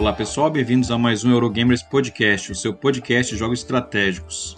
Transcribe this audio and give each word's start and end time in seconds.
Olá 0.00 0.14
pessoal, 0.14 0.48
bem-vindos 0.48 0.90
a 0.90 0.96
mais 0.96 1.24
um 1.24 1.30
Eurogamers 1.30 1.82
Podcast, 1.82 2.50
o 2.50 2.54
seu 2.54 2.72
podcast 2.72 3.34
de 3.34 3.38
jogos 3.38 3.58
estratégicos. 3.58 4.56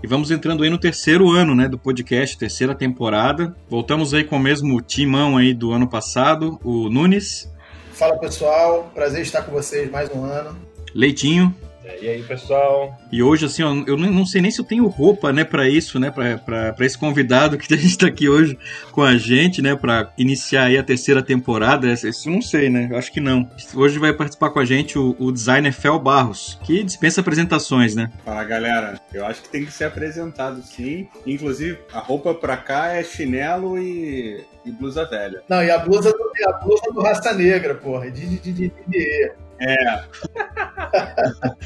E 0.00 0.06
vamos 0.06 0.30
entrando 0.30 0.62
aí 0.62 0.70
no 0.70 0.78
terceiro 0.78 1.32
ano, 1.32 1.52
né, 1.52 1.66
do 1.66 1.76
podcast, 1.76 2.38
terceira 2.38 2.76
temporada. 2.76 3.56
Voltamos 3.68 4.14
aí 4.14 4.22
com 4.22 4.36
o 4.36 4.38
mesmo 4.38 4.80
timão 4.80 5.36
aí 5.36 5.52
do 5.52 5.72
ano 5.72 5.88
passado, 5.88 6.60
o 6.62 6.88
Nunes. 6.88 7.52
Fala 7.90 8.16
pessoal, 8.18 8.88
prazer 8.94 9.22
estar 9.22 9.42
com 9.42 9.50
vocês 9.50 9.90
mais 9.90 10.08
um 10.14 10.22
ano. 10.22 10.56
Leitinho. 10.94 11.52
E 12.00 12.08
aí, 12.08 12.22
pessoal? 12.22 12.96
E 13.12 13.22
hoje, 13.22 13.46
assim, 13.46 13.62
ó, 13.62 13.74
eu 13.86 13.96
não 13.96 14.24
sei 14.24 14.40
nem 14.40 14.50
se 14.50 14.60
eu 14.60 14.64
tenho 14.64 14.86
roupa, 14.86 15.32
né, 15.32 15.44
para 15.44 15.68
isso, 15.68 15.98
né, 15.98 16.10
para 16.10 16.74
esse 16.80 16.96
convidado 16.96 17.58
que 17.58 17.72
a 17.74 17.76
gente 17.76 17.98
tá 17.98 18.06
aqui 18.06 18.28
hoje 18.28 18.58
com 18.90 19.02
a 19.02 19.16
gente, 19.16 19.60
né, 19.60 19.76
para 19.76 20.12
iniciar 20.16 20.64
aí 20.64 20.78
a 20.78 20.82
terceira 20.82 21.22
temporada. 21.22 21.92
Isso 21.92 22.30
não 22.30 22.40
sei, 22.40 22.70
né, 22.70 22.88
eu 22.90 22.96
acho 22.96 23.12
que 23.12 23.20
não. 23.20 23.48
Hoje 23.74 23.98
vai 23.98 24.12
participar 24.12 24.50
com 24.50 24.58
a 24.58 24.64
gente 24.64 24.98
o, 24.98 25.14
o 25.18 25.30
designer 25.30 25.72
Fel 25.72 25.98
Barros, 25.98 26.58
que 26.64 26.82
dispensa 26.82 27.20
apresentações, 27.20 27.94
né? 27.94 28.10
Fala, 28.24 28.44
galera. 28.44 29.00
Eu 29.12 29.26
acho 29.26 29.42
que 29.42 29.48
tem 29.48 29.64
que 29.64 29.72
ser 29.72 29.84
apresentado, 29.84 30.62
sim. 30.62 31.08
Inclusive, 31.26 31.78
a 31.92 31.98
roupa 31.98 32.34
pra 32.34 32.56
cá 32.56 32.94
é 32.94 33.04
chinelo 33.04 33.78
e, 33.78 34.44
e 34.64 34.70
blusa 34.70 35.04
velha. 35.04 35.42
Não, 35.48 35.62
e 35.62 35.70
a 35.70 35.78
blusa 35.78 36.12
do, 36.12 36.32
a 36.48 36.52
blusa 36.52 36.92
do 36.92 37.00
Raça 37.00 37.32
Negra, 37.34 37.74
porra, 37.74 38.10
de, 38.10 38.26
de, 38.26 38.38
de, 38.38 38.52
de, 38.52 38.72
de 38.88 39.32
é. 39.60 40.04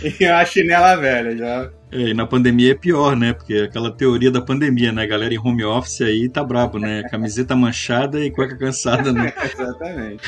e 0.20 0.25
a 0.25 0.44
chinela 0.44 0.97
velha 0.97 1.36
já. 1.36 1.70
É, 1.91 2.08
e 2.08 2.14
na 2.14 2.27
pandemia 2.27 2.72
é 2.72 2.75
pior, 2.75 3.17
né? 3.17 3.33
Porque 3.33 3.55
aquela 3.55 3.91
teoria 3.91 4.30
da 4.30 4.42
pandemia, 4.42 4.92
né? 4.92 5.06
Galera 5.06 5.33
em 5.33 5.39
home 5.39 5.64
office 5.64 6.03
aí 6.03 6.28
tá 6.28 6.45
brabo, 6.45 6.78
né? 6.78 7.03
Camiseta 7.11 7.56
manchada 7.56 8.20
e 8.20 8.30
cueca 8.30 8.56
cansada, 8.56 9.12
né? 9.12 9.33
Exatamente. 9.42 10.22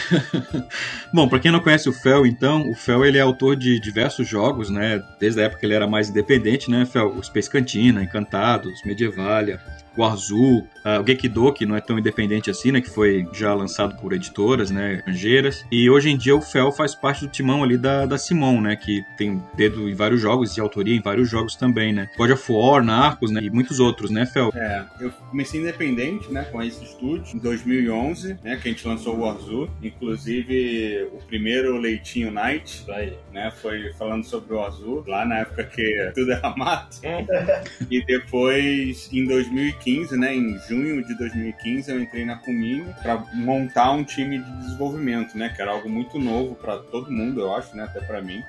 Bom, 1.13 1.29
para 1.29 1.39
quem 1.39 1.53
não 1.53 1.61
conhece 1.61 1.89
o 1.89 1.93
Fel, 1.93 2.25
então, 2.25 2.69
o 2.71 2.75
Fel 2.75 3.05
ele 3.05 3.19
é 3.19 3.21
autor 3.21 3.57
de 3.57 3.79
diversos 3.79 4.27
jogos, 4.27 4.71
né? 4.71 5.03
Desde 5.19 5.41
a 5.41 5.45
época 5.45 5.61
que 5.61 5.67
ele 5.67 5.75
era 5.75 5.87
mais 5.87 6.09
independente, 6.09 6.71
né? 6.71 6.87
Fel, 6.87 7.11
o 7.11 7.23
Space 7.23 7.51
Cantina, 7.51 8.03
Encantados, 8.03 8.83
Medievalia, 8.85 9.61
o 9.97 10.05
Azul, 10.05 10.67
uh, 10.85 11.03
o 11.03 11.07
Gekido, 11.07 11.53
que 11.53 11.67
não 11.67 11.77
é 11.77 11.81
tão 11.81 11.99
independente 11.99 12.51
assim, 12.51 12.73
né? 12.73 12.81
Que 12.81 12.91
foi 12.91 13.27
já 13.33 13.53
lançado 13.55 13.97
por 14.01 14.13
editoras, 14.13 14.71
né? 14.71 14.95
Estrangeiras. 14.95 15.65
E 15.71 15.91
hoje 15.91 16.11
em 16.11 16.17
dia 16.17 16.35
o 16.35 16.41
Fel 16.41 16.73
faz 16.73 16.95
parte 16.95 17.27
do 17.27 17.31
timão 17.31 17.63
ali 17.63 17.77
da, 17.77 18.07
da 18.07 18.19
Simon, 18.19 18.61
né? 18.61 18.77
Que 18.77 19.03
tem 19.17 19.43
dedo 19.55 19.89
em 19.89 19.95
vários 19.95 20.21
jogos 20.21 20.57
e 20.57 20.61
autoria 20.61 20.97
em 20.97 21.01
vários 21.01 21.29
jogos 21.29 21.57
também, 21.57 21.93
né? 21.93 22.09
God 22.17 22.31
of 22.31 22.53
War, 22.53 22.83
Narcos, 22.85 23.31
né? 23.31 23.41
E 23.43 23.51
muitos 23.51 23.81
outros, 23.81 24.11
né, 24.11 24.27
Fel? 24.27 24.51
É, 24.55 24.85
eu 25.01 25.11
comecei 25.31 25.61
independente, 25.61 26.33
né? 26.33 26.45
Com 26.45 26.63
esse 26.63 26.83
estúdio 26.85 27.37
em 27.37 27.39
2011, 27.39 28.39
né? 28.43 28.57
Que 28.57 28.69
a 28.69 28.73
gente 28.73 28.87
lançou 28.87 29.19
o 29.19 29.29
Azul. 29.29 29.69
Inclusive, 29.83 31.09
o 31.13 31.19
primeiro 31.27 31.77
Leitinho 31.77 32.31
Night, 32.31 32.85
aí. 32.91 33.15
né? 33.33 33.53
Foi 33.61 33.93
falando 33.95 34.25
sobre 34.25 34.55
o 34.55 34.65
Azul, 34.65 35.05
lá 35.07 35.25
na 35.25 35.39
época 35.39 35.65
que 35.65 36.11
tudo 36.15 36.33
era 36.33 36.55
mato. 36.57 36.99
e 37.91 38.05
depois, 38.05 39.09
em 39.13 39.25
2015, 39.25 39.80
2015, 39.81 40.17
né, 40.17 40.35
em 40.35 40.59
junho 40.59 41.05
de 41.05 41.15
2015, 41.15 41.91
eu 41.91 42.01
entrei 42.01 42.25
na 42.25 42.37
Kumini 42.37 42.95
para 43.03 43.19
montar 43.33 43.93
um 43.93 44.05
time 44.05 44.39
de 44.39 44.51
desenvolvimento, 44.59 45.37
né, 45.37 45.49
que 45.49 45.61
era 45.61 45.71
algo 45.71 45.89
muito 45.89 46.19
novo 46.19 46.55
para 46.55 46.79
todo 46.79 47.11
mundo, 47.11 47.41
eu 47.41 47.55
acho, 47.55 47.75
né, 47.75 47.85
até 47.85 48.01
para 48.01 48.21
mim. 48.21 48.45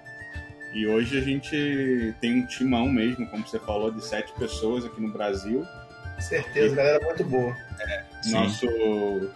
E 0.74 0.88
hoje 0.88 1.18
a 1.18 1.22
gente 1.22 2.16
tem 2.20 2.42
um 2.42 2.46
timão 2.46 2.88
mesmo, 2.88 3.28
como 3.28 3.46
você 3.46 3.60
falou, 3.60 3.92
de 3.92 4.04
sete 4.04 4.32
pessoas 4.34 4.86
aqui 4.86 5.02
no 5.02 5.12
Brasil. 5.12 5.66
Certeza, 6.20 6.74
e, 6.74 6.76
galera 6.76 7.04
muito 7.04 7.24
boa. 7.26 7.56
É, 7.80 8.04
nosso 8.30 8.68
o, 8.68 9.32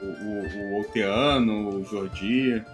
o, 0.00 0.56
o 0.56 0.80
Oteano, 0.80 1.76
o 1.76 1.84
Jordi, 1.84 2.64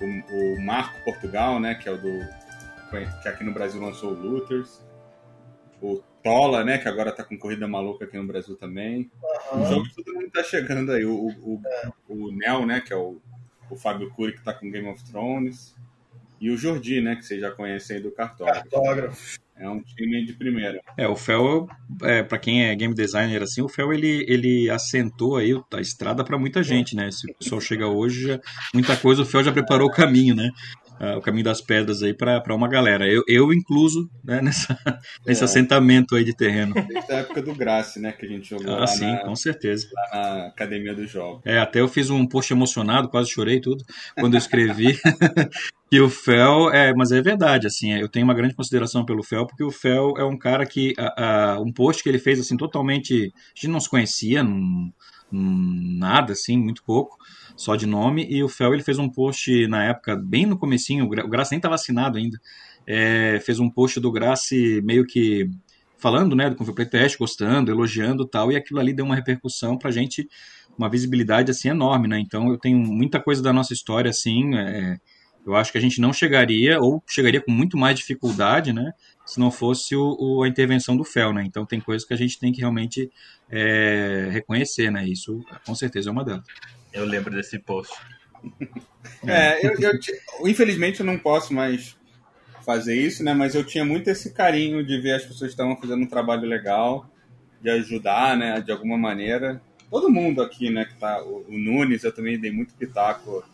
o, 0.00 0.54
o, 0.54 0.60
Marco 0.60 1.02
Portugal, 1.04 1.58
né, 1.58 1.74
que 1.74 1.88
é 1.88 1.92
o 1.92 1.98
do 1.98 2.38
que 3.22 3.28
aqui 3.28 3.44
no 3.44 3.52
Brasil 3.52 3.80
lançou 3.82 4.12
o 4.12 4.14
Luthers, 4.14 4.80
o 5.82 6.02
Tola, 6.28 6.64
né? 6.64 6.78
Que 6.78 6.88
agora 6.88 7.10
tá 7.10 7.24
com 7.24 7.38
corrida 7.38 7.66
maluca 7.66 8.04
aqui 8.04 8.16
no 8.16 8.26
Brasil 8.26 8.54
também. 8.56 9.10
Uhum. 9.52 9.62
Os 9.62 9.68
jogos 9.68 9.94
todo 9.94 10.14
mundo 10.14 10.30
tá 10.30 10.42
chegando 10.42 10.92
aí. 10.92 11.04
O, 11.04 11.28
o, 11.28 11.60
é. 11.64 11.90
o 12.08 12.30
Nel, 12.32 12.66
né? 12.66 12.80
Que 12.80 12.92
é 12.92 12.96
o, 12.96 13.20
o 13.70 13.76
Fábio 13.76 14.10
Cury, 14.10 14.32
que 14.32 14.42
tá 14.42 14.52
com 14.52 14.70
Game 14.70 14.88
of 14.88 15.02
Thrones. 15.04 15.74
E 16.40 16.50
o 16.50 16.56
Jordi, 16.56 17.00
né? 17.00 17.16
Que 17.16 17.22
vocês 17.22 17.40
já 17.40 17.50
conhecem 17.50 17.96
aí 17.96 18.02
do 18.02 18.10
Cartógrafo. 18.10 18.68
Cartógrafo. 18.70 19.38
É 19.56 19.68
um 19.68 19.82
time 19.82 20.24
de 20.24 20.34
primeira. 20.34 20.80
É, 20.96 21.08
o 21.08 21.16
Fel, 21.16 21.68
é, 22.02 22.22
para 22.22 22.38
quem 22.38 22.66
é 22.66 22.74
game 22.76 22.94
designer 22.94 23.42
assim, 23.42 23.60
o 23.60 23.68
Fel 23.68 23.92
ele, 23.92 24.24
ele 24.28 24.70
assentou 24.70 25.36
aí 25.36 25.52
a 25.72 25.80
estrada 25.80 26.22
para 26.22 26.38
muita 26.38 26.62
gente, 26.62 26.94
né? 26.94 27.10
Se 27.10 27.28
o 27.28 27.34
pessoal 27.34 27.60
chega 27.60 27.88
hoje, 27.88 28.28
já, 28.28 28.40
muita 28.72 28.96
coisa 28.96 29.22
o 29.22 29.26
Fel 29.26 29.42
já 29.42 29.50
preparou 29.50 29.88
o 29.88 29.92
caminho, 29.92 30.36
né? 30.36 30.48
Uh, 31.00 31.16
o 31.16 31.20
caminho 31.20 31.44
das 31.44 31.60
pedras 31.60 32.02
aí 32.02 32.14
para 32.14 32.54
uma 32.54 32.68
galera. 32.68 33.06
Eu, 33.06 33.22
eu 33.26 33.52
incluso 33.52 34.08
né, 34.24 34.40
nessa, 34.42 34.78
é. 34.86 34.98
nesse 35.26 35.44
assentamento 35.44 36.14
aí 36.14 36.24
de 36.24 36.34
terreno. 36.34 36.74
Desde 36.74 37.12
a 37.12 37.16
época 37.16 37.42
do 37.42 37.54
Grace, 37.54 38.00
né, 38.00 38.12
que 38.12 38.26
a 38.26 38.28
gente 38.28 38.48
jogou 38.48 38.74
ah, 38.74 38.80
lá, 38.80 38.86
sim, 38.86 39.06
na, 39.06 39.18
com 39.18 39.34
certeza. 39.34 39.88
na 40.12 40.46
Academia 40.46 40.94
do 40.94 41.06
Jogo. 41.06 41.40
É, 41.44 41.58
até 41.58 41.80
eu 41.80 41.88
fiz 41.88 42.10
um 42.10 42.26
post 42.26 42.52
emocionado, 42.52 43.08
quase 43.08 43.30
chorei 43.30 43.60
tudo, 43.60 43.84
quando 44.18 44.34
eu 44.34 44.38
escrevi. 44.38 44.98
que 45.90 46.00
o 46.00 46.10
Fel, 46.10 46.70
é, 46.70 46.92
mas 46.94 47.12
é 47.12 47.22
verdade, 47.22 47.66
assim, 47.66 47.94
eu 47.94 48.08
tenho 48.10 48.24
uma 48.24 48.34
grande 48.34 48.54
consideração 48.54 49.06
pelo 49.06 49.22
Fel, 49.22 49.46
porque 49.46 49.64
o 49.64 49.70
Fel 49.70 50.14
é 50.18 50.24
um 50.24 50.36
cara 50.36 50.66
que, 50.66 50.92
um 51.64 51.72
post 51.72 52.02
que 52.02 52.10
ele 52.10 52.18
fez, 52.18 52.38
assim, 52.38 52.58
totalmente, 52.58 53.32
a 53.32 53.54
gente 53.54 53.68
não 53.68 53.80
se 53.80 53.88
conhecia, 53.88 54.42
não, 54.42 54.92
nada, 55.32 56.32
assim, 56.32 56.58
muito 56.58 56.82
pouco, 56.84 57.16
só 57.58 57.74
de 57.74 57.86
nome, 57.86 58.24
e 58.30 58.40
o 58.40 58.48
Fel 58.48 58.72
ele 58.72 58.84
fez 58.84 58.98
um 58.98 59.08
post 59.08 59.66
na 59.66 59.84
época, 59.84 60.14
bem 60.14 60.46
no 60.46 60.56
comecinho, 60.56 61.04
o 61.04 61.08
Graça 61.08 61.50
nem 61.50 61.58
estava 61.58 61.74
assinado 61.74 62.16
ainda, 62.16 62.40
é, 62.86 63.40
fez 63.40 63.58
um 63.58 63.68
post 63.68 63.98
do 63.98 64.12
Graça 64.12 64.54
meio 64.84 65.04
que 65.04 65.50
falando, 65.96 66.36
né, 66.36 66.48
do 66.48 66.54
Confio 66.54 66.72
Playtest, 66.72 67.18
gostando, 67.18 67.72
elogiando 67.72 68.24
tal, 68.24 68.52
e 68.52 68.56
aquilo 68.56 68.78
ali 68.78 68.92
deu 68.92 69.04
uma 69.04 69.16
repercussão 69.16 69.76
pra 69.76 69.90
gente, 69.90 70.28
uma 70.78 70.88
visibilidade, 70.88 71.50
assim, 71.50 71.68
enorme, 71.68 72.06
né, 72.06 72.20
então 72.20 72.48
eu 72.48 72.56
tenho 72.56 72.78
muita 72.78 73.20
coisa 73.20 73.42
da 73.42 73.52
nossa 73.52 73.72
história, 73.72 74.08
assim, 74.08 74.54
é, 74.54 74.96
eu 75.44 75.56
acho 75.56 75.72
que 75.72 75.78
a 75.78 75.80
gente 75.80 76.00
não 76.00 76.12
chegaria, 76.12 76.78
ou 76.78 77.02
chegaria 77.08 77.40
com 77.40 77.50
muito 77.50 77.76
mais 77.76 77.98
dificuldade, 77.98 78.72
né, 78.72 78.92
se 79.26 79.40
não 79.40 79.50
fosse 79.50 79.96
o, 79.96 80.16
o, 80.16 80.44
a 80.44 80.48
intervenção 80.48 80.96
do 80.96 81.04
FEL, 81.04 81.34
né? 81.34 81.44
Então 81.44 81.66
tem 81.66 81.78
coisas 81.80 82.06
que 82.06 82.14
a 82.14 82.16
gente 82.16 82.38
tem 82.38 82.50
que 82.50 82.60
realmente 82.60 83.10
é, 83.50 84.28
reconhecer, 84.32 84.90
né? 84.90 85.06
Isso 85.06 85.44
com 85.66 85.74
certeza 85.74 86.08
é 86.08 86.12
uma 86.12 86.24
delas. 86.24 86.44
Eu 86.98 87.04
lembro 87.04 87.30
desse 87.30 87.58
post. 87.58 87.94
é, 89.26 89.64
eu, 89.64 89.74
eu, 89.80 90.48
infelizmente 90.48 91.00
eu 91.00 91.06
não 91.06 91.18
posso 91.18 91.54
mais 91.54 91.96
fazer 92.64 92.94
isso, 92.94 93.22
né? 93.24 93.32
Mas 93.32 93.54
eu 93.54 93.64
tinha 93.64 93.84
muito 93.84 94.10
esse 94.10 94.32
carinho 94.32 94.84
de 94.84 95.00
ver 95.00 95.14
as 95.14 95.22
pessoas 95.22 95.50
que 95.50 95.54
estavam 95.54 95.76
fazendo 95.76 96.02
um 96.02 96.08
trabalho 96.08 96.46
legal, 96.46 97.08
de 97.62 97.70
ajudar, 97.70 98.36
né? 98.36 98.60
De 98.60 98.72
alguma 98.72 98.98
maneira. 98.98 99.62
Todo 99.90 100.10
mundo 100.10 100.42
aqui, 100.42 100.70
né? 100.70 100.84
Que 100.84 100.94
tá, 100.96 101.22
o, 101.22 101.46
o 101.48 101.58
Nunes, 101.58 102.04
eu 102.04 102.12
também 102.12 102.38
dei 102.38 102.50
muito 102.50 102.74
pitaco. 102.74 103.44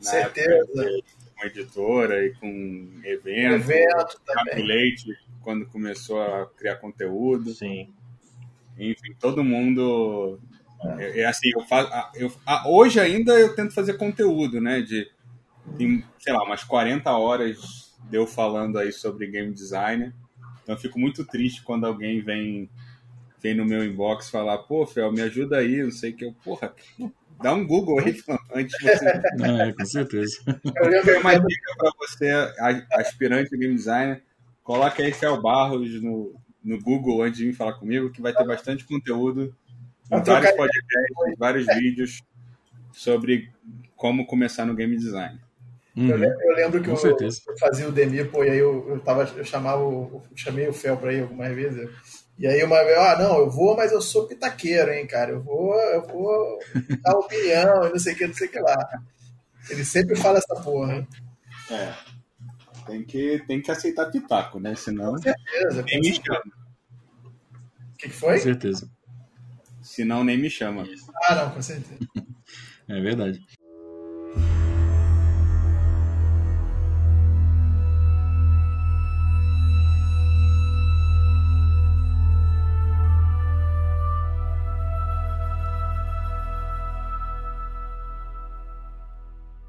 Certeza. 0.00 1.00
com 1.36 1.46
editora 1.46 2.26
e 2.26 2.34
com 2.34 2.90
evento. 3.04 3.54
Evento 3.54 4.20
também. 4.26 4.64
Leite, 4.64 5.16
quando 5.40 5.66
começou 5.66 6.20
a 6.20 6.46
criar 6.46 6.76
conteúdo. 6.76 7.54
Sim. 7.54 7.88
Enfim, 8.78 9.14
todo 9.18 9.42
mundo 9.42 10.38
é, 10.98 11.20
é 11.20 11.24
assim, 11.26 11.50
eu 11.54 11.60
faço, 11.62 11.90
eu, 12.14 12.32
hoje 12.66 13.00
ainda 13.00 13.32
eu 13.32 13.54
tento 13.54 13.74
fazer 13.74 13.94
conteúdo, 13.94 14.60
né? 14.60 14.80
De, 14.80 15.10
de, 15.76 16.04
sei 16.18 16.32
lá, 16.32 16.44
umas 16.44 16.62
40 16.64 17.10
horas 17.10 17.88
de 18.08 18.16
eu 18.16 18.26
falando 18.26 18.78
aí 18.78 18.92
sobre 18.92 19.26
game 19.26 19.52
design. 19.52 20.12
Então 20.62 20.74
eu 20.74 20.80
fico 20.80 20.98
muito 20.98 21.24
triste 21.24 21.62
quando 21.62 21.86
alguém 21.86 22.20
vem, 22.20 22.70
vem 23.40 23.54
no 23.54 23.64
meu 23.64 23.84
inbox 23.84 24.30
falar, 24.30 24.58
pô, 24.58 24.86
Fel, 24.86 25.12
me 25.12 25.20
ajuda 25.20 25.58
aí, 25.58 25.82
não 25.82 25.90
sei 25.90 26.12
o 26.12 26.16
que. 26.16 26.24
Eu, 26.24 26.32
porra, 26.44 26.72
dá 27.42 27.52
um 27.54 27.66
Google 27.66 27.98
aí 28.00 28.16
antes 28.54 28.78
de 28.78 28.84
você. 28.84 29.22
É, 29.42 29.72
com 29.72 29.84
certeza. 29.84 30.38
Eu 30.46 31.04
tenho 31.04 31.20
uma 31.20 31.34
dica 31.34 31.74
para 31.76 31.90
você, 31.98 32.30
aspirante 32.92 33.56
game 33.56 33.74
designer. 33.74 34.22
Coloque 34.62 35.02
aí 35.02 35.12
Fel 35.12 35.40
Barros 35.40 36.00
no, 36.02 36.34
no 36.62 36.80
Google 36.80 37.22
antes 37.22 37.38
de 37.38 37.46
vir 37.46 37.54
falar 37.54 37.72
comigo, 37.74 38.12
que 38.12 38.20
vai 38.20 38.32
ter 38.32 38.46
bastante 38.46 38.84
conteúdo 38.84 39.54
vários 40.08 40.52
podcasts, 40.52 41.38
vários 41.38 41.66
vídeos 41.66 42.22
sobre 42.92 43.50
como 43.96 44.26
começar 44.26 44.64
no 44.64 44.74
game 44.74 44.96
design. 44.96 45.38
Uhum. 45.96 46.10
Eu, 46.10 46.16
lembro, 46.16 46.40
eu, 46.42 46.54
lembro, 46.54 46.82
que 46.82 46.88
eu, 46.88 47.18
eu, 47.20 47.58
fazia 47.58 47.88
o 47.88 47.92
Demipo 47.92 48.44
e 48.44 48.50
aí 48.50 48.58
eu, 48.58 48.88
eu, 48.88 49.00
tava, 49.00 49.24
eu 49.36 49.44
chamava, 49.44 49.82
eu 49.82 50.22
chamei 50.36 50.68
o 50.68 50.72
Fel 50.72 50.96
para 50.96 51.12
ir 51.12 51.22
algumas 51.22 51.52
vezes. 51.52 51.90
E 52.38 52.46
aí 52.46 52.62
uma 52.62 52.84
vez, 52.84 52.96
ah, 52.96 53.18
não, 53.18 53.38
eu 53.38 53.50
vou, 53.50 53.76
mas 53.76 53.90
eu 53.90 54.00
sou 54.00 54.28
pitaqueiro, 54.28 54.92
hein, 54.92 55.06
cara. 55.08 55.32
Eu 55.32 55.42
vou, 55.42 55.74
eu 55.74 56.06
vou 56.06 56.58
dar 57.02 57.18
opinião 57.18 57.86
e 57.86 57.90
não 57.90 57.98
sei 57.98 58.14
o 58.14 58.16
que, 58.16 58.26
não 58.28 58.34
sei 58.34 58.46
o 58.46 58.50
que 58.50 58.60
lá. 58.60 58.76
Ele 59.68 59.84
sempre 59.84 60.14
fala 60.14 60.38
essa 60.38 60.62
porra. 60.62 61.06
É. 61.70 61.94
Tem 62.86 63.04
que, 63.04 63.42
tem 63.46 63.60
que 63.60 63.70
aceitar 63.70 64.10
pitaco, 64.10 64.60
né? 64.60 64.76
Senão. 64.76 65.12
Com 65.12 65.22
certeza. 65.22 65.82
Nem 65.82 66.00
me 66.00 66.14
chama. 66.14 66.42
O 67.24 67.98
que, 67.98 68.08
que 68.08 68.14
foi? 68.14 68.36
Com 68.36 68.42
certeza. 68.44 68.88
Senão 69.88 70.22
nem 70.22 70.36
me 70.36 70.50
chama. 70.50 70.86
Ah, 71.24 71.34
não, 71.34 71.50
com 71.50 71.62
certeza. 71.62 71.98
é 72.86 73.00
verdade. 73.00 73.40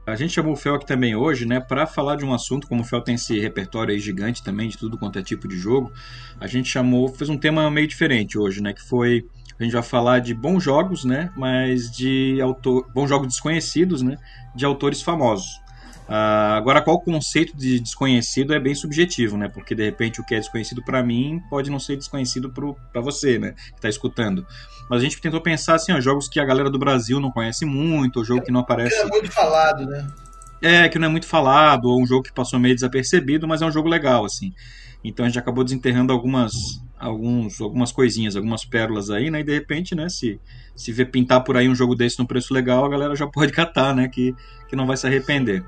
A 0.05 0.15
gente 0.15 0.33
chamou 0.33 0.53
o 0.53 0.55
Fel 0.55 0.75
aqui 0.75 0.85
também 0.85 1.15
hoje, 1.15 1.45
né, 1.45 1.59
para 1.59 1.85
falar 1.85 2.15
de 2.15 2.25
um 2.25 2.33
assunto, 2.33 2.67
como 2.67 2.81
o 2.81 2.83
Fel 2.83 3.01
tem 3.01 3.15
esse 3.15 3.39
repertório 3.39 3.93
aí 3.93 3.99
gigante 3.99 4.43
também 4.43 4.67
de 4.67 4.77
tudo 4.77 4.97
quanto 4.97 5.19
é 5.19 5.23
tipo 5.23 5.47
de 5.47 5.55
jogo, 5.55 5.93
a 6.39 6.47
gente 6.47 6.67
chamou, 6.67 7.07
fez 7.09 7.29
um 7.29 7.37
tema 7.37 7.69
meio 7.69 7.87
diferente 7.87 8.37
hoje, 8.37 8.61
né, 8.61 8.73
que 8.73 8.81
foi 8.81 9.27
a 9.59 9.63
gente 9.63 9.73
vai 9.73 9.83
falar 9.83 10.19
de 10.19 10.33
bons 10.33 10.63
jogos, 10.63 11.03
né, 11.03 11.31
mas 11.35 11.91
de 11.91 12.39
autor, 12.41 12.87
bons 12.93 13.09
jogos 13.09 13.27
desconhecidos, 13.27 14.01
né, 14.01 14.17
de 14.55 14.65
autores 14.65 15.01
famosos. 15.01 15.59
Uh, 16.09 16.57
agora, 16.57 16.81
qual 16.81 16.95
o 16.95 16.99
conceito 16.99 17.55
de 17.55 17.79
desconhecido 17.79 18.51
é 18.51 18.59
bem 18.59 18.73
subjetivo, 18.73 19.37
né? 19.37 19.47
Porque 19.47 19.75
de 19.75 19.85
repente 19.85 20.19
o 20.19 20.25
que 20.25 20.33
é 20.33 20.39
desconhecido 20.39 20.83
para 20.83 21.03
mim 21.03 21.39
pode 21.51 21.69
não 21.69 21.79
ser 21.79 21.97
desconhecido 21.97 22.51
para 22.91 22.99
você, 22.99 23.37
né? 23.37 23.51
Que 23.51 23.75
está 23.75 23.89
escutando. 23.89 24.43
Mas 24.89 25.01
a 25.01 25.03
gente 25.03 25.21
tentou 25.21 25.39
pensar 25.39 25.75
assim, 25.75 25.91
ó, 25.91 26.01
jogos 26.01 26.27
que 26.27 26.39
a 26.39 26.45
galera 26.45 26.67
do 26.67 26.79
Brasil 26.79 27.19
não 27.19 27.29
conhece 27.29 27.63
muito, 27.63 28.17
ou 28.17 28.25
jogo 28.25 28.41
que 28.41 28.51
não 28.51 28.61
aparece. 28.61 28.89
Que 28.89 29.03
não 29.03 29.07
é 29.07 29.11
muito 29.11 29.31
falado, 29.31 29.85
né? 29.85 30.07
É, 30.63 30.89
que 30.89 30.97
não 30.97 31.07
é 31.07 31.11
muito 31.11 31.27
falado, 31.27 31.85
ou 31.85 32.01
um 32.01 32.07
jogo 32.07 32.23
que 32.23 32.33
passou 32.33 32.59
meio 32.59 32.73
desapercebido, 32.73 33.47
mas 33.47 33.61
é 33.61 33.65
um 33.67 33.71
jogo 33.71 33.87
legal, 33.87 34.25
assim. 34.25 34.51
Então 35.03 35.23
a 35.23 35.29
gente 35.29 35.37
acabou 35.37 35.63
desenterrando 35.63 36.11
algumas, 36.11 36.53
alguns, 36.99 37.61
algumas 37.61 37.91
coisinhas, 37.91 38.35
algumas 38.35 38.65
pérolas 38.65 39.09
aí, 39.09 39.31
né? 39.31 39.39
E 39.39 39.43
de 39.43 39.53
repente, 39.53 39.95
né, 39.95 40.09
se, 40.09 40.39
se 40.75 40.91
vê 40.91 41.05
pintar 41.05 41.43
por 41.43 41.55
aí 41.55 41.69
um 41.69 41.75
jogo 41.75 41.95
desse 41.95 42.19
num 42.19 42.25
preço 42.25 42.53
legal, 42.53 42.85
a 42.85 42.89
galera 42.89 43.15
já 43.15 43.25
pode 43.27 43.51
catar, 43.51 43.95
né? 43.95 44.07
Que, 44.07 44.35
que 44.67 44.75
não 44.75 44.85
vai 44.85 44.97
se 44.97 45.07
arrepender. 45.07 45.63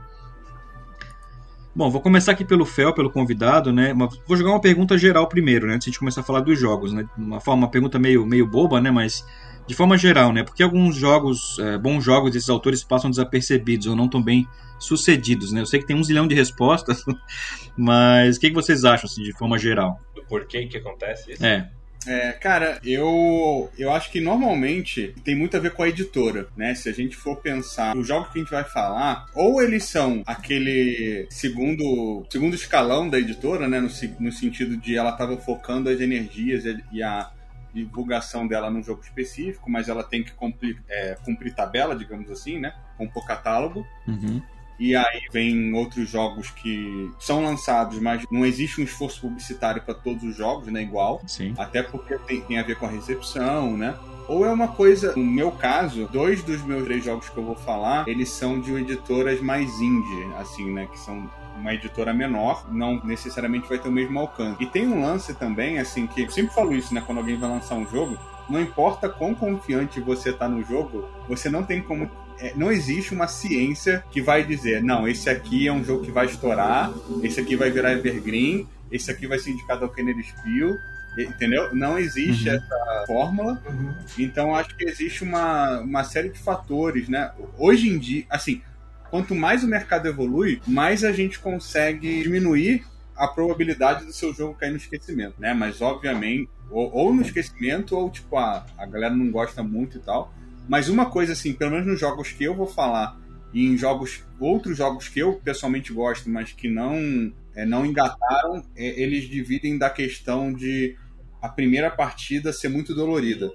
Bom, 1.73 1.89
vou 1.89 2.01
começar 2.01 2.33
aqui 2.33 2.43
pelo 2.43 2.65
Fel, 2.65 2.93
pelo 2.93 3.09
convidado, 3.09 3.71
né? 3.71 3.93
Vou 4.27 4.35
jogar 4.35 4.51
uma 4.51 4.59
pergunta 4.59 4.97
geral 4.97 5.27
primeiro, 5.27 5.67
né? 5.67 5.75
Antes 5.75 5.89
de 5.89 5.97
começar 5.97 6.19
a 6.19 6.23
falar 6.23 6.41
dos 6.41 6.59
jogos, 6.59 6.91
né? 6.91 7.07
Uma 7.17 7.39
forma, 7.39 7.63
uma 7.63 7.71
pergunta 7.71 7.97
meio, 7.97 8.25
meio 8.25 8.45
boba, 8.45 8.81
né? 8.81 8.91
Mas 8.91 9.25
de 9.65 9.73
forma 9.73 9.97
geral, 9.97 10.33
né? 10.33 10.43
Porque 10.43 10.61
alguns 10.61 10.97
jogos, 10.97 11.57
é, 11.59 11.77
bons 11.77 12.03
jogos 12.03 12.31
desses 12.31 12.49
autores 12.49 12.83
passam 12.83 13.09
desapercebidos 13.09 13.87
ou 13.87 13.95
não 13.95 14.09
tão 14.09 14.21
bem 14.21 14.45
sucedidos, 14.77 15.53
né? 15.53 15.61
Eu 15.61 15.65
sei 15.65 15.79
que 15.79 15.85
tem 15.85 15.95
um 15.95 16.03
zilhão 16.03 16.27
de 16.27 16.35
respostas, 16.35 17.05
mas 17.77 18.35
o 18.35 18.39
que, 18.41 18.49
que 18.49 18.55
vocês 18.55 18.83
acham, 18.83 19.09
assim, 19.09 19.23
de 19.23 19.31
forma 19.31 19.57
geral? 19.57 19.97
Porquê 20.31 20.65
que 20.65 20.77
acontece 20.77 21.33
isso? 21.33 21.45
É. 21.45 21.69
É, 22.07 22.31
cara, 22.31 22.79
eu, 22.83 23.69
eu 23.77 23.91
acho 23.91 24.09
que 24.09 24.19
normalmente 24.19 25.13
tem 25.23 25.35
muito 25.35 25.55
a 25.55 25.59
ver 25.59 25.71
com 25.73 25.83
a 25.83 25.89
editora, 25.89 26.47
né? 26.57 26.73
Se 26.73 26.89
a 26.89 26.91
gente 26.91 27.15
for 27.15 27.35
pensar 27.35 27.95
os 27.95 28.07
jogos 28.07 28.31
que 28.31 28.39
a 28.39 28.41
gente 28.41 28.49
vai 28.49 28.63
falar, 28.63 29.27
ou 29.35 29.61
eles 29.61 29.83
são 29.83 30.23
aquele 30.25 31.27
segundo, 31.29 32.25
segundo 32.27 32.55
escalão 32.55 33.07
da 33.07 33.19
editora, 33.19 33.67
né? 33.67 33.79
No, 33.79 33.89
no 34.19 34.31
sentido 34.31 34.77
de 34.77 34.97
ela 34.97 35.11
estava 35.11 35.37
focando 35.37 35.89
as 35.89 35.99
energias 35.99 36.63
e 36.91 37.03
a 37.03 37.29
divulgação 37.71 38.47
dela 38.47 38.71
num 38.71 38.81
jogo 38.81 39.01
específico, 39.03 39.69
mas 39.69 39.87
ela 39.87 40.03
tem 40.03 40.23
que 40.23 40.31
cumprir, 40.31 40.81
é, 40.89 41.15
cumprir 41.23 41.53
tabela, 41.53 41.95
digamos 41.95 42.31
assim, 42.31 42.57
né? 42.57 42.73
Compor 42.97 43.27
catálogo. 43.27 43.85
Uhum. 44.07 44.41
E 44.81 44.95
aí 44.95 45.27
vem 45.31 45.71
outros 45.75 46.09
jogos 46.09 46.49
que 46.49 47.11
são 47.19 47.43
lançados, 47.43 47.99
mas 47.99 48.25
não 48.31 48.43
existe 48.43 48.81
um 48.81 48.83
esforço 48.83 49.21
publicitário 49.21 49.79
para 49.83 49.93
todos 49.93 50.23
os 50.23 50.35
jogos, 50.35 50.69
né? 50.69 50.81
Igual. 50.81 51.21
Sim. 51.27 51.53
Até 51.55 51.83
porque 51.83 52.17
tem, 52.17 52.41
tem 52.41 52.57
a 52.57 52.63
ver 52.63 52.75
com 52.77 52.87
a 52.87 52.89
recepção, 52.89 53.77
né? 53.77 53.93
Ou 54.27 54.43
é 54.43 54.49
uma 54.49 54.69
coisa, 54.69 55.15
no 55.15 55.23
meu 55.23 55.51
caso, 55.51 56.09
dois 56.11 56.41
dos 56.41 56.63
meus 56.63 56.83
três 56.85 57.05
jogos 57.05 57.29
que 57.29 57.37
eu 57.37 57.43
vou 57.43 57.55
falar, 57.55 58.07
eles 58.07 58.29
são 58.29 58.59
de 58.59 58.73
editoras 58.73 59.39
mais 59.39 59.69
indie, 59.79 60.33
assim, 60.39 60.71
né? 60.71 60.87
Que 60.91 60.97
são 60.97 61.29
uma 61.55 61.75
editora 61.75 62.11
menor, 62.11 62.65
não 62.71 62.99
necessariamente 63.03 63.69
vai 63.69 63.77
ter 63.77 63.87
o 63.87 63.91
mesmo 63.91 64.17
alcance. 64.19 64.63
E 64.63 64.65
tem 64.65 64.87
um 64.87 65.03
lance 65.03 65.35
também, 65.35 65.77
assim, 65.77 66.07
que 66.07 66.23
eu 66.23 66.31
sempre 66.31 66.55
falo 66.55 66.73
isso, 66.73 66.91
né? 66.91 67.03
Quando 67.05 67.19
alguém 67.19 67.37
vai 67.37 67.51
lançar 67.51 67.75
um 67.75 67.87
jogo, 67.87 68.17
não 68.49 68.59
importa 68.59 69.07
quão 69.07 69.35
confiante 69.35 70.01
você 70.01 70.33
tá 70.33 70.47
no 70.49 70.63
jogo, 70.63 71.07
você 71.27 71.49
não 71.49 71.63
tem 71.63 71.81
como 71.81 72.09
não 72.55 72.71
existe 72.71 73.13
uma 73.13 73.27
ciência 73.27 74.03
que 74.11 74.21
vai 74.21 74.43
dizer, 74.43 74.81
não, 74.81 75.07
esse 75.07 75.29
aqui 75.29 75.67
é 75.67 75.73
um 75.73 75.83
jogo 75.83 76.03
que 76.03 76.11
vai 76.11 76.25
estourar, 76.25 76.91
esse 77.23 77.39
aqui 77.39 77.55
vai 77.55 77.69
virar 77.69 77.93
evergreen, 77.93 78.67
esse 78.91 79.09
aqui 79.09 79.27
vai 79.27 79.39
ser 79.39 79.51
indicado 79.51 79.85
ao 79.85 79.91
Kennedy 79.91 80.23
Spiel, 80.23 80.75
entendeu? 81.17 81.73
Não 81.73 81.97
existe 81.97 82.49
uhum. 82.49 82.55
essa 82.55 83.03
fórmula. 83.07 83.61
Uhum. 83.67 83.93
Então 84.17 84.55
acho 84.55 84.75
que 84.75 84.85
existe 84.85 85.23
uma, 85.23 85.79
uma 85.79 86.03
série 86.03 86.29
de 86.29 86.39
fatores, 86.39 87.07
né? 87.09 87.31
Hoje 87.57 87.89
em 87.89 87.97
dia, 87.97 88.25
assim, 88.29 88.61
quanto 89.09 89.35
mais 89.35 89.63
o 89.63 89.67
mercado 89.67 90.07
evolui, 90.07 90.61
mais 90.65 91.03
a 91.03 91.11
gente 91.11 91.39
consegue 91.39 92.23
diminuir 92.23 92.85
a 93.15 93.27
probabilidade 93.27 94.05
do 94.05 94.13
seu 94.13 94.33
jogo 94.33 94.55
cair 94.55 94.71
no 94.71 94.77
esquecimento, 94.77 95.35
né? 95.37 95.53
Mas 95.53 95.81
obviamente, 95.81 96.49
ou, 96.69 96.91
ou 96.93 97.13
no 97.13 97.21
esquecimento, 97.21 97.95
ou 97.95 98.09
tipo, 98.09 98.37
a, 98.37 98.65
a 98.77 98.85
galera 98.85 99.13
não 99.13 99.29
gosta 99.29 99.61
muito 99.61 99.97
e 99.97 100.01
tal. 100.01 100.33
Mas 100.67 100.89
uma 100.89 101.09
coisa 101.09 101.33
assim, 101.33 101.53
pelo 101.53 101.71
menos 101.71 101.87
nos 101.87 101.99
jogos 101.99 102.31
que 102.31 102.43
eu 102.43 102.55
vou 102.55 102.67
falar 102.67 103.19
e 103.53 103.65
em 103.65 103.77
jogos 103.77 104.23
outros 104.39 104.77
jogos 104.77 105.07
que 105.07 105.19
eu 105.19 105.33
pessoalmente 105.43 105.91
gosto, 105.91 106.29
mas 106.29 106.51
que 106.51 106.69
não 106.69 107.31
é, 107.53 107.65
não 107.65 107.85
engataram, 107.85 108.65
é, 108.75 109.01
eles 109.01 109.27
dividem 109.27 109.77
da 109.77 109.89
questão 109.89 110.53
de 110.53 110.95
a 111.41 111.49
primeira 111.49 111.89
partida 111.89 112.53
ser 112.53 112.69
muito 112.69 112.93
dolorida. 112.93 113.51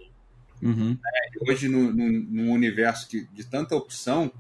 Uhum. 0.63 0.99
É, 1.05 1.51
hoje, 1.51 1.69
no, 1.69 1.93
no, 1.93 2.11
no 2.11 2.53
universo 2.53 3.09
que, 3.09 3.27
de 3.33 3.45
tanta 3.45 3.75
opção, 3.75 4.31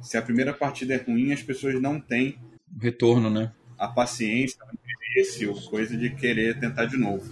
se 0.00 0.16
a 0.16 0.22
primeira 0.22 0.52
partida 0.52 0.94
é 0.94 0.98
ruim, 0.98 1.32
as 1.32 1.42
pessoas 1.42 1.80
não 1.80 2.00
têm 2.00 2.38
retorno, 2.80 3.30
né? 3.30 3.52
A 3.78 3.88
paciência, 3.88 4.58
o 4.64 4.74
interesse, 4.74 5.46
ou 5.46 5.60
coisa 5.62 5.96
de 5.96 6.10
querer 6.10 6.58
tentar 6.58 6.86
de 6.86 6.96
novo. 6.96 7.24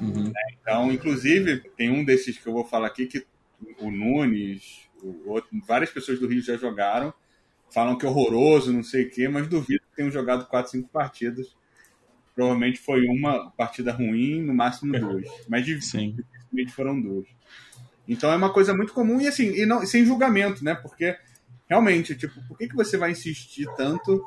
Uhum. 0.00 0.32
Então, 0.60 0.92
inclusive, 0.92 1.60
tem 1.76 1.90
um 1.90 2.04
desses 2.04 2.38
que 2.38 2.46
eu 2.46 2.52
vou 2.52 2.64
falar 2.64 2.88
aqui 2.88 3.06
que 3.06 3.24
o 3.78 3.90
Nunes, 3.90 4.88
o 5.02 5.30
outro, 5.30 5.50
várias 5.66 5.90
pessoas 5.90 6.18
do 6.18 6.26
Rio 6.26 6.42
já 6.42 6.56
jogaram, 6.56 7.12
falam 7.70 7.96
que 7.96 8.06
é 8.06 8.08
horroroso, 8.08 8.72
não 8.72 8.82
sei 8.82 9.04
o 9.04 9.10
quê, 9.10 9.28
mas 9.28 9.48
duvido 9.48 9.84
que 9.90 9.96
tenham 9.96 10.10
jogado 10.10 10.46
4, 10.46 10.72
5 10.72 10.88
partidas. 10.88 11.54
Provavelmente 12.34 12.78
foi 12.78 13.06
uma 13.06 13.50
partida 13.52 13.92
ruim, 13.92 14.42
no 14.42 14.54
máximo 14.54 14.98
duas. 14.98 15.26
Mas 15.48 15.64
dificilmente 15.64 16.22
foram 16.74 17.00
duas. 17.00 17.26
Então 18.06 18.30
é 18.30 18.36
uma 18.36 18.52
coisa 18.52 18.74
muito 18.74 18.92
comum 18.92 19.20
e 19.20 19.26
assim, 19.26 19.52
e 19.54 19.66
não, 19.66 19.84
sem 19.84 20.04
julgamento, 20.04 20.62
né? 20.62 20.74
Porque 20.74 21.16
realmente, 21.68 22.14
tipo, 22.14 22.40
por 22.46 22.56
que, 22.58 22.68
que 22.68 22.76
você 22.76 22.96
vai 22.96 23.10
insistir 23.10 23.66
tanto 23.76 24.22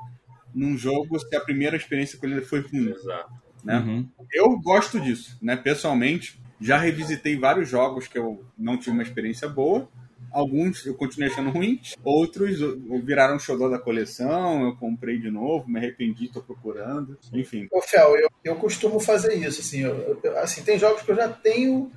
num 0.54 0.78
jogo 0.78 1.20
se 1.20 1.36
a 1.36 1.42
primeira 1.42 1.78
experiência 1.78 2.18
com 2.18 2.26
ele 2.26 2.42
foi 2.42 2.62
ruim? 2.62 2.90
Exato. 2.90 3.32
Né? 3.64 3.78
Uhum. 3.78 4.10
Eu 4.34 4.60
gosto 4.60 5.00
disso, 5.00 5.38
né? 5.42 5.56
Pessoalmente, 5.56 6.42
já 6.60 6.78
revisitei 6.78 7.38
vários 7.38 7.70
jogos 7.70 8.08
que 8.08 8.18
eu 8.18 8.44
não 8.58 8.78
tive 8.78 8.92
uma 8.92 9.04
experiência 9.04 9.48
boa. 9.48 9.88
Alguns 10.32 10.86
eu 10.86 10.94
continuei 10.94 11.32
achando 11.32 11.50
ruins, 11.50 11.96
outros 12.04 12.60
viraram 13.04 13.40
xodó 13.40 13.68
da 13.68 13.80
coleção, 13.80 14.64
eu 14.64 14.76
comprei 14.76 15.18
de 15.18 15.32
novo, 15.32 15.68
me 15.68 15.80
arrependi, 15.80 16.28
tô 16.32 16.42
procurando, 16.42 17.18
enfim. 17.34 17.68
Ô, 17.72 17.82
Fel, 17.82 18.16
eu, 18.16 18.30
eu 18.44 18.56
costumo 18.56 19.00
fazer 19.00 19.34
isso, 19.34 19.62
assim, 19.62 19.80
eu, 19.80 20.20
eu, 20.24 20.38
assim, 20.38 20.62
tem 20.62 20.78
jogos 20.78 21.02
que 21.02 21.10
eu 21.10 21.16
já 21.16 21.28
tenho, 21.28 21.92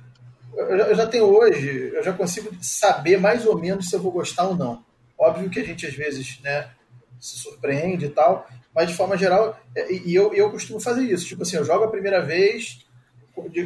eu 0.57 0.77
já, 0.77 0.87
eu 0.87 0.95
já 0.95 1.05
tenho 1.05 1.25
hoje, 1.25 1.91
eu 1.93 2.03
já 2.03 2.11
consigo 2.11 2.49
saber 2.59 3.19
mais 3.19 3.45
ou 3.45 3.59
menos 3.59 3.89
se 3.89 3.95
eu 3.95 4.01
vou 4.01 4.11
gostar 4.11 4.47
ou 4.47 4.55
não. 4.55 4.83
Óbvio 5.15 5.49
que 5.49 5.59
a 5.59 5.63
gente 5.63 5.85
às 5.85 5.93
vezes, 5.93 6.39
né, 6.41 6.71
se 7.19 7.37
surpreende 7.37 8.05
e 8.05 8.09
tal, 8.09 8.49
mas 8.73 8.89
de 8.89 8.95
forma 8.95 9.15
geral, 9.15 9.59
é, 9.75 9.93
e 9.93 10.15
eu, 10.15 10.33
eu 10.33 10.49
costumo 10.49 10.79
fazer 10.79 11.03
isso, 11.03 11.27
tipo 11.27 11.43
assim, 11.43 11.57
eu 11.57 11.65
jogo 11.65 11.83
a 11.83 11.91
primeira 11.91 12.19
vez, 12.19 12.83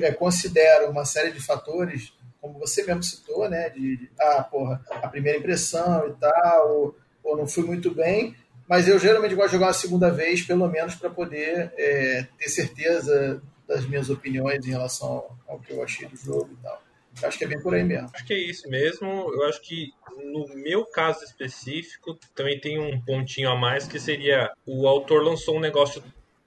é, 0.03 0.11
considero 0.11 0.89
uma 0.89 1.05
série 1.05 1.31
de 1.31 1.43
fatores, 1.43 2.13
como 2.41 2.59
você 2.59 2.83
mesmo 2.83 3.03
citou, 3.03 3.49
né? 3.49 3.69
De, 3.69 3.97
de, 3.97 4.09
ah, 4.19 4.43
porra, 4.43 4.83
a 4.89 5.07
primeira 5.07 5.37
impressão 5.37 6.07
e 6.07 6.13
tal, 6.13 6.71
ou, 6.71 6.95
ou, 7.23 7.37
não 7.37 7.47
fui 7.47 7.63
muito 7.63 7.93
bem, 7.93 8.35
mas 8.67 8.87
eu 8.87 8.97
geralmente 8.99 9.35
gosto 9.35 9.49
de 9.49 9.53
jogar 9.53 9.67
uma 9.67 9.73
segunda 9.73 10.11
vez, 10.11 10.41
pelo 10.41 10.67
menos 10.67 10.95
para 10.95 11.09
poder 11.09 11.71
é, 11.77 12.27
ter 12.37 12.49
certeza 12.49 13.41
das 13.67 13.85
minhas 13.85 14.09
opiniões 14.09 14.65
em 14.65 14.71
relação 14.71 15.25
ao 15.47 15.59
que 15.59 15.73
eu 15.73 15.83
achei 15.83 16.07
do 16.07 16.15
jogo 16.15 16.49
e 16.51 16.63
tal. 16.63 16.81
Acho 17.23 17.37
que 17.37 17.45
é 17.45 17.47
bem 17.47 17.61
por 17.61 17.73
aí 17.73 17.83
mesmo. 17.83 18.09
Acho 18.13 18.25
que 18.25 18.33
é 18.33 18.37
isso 18.37 18.69
mesmo. 18.69 19.07
Eu 19.33 19.43
acho 19.45 19.61
que 19.61 19.91
no 20.31 20.47
meu 20.55 20.85
caso 20.85 21.23
específico 21.23 22.17
também 22.35 22.59
tem 22.59 22.79
um 22.79 23.01
pontinho 23.01 23.49
a 23.49 23.55
mais 23.55 23.87
que 23.87 23.99
seria 23.99 24.51
o 24.65 24.87
autor 24.87 25.23
lançou 25.23 25.57
um 25.57 25.59
negócio 25.59 26.03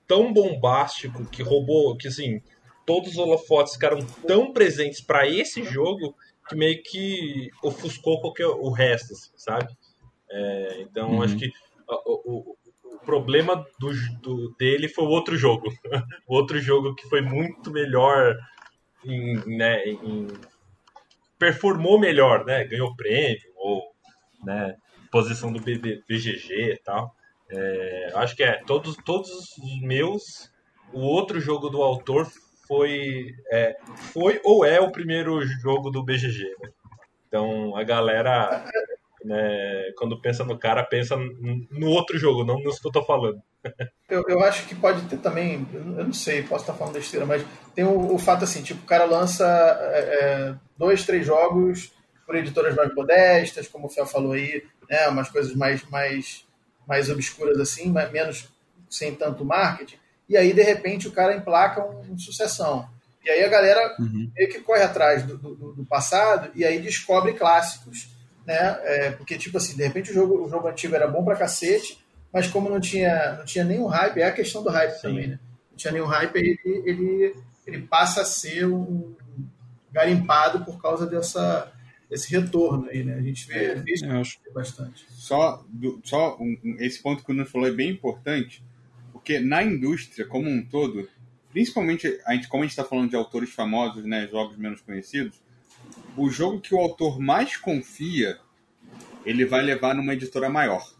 tão 0.07 0.33
bombástico 0.33 1.25
que 1.27 1.43
roubou, 1.43 1.97
que 1.97 2.09
assim, 2.09 2.41
todos 2.91 3.11
os 3.11 3.19
holofotes 3.19 3.75
ficaram 3.75 4.05
tão 4.27 4.53
presentes 4.53 5.01
para 5.01 5.25
esse 5.29 5.63
jogo 5.63 6.13
que 6.49 6.57
meio 6.57 6.83
que 6.83 7.49
ofuscou 7.63 8.21
qualquer 8.21 8.49
o 8.49 8.69
resto, 8.71 9.13
assim, 9.13 9.31
sabe? 9.37 9.73
É, 10.29 10.81
então 10.81 11.13
uhum. 11.13 11.23
acho 11.23 11.37
que 11.37 11.53
o, 11.89 12.33
o, 12.33 12.57
o 12.95 12.99
problema 12.99 13.65
do, 13.79 13.93
do, 14.21 14.57
dele 14.57 14.89
foi 14.89 15.05
o 15.05 15.11
outro 15.11 15.37
jogo, 15.37 15.73
o 16.27 16.35
outro 16.35 16.59
jogo 16.59 16.97
que 16.97 17.09
foi 17.09 17.21
muito 17.21 17.71
melhor, 17.71 18.37
em, 19.05 19.37
né, 19.57 19.85
em, 19.85 20.27
performou 21.39 21.97
melhor, 21.97 22.45
né? 22.45 22.65
Ganhou 22.65 22.97
prêmio 22.97 23.53
ou 23.55 23.85
né, 24.45 24.75
posição 25.13 25.53
do 25.53 25.61
BB, 25.61 26.03
BGG 26.09 26.73
e 26.73 26.79
tal. 26.85 27.15
É, 27.49 28.11
acho 28.17 28.35
que 28.35 28.43
é 28.43 28.61
todos 28.65 28.97
todos 29.05 29.31
os 29.31 29.81
meus. 29.81 30.51
O 30.93 31.03
outro 31.03 31.41
jogo 31.41 31.69
do 31.69 31.85
autor 31.85 32.27
foi, 32.71 33.35
é, 33.51 33.77
foi 34.13 34.41
ou 34.45 34.65
é 34.65 34.81
o 34.81 34.93
primeiro 34.93 35.45
jogo 35.45 35.91
do 35.91 36.05
BGG. 36.05 36.45
Né? 36.63 36.71
Então 37.27 37.77
a 37.77 37.83
galera 37.83 38.65
né, 39.25 39.93
quando 39.97 40.21
pensa 40.21 40.45
no 40.45 40.57
cara, 40.57 40.85
pensa 40.85 41.17
no 41.17 41.89
outro 41.89 42.17
jogo, 42.17 42.45
não 42.45 42.61
no 42.61 42.71
que 42.71 42.87
eu 42.87 42.93
tô 42.93 43.03
falando. 43.05 43.43
Eu, 44.09 44.23
eu 44.29 44.41
acho 44.45 44.67
que 44.67 44.75
pode 44.75 45.03
ter 45.09 45.19
também, 45.19 45.67
eu 45.75 46.05
não 46.05 46.13
sei, 46.13 46.43
posso 46.43 46.63
estar 46.63 46.75
falando 46.75 46.95
besteira, 46.95 47.27
mas 47.27 47.45
tem 47.75 47.85
o, 47.85 48.15
o 48.15 48.19
fato 48.19 48.45
assim, 48.45 48.63
tipo, 48.63 48.83
o 48.83 48.87
cara 48.87 49.05
lança 49.05 49.45
é, 49.93 49.99
é 49.99 50.55
dois, 50.79 51.05
três 51.05 51.27
jogos 51.27 51.93
por 52.25 52.37
editoras 52.37 52.75
mais 52.77 52.95
modestas, 52.95 53.67
como 53.67 53.87
o 53.87 53.91
Fel 53.91 54.07
falou 54.07 54.33
aí, 54.33 54.65
né, 54.89 55.09
umas 55.09 55.29
coisas 55.29 55.55
mais, 55.55 55.83
mais, 55.91 56.47
mais 56.87 57.11
obscuras 57.11 57.59
assim, 57.59 57.91
mais, 57.91 58.11
menos 58.13 58.49
sem 58.89 59.15
tanto 59.15 59.45
marketing, 59.45 60.00
e 60.31 60.37
aí 60.37 60.53
de 60.53 60.63
repente 60.63 61.09
o 61.09 61.13
cara 61.13 61.35
emplaca 61.35 61.85
um, 61.85 62.13
um 62.13 62.19
sucessão. 62.19 62.89
E 63.25 63.29
aí 63.29 63.45
a 63.45 63.49
galera 63.49 63.97
uhum. 63.99 64.31
meio 64.35 64.49
que 64.49 64.61
corre 64.61 64.83
atrás 64.83 65.25
do, 65.25 65.37
do, 65.37 65.73
do, 65.75 65.85
passado 65.85 66.51
e 66.55 66.65
aí 66.65 66.81
descobre 66.81 67.35
clássicos, 67.35 68.09
né? 68.47 68.79
É, 68.85 69.11
porque, 69.11 69.37
tipo 69.37 69.59
assim, 69.59 69.77
de 69.77 69.83
repente 69.83 70.13
o 70.13 70.15
jogo, 70.15 70.47
o 70.47 70.49
jogo 70.49 70.69
antigo 70.69 70.95
era 70.95 71.09
bom 71.09 71.25
pra 71.25 71.37
cacete, 71.37 71.99
mas 72.33 72.47
como 72.47 72.71
não 72.71 72.81
tinha, 72.81 73.35
não 73.39 73.45
tinha 73.45 73.65
nenhum 73.65 73.87
hype, 73.87 74.21
é 74.21 74.27
a 74.27 74.33
questão 74.33 74.63
do 74.63 74.71
hype 74.71 74.95
Sim. 74.95 75.03
também, 75.03 75.27
né? 75.27 75.39
Não 75.71 75.77
tinha 75.77 75.93
nenhum 75.93 76.07
hype, 76.07 76.37
ele, 76.37 76.59
ele, 76.65 77.35
ele 77.67 77.83
passa 77.83 78.23
a 78.23 78.25
ser 78.25 78.67
um 78.67 79.15
garimpado 79.93 80.65
por 80.65 80.81
causa 80.81 81.07
dessa, 81.07 81.73
desse 82.09 82.31
retorno 82.31 82.89
aí, 82.89 83.03
né? 83.03 83.17
A 83.17 83.23
gente 83.23 83.49
vê, 83.49 83.65
é, 83.65 83.75
vê 83.75 83.93
isso 83.93 84.07
bastante. 84.55 85.05
Só, 85.11 85.65
do, 85.69 86.01
só 86.05 86.39
um, 86.41 86.77
esse 86.79 87.03
ponto 87.03 87.25
que 87.25 87.33
o 87.33 87.35
Nuno 87.35 87.49
falou 87.49 87.67
é 87.67 87.73
bem 87.73 87.91
importante, 87.91 88.63
porque 89.21 89.39
na 89.39 89.63
indústria 89.63 90.27
como 90.27 90.49
um 90.49 90.65
todo, 90.65 91.09
principalmente 91.51 92.19
a 92.27 92.35
gente, 92.35 92.49
como 92.49 92.63
a 92.63 92.67
gente 92.67 92.73
está 92.73 92.85
falando 92.85 93.11
de 93.11 93.17
autores 93.17 93.51
famosos, 93.51 94.05
né, 94.05 94.27
jogos 94.27 94.57
menos 94.57 94.81
conhecidos, 94.81 95.41
o 96.17 96.31
jogo 96.31 96.61
que 96.61 96.75
o 96.75 96.79
autor 96.79 97.21
mais 97.21 97.57
confia, 97.57 98.39
ele 99.25 99.45
vai 99.45 99.63
levar 99.63 99.95
numa 99.95 100.15
editora 100.15 100.49
maior. 100.49 100.93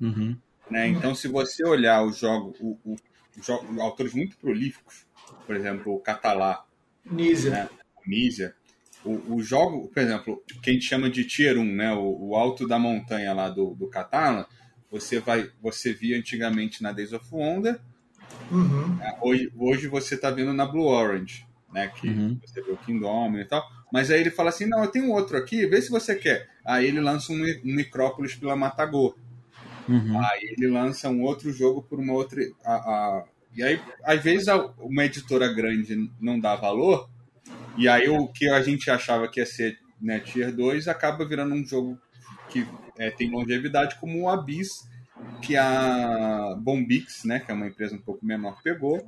Uhum. 0.00 0.36
Né? 0.70 0.88
Então, 0.88 1.14
se 1.14 1.28
você 1.28 1.64
olhar 1.64 2.02
o 2.02 2.12
jogo, 2.12 2.54
o, 2.60 2.78
o, 2.84 2.96
o, 3.76 3.80
autores 3.82 4.14
muito 4.14 4.36
prolíficos, 4.38 5.06
por 5.46 5.54
exemplo, 5.54 5.94
o 5.94 6.00
Catalá, 6.00 6.64
Nízia, 7.04 7.50
né? 7.50 7.68
Nízia 8.06 8.54
o, 9.04 9.36
o 9.36 9.42
jogo, 9.42 9.88
por 9.88 10.02
exemplo, 10.02 10.42
que 10.62 10.70
a 10.70 10.72
gente 10.72 10.84
chama 10.84 11.08
de 11.08 11.24
Tier 11.24 11.58
1, 11.58 11.64
né? 11.64 11.92
o, 11.92 12.28
o 12.28 12.36
alto 12.36 12.66
da 12.66 12.78
montanha 12.78 13.32
lá 13.32 13.48
do, 13.48 13.74
do 13.74 13.86
Catalá, 13.86 14.46
você 14.90 15.20
vai, 15.20 15.50
você 15.62 15.92
via 15.92 16.18
antigamente 16.18 16.82
na 16.82 16.92
Days 16.92 17.12
of 17.12 17.26
Wonder, 17.30 17.80
Uhum. 18.50 18.98
É, 19.00 19.16
hoje, 19.20 19.52
hoje 19.56 19.88
você 19.88 20.14
está 20.14 20.30
vendo 20.30 20.52
na 20.52 20.66
Blue 20.66 20.86
Orange, 20.86 21.46
né? 21.72 21.88
Que 21.88 22.08
uhum. 22.08 22.38
você 22.44 22.60
vê 22.60 22.72
o 22.72 22.76
Kingdom 22.76 23.38
e 23.38 23.44
tal. 23.44 23.64
Mas 23.92 24.10
aí 24.10 24.20
ele 24.20 24.30
fala 24.30 24.50
assim: 24.50 24.66
não, 24.66 24.82
eu 24.82 24.90
tenho 24.90 25.10
outro 25.10 25.36
aqui, 25.36 25.66
vê 25.66 25.80
se 25.80 25.90
você 25.90 26.14
quer. 26.14 26.48
Aí 26.64 26.86
ele 26.86 27.00
lança 27.00 27.32
um, 27.32 27.42
um 27.42 27.74
Micrópolis 27.74 28.34
pela 28.34 28.56
Matagô. 28.56 29.16
Uhum. 29.88 30.18
Aí 30.20 30.54
ele 30.56 30.68
lança 30.68 31.08
um 31.08 31.22
outro 31.22 31.52
jogo 31.52 31.82
por 31.82 31.98
uma 31.98 32.12
outra. 32.12 32.40
A, 32.64 32.74
a... 32.74 33.24
E 33.56 33.62
aí, 33.62 33.80
às 34.04 34.22
vezes, 34.22 34.46
uma 34.78 35.04
editora 35.04 35.52
grande 35.52 36.10
não 36.20 36.38
dá 36.38 36.54
valor, 36.54 37.08
e 37.76 37.88
aí 37.88 38.08
o 38.08 38.28
que 38.28 38.48
a 38.48 38.62
gente 38.62 38.88
achava 38.88 39.26
que 39.26 39.40
ia 39.40 39.46
ser 39.46 39.76
né, 40.00 40.20
Tier 40.20 40.54
2 40.54 40.86
acaba 40.86 41.26
virando 41.26 41.54
um 41.54 41.66
jogo 41.66 41.98
que 42.50 42.66
é, 42.98 43.10
tem 43.10 43.30
longevidade, 43.30 43.96
como 44.00 44.22
o 44.22 44.28
Abyss, 44.28 44.88
que 45.42 45.56
a 45.56 46.54
Bombix, 46.58 47.24
né, 47.24 47.40
que 47.40 47.50
é 47.50 47.54
uma 47.54 47.66
empresa 47.66 47.94
um 47.94 48.00
pouco 48.00 48.24
menor, 48.24 48.60
pegou. 48.62 49.06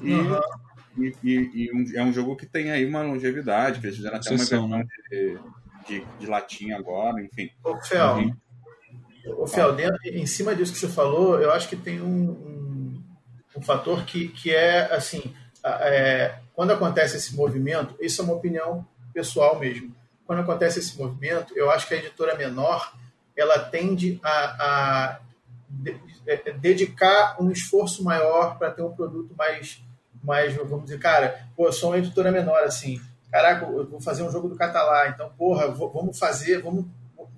E, 0.00 0.12
uhum. 0.12 0.40
e, 0.98 1.14
e, 1.22 1.50
e 1.54 1.72
um, 1.72 1.84
é 1.94 2.02
um 2.02 2.12
jogo 2.12 2.36
que 2.36 2.46
tem 2.46 2.70
aí 2.70 2.84
uma 2.84 3.02
longevidade, 3.02 3.80
que 3.80 3.86
eles 3.86 3.96
fizeram 3.96 4.16
até 4.16 4.30
uma 4.30 4.38
versão 4.38 4.68
né? 4.68 4.84
de, 5.10 5.38
de, 5.86 6.04
de, 6.18 6.26
latinha 6.26 6.76
agora, 6.76 7.22
enfim. 7.22 7.50
Ô, 7.62 7.76
Fel, 7.80 8.20
enfim. 8.20 8.36
Ô, 9.36 9.46
Fel 9.46 9.74
dentro, 9.74 9.98
em 10.04 10.26
cima 10.26 10.54
disso 10.54 10.72
que 10.72 10.78
você 10.78 10.88
falou, 10.88 11.38
eu 11.38 11.52
acho 11.52 11.68
que 11.68 11.76
tem 11.76 12.00
um, 12.00 12.30
um, 12.30 13.04
um 13.56 13.62
fator 13.62 14.04
que, 14.04 14.28
que 14.28 14.52
é, 14.52 14.92
assim, 14.92 15.32
é, 15.64 16.34
quando 16.54 16.72
acontece 16.72 17.16
esse 17.16 17.36
movimento, 17.36 17.96
isso 18.00 18.20
é 18.20 18.24
uma 18.24 18.34
opinião 18.34 18.86
pessoal 19.12 19.58
mesmo. 19.58 19.94
Quando 20.32 20.44
acontece 20.44 20.78
esse 20.78 20.96
movimento, 20.96 21.52
eu 21.54 21.70
acho 21.70 21.86
que 21.86 21.92
a 21.92 21.98
editora 21.98 22.34
menor 22.34 22.94
ela 23.36 23.58
tende 23.58 24.18
a, 24.22 24.30
a 24.30 25.20
é, 26.26 26.48
é, 26.48 26.52
dedicar 26.54 27.36
um 27.38 27.50
esforço 27.50 28.02
maior 28.02 28.56
para 28.56 28.70
ter 28.70 28.80
um 28.80 28.94
produto 28.94 29.34
mais, 29.36 29.84
mais, 30.24 30.54
vamos 30.54 30.84
dizer, 30.84 30.98
cara, 30.98 31.46
pô, 31.54 31.66
eu 31.66 31.72
sou 31.72 31.90
uma 31.90 31.98
editora 31.98 32.32
menor, 32.32 32.62
assim, 32.62 32.98
caraca, 33.30 33.66
eu 33.66 33.86
vou 33.86 34.00
fazer 34.00 34.22
um 34.22 34.30
jogo 34.30 34.48
do 34.48 34.56
Catalá, 34.56 35.08
então, 35.08 35.30
porra, 35.36 35.68
vamos 35.68 36.18
fazer, 36.18 36.62
vamos 36.62 36.86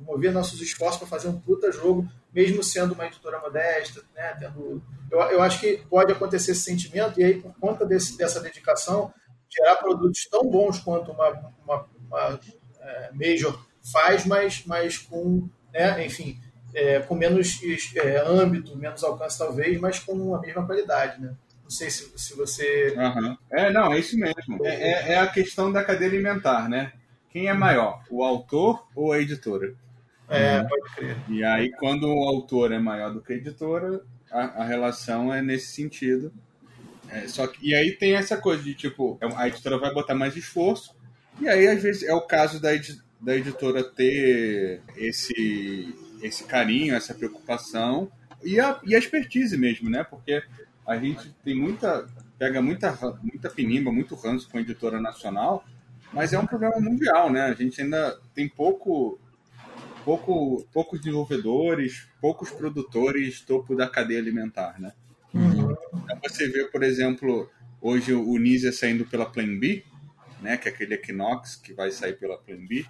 mover 0.02 0.30
nossos 0.30 0.60
esforços 0.60 0.98
para 0.98 1.08
fazer 1.08 1.26
um 1.26 1.40
puta 1.40 1.72
jogo, 1.72 2.08
mesmo 2.32 2.62
sendo 2.62 2.94
uma 2.94 3.06
editora 3.06 3.40
modesta, 3.40 4.02
né, 4.14 4.36
tendo... 4.38 4.80
Eu, 5.10 5.18
eu 5.18 5.42
acho 5.42 5.58
que 5.58 5.78
pode 5.90 6.12
acontecer 6.12 6.52
esse 6.52 6.62
sentimento, 6.62 7.20
e 7.20 7.24
aí, 7.24 7.40
por 7.40 7.52
conta 7.58 7.84
desse, 7.84 8.16
dessa 8.16 8.38
dedicação, 8.38 9.12
gerar 9.50 9.74
produtos 9.78 10.28
tão 10.30 10.48
bons 10.48 10.78
quanto 10.78 11.10
uma, 11.10 11.30
uma, 11.64 11.86
uma 12.08 12.40
é, 12.85 13.11
Major 13.12 13.59
faz, 13.93 14.25
mas, 14.25 14.64
mas 14.67 14.99
com, 14.99 15.49
né, 15.73 16.05
enfim, 16.07 16.38
é, 16.75 17.00
com 17.00 17.14
menos 17.14 17.61
é, 17.97 18.19
âmbito, 18.26 18.76
menos 18.76 19.03
alcance 19.05 19.38
talvez, 19.38 19.79
mas 19.81 19.99
com 19.99 20.35
a 20.35 20.41
mesma 20.41 20.67
qualidade, 20.67 21.21
né? 21.21 21.35
Não 21.62 21.71
sei 21.71 21.91
se, 21.91 22.12
se 22.17 22.35
você... 22.35 22.95
Uhum. 22.97 23.37
É, 23.50 23.73
não, 23.73 23.93
é 23.93 23.99
isso 23.99 24.19
mesmo. 24.19 24.64
É, 24.64 24.75
é, 24.75 25.12
é, 25.12 25.19
a 25.19 25.26
questão 25.26 25.73
da 25.73 25.83
cadeia 25.83 26.11
alimentar, 26.11 26.69
né? 26.69 26.93
Quem 27.31 27.49
é 27.49 27.55
maior, 27.55 28.03
o 28.11 28.23
autor 28.23 28.87
ou 28.95 29.12
a 29.12 29.19
editora? 29.19 29.75
É, 30.29 30.59
uhum. 30.59 30.69
pode 30.69 30.95
crer. 30.95 31.17
E 31.29 31.43
aí, 31.43 31.71
quando 31.73 32.07
o 32.07 32.29
autor 32.29 32.71
é 32.71 32.79
maior 32.79 33.12
do 33.12 33.23
que 33.23 33.33
a 33.33 33.37
editora, 33.37 34.03
a, 34.31 34.62
a 34.62 34.64
relação 34.64 35.33
é 35.33 35.41
nesse 35.41 35.69
sentido. 35.69 36.33
É, 37.09 37.29
só 37.29 37.47
que, 37.47 37.67
e 37.67 37.75
aí 37.75 37.93
tem 37.93 38.14
essa 38.14 38.37
coisa 38.37 38.62
de, 38.62 38.75
tipo, 38.75 39.19
a 39.37 39.49
editora 39.49 39.79
vai 39.79 39.93
botar 39.93 40.14
mais 40.14 40.37
esforço, 40.37 40.93
e 41.41 41.49
aí, 41.49 41.67
às 41.67 41.83
vezes, 41.83 42.03
é 42.03 42.14
o 42.14 42.21
caso 42.21 42.61
da, 42.61 42.75
edi 42.75 42.99
da 43.21 43.37
editora 43.37 43.83
ter 43.83 44.81
esse 44.97 45.95
esse 46.23 46.45
carinho, 46.45 46.95
essa 46.95 47.12
preocupação 47.12 48.11
e 48.43 48.59
a, 48.59 48.81
e 48.85 48.95
a 48.95 48.99
expertise 48.99 49.57
mesmo, 49.59 49.91
né? 49.91 50.05
Porque 50.05 50.43
a 50.87 50.97
gente 50.97 51.35
tem 51.45 51.55
muita 51.55 52.07
pega 52.38 52.61
muita 52.61 52.93
muita 53.23 53.50
pinimba, 53.50 53.93
muito 53.93 54.14
ranço 54.14 54.49
com 54.50 54.59
a 54.59 54.61
editora 54.61 55.00
nacional, 55.00 55.64
mas 56.12 56.33
é 56.33 56.38
um 56.38 56.47
problema 56.47 56.81
mundial, 56.81 57.31
né? 57.31 57.43
A 57.43 57.55
gente 57.55 57.81
ainda 57.81 58.19
tem 58.35 58.49
pouco 58.49 59.19
pouco 60.05 60.67
poucos 60.73 61.00
desenvolvedores, 61.00 62.07
poucos 62.21 62.50
produtores 62.50 63.41
topo 63.41 63.75
da 63.76 63.88
cadeia 63.88 64.21
alimentar, 64.21 64.81
né? 64.81 64.93
Uhum. 65.33 65.75
Então 66.05 66.19
você 66.23 66.49
vê, 66.49 66.64
por 66.67 66.83
exemplo, 66.83 67.50
hoje 67.81 68.12
o 68.12 68.37
Nizia 68.38 68.73
saindo 68.73 69.05
pela 69.05 69.26
Plan 69.26 69.59
B, 69.59 69.85
né? 70.41 70.57
Que 70.57 70.69
é 70.69 70.73
aquele 70.73 70.95
Equinox 70.95 71.57
que 71.57 71.73
vai 71.73 71.91
sair 71.91 72.14
pela 72.14 72.38
Plan 72.38 72.64
B. 72.67 72.85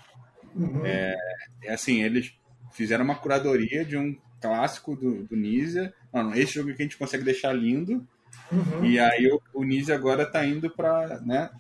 Uhum. 0.55 0.85
É, 0.85 1.17
é 1.63 1.75
assim, 1.75 2.03
eles 2.03 2.33
fizeram 2.73 3.05
uma 3.05 3.15
curadoria 3.15 3.85
de 3.85 3.97
um 3.97 4.17
clássico 4.41 4.95
do, 4.95 5.25
do 5.25 5.37
Nizia. 5.37 5.93
Mano, 6.13 6.35
esse 6.37 6.55
jogo 6.55 6.75
que 6.75 6.83
a 6.83 6.85
gente 6.85 6.99
consegue 6.99 7.25
deixar 7.25 7.53
lindo. 7.53 8.07
Uhum. 8.53 8.85
E 8.85 8.99
aí 8.99 9.31
o, 9.31 9.41
o 9.53 9.65
Nizia 9.65 9.95
agora 9.95 10.27
tá 10.27 10.45
indo 10.45 10.69
para 10.71 11.21
né, 11.21 11.51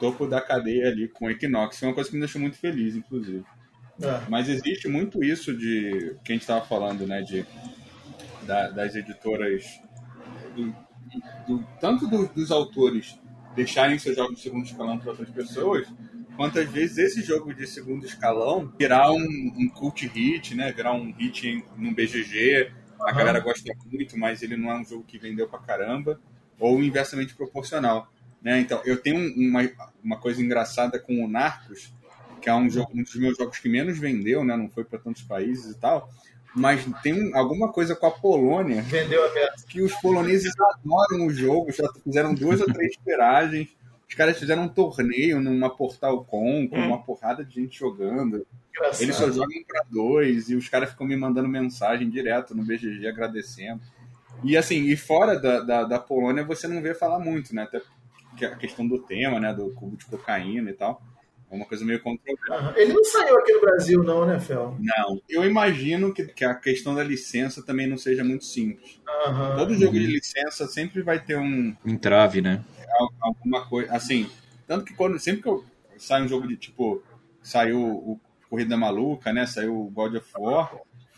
topo 0.00 0.26
da 0.26 0.40
cadeia 0.40 0.88
ali 0.88 1.06
com 1.08 1.26
o 1.26 1.30
Equinox. 1.30 1.78
Foi 1.78 1.88
uma 1.88 1.94
coisa 1.94 2.08
que 2.08 2.16
me 2.16 2.20
deixou 2.20 2.40
muito 2.40 2.56
feliz, 2.56 2.96
inclusive. 2.96 3.44
É. 4.02 4.22
Mas 4.28 4.48
existe 4.48 4.88
muito 4.88 5.22
isso 5.22 5.54
de 5.56 6.16
que 6.24 6.32
a 6.32 6.34
gente 6.34 6.42
estava 6.42 6.64
falando, 6.64 7.06
né? 7.06 7.20
De, 7.20 7.44
da, 8.46 8.70
das 8.70 8.96
editoras, 8.96 9.78
do, 10.56 10.74
do, 11.46 11.66
tanto 11.78 12.06
do, 12.06 12.26
dos 12.28 12.50
autores 12.50 13.19
deixarem 13.54 13.98
seus 13.98 14.16
jogos 14.16 14.36
de 14.36 14.42
segundo 14.42 14.64
escalão 14.64 14.98
para 14.98 15.10
outras 15.10 15.30
pessoas, 15.30 15.86
quantas 16.36 16.68
vezes 16.70 16.98
esse 16.98 17.22
jogo 17.22 17.52
de 17.52 17.66
segundo 17.66 18.06
escalão 18.06 18.72
virar 18.78 19.12
um, 19.12 19.52
um 19.56 19.68
cult 19.68 20.06
hit, 20.06 20.54
né? 20.54 20.72
Virar 20.72 20.92
um 20.92 21.12
hit 21.12 21.64
no 21.76 21.92
BGG, 21.92 22.72
a 23.00 23.12
galera 23.12 23.40
gosta 23.40 23.72
muito, 23.90 24.18
mas 24.18 24.42
ele 24.42 24.56
não 24.56 24.70
é 24.70 24.74
um 24.74 24.84
jogo 24.84 25.04
que 25.04 25.18
vendeu 25.18 25.48
pra 25.48 25.58
caramba, 25.58 26.20
ou 26.58 26.82
inversamente 26.82 27.34
proporcional. 27.34 28.12
Né? 28.42 28.60
Então, 28.60 28.80
eu 28.84 28.96
tenho 28.96 29.34
uma, 29.36 29.70
uma 30.02 30.18
coisa 30.18 30.42
engraçada 30.42 30.98
com 30.98 31.24
o 31.24 31.28
Narcos, 31.28 31.92
que 32.40 32.48
é 32.48 32.54
um, 32.54 32.68
jogo, 32.70 32.90
um 32.94 33.02
dos 33.02 33.14
meus 33.16 33.36
jogos 33.36 33.58
que 33.58 33.68
menos 33.68 33.98
vendeu, 33.98 34.44
né? 34.44 34.56
não 34.56 34.68
foi 34.68 34.84
para 34.84 34.98
tantos 34.98 35.22
países 35.22 35.74
e 35.76 35.78
tal, 35.78 36.10
mas 36.54 36.84
tem 37.02 37.34
alguma 37.34 37.72
coisa 37.72 37.94
com 37.94 38.06
a 38.06 38.10
Polônia 38.10 38.82
vendeu 38.82 39.22
que 39.68 39.80
os 39.80 39.94
poloneses 39.96 40.52
adoram 40.58 41.26
o 41.26 41.32
jogo, 41.32 41.70
já 41.70 41.88
fizeram 42.04 42.34
duas 42.34 42.60
ou 42.60 42.66
três 42.66 42.94
tiragens, 43.04 43.68
os 44.10 44.14
caras 44.16 44.36
fizeram 44.36 44.64
um 44.64 44.68
torneio 44.68 45.40
numa 45.40 45.70
Portal 45.70 46.24
Com, 46.24 46.68
com 46.68 46.76
hum. 46.76 46.86
uma 46.88 47.00
porrada 47.00 47.44
de 47.44 47.54
gente 47.54 47.78
jogando. 47.78 48.44
Engraçado. 48.74 49.02
Eles 49.02 49.14
só 49.14 49.30
jogam 49.30 49.62
para 49.64 49.84
dois 49.88 50.50
e 50.50 50.56
os 50.56 50.68
caras 50.68 50.90
ficam 50.90 51.06
me 51.06 51.16
mandando 51.16 51.48
mensagem 51.48 52.10
direto 52.10 52.52
no 52.52 52.64
BGG 52.64 53.06
agradecendo. 53.06 53.80
E 54.42 54.56
assim, 54.56 54.82
e 54.82 54.96
fora 54.96 55.38
da, 55.38 55.60
da, 55.60 55.84
da 55.84 55.98
Polônia 56.00 56.42
você 56.42 56.66
não 56.66 56.82
vê 56.82 56.92
falar 56.92 57.20
muito, 57.20 57.54
né? 57.54 57.62
Até 57.62 57.80
a 58.46 58.56
questão 58.56 58.86
do 58.86 58.98
tema, 58.98 59.38
né? 59.38 59.54
Do 59.54 59.70
cubo 59.74 59.96
de 59.96 60.06
cocaína 60.06 60.70
e 60.70 60.74
tal. 60.74 61.00
É 61.50 61.54
uma 61.54 61.66
coisa 61.66 61.84
meio 61.84 62.00
controversa. 62.00 62.70
Uhum. 62.70 62.76
Ele 62.76 62.92
não 62.92 63.04
saiu 63.04 63.36
aqui 63.38 63.52
no 63.52 63.60
Brasil, 63.60 64.04
não, 64.04 64.24
né, 64.24 64.38
Fel? 64.38 64.76
Não. 64.78 65.20
Eu 65.28 65.44
imagino 65.44 66.14
que, 66.14 66.24
que 66.26 66.44
a 66.44 66.54
questão 66.54 66.94
da 66.94 67.02
licença 67.02 67.60
também 67.60 67.88
não 67.88 67.98
seja 67.98 68.22
muito 68.22 68.44
simples. 68.44 69.00
Uhum. 69.26 69.56
Todo 69.56 69.74
jogo 69.74 69.92
de 69.92 70.06
licença 70.06 70.68
sempre 70.68 71.02
vai 71.02 71.18
ter 71.18 71.36
um. 71.36 71.74
Entrave, 71.84 72.40
né? 72.40 72.64
Alguma 73.20 73.66
coisa. 73.66 73.92
Assim, 73.92 74.30
tanto 74.66 74.84
que 74.84 74.94
quando, 74.94 75.18
sempre 75.18 75.42
que 75.42 75.48
eu 75.48 75.64
saio 75.98 76.24
um 76.24 76.28
jogo 76.28 76.46
de 76.46 76.56
tipo. 76.56 77.02
Saiu 77.42 77.80
o 77.80 78.20
Corrida 78.48 78.76
Maluca, 78.76 79.32
né? 79.32 79.46
Saiu 79.46 79.74
o 79.74 79.90
God 79.90 80.16
of 80.16 80.28
War. 80.38 80.72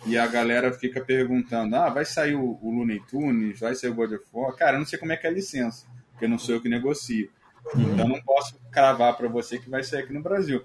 E 0.06 0.16
a 0.16 0.26
galera 0.26 0.72
fica 0.72 1.00
perguntando: 1.00 1.76
ah, 1.76 1.90
vai 1.90 2.04
sair 2.04 2.34
o, 2.34 2.58
o 2.62 2.70
Looney 2.70 3.00
Tunes? 3.00 3.60
Vai 3.60 3.74
sair 3.74 3.90
o 3.90 3.94
God 3.94 4.12
of 4.12 4.24
War? 4.32 4.54
Cara, 4.56 4.76
eu 4.76 4.78
não 4.78 4.86
sei 4.86 4.98
como 4.98 5.12
é 5.12 5.16
que 5.16 5.26
é 5.26 5.30
a 5.30 5.32
licença, 5.32 5.86
porque 6.12 6.26
não 6.26 6.38
sou 6.38 6.54
eu 6.54 6.60
que 6.60 6.68
negocio. 6.68 7.30
Então 7.74 8.08
não 8.08 8.20
posso 8.22 8.58
cravar 8.70 9.16
para 9.16 9.28
você 9.28 9.58
que 9.58 9.70
vai 9.70 9.82
sair 9.82 10.02
aqui 10.02 10.12
no 10.12 10.22
Brasil. 10.22 10.64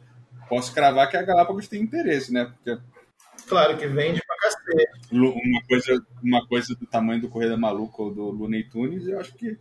Posso 0.50 0.74
cravar 0.74 1.10
que 1.10 1.18
a 1.18 1.24
Galápagos 1.24 1.68
tem 1.68 1.82
interesse, 1.82 2.32
né? 2.32 2.46
Porque 2.46 2.82
Claro 3.48 3.78
que 3.78 3.88
vende 3.88 4.22
pra 4.26 4.36
cacete. 4.38 4.92
Uma 5.12 5.62
coisa, 5.68 6.06
uma 6.22 6.48
coisa 6.48 6.76
do 6.76 6.86
tamanho 6.86 7.22
do 7.22 7.30
Corrida 7.30 7.56
Maluca 7.56 8.02
ou 8.02 8.14
do 8.14 8.30
Looney 8.30 8.64
Tunes, 8.64 9.08
eu 9.08 9.20
acho 9.20 9.34
que 9.36 9.58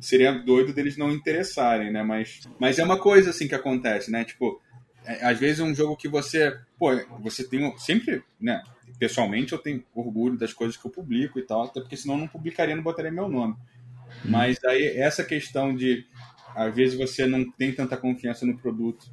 seria 0.00 0.32
doido 0.32 0.74
deles 0.74 0.96
não 0.96 1.10
interessarem, 1.10 1.90
né? 1.90 2.02
Mas, 2.02 2.42
mas 2.58 2.78
é 2.78 2.84
uma 2.84 2.98
coisa 2.98 3.30
assim 3.30 3.48
que 3.48 3.54
acontece, 3.54 4.10
né? 4.10 4.24
Tipo, 4.24 4.60
é, 5.04 5.24
às 5.24 5.38
vezes 5.38 5.60
é 5.60 5.64
um 5.64 5.74
jogo 5.74 5.96
que 5.96 6.08
você, 6.08 6.58
pô, 6.78 6.90
você 7.20 7.44
tem 7.44 7.76
sempre, 7.78 8.22
né? 8.38 8.62
Pessoalmente 8.98 9.52
eu 9.52 9.58
tenho 9.58 9.82
orgulho 9.94 10.36
das 10.36 10.52
coisas 10.52 10.76
que 10.76 10.86
eu 10.86 10.90
publico 10.90 11.38
e 11.38 11.42
tal, 11.42 11.64
até 11.64 11.80
porque 11.80 11.96
senão 11.96 12.14
eu 12.14 12.20
não 12.20 12.28
publicaria, 12.28 12.76
não 12.76 12.82
botaria 12.82 13.10
meu 13.10 13.28
nome. 13.28 13.56
Mas 14.24 14.62
aí 14.64 14.86
essa 14.98 15.24
questão 15.24 15.74
de 15.74 16.06
às 16.54 16.74
vezes 16.74 16.96
você 16.96 17.26
não 17.26 17.50
tem 17.50 17.72
tanta 17.74 17.96
confiança 17.96 18.46
no 18.46 18.56
produto 18.56 19.10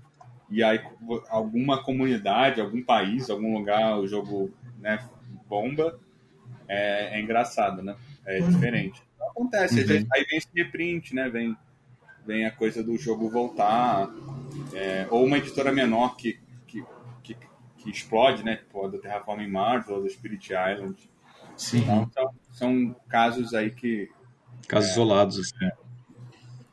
e 0.52 0.62
aí 0.62 0.82
alguma 1.30 1.82
comunidade, 1.82 2.60
algum 2.60 2.84
país, 2.84 3.30
algum 3.30 3.58
lugar 3.58 3.98
o 3.98 4.06
jogo 4.06 4.52
né, 4.80 5.08
bomba, 5.48 5.98
é, 6.68 7.18
é 7.18 7.22
engraçado, 7.22 7.82
né? 7.82 7.96
É 8.26 8.40
uhum. 8.40 8.50
diferente. 8.50 9.02
Então, 9.16 9.30
acontece, 9.30 9.82
uhum. 9.82 10.08
aí 10.14 10.26
vem 10.26 10.38
esse 10.38 10.50
reprint, 10.54 11.16
né? 11.16 11.30
Vem, 11.30 11.56
vem 12.26 12.46
a 12.46 12.52
coisa 12.52 12.84
do 12.84 12.98
jogo 12.98 13.30
voltar, 13.30 14.10
é, 14.74 15.08
ou 15.10 15.26
uma 15.26 15.38
editora 15.38 15.72
menor 15.72 16.18
que, 16.18 16.38
que, 16.68 16.84
que, 17.24 17.38
que 17.78 17.90
explode, 17.90 18.44
né? 18.44 18.58
Tipo 18.58 18.86
a 18.86 18.90
do 18.90 19.00
Terraforming 19.00 19.50
Mars 19.50 19.88
ou 19.88 20.02
do 20.02 20.10
Spirit 20.10 20.48
Island. 20.52 21.10
Sim. 21.56 21.80
Então, 21.80 22.10
são, 22.14 22.34
são 22.52 22.96
casos 23.08 23.54
aí 23.54 23.72
que... 23.72 24.10
Casos 24.68 24.90
é, 24.90 24.94
isolados, 24.94 25.40
assim. 25.40 25.72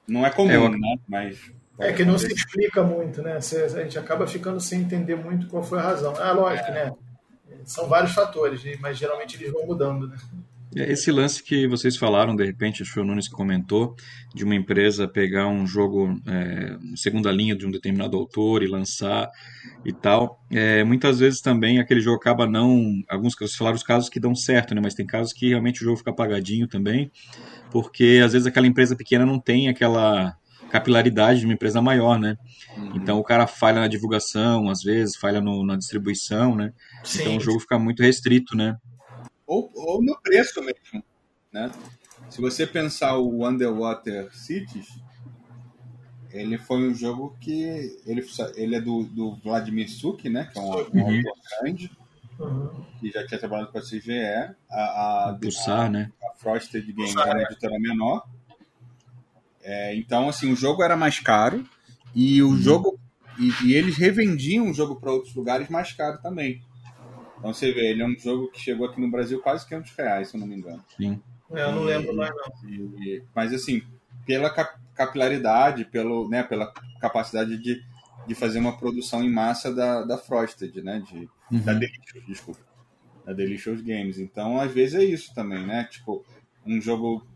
Não 0.09 0.25
é 0.25 0.31
comum, 0.31 0.67
é, 0.67 0.69
né? 0.71 0.97
Mas. 1.07 1.53
É 1.79 1.93
que 1.93 2.05
não 2.05 2.19
se 2.19 2.33
explica 2.33 2.83
muito, 2.83 3.23
né? 3.23 3.37
A 3.37 3.41
gente 3.83 3.99
acaba 3.99 4.27
ficando 4.27 4.61
sem 4.61 4.81
entender 4.81 5.15
muito 5.15 5.47
qual 5.47 5.63
foi 5.63 5.79
a 5.79 5.83
razão. 5.83 6.15
Ah, 6.19 6.33
lógico, 6.33 6.69
é. 6.71 6.73
né? 6.87 6.93
São 7.65 7.87
vários 7.87 8.13
fatores, 8.13 8.63
mas 8.81 8.99
geralmente 8.99 9.37
eles 9.37 9.53
vão 9.53 9.67
mudando, 9.67 10.09
né? 10.09 10.17
É, 10.77 10.93
esse 10.93 11.11
lance 11.11 11.43
que 11.43 11.67
vocês 11.67 11.97
falaram, 11.97 12.37
de 12.37 12.45
repente, 12.45 12.83
acho 12.83 12.93
que 12.93 13.01
o 13.01 13.05
Nunes 13.05 13.29
que 13.29 13.35
comentou, 13.35 13.97
de 14.35 14.45
uma 14.45 14.55
empresa 14.55 15.09
pegar 15.09 15.49
um 15.49 15.67
jogo, 15.67 16.15
é, 16.27 16.77
segunda 16.95 17.31
linha 17.33 17.57
de 17.57 17.67
um 17.67 17.71
determinado 17.71 18.17
autor 18.17 18.63
e 18.63 18.67
lançar 18.67 19.31
e 19.85 19.93
tal, 19.93 20.45
é, 20.51 20.85
muitas 20.85 21.19
vezes 21.19 21.41
também 21.41 21.79
aquele 21.79 22.01
jogo 22.01 22.17
acaba 22.17 22.47
não. 22.47 22.93
Alguns 23.09 23.35
vocês 23.35 23.57
falaram 23.57 23.77
os 23.77 23.83
casos 23.83 24.09
que 24.09 24.21
dão 24.21 24.35
certo, 24.35 24.75
né? 24.75 24.81
Mas 24.83 24.95
tem 24.95 25.07
casos 25.07 25.33
que 25.33 25.49
realmente 25.49 25.81
o 25.81 25.85
jogo 25.85 25.97
fica 25.97 26.11
apagadinho 26.11 26.69
também 26.69 27.11
porque 27.71 28.21
às 28.25 28.33
vezes 28.33 28.47
aquela 28.47 28.67
empresa 28.67 28.97
pequena 28.97 29.25
não 29.25 29.39
tem 29.39 29.69
aquela 29.69 30.37
capilaridade 30.71 31.41
de 31.41 31.47
uma 31.47 31.55
empresa 31.55 31.81
maior, 31.81 32.19
né? 32.19 32.37
Uhum. 32.77 32.93
Então 32.97 33.19
o 33.19 33.25
cara 33.25 33.47
falha 33.47 33.81
na 33.81 33.89
divulgação, 33.89 34.69
às 34.69 34.83
vezes 34.83 35.17
falha 35.17 35.41
no, 35.41 35.65
na 35.65 35.77
distribuição, 35.77 36.55
né? 36.55 36.73
Sim. 37.03 37.23
Então 37.23 37.37
o 37.37 37.41
jogo 37.41 37.61
fica 37.61 37.79
muito 37.79 38.03
restrito, 38.03 38.57
né? 38.57 38.77
Ou, 39.49 39.71
ou 39.75 40.03
no 40.03 40.21
preço 40.21 40.61
mesmo, 40.61 41.03
né? 41.51 41.73
Se 42.29 42.41
você 42.41 42.67
pensar 42.67 43.17
o 43.17 43.49
Underwater 43.49 44.33
Cities, 44.37 45.01
ele 46.31 46.59
foi 46.59 46.87
um 46.87 46.95
jogo 46.95 47.35
que 47.41 47.63
ele, 48.05 48.25
ele 48.55 48.77
é 48.77 48.81
do, 48.81 49.05
do 49.05 49.35
Vladimir 49.37 49.91
Suk, 49.91 50.29
né? 50.29 50.51
Que 50.53 50.59
é 50.59 50.63
um, 50.63 50.67
um 50.67 50.69
uhum. 50.69 51.17
autor 51.17 51.35
grande 51.63 51.91
uhum. 52.39 52.85
que 53.01 53.11
já 53.11 53.27
tinha 53.27 53.41
trabalhado 53.41 53.73
com 53.73 53.79
a 53.79 53.83
CGE, 53.83 54.13
a, 54.71 55.31
a, 55.31 55.39
Pulsar, 55.41 55.87
a, 55.87 55.89
né? 55.89 56.13
a 56.23 56.37
Frosted 56.37 56.93
Games 56.93 57.17
era 57.17 57.33
uma 57.33 57.43
editora 57.43 57.79
menor. 57.81 58.29
É, 59.63 59.95
então, 59.97 60.29
assim, 60.29 60.53
o 60.53 60.57
jogo 60.57 60.83
era 60.83 60.97
mais 60.97 61.19
caro 61.19 61.67
e 62.15 62.43
o 62.43 62.49
uhum. 62.49 62.57
jogo 62.59 63.01
e, 63.39 63.69
e, 63.69 63.75
eles 63.75 63.97
revendiam 63.97 64.71
o 64.71 64.75
jogo 64.75 64.97
para 64.97 65.13
outros 65.13 65.35
lugares 65.35 65.69
mais 65.69 65.93
caro 65.93 66.19
também. 66.21 66.63
Então 67.39 67.55
você 67.55 67.73
vê, 67.73 67.91
ele 67.91 68.03
é 68.03 68.07
um 68.07 68.19
jogo 68.19 68.51
que 68.51 68.61
chegou 68.61 68.87
aqui 68.87 69.01
no 69.01 69.11
Brasil 69.11 69.41
quase 69.41 69.67
500 69.67 69.93
reais, 69.97 70.29
se 70.29 70.37
eu 70.37 70.41
não 70.41 70.47
me 70.47 70.57
engano. 70.57 70.85
Sim. 70.97 71.21
É, 71.53 71.63
eu 71.63 71.73
não 71.73 71.85
lembro 71.85 72.15
mais 72.15 72.31
não. 72.35 72.71
E, 72.71 73.23
mas 73.35 73.53
assim, 73.55 73.83
pela 74.27 74.51
capilaridade, 74.95 75.85
pelo, 75.85 76.29
né, 76.29 76.43
pela 76.43 76.73
capacidade 77.01 77.57
de, 77.57 77.83
de 78.27 78.35
fazer 78.35 78.59
uma 78.59 78.77
produção 78.77 79.23
em 79.23 79.31
massa 79.31 79.73
da, 79.73 80.03
da 80.05 80.19
Frosted, 80.19 80.83
né, 80.83 81.01
de, 81.01 81.29
uhum. 81.51 81.61
da 81.63 81.73
Delicious, 81.73 82.27
desculpa, 82.27 82.61
da 83.25 83.33
Delicious 83.33 83.81
Games. 83.81 84.19
Então, 84.19 84.61
às 84.61 84.73
vezes 84.73 84.97
é 84.97 85.05
isso 85.05 85.33
também, 85.35 85.65
né? 85.65 85.85
Tipo, 85.85 86.25
um 86.67 86.81
jogo 86.81 87.27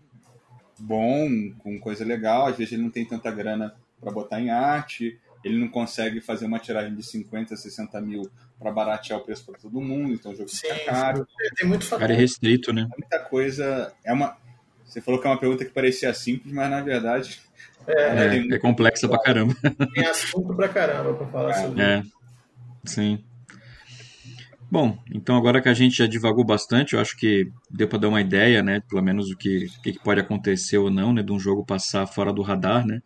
bom, 0.78 1.28
com 1.58 1.78
coisa 1.78 2.04
legal, 2.04 2.46
às 2.46 2.56
vezes 2.56 2.72
ele 2.72 2.82
não 2.82 2.90
tem 2.90 3.06
tanta 3.06 3.30
grana 3.30 3.74
para 4.00 4.12
botar 4.12 4.40
em 4.40 4.50
arte, 4.50 5.18
ele 5.44 5.58
não 5.58 5.68
consegue 5.68 6.20
fazer 6.20 6.44
uma 6.44 6.58
tiragem 6.58 6.94
de 6.94 7.02
50, 7.02 7.56
60 7.56 8.00
mil 8.00 8.30
para 8.62 8.72
baratear 8.72 9.18
o 9.18 9.24
preço 9.24 9.44
para 9.44 9.58
todo 9.58 9.80
mundo, 9.80 10.12
então 10.12 10.32
o 10.32 10.36
jogo 10.36 10.48
Sim, 10.48 10.68
fica 10.68 10.84
caro. 10.84 11.26
Tem 11.56 11.68
muito 11.68 11.84
fator. 11.84 12.00
Cara, 12.00 12.12
é 12.12 12.16
restrito, 12.16 12.72
né? 12.72 12.88
Muita 12.98 13.18
coisa. 13.18 13.92
É 14.04 14.12
uma. 14.12 14.36
Você 14.84 15.00
falou 15.00 15.20
que 15.20 15.26
é 15.26 15.30
uma 15.30 15.38
pergunta 15.38 15.64
que 15.64 15.70
parecia 15.70 16.12
simples, 16.14 16.52
mas 16.52 16.70
na 16.70 16.80
verdade. 16.80 17.40
É, 17.86 18.36
é, 18.38 18.54
é 18.54 18.58
complexa 18.58 19.08
pra 19.08 19.20
caramba. 19.20 19.54
Tem 19.94 20.06
assunto 20.06 20.54
pra 20.54 20.68
caramba 20.68 21.14
pra 21.14 21.26
falar 21.26 21.50
é. 21.50 21.54
sobre 21.54 21.82
É. 21.82 22.02
Sim. 22.84 23.24
Bom, 24.72 24.96
então 25.14 25.36
agora 25.36 25.60
que 25.60 25.68
a 25.68 25.74
gente 25.74 25.98
já 25.98 26.06
divagou 26.06 26.42
bastante, 26.42 26.94
eu 26.94 27.00
acho 27.00 27.14
que 27.14 27.46
deu 27.70 27.86
para 27.86 27.98
dar 27.98 28.08
uma 28.08 28.22
ideia, 28.22 28.62
né, 28.62 28.80
pelo 28.88 29.02
menos 29.02 29.30
o 29.30 29.36
que, 29.36 29.66
que 29.82 29.98
pode 30.02 30.18
acontecer 30.18 30.78
ou 30.78 30.90
não, 30.90 31.12
né, 31.12 31.22
de 31.22 31.30
um 31.30 31.38
jogo 31.38 31.62
passar 31.62 32.06
fora 32.06 32.32
do 32.32 32.40
radar, 32.40 32.86
né. 32.86 33.02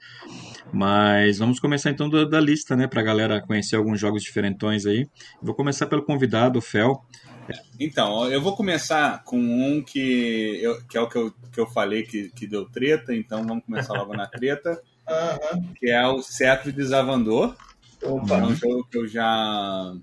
Mas 0.73 1.39
vamos 1.39 1.59
começar 1.59 1.91
então 1.91 2.09
da, 2.09 2.25
da 2.25 2.39
lista, 2.39 2.77
né, 2.77 2.87
para 2.87 3.01
a 3.01 3.05
galera 3.05 3.45
conhecer 3.45 3.75
alguns 3.75 3.99
jogos 3.99 4.23
diferentões 4.23 4.87
aí. 4.87 5.09
Vou 5.43 5.57
começar 5.57 5.89
pelo 5.89 6.05
convidado, 6.05 6.61
o 6.61 6.63
Fel. 6.63 7.05
Então, 7.81 8.31
eu 8.31 8.41
vou 8.41 8.55
começar 8.55 9.25
com 9.25 9.37
um 9.37 9.83
que, 9.83 10.61
eu, 10.63 10.81
que 10.87 10.97
é 10.97 11.01
o 11.01 11.09
que 11.09 11.19
eu, 11.19 11.35
que 11.53 11.59
eu 11.59 11.67
falei 11.67 12.05
que, 12.05 12.29
que 12.29 12.47
deu 12.47 12.71
treta, 12.71 13.13
então 13.13 13.45
vamos 13.45 13.65
começar 13.65 13.93
logo 13.93 14.15
na 14.15 14.29
treta, 14.29 14.81
uhum. 15.53 15.73
que 15.75 15.91
é 15.91 16.07
o 16.07 16.23
Cetro 16.23 16.73
de 16.73 16.85
Zavandor. 16.85 17.57
Opa. 18.05 18.37
É 18.37 18.45
um 18.45 18.55
jogo 18.55 18.87
que 18.89 18.99
eu 18.99 19.09
já 19.09 19.97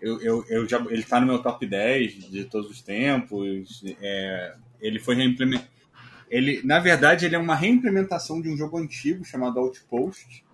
eu, 0.00 0.20
eu, 0.20 0.44
eu 0.48 0.68
já, 0.68 0.78
ele 0.78 1.00
está 1.00 1.20
no 1.20 1.26
meu 1.26 1.42
top 1.42 1.66
10 1.66 2.30
de 2.30 2.44
todos 2.44 2.70
os 2.70 2.80
tempos. 2.80 3.82
É, 4.00 4.54
ele 4.80 4.98
foi 4.98 5.14
reimplementado. 5.14 5.68
Ele, 6.30 6.60
na 6.64 6.78
verdade, 6.78 7.26
ele 7.26 7.34
é 7.34 7.38
uma 7.38 7.56
reimplementação 7.56 8.40
de 8.40 8.48
um 8.48 8.56
jogo 8.56 8.78
antigo 8.78 9.24
chamado 9.24 9.58
Outpost. 9.58 10.44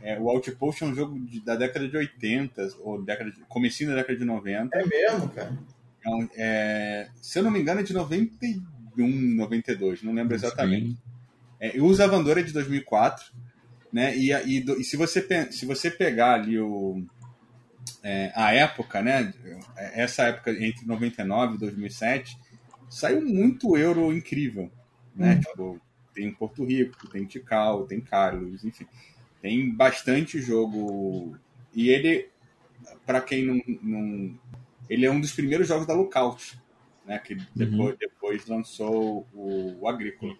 É, 0.00 0.18
o 0.18 0.28
Outpost 0.30 0.82
é 0.82 0.86
um 0.86 0.94
jogo 0.94 1.18
de, 1.20 1.40
da 1.40 1.56
década 1.56 1.86
de 1.86 1.96
80, 1.96 2.68
ou 2.80 3.02
década 3.02 3.30
de, 3.30 3.38
comecinho 3.42 3.90
da 3.90 3.96
década 3.96 4.18
de 4.18 4.24
90. 4.24 4.76
É 4.76 4.86
mesmo, 4.86 5.28
cara? 5.28 5.58
É, 6.04 6.10
um, 6.10 6.28
é, 6.34 7.08
se 7.20 7.38
eu 7.38 7.42
não 7.42 7.50
me 7.50 7.60
engano, 7.60 7.80
é 7.80 7.82
de 7.82 7.92
91, 7.92 8.62
92, 9.36 10.02
não 10.02 10.14
lembro 10.14 10.34
exatamente. 10.34 10.96
É, 11.60 11.76
e 11.76 11.80
o 11.80 11.92
Zavandor 11.92 12.38
é 12.38 12.42
de 12.42 12.52
2004. 12.52 13.26
Né? 13.92 14.16
E, 14.16 14.32
e, 14.32 14.64
e 14.80 14.84
se, 14.84 14.96
você, 14.96 15.52
se 15.52 15.66
você 15.66 15.90
pegar 15.90 16.34
ali 16.34 16.58
o, 16.58 17.02
é, 18.02 18.32
a 18.34 18.52
época, 18.52 19.02
né? 19.02 19.32
Essa 19.76 20.24
época 20.24 20.50
entre 20.52 20.86
99 20.86 21.54
e 21.54 21.58
2007, 21.58 22.38
saiu 22.88 23.24
muito 23.24 23.76
euro 23.76 24.12
incrível, 24.12 24.70
né? 25.14 25.34
Uhum. 25.34 25.40
Tipo, 25.40 25.80
tem 26.14 26.32
Porto 26.32 26.64
Rico, 26.64 27.08
tem 27.08 27.24
Tikal, 27.24 27.86
tem 27.86 28.00
Carlos, 28.00 28.64
enfim, 28.64 28.86
tem 29.40 29.70
bastante 29.70 30.40
jogo. 30.40 31.36
E 31.74 31.90
ele, 31.90 32.28
para 33.06 33.20
quem 33.20 33.44
não, 33.44 33.62
não, 33.82 34.38
ele 34.88 35.06
é 35.06 35.10
um 35.10 35.20
dos 35.20 35.32
primeiros 35.32 35.68
jogos 35.68 35.86
da 35.86 35.94
Lookout, 35.94 36.58
né? 37.06 37.18
Que 37.18 37.36
depois, 37.54 37.92
uhum. 37.92 37.96
depois 37.98 38.46
lançou 38.46 39.26
o, 39.32 39.78
o 39.80 39.88
Agrícola 39.88 40.36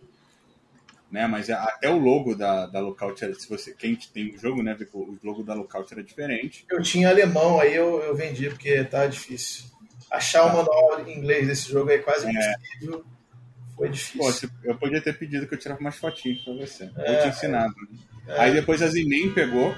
né? 1.11 1.27
Mas 1.27 1.49
é, 1.49 1.55
até 1.55 1.89
o 1.89 1.99
logo 1.99 2.35
da, 2.35 2.67
da 2.67 2.81
Lookout, 2.81 3.19
se 3.35 3.49
você, 3.49 3.75
quem 3.75 3.97
tem 3.97 4.35
o 4.35 4.39
jogo, 4.39 4.63
né? 4.63 4.77
O 4.93 5.17
logo 5.23 5.43
da 5.43 5.55
Lookout 5.55 5.93
era 5.93 6.03
diferente. 6.03 6.65
Eu 6.71 6.83
tinha 6.83 7.09
alemão, 7.09 7.61
aí 7.61 7.75
eu, 7.75 8.01
eu 8.01 8.15
vendi 8.15 8.49
porque 8.49 8.85
tá 8.85 9.07
difícil. 9.07 9.65
Achar 10.11 10.45
o 10.45 10.57
manual 10.57 11.07
em 11.07 11.19
inglês 11.19 11.47
desse 11.47 11.71
jogo 11.71 11.91
é 11.91 11.99
quase 11.99 12.27
é. 12.27 12.31
impossível. 12.31 13.05
Foi 13.77 13.89
difícil. 13.89 14.49
Pô, 14.49 14.59
eu 14.65 14.77
podia 14.77 15.01
ter 15.01 15.17
pedido 15.17 15.47
que 15.47 15.55
eu 15.55 15.59
tirasse 15.59 15.83
mais 15.83 15.97
fotinhos 15.97 16.43
pra 16.43 16.55
você. 16.55 16.91
É, 16.97 17.19
eu 17.19 17.23
te 17.23 17.29
ensinado. 17.29 17.75
Né? 17.91 17.99
É. 18.29 18.41
Aí 18.41 18.53
depois 18.53 18.83
a 18.83 18.89
Zinem 18.89 19.33
pegou 19.33 19.75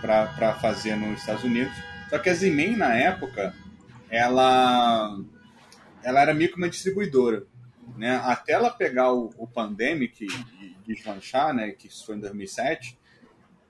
para 0.00 0.54
fazer 0.60 0.94
nos 0.96 1.20
Estados 1.20 1.42
Unidos. 1.42 1.72
Só 2.08 2.18
que 2.18 2.30
a 2.30 2.34
Z-Man, 2.34 2.76
na 2.76 2.94
época, 2.94 3.52
ela, 4.08 5.18
ela 6.02 6.22
era 6.22 6.32
meio 6.32 6.50
que 6.50 6.56
uma 6.56 6.68
distribuidora. 6.68 7.44
Né? 7.96 8.16
Até 8.24 8.52
ela 8.52 8.70
pegar 8.70 9.12
o, 9.12 9.30
o 9.36 9.46
Pandemic 9.46 10.26
e 10.26 10.76
deslanchar, 10.86 11.54
né, 11.54 11.70
que 11.70 11.88
isso 11.88 12.06
foi 12.06 12.16
em 12.16 12.20
2007, 12.20 12.98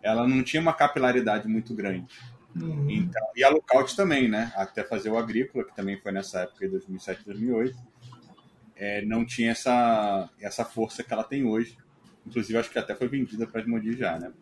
ela 0.02 0.26
não 0.26 0.42
tinha 0.42 0.61
uma 0.61 0.72
capilaridade 0.72 1.48
muito 1.48 1.74
grande. 1.74 2.07
Uhum. 2.55 2.90
Então, 2.90 3.22
e 3.35 3.44
a 3.44 3.48
Lookout 3.48 3.94
também, 3.94 4.29
né? 4.29 4.52
Até 4.55 4.83
fazer 4.83 5.11
o 5.11 5.18
Agrícola, 5.18 5.64
que 5.64 5.74
também 5.74 5.98
foi 6.00 6.12
nessa 6.12 6.40
época 6.40 6.64
de 6.64 6.72
2007, 6.72 7.24
2008, 7.24 7.76
é, 8.76 9.05
não 9.05 9.24
tinha 9.24 9.50
essa, 9.50 10.31
essa 10.40 10.64
força 10.64 11.02
que 11.02 11.12
ela 11.12 11.24
tem 11.24 11.44
hoje. 11.44 11.76
Inclusive, 12.26 12.59
acho 12.59 12.70
que 12.70 12.79
até 12.79 12.94
foi 12.94 13.09
vendida 13.09 13.46
para 13.46 13.61
Asmodee 13.61 13.96
já, 13.96 14.18
né? 14.18 14.33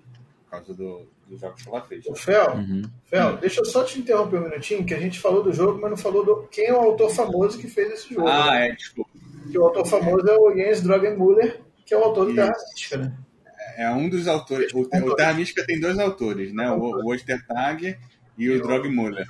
Por 0.44 0.50
causa 0.50 0.74
do, 0.74 1.08
dos 1.28 1.40
jogos 1.40 1.62
que 1.62 1.68
ela 1.68 1.82
fez. 1.82 2.06
O 2.06 2.14
Fel, 2.14 2.56
uhum. 2.56 2.82
Fel, 3.04 3.36
deixa 3.36 3.60
eu 3.60 3.64
só 3.64 3.84
te 3.84 3.98
interromper 3.98 4.38
um 4.38 4.48
minutinho, 4.48 4.84
que 4.84 4.94
a 4.94 5.00
gente 5.00 5.18
falou 5.18 5.42
do 5.42 5.52
jogo, 5.52 5.80
mas 5.80 5.90
não 5.90 5.96
falou 5.96 6.24
do 6.24 6.48
quem 6.48 6.66
é 6.66 6.72
o 6.72 6.80
autor 6.80 7.10
famoso 7.10 7.58
que 7.58 7.68
fez 7.68 7.92
esse 7.92 8.14
jogo. 8.14 8.28
Ah, 8.28 8.52
né? 8.52 8.68
é, 8.68 8.74
desculpa. 8.74 9.10
Que 9.50 9.58
o 9.58 9.64
autor 9.64 9.86
famoso 9.86 10.26
é 10.28 10.36
o 10.36 10.54
Jens 10.54 10.82
Drogenmuller, 10.82 11.60
que 11.84 11.94
é 11.94 11.98
o 11.98 12.02
autor 12.04 12.26
do 12.26 12.34
Terra 12.34 12.52
Mística, 12.72 12.96
né? 12.96 13.16
É 13.76 13.90
um 13.90 14.08
dos 14.08 14.28
autores. 14.28 14.72
O, 14.72 14.80
o 14.80 15.14
Terra 15.16 15.34
Mística 15.34 15.64
tem 15.66 15.80
dois 15.80 15.98
autores, 15.98 16.52
né? 16.52 16.70
O, 16.70 16.80
o 16.80 17.12
Ostertag 17.12 17.96
e 18.38 18.50
o 18.50 18.62
Drogmuller. 18.62 19.26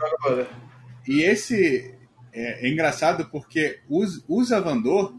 E 1.07 1.23
esse 1.23 1.95
é, 2.33 2.67
é, 2.67 2.71
engraçado 2.71 3.29
porque 3.31 3.81
o 3.89 4.45
Zavandor 4.45 5.15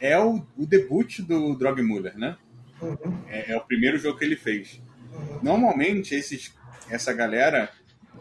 é 0.00 0.18
o, 0.18 0.44
o 0.56 0.66
debut 0.66 1.20
do 1.20 1.54
Drogmuller, 1.56 2.16
né? 2.16 2.36
Uhum. 2.80 3.22
É, 3.28 3.52
é, 3.52 3.56
o 3.56 3.60
primeiro 3.60 3.98
jogo 3.98 4.18
que 4.18 4.24
ele 4.24 4.36
fez. 4.36 4.80
Uhum. 5.12 5.40
Normalmente, 5.42 6.14
esses, 6.14 6.54
essa 6.88 7.12
galera, 7.12 7.70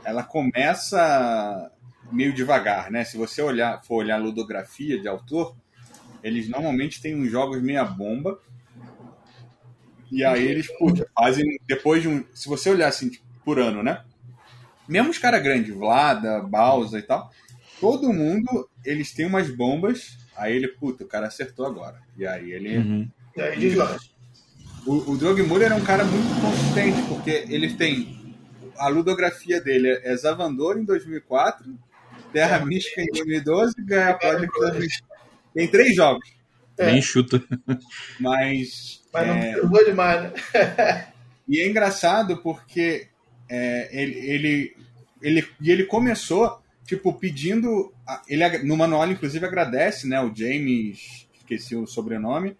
ela 0.03 0.23
começa 0.23 1.71
meio 2.11 2.33
devagar, 2.33 2.91
né? 2.91 3.03
Se 3.03 3.17
você 3.17 3.41
olhar, 3.41 3.81
for 3.83 3.97
olhar 3.97 4.15
a 4.15 4.23
ludografia 4.23 4.99
de 4.99 5.07
autor, 5.07 5.55
eles 6.23 6.49
normalmente 6.49 7.01
têm 7.01 7.15
uns 7.15 7.29
jogos 7.29 7.61
meia 7.61 7.83
bomba. 7.83 8.39
E 10.11 10.23
aí 10.23 10.47
eles 10.47 10.67
putz, 10.77 11.03
fazem 11.13 11.59
depois 11.67 12.01
de 12.01 12.07
um. 12.07 12.23
Se 12.33 12.49
você 12.49 12.69
olhar 12.69 12.87
assim 12.87 13.09
tipo, 13.09 13.25
por 13.43 13.59
ano, 13.59 13.83
né? 13.83 14.03
Mesmo 14.87 15.11
os 15.11 15.17
caras 15.19 15.41
grandes, 15.43 15.73
Vlada, 15.73 16.41
Bausa 16.41 16.97
e 16.97 17.03
tal, 17.03 17.31
todo 17.79 18.11
mundo, 18.11 18.67
eles 18.83 19.13
têm 19.13 19.25
umas 19.25 19.49
bombas. 19.49 20.17
Aí 20.35 20.55
ele, 20.55 20.67
puta, 20.67 21.03
o 21.03 21.07
cara 21.07 21.27
acertou 21.27 21.65
agora. 21.65 22.01
E 22.17 22.25
aí 22.25 22.51
ele. 22.51 22.77
Uhum. 22.77 23.09
E 23.35 23.41
aí 23.41 23.59
deslancha. 23.59 24.09
O, 24.85 25.11
o 25.11 25.17
Drog 25.17 25.41
Muller 25.43 25.71
é 25.71 25.75
um 25.75 25.83
cara 25.83 26.03
muito 26.03 26.41
consistente, 26.41 27.01
porque 27.07 27.45
ele 27.49 27.75
tem. 27.75 28.17
A 28.77 28.87
ludografia 28.87 29.59
dele 29.61 29.89
é 30.03 30.15
Zavandor 30.15 30.77
em 30.77 30.85
2004, 30.85 31.77
Terra 32.31 32.57
é. 32.57 32.65
Mística 32.65 33.01
em 33.01 33.07
2012 33.07 33.75
e 33.77 33.83
Ganha 33.83 34.13
Project 34.17 34.57
em 34.57 34.59
2015. 34.61 35.08
Tem 35.59 35.67
três 35.67 35.95
jogos. 35.95 36.27
É. 36.77 36.85
Bem 36.85 37.01
chuta. 37.01 37.43
Mas. 38.19 39.01
Mas 39.11 39.27
não 39.27 39.77
é... 39.79 39.83
demais, 39.83 40.21
né? 40.23 40.33
e 41.47 41.59
é 41.59 41.67
engraçado 41.67 42.37
porque 42.37 43.07
é, 43.49 43.89
ele, 43.91 44.19
ele, 44.19 44.77
ele, 45.21 45.47
e 45.59 45.69
ele 45.71 45.83
começou, 45.83 46.61
tipo, 46.85 47.11
pedindo. 47.13 47.93
Ele, 48.27 48.59
no 48.59 48.77
manual, 48.77 49.11
inclusive, 49.11 49.45
agradece, 49.45 50.07
né? 50.07 50.21
O 50.21 50.33
James. 50.33 51.27
Esqueci 51.37 51.75
o 51.75 51.85
sobrenome. 51.85 52.55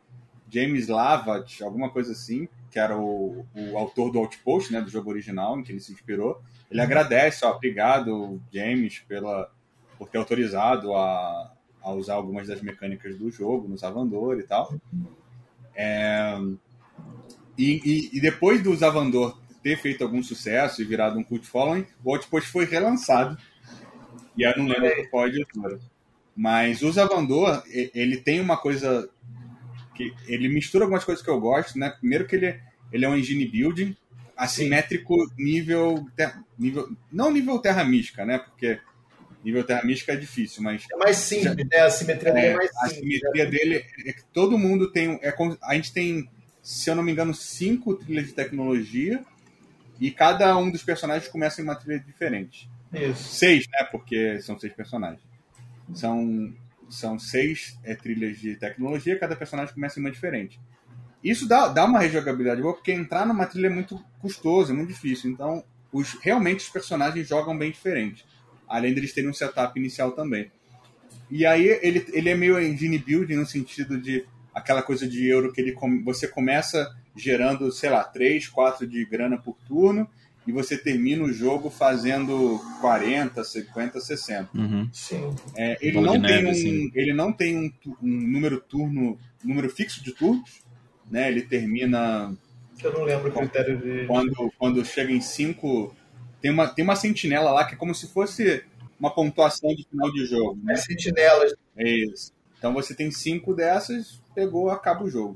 James 0.52 0.88
Lavat, 0.88 1.62
alguma 1.62 1.92
coisa 1.92 2.12
assim, 2.12 2.50
que 2.72 2.80
era 2.80 2.98
o, 2.98 3.46
o 3.56 3.78
autor 3.78 4.12
do 4.12 4.18
Outpost, 4.18 4.74
né? 4.74 4.82
Do 4.82 4.90
jogo 4.90 5.12
original, 5.12 5.58
em 5.58 5.64
que 5.64 5.72
ele 5.72 5.80
se 5.80 5.94
inspirou. 5.94 6.42
Ele 6.70 6.80
uhum. 6.80 6.86
agradece, 6.86 7.46
ó, 7.46 7.52
obrigado, 7.52 8.42
James, 8.52 9.00
pela, 9.08 9.50
por 9.98 10.10
ter 10.10 10.18
autorizado 10.18 10.96
a, 10.96 11.54
a 11.90 11.96
usar 11.96 12.14
algumas 12.14 12.48
das 12.48 12.62
mecânicas 12.62 13.18
do 13.18 13.32
jogo 13.32 13.68
no 13.68 13.78
Zavandor 13.78 14.40
e 14.40 14.44
tal. 14.44 14.74
É, 15.76 16.38
e, 17.58 17.82
e, 17.84 18.18
e, 18.18 18.22
depois 18.22 18.62
do 18.62 18.76
Zavandor 18.76 19.38
ter 19.62 19.78
feito 19.78 20.04
algum 20.04 20.24
sucesso 20.24 20.82
e 20.82 20.86
virado 20.86 21.20
um 21.20 21.24
cult 21.24 21.46
following, 21.46 21.86
o 22.04 22.14
Outpost 22.14 22.50
foi 22.50 22.66
relançado. 22.66 23.38
E 24.38 24.44
eu 24.44 24.58
não 24.58 24.68
lembro 24.68 25.10
qual 25.10 25.28
editora. 25.28 25.80
Mas 26.36 26.82
o 26.82 26.92
Zavandor, 26.92 27.62
ele 27.68 28.18
tem 28.18 28.40
uma 28.40 28.56
coisa 28.56 29.10
que 29.94 30.14
ele 30.28 30.48
mistura 30.48 30.86
algumas 30.86 31.04
coisas 31.04 31.24
que 31.24 31.30
eu 31.30 31.40
gosto, 31.40 31.78
né? 31.78 31.90
Primeiro 31.90 32.26
que 32.26 32.36
ele, 32.38 32.60
ele 32.92 33.04
é 33.04 33.10
um 33.10 33.18
engine 33.18 33.46
building 33.46 33.96
assimétrico 34.40 35.14
nível, 35.38 36.08
nível 36.58 36.90
não 37.12 37.30
nível 37.30 37.60
terra 37.60 37.84
mística, 37.84 38.26
né? 38.26 38.38
Porque 38.38 38.80
nível 39.44 39.64
terra 39.64 39.84
mística 39.84 40.14
é 40.14 40.16
difícil, 40.16 40.62
mas 40.62 40.86
é 40.92 40.96
mais 40.98 41.18
simples, 41.18 41.56
já, 41.56 41.78
né? 41.78 41.86
A 41.86 41.90
simetria 41.90 42.34
dele 42.34 42.48
é, 42.48 42.50
é 42.50 42.56
mais 42.56 42.70
simples. 42.72 42.84
A 42.84 42.90
simetria 42.90 43.46
né? 43.46 43.52
dele 43.52 43.86
é 44.06 44.14
que 44.14 44.24
todo 44.34 44.58
mundo 44.58 44.92
tem 44.92 45.20
é, 45.22 45.34
a 45.64 45.76
gente 45.76 45.94
tem, 45.94 46.30
se 46.62 46.90
eu 46.90 46.96
não 46.96 47.04
me 47.04 47.12
engano, 47.12 47.34
cinco 47.34 47.96
trilhas 47.96 48.28
de 48.28 48.34
tecnologia 48.34 49.24
e 50.00 50.12
cada 50.12 50.58
um 50.58 50.72
dos 50.72 50.84
personagens 50.84 51.30
começa 51.30 51.62
em 51.62 51.64
uma 51.64 51.76
trilha 51.76 52.00
diferente. 52.00 52.70
Isso. 52.94 53.36
Seis, 53.36 53.66
né? 53.72 53.84
Porque 53.92 54.40
são 54.42 54.60
seis 54.60 54.74
personagens. 54.74 55.22
São, 55.94 56.54
são 56.90 57.20
seis 57.20 57.78
é, 57.84 57.96
trilhas 57.96 58.40
de 58.40 58.56
tecnologia, 58.56 59.18
cada 59.18 59.36
personagem 59.36 59.74
começa 59.74 60.00
em 60.00 60.04
uma 60.04 60.12
diferente. 60.12 60.60
Isso 61.24 61.48
dá, 61.48 61.68
dá 61.68 61.86
uma 61.86 62.00
rejogabilidade 62.00 62.62
boa, 62.62 62.74
porque 62.74 62.92
entrar 62.92 63.26
numa 63.26 63.46
trilha 63.46 63.68
é 63.68 63.70
muito 63.70 64.02
custoso, 64.20 64.72
é 64.72 64.76
muito 64.76 64.90
difícil. 64.90 65.30
Então, 65.30 65.64
os, 65.92 66.18
realmente 66.22 66.60
os 66.62 66.70
personagens 66.70 67.28
jogam 67.28 67.58
bem 67.58 67.72
diferente. 67.72 68.26
Além 68.70 68.94
deles 68.94 69.14
terem 69.14 69.30
um 69.30 69.34
setup 69.34 69.78
inicial 69.80 70.12
também. 70.12 70.52
E 71.30 71.46
aí 71.46 71.68
ele, 71.82 72.06
ele 72.14 72.30
é 72.30 72.36
meio 72.36 72.60
engine 72.60 72.98
building 72.98 73.36
no 73.36 73.46
sentido 73.46 74.00
de 74.00 74.26
aquela 74.54 74.82
coisa 74.82 75.08
de 75.08 75.28
euro 75.28 75.52
que 75.52 75.62
ele 75.62 75.76
você 76.04 76.28
começa 76.28 76.96
gerando, 77.16 77.72
sei 77.72 77.90
lá, 77.90 78.04
3, 78.04 78.48
4 78.48 78.88
de 78.88 79.06
grana 79.06 79.38
por 79.38 79.58
turno 79.68 80.08
e 80.48 80.52
você 80.52 80.78
termina 80.78 81.24
o 81.24 81.32
jogo 81.32 81.70
fazendo 81.70 82.60
40, 82.82 83.44
50, 83.44 84.00
60. 84.00 84.50
Uhum. 84.58 84.90
Sim. 84.92 85.36
É, 85.56 85.78
ele, 85.80 86.02
não 86.02 86.18
neve, 86.18 86.48
um, 86.48 86.50
assim. 86.50 86.92
ele, 86.96 87.14
não 87.14 87.32
tem 87.32 87.56
um, 87.56 87.72
um, 88.02 88.08
número 88.10 88.60
turno, 88.60 89.20
número 89.44 89.70
fixo 89.70 90.04
de 90.04 90.12
turnos, 90.12 90.62
né? 91.10 91.30
Ele 91.30 91.44
termina. 91.44 92.36
Eu 92.84 92.94
não 92.94 93.04
lembro 93.04 93.30
o 93.30 93.34
critério 93.34 93.78
de. 93.78 94.08
Quando, 94.08 94.54
quando 94.58 94.84
chega 94.84 95.12
em 95.12 95.22
5. 95.22 95.96
Tem 96.42 96.52
uma, 96.52 96.68
tem 96.68 96.84
uma 96.84 96.96
sentinela 96.96 97.52
lá 97.52 97.66
que 97.66 97.76
é 97.76 97.78
como 97.78 97.94
se 97.94 98.08
fosse 98.08 98.64
uma 99.00 99.14
pontuação 99.14 99.74
de 99.76 99.86
final 99.90 100.12
de 100.12 100.26
jogo. 100.26 100.60
Né? 100.64 100.74
É 100.74 100.78
sentinelas. 100.78 101.54
É 101.78 101.90
isso. 101.90 102.34
Então 102.58 102.74
você 102.74 102.94
tem 102.94 103.10
cinco 103.10 103.54
dessas, 103.54 104.22
pegou, 104.36 104.70
acaba 104.70 105.04
o 105.04 105.10
jogo. 105.10 105.36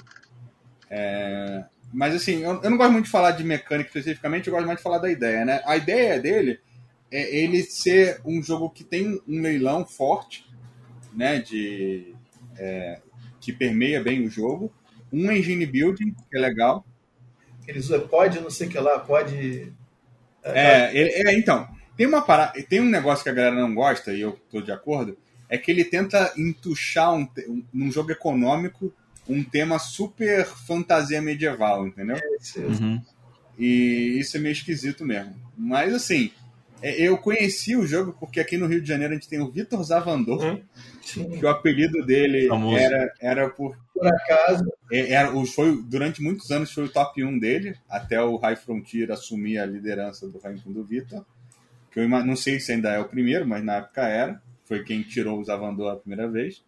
É... 0.90 1.64
Mas 1.92 2.16
assim, 2.16 2.44
eu, 2.44 2.62
eu, 2.62 2.70
não 2.70 2.78
gosto 2.78 2.92
muito 2.92 3.06
de 3.06 3.12
falar 3.12 3.32
de 3.32 3.44
mecânica 3.44 3.88
especificamente, 3.88 4.48
eu 4.48 4.54
gosto 4.54 4.66
mais 4.66 4.78
de 4.78 4.84
falar 4.84 4.98
da 4.98 5.12
ideia, 5.12 5.46
né? 5.46 5.62
A 5.66 5.78
ideia 5.78 6.20
dele 6.20 6.60
é 7.12 7.36
ele 7.38 7.62
ser 7.62 8.20
um 8.26 8.42
jogo 8.42 8.70
que 8.70 8.84
tem 8.84 9.22
um 9.28 9.42
leilão 9.42 9.86
forte, 9.86 10.46
né? 11.14 11.40
De, 11.40 12.16
é, 12.58 13.00
que 13.40 13.54
permeia 13.54 14.02
bem 14.02 14.26
o 14.26 14.30
jogo. 14.30 14.72
Um 15.12 15.32
engine 15.32 15.66
building, 15.66 16.14
que 16.14 16.38
é 16.38 16.40
legal. 16.40 16.86
Eles 17.68 17.88
pode, 18.10 18.42
não 18.42 18.50
sei 18.50 18.68
o 18.68 18.70
que 18.72 18.80
lá, 18.80 19.00
pode. 19.00 19.72
É, 20.44 20.92
é, 20.94 21.30
é 21.30 21.38
então, 21.38 21.68
tem 21.96 22.06
uma 22.06 22.22
parada, 22.22 22.62
tem 22.64 22.82
um 22.82 22.90
negócio 22.90 23.24
que 23.24 23.30
a 23.30 23.34
galera 23.34 23.56
não 23.56 23.74
gosta, 23.74 24.14
e 24.14 24.22
eu 24.22 24.40
tô 24.52 24.62
de 24.62 24.72
acordo, 24.72 25.18
é 25.50 25.58
que 25.58 25.70
ele 25.72 25.84
tenta 25.84 26.34
entuchar 26.38 27.14
um, 27.14 27.28
um, 27.48 27.64
um 27.74 27.92
jogo 27.92 28.12
econômico 28.12 28.94
um 29.28 29.44
tema 29.44 29.80
super 29.80 30.46
fantasia 30.46 31.22
medieval, 31.22 31.88
entendeu? 31.88 32.18
É, 32.18 32.60
uhum. 32.60 33.02
E 33.58 34.20
isso 34.20 34.38
é 34.38 34.40
meio 34.40 34.54
esquisito 34.54 35.06
mesmo. 35.06 35.36
Mas 35.58 35.94
assim, 35.94 36.32
é, 36.32 36.43
eu 36.84 37.18
conheci 37.18 37.76
o 37.76 37.88
jogo 37.88 38.16
porque 38.20 38.40
aqui 38.40 38.58
no 38.58 38.68
Rio 38.68 38.82
de 38.82 38.88
Janeiro 38.88 39.14
a 39.14 39.16
gente 39.16 39.30
tem 39.30 39.40
o 39.40 39.50
Vitor 39.50 39.82
Zavandor, 39.84 40.44
hum, 40.44 40.62
que 41.02 41.46
o 41.46 41.50
apelido 41.50 42.06
dele 42.06 42.50
era, 42.78 43.14
era 43.20 43.50
por. 43.50 43.78
Por 43.94 44.08
acaso. 44.08 44.66
É, 44.92 45.14
era, 45.14 45.32
foi, 45.46 45.82
durante 45.84 46.22
muitos 46.22 46.52
anos 46.52 46.72
foi 46.72 46.86
o 46.86 46.90
top 46.90 47.24
1 47.24 47.40
dele, 47.40 47.76
até 47.90 48.22
o 48.22 48.36
High 48.36 48.58
Frontier 48.58 49.12
assumir 49.12 49.60
a 49.60 49.66
liderança 49.66 50.28
do 50.28 50.40
ranking 50.40 50.74
do 50.74 50.84
Vitor. 50.84 51.26
Que 51.92 52.00
eu 52.00 52.10
não 52.10 52.36
sei 52.36 52.60
se 52.60 52.72
ainda 52.72 52.92
é 52.92 53.00
o 53.00 53.08
primeiro, 53.08 53.48
mas 53.48 53.64
na 53.64 53.76
época 53.76 54.02
era. 54.02 54.42
Foi 54.66 54.84
quem 54.84 55.04
tirou 55.04 55.40
o 55.40 55.44
Zavandor 55.44 55.92
a 55.92 55.96
primeira 55.96 56.28
vez 56.28 56.64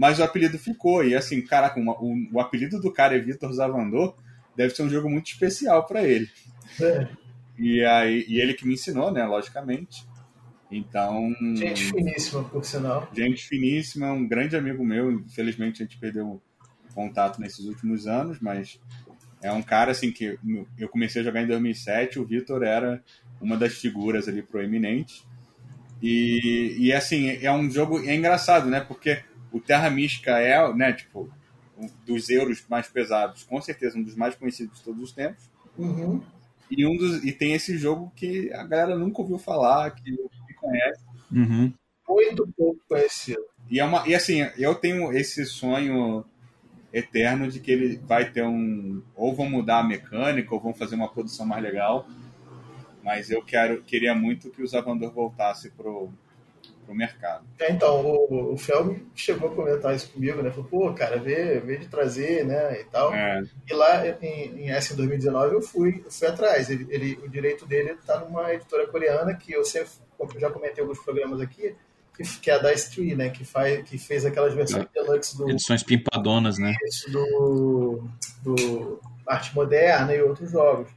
mas 0.00 0.18
o 0.18 0.22
apelido 0.22 0.58
ficou. 0.58 1.04
E 1.04 1.14
assim, 1.14 1.42
caraca, 1.42 1.78
uma, 1.78 1.92
o, 2.00 2.14
o, 2.32 2.40
apelido 2.40 2.80
do 2.80 2.90
cara 2.90 3.14
é 3.14 3.18
Vitor 3.18 3.52
Zavandor, 3.52 4.16
deve 4.56 4.74
ser 4.74 4.82
um 4.82 4.88
jogo 4.88 5.10
muito 5.10 5.30
especial 5.30 5.86
para 5.86 6.02
ele. 6.02 6.26
É. 6.80 7.06
E, 7.60 7.84
aí, 7.84 8.24
e 8.26 8.40
ele 8.40 8.54
que 8.54 8.66
me 8.66 8.74
ensinou, 8.74 9.12
né, 9.12 9.22
logicamente. 9.24 10.08
Então. 10.70 11.34
Gente 11.54 11.84
finíssima, 11.84 12.44
por 12.44 12.64
sinal. 12.64 13.08
Gente 13.12 13.46
finíssima, 13.46 14.12
um 14.12 14.26
grande 14.26 14.56
amigo 14.56 14.84
meu. 14.84 15.12
Infelizmente 15.12 15.82
a 15.82 15.86
gente 15.86 15.98
perdeu 15.98 16.40
contato 16.94 17.40
nesses 17.40 17.66
últimos 17.66 18.06
anos, 18.06 18.40
mas 18.40 18.80
é 19.42 19.52
um 19.52 19.62
cara 19.62 19.90
assim 19.90 20.10
que 20.10 20.38
eu 20.78 20.88
comecei 20.88 21.20
a 21.20 21.24
jogar 21.24 21.42
em 21.42 21.46
2007. 21.46 22.18
O 22.18 22.24
Vitor 22.24 22.62
era 22.62 23.02
uma 23.40 23.56
das 23.56 23.74
figuras 23.74 24.26
ali 24.26 24.42
proeminentes. 24.42 25.26
E, 26.00 26.76
e 26.78 26.92
assim, 26.94 27.28
é 27.28 27.52
um 27.52 27.70
jogo 27.70 28.02
é 28.06 28.14
engraçado, 28.14 28.70
né? 28.70 28.80
Porque 28.80 29.22
o 29.52 29.60
Terra 29.60 29.90
Mística 29.90 30.38
é, 30.38 30.72
né, 30.72 30.92
tipo, 30.94 31.30
dos 32.06 32.30
euros 32.30 32.64
mais 32.70 32.88
pesados, 32.88 33.42
com 33.42 33.60
certeza 33.60 33.98
um 33.98 34.02
dos 34.02 34.14
mais 34.14 34.34
conhecidos 34.34 34.78
de 34.78 34.84
todos 34.84 35.02
os 35.02 35.12
tempos. 35.12 35.50
Uhum. 35.76 36.22
E, 36.70 36.86
um 36.86 36.96
dos, 36.96 37.24
e 37.24 37.32
tem 37.32 37.52
esse 37.52 37.76
jogo 37.76 38.12
que 38.14 38.52
a 38.52 38.64
galera 38.64 38.96
nunca 38.96 39.20
ouviu 39.22 39.38
falar, 39.38 39.90
que, 39.90 40.10
que 40.12 40.54
conhece. 40.54 41.04
Uhum. 41.32 41.72
Muito 42.08 42.46
pouco 42.56 42.80
conhecido. 42.88 43.42
E, 43.68 43.80
é 43.80 43.84
uma, 43.84 44.06
e 44.06 44.14
assim, 44.14 44.40
eu 44.56 44.74
tenho 44.74 45.12
esse 45.12 45.44
sonho 45.46 46.24
eterno 46.92 47.48
de 47.50 47.60
que 47.60 47.70
ele 47.70 47.96
vai 47.98 48.30
ter 48.30 48.42
um. 48.42 49.02
Ou 49.14 49.34
vão 49.34 49.48
mudar 49.48 49.80
a 49.80 49.84
mecânica, 49.84 50.54
ou 50.54 50.60
vão 50.60 50.74
fazer 50.74 50.96
uma 50.96 51.08
produção 51.08 51.46
mais 51.46 51.62
legal. 51.62 52.06
Mas 53.02 53.30
eu 53.30 53.42
quero, 53.42 53.82
queria 53.82 54.14
muito 54.14 54.50
que 54.50 54.62
o 54.62 54.66
Zavandor 54.66 55.12
voltasse 55.12 55.70
pro, 55.70 56.12
pro 56.90 56.96
mercado. 56.96 57.46
É, 57.58 57.70
então, 57.70 58.00
o, 58.04 58.54
o 58.54 58.58
Felm 58.58 58.96
chegou 59.14 59.50
a 59.50 59.54
comentar 59.54 59.94
isso 59.94 60.10
comigo, 60.10 60.42
né? 60.42 60.50
Falou, 60.50 60.64
pô, 60.64 60.92
cara, 60.92 61.18
vê, 61.18 61.60
vê 61.60 61.76
de 61.76 61.86
trazer, 61.86 62.44
né? 62.44 62.80
E 62.80 62.84
tal. 62.84 63.14
É. 63.14 63.42
E 63.68 63.72
lá 63.72 64.06
em, 64.06 64.66
em 64.66 64.70
em 64.70 64.96
2019 64.96 65.54
eu 65.54 65.62
fui, 65.62 66.02
eu 66.04 66.10
fui 66.10 66.26
atrás. 66.26 66.68
Ele, 66.68 66.86
ele, 66.90 67.18
o 67.24 67.28
direito 67.28 67.64
dele 67.64 67.96
tá 68.04 68.18
numa 68.18 68.52
editora 68.52 68.86
coreana 68.88 69.34
que 69.34 69.52
eu 69.52 69.64
sempre 69.64 69.90
já 70.38 70.50
comentei 70.50 70.82
alguns 70.82 70.98
programas 70.98 71.40
aqui, 71.40 71.74
que, 72.16 72.24
que 72.40 72.50
é 72.50 72.54
a 72.54 72.58
Dice 72.58 72.90
Tree, 72.90 73.14
né? 73.14 73.30
Que, 73.30 73.44
faz, 73.44 73.88
que 73.88 73.96
fez 73.96 74.26
aquelas 74.26 74.52
versões 74.52 74.84
é. 74.84 74.88
deluxe 74.92 75.36
do. 75.38 75.48
Edições 75.48 75.82
pimpadonas, 75.82 76.58
né? 76.58 76.74
Do, 77.12 78.04
do 78.42 79.00
Arte 79.26 79.54
Moderna 79.54 80.12
e 80.12 80.20
outros 80.20 80.50
jogos. 80.50 80.90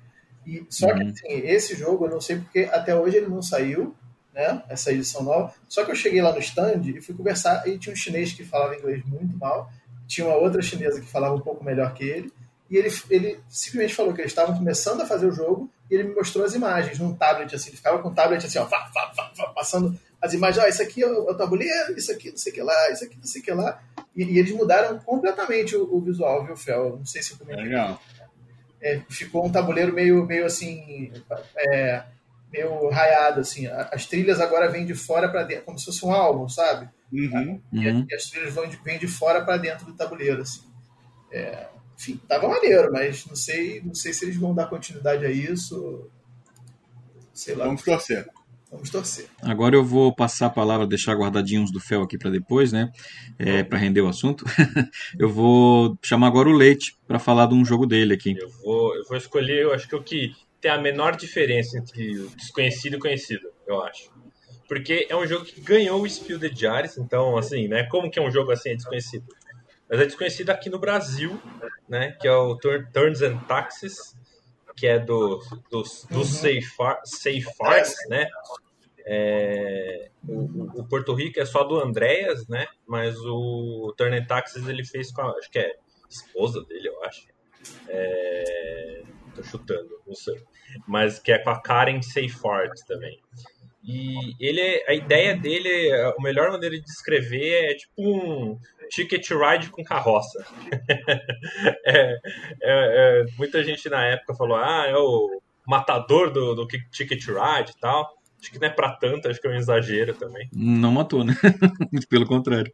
E, 0.46 0.66
só 0.70 0.88
uhum. 0.88 0.98
que 0.98 1.04
assim, 1.04 1.48
esse 1.48 1.76
jogo, 1.76 2.06
eu 2.06 2.10
não 2.10 2.20
sei 2.20 2.38
porque 2.38 2.68
até 2.72 2.94
hoje 2.94 3.18
ele 3.18 3.28
não 3.28 3.42
saiu, 3.42 3.96
né? 4.34 4.64
Essa 4.68 4.92
edição 4.92 5.24
nova. 5.24 5.54
Só 5.70 5.86
que 5.86 5.92
eu 5.92 5.96
cheguei 5.96 6.22
lá 6.22 6.32
no 6.32 6.40
stand 6.40 6.82
e 6.86 7.02
fui 7.02 7.16
conversar 7.16 7.68
e 7.68 7.78
tinha 7.78 7.94
um 7.94 7.96
chinês 7.96 8.34
que 8.34 8.44
falava 8.44 8.76
inglês 8.76 9.04
muito 9.06 9.38
mal, 9.38 9.72
tinha 10.08 10.28
uma 10.28 10.36
outra 10.36 10.62
chinesa 10.62 11.00
que 11.00 11.08
falava 11.08 11.36
um 11.36 11.42
pouco 11.42 11.64
melhor 11.64 11.94
que 11.94 12.04
ele, 12.04 12.34
e 12.70 12.78
ele, 12.78 12.90
ele 13.10 13.40
simplesmente 13.50 13.94
falou 13.94 14.14
que 14.14 14.22
eles 14.22 14.32
estavam 14.32 14.58
começando 14.58 15.02
a 15.02 15.06
fazer 15.06 15.28
o 15.28 15.32
jogo 15.32 15.70
e 15.90 15.94
ele 15.94 16.06
me 16.06 16.16
mostrou 16.16 16.44
as 16.44 16.56
imagens 16.56 16.98
num 16.98 17.14
tablet, 17.14 17.54
assim, 17.54 17.70
ele 17.70 17.78
ficava 17.78 18.00
com 18.00 18.10
o 18.10 18.14
tablet 18.14 18.44
assim, 18.44 18.58
ó, 18.58 18.66
vá, 18.66 18.90
vá, 18.94 19.32
vá, 19.36 19.48
passando 19.50 19.98
as 20.20 20.34
imagens, 20.34 20.64
ó, 20.64 20.68
isso 20.68 20.82
aqui 20.82 21.04
é 21.04 21.08
o, 21.08 21.30
é 21.30 21.32
o, 21.32 21.36
tabuleiro, 21.36 21.96
isso 21.98 22.12
aqui 22.12 22.32
não 22.32 22.38
sei 22.38 22.52
o 22.52 22.56
que 22.56 22.64
lá, 22.64 22.90
isso 22.90 23.04
aqui 23.04 23.18
não 23.18 23.26
sei 23.26 23.42
o 23.42 23.44
que 23.44 23.52
lá. 23.52 23.80
E, 24.16 24.24
e 24.24 24.40
eles 24.40 24.52
mudaram 24.54 24.98
completamente 25.00 25.76
o, 25.76 25.84
o, 25.94 26.02
visual, 26.02 26.46
viu, 26.46 26.56
Fel? 26.56 26.98
Não 26.98 27.06
sei 27.06 27.22
se 27.22 27.34
eu 27.34 27.38
comentei. 27.38 27.66
Legal. 27.66 28.02
É, 28.82 29.02
ficou 29.10 29.46
um 29.46 29.52
tabuleiro 29.52 29.94
meio, 29.94 30.26
meio 30.26 30.46
assim, 30.46 31.12
é, 31.56 32.04
meio 32.54 32.90
raiado, 32.90 33.42
assim. 33.42 33.66
As 33.68 34.06
trilhas 34.06 34.40
agora 34.40 34.70
vêm 34.70 34.86
de 34.86 34.94
fora 34.94 35.28
para 35.28 35.44
dentro, 35.44 35.66
como 35.66 35.80
se 35.80 35.86
fosse 35.86 36.06
um 36.06 36.12
álbum, 36.12 36.48
sabe? 36.48 36.88
Uhum. 37.12 37.60
E, 37.74 37.90
uhum. 37.90 38.06
e, 38.10 38.16
as 38.16 38.26
trilhas 38.30 38.54
vêm 38.54 38.70
de, 38.70 38.78
vêm 38.78 39.00
de 39.00 39.08
fora 39.08 39.44
para 39.44 39.58
dentro 39.58 39.88
do 39.88 39.94
tabuleiro, 39.94 40.44
assim. 40.44 40.62
É, 41.32 41.68
enfim, 41.98 42.20
tava 42.28 42.48
maneiro, 42.48 42.92
mas 42.92 43.26
não 43.26 43.36
sei, 43.36 43.82
não 43.82 43.96
sei 43.96 44.14
se 44.14 44.26
eles 44.26 44.38
vão 44.38 44.54
dar 44.54 44.68
continuidade 44.68 45.26
a 45.26 45.32
isso. 45.32 46.08
Sei 47.34 47.56
lá. 47.56 47.66
Vamos 47.66 47.82
torcer. 47.82 48.28
Vamos 48.72 48.90
torcer. 48.90 49.28
Agora 49.42 49.76
eu 49.76 49.84
vou 49.84 50.14
passar 50.14 50.48
a 50.48 50.50
palavra, 50.50 50.88
deixar 50.88 51.16
guardadinhos 51.16 51.72
do 51.72 51.80
Fel 51.80 52.02
aqui 52.02 52.18
para 52.18 52.32
depois, 52.32 52.72
né? 52.72 52.92
É, 53.38 53.64
para 53.64 53.78
render 53.78 54.02
o 54.02 54.08
assunto. 54.08 54.46
eu 55.18 55.30
vou 55.30 55.98
chamar 56.04 56.28
agora 56.28 56.50
o 56.50 56.54
Leite 56.54 56.98
para 57.08 57.20
falar 57.20 57.48
de 57.48 57.54
um 57.54 57.64
jogo 57.64 57.86
dele 57.86 58.14
aqui. 58.14 58.36
Eu 58.40 58.50
vou, 58.50 58.96
eu 58.96 59.06
vou 59.08 59.18
escolher, 59.18 59.64
eu 59.64 59.74
acho 59.74 59.88
que 59.88 59.96
o 59.96 60.04
que 60.04 60.34
tem 60.64 60.72
a 60.72 60.78
menor 60.78 61.18
diferença 61.18 61.78
entre 61.78 62.26
desconhecido 62.38 62.96
e 62.96 63.00
conhecido, 63.00 63.52
eu 63.68 63.84
acho. 63.84 64.10
Porque 64.66 65.06
é 65.10 65.16
um 65.16 65.28
jogo 65.28 65.44
que 65.44 65.60
ganhou 65.60 66.02
o 66.02 66.10
Spiel 66.10 66.40
de 66.40 66.56
Jahres, 66.56 66.98
então, 66.98 67.38
assim, 67.38 67.68
né? 67.68 67.84
Como 67.84 68.10
que 68.10 68.18
é 68.18 68.22
um 68.22 68.32
jogo 68.32 68.50
assim 68.50 68.70
é 68.70 68.76
desconhecido? 68.76 69.26
Mas 69.90 70.00
é 70.00 70.06
desconhecido 70.06 70.52
aqui 70.52 70.70
no 70.70 70.80
Brasil, 70.80 71.38
né? 71.88 72.16
Que 72.22 72.30
é 72.30 72.34
o 72.34 72.56
Turns 72.56 73.22
and 73.22 73.40
Taxes, 73.40 74.16
que 74.78 74.88
é 74.88 74.98
do, 74.98 75.44
dos, 75.70 76.08
do 76.10 76.20
uhum. 76.20 76.26
Né? 78.10 78.30
É, 79.06 80.10
o, 80.26 80.80
o, 80.80 80.88
Porto 80.88 81.14
Rico 81.14 81.42
é 81.42 81.46
só 81.46 81.66
do 81.66 81.78
Andréas, 81.78 82.48
né? 82.48 82.66
Mas 82.88 83.18
o 83.18 83.94
Turn 83.98 84.18
and 84.18 84.26
Taxes 84.26 84.66
ele 84.66 84.86
fez 84.86 85.12
com 85.12 85.24
a, 85.24 85.32
acho 85.32 85.52
que 85.52 85.60
é 85.60 85.76
esposa 86.10 86.64
dele, 86.64 86.88
eu 86.88 87.04
acho. 87.04 87.28
É, 87.90 89.04
tô 89.36 89.44
chutando, 89.44 89.90
não 90.06 90.16
sei. 90.16 90.36
Mas 90.88 91.20
que 91.20 91.32
é 91.32 91.38
com 91.38 91.50
a 91.50 91.62
Karen 91.62 92.02
Seifert 92.02 92.74
também. 92.88 93.20
E 93.84 94.34
ele, 94.40 94.84
a 94.88 94.94
ideia 94.94 95.36
dele, 95.36 95.92
a 95.92 96.14
melhor 96.22 96.52
maneira 96.52 96.76
de 96.76 96.84
descrever 96.84 97.72
é 97.72 97.76
tipo 97.76 97.92
um 97.98 98.58
ticket 98.90 99.30
ride 99.32 99.70
com 99.70 99.84
carroça. 99.84 100.46
é, 101.86 102.02
é, 102.02 102.18
é, 102.62 103.26
muita 103.38 103.62
gente 103.62 103.90
na 103.90 104.06
época 104.06 104.36
falou, 104.36 104.56
ah, 104.56 104.86
é 104.88 104.96
o 104.96 105.42
matador 105.68 106.32
do, 106.32 106.56
do 106.56 106.66
ticket 106.66 107.26
ride 107.26 107.72
e 107.72 107.80
tal. 107.80 108.10
Acho 108.40 108.52
que 108.52 108.60
não 108.60 108.68
é 108.68 108.72
pra 108.72 108.92
tanto, 108.92 109.28
acho 109.28 109.40
que 109.40 109.48
é 109.48 109.52
um 109.52 109.56
exagero 109.56 110.14
também. 110.14 110.50
Não 110.54 110.92
matou, 110.92 111.24
né? 111.24 111.34
Pelo 112.10 112.26
contrário. 112.26 112.72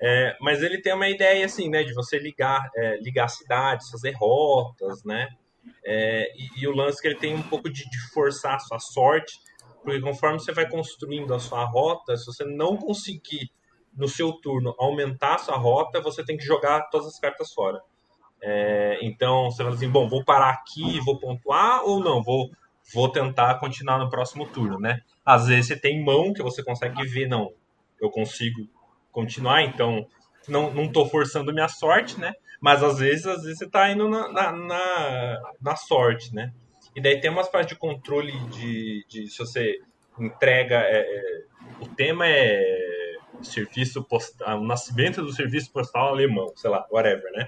É, 0.00 0.36
mas 0.40 0.62
ele 0.62 0.80
tem 0.80 0.92
uma 0.92 1.08
ideia 1.08 1.44
assim, 1.44 1.68
né, 1.68 1.82
de 1.82 1.92
você 1.92 2.18
ligar, 2.18 2.68
é, 2.76 2.96
ligar 3.00 3.28
cidades, 3.28 3.90
fazer 3.90 4.12
rotas, 4.12 5.04
né? 5.04 5.28
É, 5.84 6.32
e, 6.36 6.62
e, 6.62 6.68
o 6.68 6.74
lance 6.74 6.98
é 6.98 7.02
que 7.02 7.08
ele 7.08 7.18
tem 7.18 7.34
um 7.34 7.42
pouco 7.42 7.70
de, 7.70 7.88
de, 7.88 8.12
forçar 8.12 8.56
a 8.56 8.58
sua 8.58 8.78
sorte, 8.78 9.38
porque 9.82 10.00
conforme 10.00 10.38
você 10.38 10.52
vai 10.52 10.68
construindo 10.68 11.34
a 11.34 11.38
sua 11.38 11.64
rota, 11.64 12.16
se 12.16 12.26
você 12.26 12.44
não 12.44 12.76
conseguir 12.76 13.50
no 13.96 14.08
seu 14.08 14.32
turno 14.32 14.74
aumentar 14.78 15.36
a 15.36 15.38
sua 15.38 15.56
rota, 15.56 16.00
você 16.00 16.24
tem 16.24 16.36
que 16.36 16.44
jogar 16.44 16.88
todas 16.90 17.08
as 17.08 17.18
cartas 17.18 17.52
fora. 17.52 17.80
É, 18.40 18.98
então 19.02 19.50
você 19.50 19.62
fala 19.62 19.74
assim, 19.74 19.88
bom, 19.88 20.08
vou 20.08 20.24
parar 20.24 20.50
aqui, 20.50 21.00
vou 21.00 21.18
pontuar 21.18 21.84
ou 21.84 22.00
não, 22.00 22.22
vou 22.22 22.50
vou 22.92 23.10
tentar 23.10 23.56
continuar 23.56 23.98
no 23.98 24.08
próximo 24.08 24.46
turno, 24.46 24.78
né? 24.78 25.00
Às 25.24 25.46
vezes 25.46 25.66
você 25.66 25.76
tem 25.76 26.02
mão 26.02 26.32
que 26.32 26.42
você 26.42 26.62
consegue 26.62 27.04
ver, 27.06 27.28
não, 27.28 27.52
eu 28.00 28.10
consigo 28.10 28.66
continuar, 29.12 29.62
então 29.62 30.06
não, 30.48 30.72
não 30.72 30.90
tô 30.90 31.04
forçando 31.06 31.52
minha 31.52 31.68
sorte, 31.68 32.18
né? 32.18 32.32
Mas 32.60 32.82
às 32.82 32.98
vezes, 32.98 33.26
às 33.26 33.42
vezes 33.42 33.58
você 33.58 33.68
tá 33.68 33.90
indo 33.90 34.08
na, 34.08 34.32
na, 34.32 34.52
na, 34.52 35.52
na 35.60 35.76
sorte, 35.76 36.34
né? 36.34 36.52
E 36.94 37.00
daí 37.00 37.20
tem 37.20 37.30
umas 37.30 37.48
partes 37.48 37.74
de 37.74 37.78
controle 37.78 38.32
de, 38.48 39.04
de 39.08 39.28
se 39.28 39.38
você 39.38 39.78
entrega. 40.18 40.76
É, 40.76 41.00
é, 41.00 41.42
o 41.80 41.88
tema 41.88 42.26
é 42.26 42.88
serviço 43.42 44.02
postal, 44.02 44.60
o 44.60 44.66
nascimento 44.66 45.22
do 45.22 45.32
serviço 45.32 45.72
postal 45.72 46.08
alemão, 46.08 46.52
sei 46.56 46.70
lá, 46.70 46.84
whatever, 46.90 47.30
né? 47.32 47.46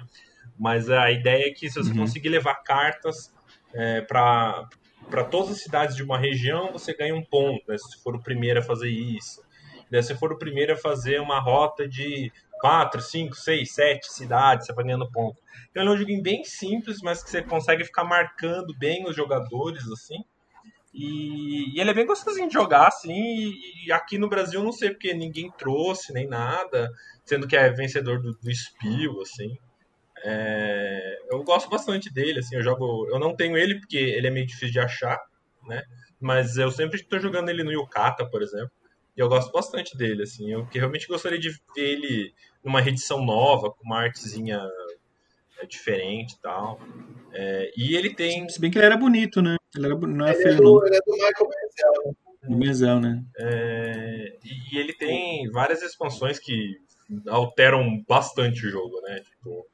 Mas 0.59 0.89
a 0.89 1.11
ideia 1.11 1.49
é 1.49 1.51
que 1.51 1.69
se 1.69 1.83
você 1.83 1.91
uhum. 1.91 1.99
conseguir 1.99 2.29
levar 2.29 2.55
cartas 2.63 3.35
é, 3.75 4.01
para 4.03 4.69
para 5.09 5.25
todas 5.25 5.51
as 5.51 5.63
cidades 5.63 5.97
de 5.97 6.05
uma 6.05 6.17
região, 6.17 6.71
você 6.73 6.95
ganha 6.95 7.15
um 7.15 7.25
ponto, 7.25 7.65
né, 7.67 7.77
se 7.77 8.01
for 8.01 8.15
o 8.15 8.23
primeiro 8.23 8.61
a 8.61 8.63
fazer 8.63 8.89
isso. 8.89 9.43
Daí, 9.91 10.03
se 10.03 10.15
for 10.15 10.33
o 10.33 10.39
primeiro 10.39 10.75
a 10.75 10.77
fazer 10.77 11.21
uma 11.21 11.41
rota 11.41 11.89
de 11.89 12.31
4, 12.61 13.01
5, 13.01 13.35
6, 13.35 13.73
7 13.73 14.13
cidades, 14.13 14.67
você 14.67 14.73
vai 14.73 14.85
ganhando 14.85 15.11
ponto. 15.11 15.39
Então, 15.71 15.83
é 15.83 15.91
um 15.91 15.97
joguinho 15.97 16.23
bem 16.23 16.45
simples, 16.45 17.01
mas 17.03 17.23
que 17.23 17.31
você 17.31 17.43
consegue 17.43 17.85
ficar 17.85 18.05
marcando 18.05 18.77
bem 18.77 19.09
os 19.09 19.17
jogadores, 19.17 19.91
assim. 19.91 20.23
E, 20.93 21.77
e 21.77 21.81
ele 21.81 21.91
é 21.91 21.95
bem 21.95 22.07
gostosinho 22.07 22.49
de 22.49 22.55
jogar, 22.55 22.89
assim. 22.89 23.13
E, 23.13 23.87
e, 23.87 23.93
aqui 23.93 24.19
no 24.19 24.29
Brasil, 24.29 24.63
não 24.63 24.73
sei 24.73 24.91
porque 24.91 25.15
ninguém 25.15 25.51
trouxe 25.57 26.13
nem 26.13 26.27
nada, 26.27 26.91
sendo 27.25 27.47
que 27.47 27.57
é 27.57 27.71
vencedor 27.71 28.21
do, 28.21 28.33
do 28.33 28.55
Spiel, 28.55 29.21
assim. 29.21 29.57
É, 30.23 31.19
eu 31.31 31.43
gosto 31.45 31.71
bastante 31.71 32.13
dele, 32.13 32.41
assim, 32.41 32.57
eu 32.57 32.63
jogo. 32.63 33.09
Eu 33.11 33.19
não 33.19 33.35
tenho 33.35 33.57
ele 33.57 33.79
porque 33.79 33.97
ele 33.97 34.27
é 34.27 34.31
meio 34.31 34.47
difícil 34.47 34.73
de 34.73 34.81
achar, 34.81 35.19
né? 35.67 35.83
Mas 36.21 36.57
eu 36.59 36.71
sempre 36.71 37.01
estou 37.01 37.19
jogando 37.19 37.49
ele 37.49 37.65
no 37.65 37.73
Yukata, 37.73 38.29
por 38.29 38.43
exemplo. 38.43 38.71
E 39.21 39.23
eu 39.23 39.29
gosto 39.29 39.53
bastante 39.53 39.95
dele, 39.99 40.23
assim. 40.23 40.51
Eu 40.51 40.67
que 40.67 40.79
realmente 40.79 41.07
gostaria 41.07 41.39
de 41.39 41.51
ver 41.51 41.61
ele 41.77 42.35
numa 42.65 42.81
reedição 42.81 43.23
nova, 43.23 43.71
com 43.71 43.85
uma 43.85 44.01
artezinha 44.01 44.59
é, 45.59 45.67
diferente 45.67 46.33
e 46.33 46.41
tal. 46.41 46.81
É, 47.31 47.71
e 47.77 47.95
ele 47.95 48.15
tem. 48.15 48.49
Se 48.49 48.59
bem 48.59 48.71
que 48.71 48.79
ele 48.79 48.87
era 48.87 48.97
bonito, 48.97 49.43
né? 49.43 49.57
Ele 49.77 49.85
era, 49.85 49.95
não 49.95 50.27
é 50.27 50.31
ele 50.31 50.43
feio, 50.43 50.55
é 50.55 50.57
do, 50.57 50.87
Ele 50.87 50.97
é 50.97 51.01
do 51.01 51.13
Michael 51.13 51.51
Menzel, 51.51 52.07
né? 52.07 52.13
Do 52.49 52.57
Menzel, 52.57 53.01
né? 53.01 53.25
É, 53.37 54.39
e, 54.43 54.75
e 54.75 54.79
ele 54.79 54.95
tem 54.95 55.51
várias 55.51 55.83
expansões 55.83 56.39
que 56.39 56.79
alteram 57.29 58.03
bastante 58.09 58.67
o 58.67 58.71
jogo, 58.71 59.03
né? 59.03 59.21
Tipo, 59.21 59.67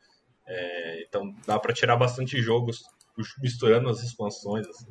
é, 0.48 1.04
então 1.06 1.32
dá 1.46 1.56
para 1.56 1.72
tirar 1.72 1.94
bastante 1.94 2.42
jogos 2.42 2.82
misturando 3.40 3.88
as 3.88 4.02
expansões. 4.02 4.66
Assim. 4.66 4.88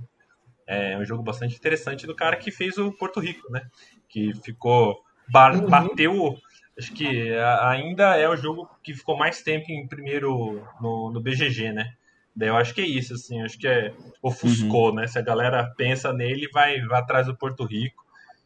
É 0.67 0.97
um 0.97 1.05
jogo 1.05 1.21
bastante 1.21 1.55
interessante 1.55 2.07
do 2.07 2.15
cara 2.15 2.35
que 2.35 2.51
fez 2.51 2.77
o 2.77 2.91
Porto 2.91 3.19
Rico, 3.19 3.51
né? 3.51 3.61
Que 4.09 4.33
ficou. 4.43 5.01
Uhum. 5.33 5.67
Bateu. 5.67 6.37
Acho 6.77 6.93
que 6.93 7.33
ainda 7.61 8.17
é 8.17 8.27
o 8.27 8.35
jogo 8.35 8.69
que 8.83 8.93
ficou 8.93 9.17
mais 9.17 9.41
tempo 9.41 9.71
em 9.71 9.87
primeiro 9.87 10.61
no, 10.81 11.11
no 11.11 11.21
BGG, 11.21 11.71
né? 11.71 11.93
Daí 12.35 12.49
eu 12.49 12.57
acho 12.57 12.73
que 12.73 12.81
é 12.81 12.85
isso, 12.85 13.13
assim, 13.13 13.41
acho 13.41 13.57
que 13.57 13.67
é 13.67 13.93
ofuscou, 14.21 14.89
uhum. 14.89 14.95
né? 14.95 15.07
Se 15.07 15.17
a 15.17 15.21
galera 15.21 15.73
pensa 15.77 16.11
nele, 16.11 16.49
vai, 16.51 16.81
vai 16.81 16.99
atrás 16.99 17.27
do 17.27 17.35
Porto 17.35 17.63
Rico. 17.63 18.03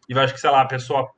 E 0.08 0.14
eu 0.14 0.20
acho 0.20 0.34
que, 0.34 0.40
sei 0.40 0.52
lá, 0.52 0.62
a 0.62 0.68
pessoa 0.68 1.10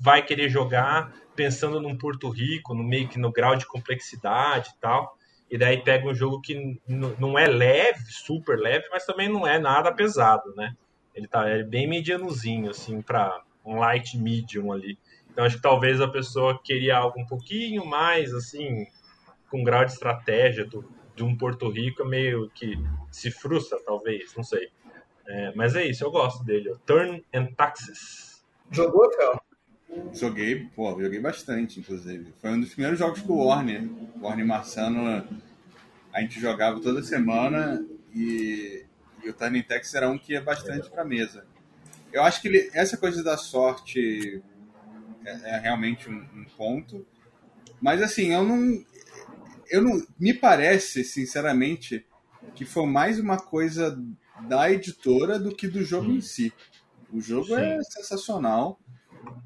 vai 0.00 0.22
querer 0.22 0.48
jogar 0.48 1.12
pensando 1.36 1.80
num 1.80 1.96
Porto 1.96 2.30
Rico, 2.30 2.74
no 2.74 2.82
meio 2.82 3.08
que 3.08 3.18
no 3.18 3.30
grau 3.30 3.54
de 3.54 3.66
complexidade 3.66 4.70
e 4.70 4.80
tal. 4.80 5.17
E 5.50 5.56
daí 5.56 5.82
pega 5.82 6.06
um 6.06 6.14
jogo 6.14 6.40
que 6.40 6.78
não 6.86 7.38
é 7.38 7.46
leve, 7.46 8.04
super 8.06 8.58
leve, 8.58 8.86
mas 8.90 9.06
também 9.06 9.28
não 9.28 9.46
é 9.46 9.58
nada 9.58 9.92
pesado, 9.92 10.54
né? 10.54 10.74
Ele 11.14 11.26
tá 11.26 11.48
é 11.48 11.62
bem 11.62 11.88
medianozinho, 11.88 12.70
assim, 12.70 13.00
para 13.00 13.42
um 13.64 13.78
light 13.78 14.16
medium 14.18 14.72
ali. 14.72 14.98
Então 15.30 15.44
acho 15.44 15.56
que 15.56 15.62
talvez 15.62 16.00
a 16.00 16.08
pessoa 16.08 16.60
queria 16.62 16.96
algo 16.96 17.20
um 17.20 17.26
pouquinho 17.26 17.84
mais, 17.86 18.32
assim, 18.34 18.86
com 19.50 19.64
grau 19.64 19.84
de 19.84 19.92
estratégia 19.92 20.64
do, 20.64 20.84
de 21.14 21.24
um 21.24 21.36
Porto 21.36 21.68
Rico, 21.70 22.04
meio 22.04 22.50
que 22.50 22.76
se 23.10 23.30
frustra, 23.30 23.78
talvez, 23.84 24.34
não 24.36 24.44
sei. 24.44 24.68
É, 25.26 25.52
mas 25.54 25.74
é 25.74 25.84
isso, 25.84 26.04
eu 26.04 26.10
gosto 26.10 26.44
dele. 26.44 26.74
Turn 26.86 27.24
and 27.34 27.46
Taxes. 27.56 28.44
Jogou, 28.70 29.10
Fel? 29.14 29.37
Joguei, 30.12 30.68
pô, 30.74 30.90
joguei 31.00 31.20
bastante, 31.20 31.80
inclusive. 31.80 32.32
Foi 32.40 32.50
um 32.50 32.60
dos 32.60 32.70
primeiros 32.70 32.98
jogos 32.98 33.20
com 33.20 33.34
o 33.34 33.46
Warner. 33.46 33.88
O 34.16 34.24
Warner 34.24 34.46
Marçano, 34.46 35.26
a 36.12 36.20
gente 36.20 36.40
jogava 36.40 36.80
toda 36.80 37.02
semana 37.02 37.84
e, 38.14 38.84
e 39.22 39.28
o 39.28 39.32
Turning 39.32 39.62
Taxes 39.62 39.94
era 39.94 40.08
um 40.08 40.18
que 40.18 40.32
ia 40.32 40.40
bastante 40.40 40.90
pra 40.90 41.04
mesa. 41.04 41.46
Eu 42.12 42.22
acho 42.22 42.40
que 42.40 42.48
ele, 42.48 42.70
essa 42.72 42.96
coisa 42.96 43.22
da 43.22 43.36
sorte 43.36 44.42
é, 45.24 45.56
é 45.56 45.58
realmente 45.58 46.08
um, 46.08 46.16
um 46.16 46.44
ponto. 46.56 47.06
Mas 47.80 48.02
assim, 48.02 48.32
eu 48.32 48.44
não, 48.44 48.84
eu 49.70 49.82
não. 49.82 50.02
Me 50.18 50.34
parece, 50.34 51.04
sinceramente, 51.04 52.04
que 52.54 52.64
foi 52.64 52.86
mais 52.86 53.18
uma 53.18 53.36
coisa 53.36 53.96
da 54.46 54.70
editora 54.70 55.38
do 55.38 55.54
que 55.54 55.68
do 55.68 55.84
jogo 55.84 56.10
em 56.10 56.20
si. 56.20 56.52
O 57.12 57.20
jogo 57.20 57.54
é 57.56 57.74
Sim. 57.74 57.78
é 57.78 57.82
sensacional. 57.82 58.80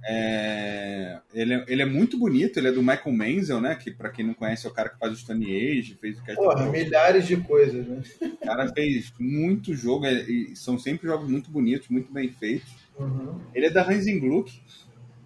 É, 0.05 1.21
ele, 1.33 1.55
é, 1.55 1.65
ele 1.69 1.83
é 1.83 1.87
muito 1.87 2.19
bonito, 2.19 2.59
ele 2.59 2.69
é 2.69 2.73
do 2.73 2.83
Michael 2.83 3.13
Menzel, 3.13 3.61
né? 3.61 3.75
Que 3.75 3.91
para 3.91 4.11
quem 4.11 4.27
não 4.27 4.35
conhece 4.35 4.67
é 4.67 4.71
o 4.71 4.73
cara 4.73 4.89
que 4.89 4.99
faz 4.99 5.13
o 5.13 5.17
Stone 5.17 5.47
Age, 5.47 5.97
fez 6.01 6.19
o 6.19 6.35
Porra, 6.35 6.67
milhares 6.71 7.27
de 7.27 7.37
coisas, 7.37 7.87
né? 7.87 8.03
O 8.21 8.47
cara 8.47 8.73
fez 8.73 9.13
muito 9.19 9.75
jogo, 9.75 10.07
é, 10.07 10.13
e 10.23 10.57
são 10.57 10.79
sempre 10.79 11.07
jogos 11.07 11.29
muito 11.31 11.51
bonitos, 11.51 11.89
muito 11.89 12.13
bem 12.13 12.31
feitos. 12.33 12.71
Uhum. 12.99 13.41
Ele 13.55 13.67
é 13.67 13.71
da 13.71 13.89
Hansen 13.89 14.19
Gluck, 14.19 14.53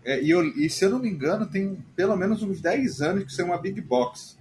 é, 0.06 0.22
e, 0.22 0.30
eu, 0.30 0.46
e, 0.56 0.70
se 0.70 0.84
eu 0.84 0.90
não 0.90 1.00
me 1.00 1.08
engano, 1.08 1.46
tem 1.46 1.84
pelo 1.96 2.16
menos 2.16 2.40
uns 2.40 2.60
10 2.60 3.02
anos 3.02 3.24
que 3.24 3.32
saiu 3.32 3.46
uma 3.46 3.58
Big 3.58 3.80
Box 3.80 4.38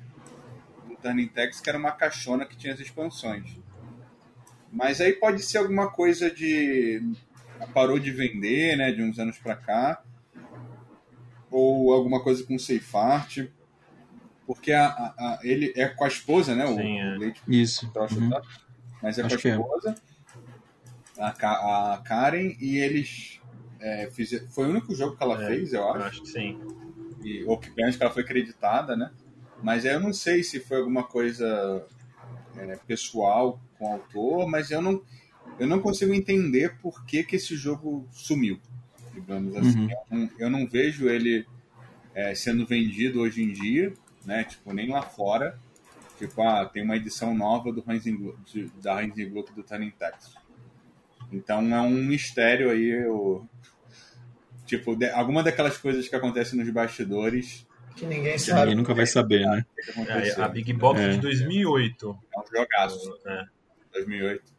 do 0.88 0.96
Turning 0.96 1.28
Text, 1.28 1.64
que 1.64 1.70
era 1.70 1.80
uma 1.80 1.92
caixona 1.92 2.46
que 2.46 2.56
tinha 2.56 2.72
as 2.72 2.80
expansões. 2.80 3.58
Mas 4.72 5.02
aí 5.02 5.14
pode 5.14 5.42
ser 5.42 5.58
alguma 5.58 5.90
coisa 5.90 6.30
de. 6.30 7.02
Parou 7.74 8.00
de 8.00 8.12
vender, 8.12 8.78
né, 8.78 8.92
de 8.92 9.02
uns 9.02 9.20
anos 9.20 9.38
para 9.38 9.56
cá. 9.56 10.04
Ou 11.50 11.94
alguma 11.94 12.22
coisa 12.22 12.44
com 12.44 12.58
Safe 12.58 12.98
Art. 12.98 13.40
Porque 14.46 14.72
a, 14.72 14.88
a, 14.88 15.14
a, 15.18 15.40
ele 15.44 15.74
é 15.76 15.88
com 15.88 16.04
a 16.04 16.08
esposa, 16.08 16.54
né? 16.54 16.68
Sim, 16.68 16.74
o, 16.74 17.16
é. 17.16 17.18
Leite, 17.18 17.42
Isso. 17.48 17.92
uhum. 17.96 18.30
Mas 19.02 19.18
é 19.18 19.24
Acho 19.24 19.42
com 19.42 19.48
a 19.48 19.52
é. 19.52 19.56
esposa, 19.56 19.96
é. 21.18 21.22
a, 21.24 21.94
a 21.94 21.98
Karen, 22.00 22.56
e 22.60 22.78
eles 22.78 23.42
é, 23.80 24.10
fiz, 24.12 24.32
foi 24.54 24.68
o 24.68 24.70
único 24.70 24.94
jogo 24.96 25.16
que 25.16 25.24
ela 25.24 25.44
é, 25.44 25.48
fez, 25.48 25.74
eu 25.74 25.88
acho. 25.90 26.00
Eu 26.00 26.06
acho 26.06 26.22
que 26.22 26.28
sim. 26.30 26.60
E, 27.24 27.44
ou 27.46 27.58
que 27.58 27.72
pelo 27.72 27.92
que 27.92 28.04
ela 28.04 28.12
foi 28.12 28.24
acreditada, 28.24 28.96
né? 28.96 29.12
Mas 29.64 29.86
eu 29.86 30.00
não 30.00 30.14
sei 30.14 30.44
se 30.44 30.60
foi 30.60 30.78
alguma 30.78 31.04
coisa 31.04 31.86
é, 32.58 32.76
pessoal 32.88 33.60
com 33.78 33.90
o 33.90 33.94
autor, 33.94 34.48
mas 34.48 34.70
eu 34.70 34.82
não, 34.82 35.02
eu 35.60 35.68
não 35.68 35.80
consigo 35.80 36.14
entender 36.14 36.78
por 36.82 37.06
que, 37.06 37.24
que 37.24 37.36
esse 37.36 37.56
jogo 37.56 38.08
sumiu, 38.12 38.60
digamos 39.14 39.56
assim. 39.56 39.80
Uhum. 39.80 39.90
Eu, 39.90 40.18
não, 40.18 40.30
eu, 40.40 40.50
não, 40.50 40.68
vejo 40.68 41.10
ele 41.10 41.46
é, 42.14 42.34
sendo 42.36 42.66
vendido 42.66 43.22
hoje 43.22 43.44
em 43.44 43.52
dia, 43.52 43.94
né? 44.26 44.44
Tipo, 44.44 44.74
nem 44.74 44.90
lá 44.90 45.02
fora. 45.02 45.60
Tipo, 46.18 46.42
ah, 46.44 46.66
tem 46.66 46.84
uma 46.84 46.96
edição 46.96 47.36
nova 47.36 47.72
do 47.72 47.84
Heinz 47.88 48.04
da 48.82 49.02
Heinz 49.02 49.16
Gluck 49.30 49.54
do 49.54 49.64
Turning 49.64 49.92
Text. 49.92 50.36
Então 51.32 51.62
é 51.76 51.82
um 51.82 52.04
mistério 52.04 52.70
aí 52.70 52.90
eu, 52.90 53.48
Tipo, 54.66 54.96
de, 54.96 55.10
alguma 55.12 55.44
daquelas 55.44 55.78
coisas 55.78 56.08
que 56.08 56.16
acontecem 56.16 56.58
nos 56.58 56.70
bastidores. 56.70 57.66
Que 57.96 58.06
ninguém 58.06 58.38
sabe. 58.38 58.62
Ninguém 58.62 58.76
nunca 58.76 58.94
vai 58.94 59.06
saber, 59.06 59.46
né? 59.46 59.66
É, 60.08 60.42
a 60.42 60.48
Big 60.48 60.74
Box 60.74 61.00
é. 61.00 61.10
de 61.10 61.20
2008. 61.20 62.20
É 62.36 62.40
um 62.40 62.44
jogaço. 62.60 63.20
É. 63.26 63.44
2008. 63.94 64.55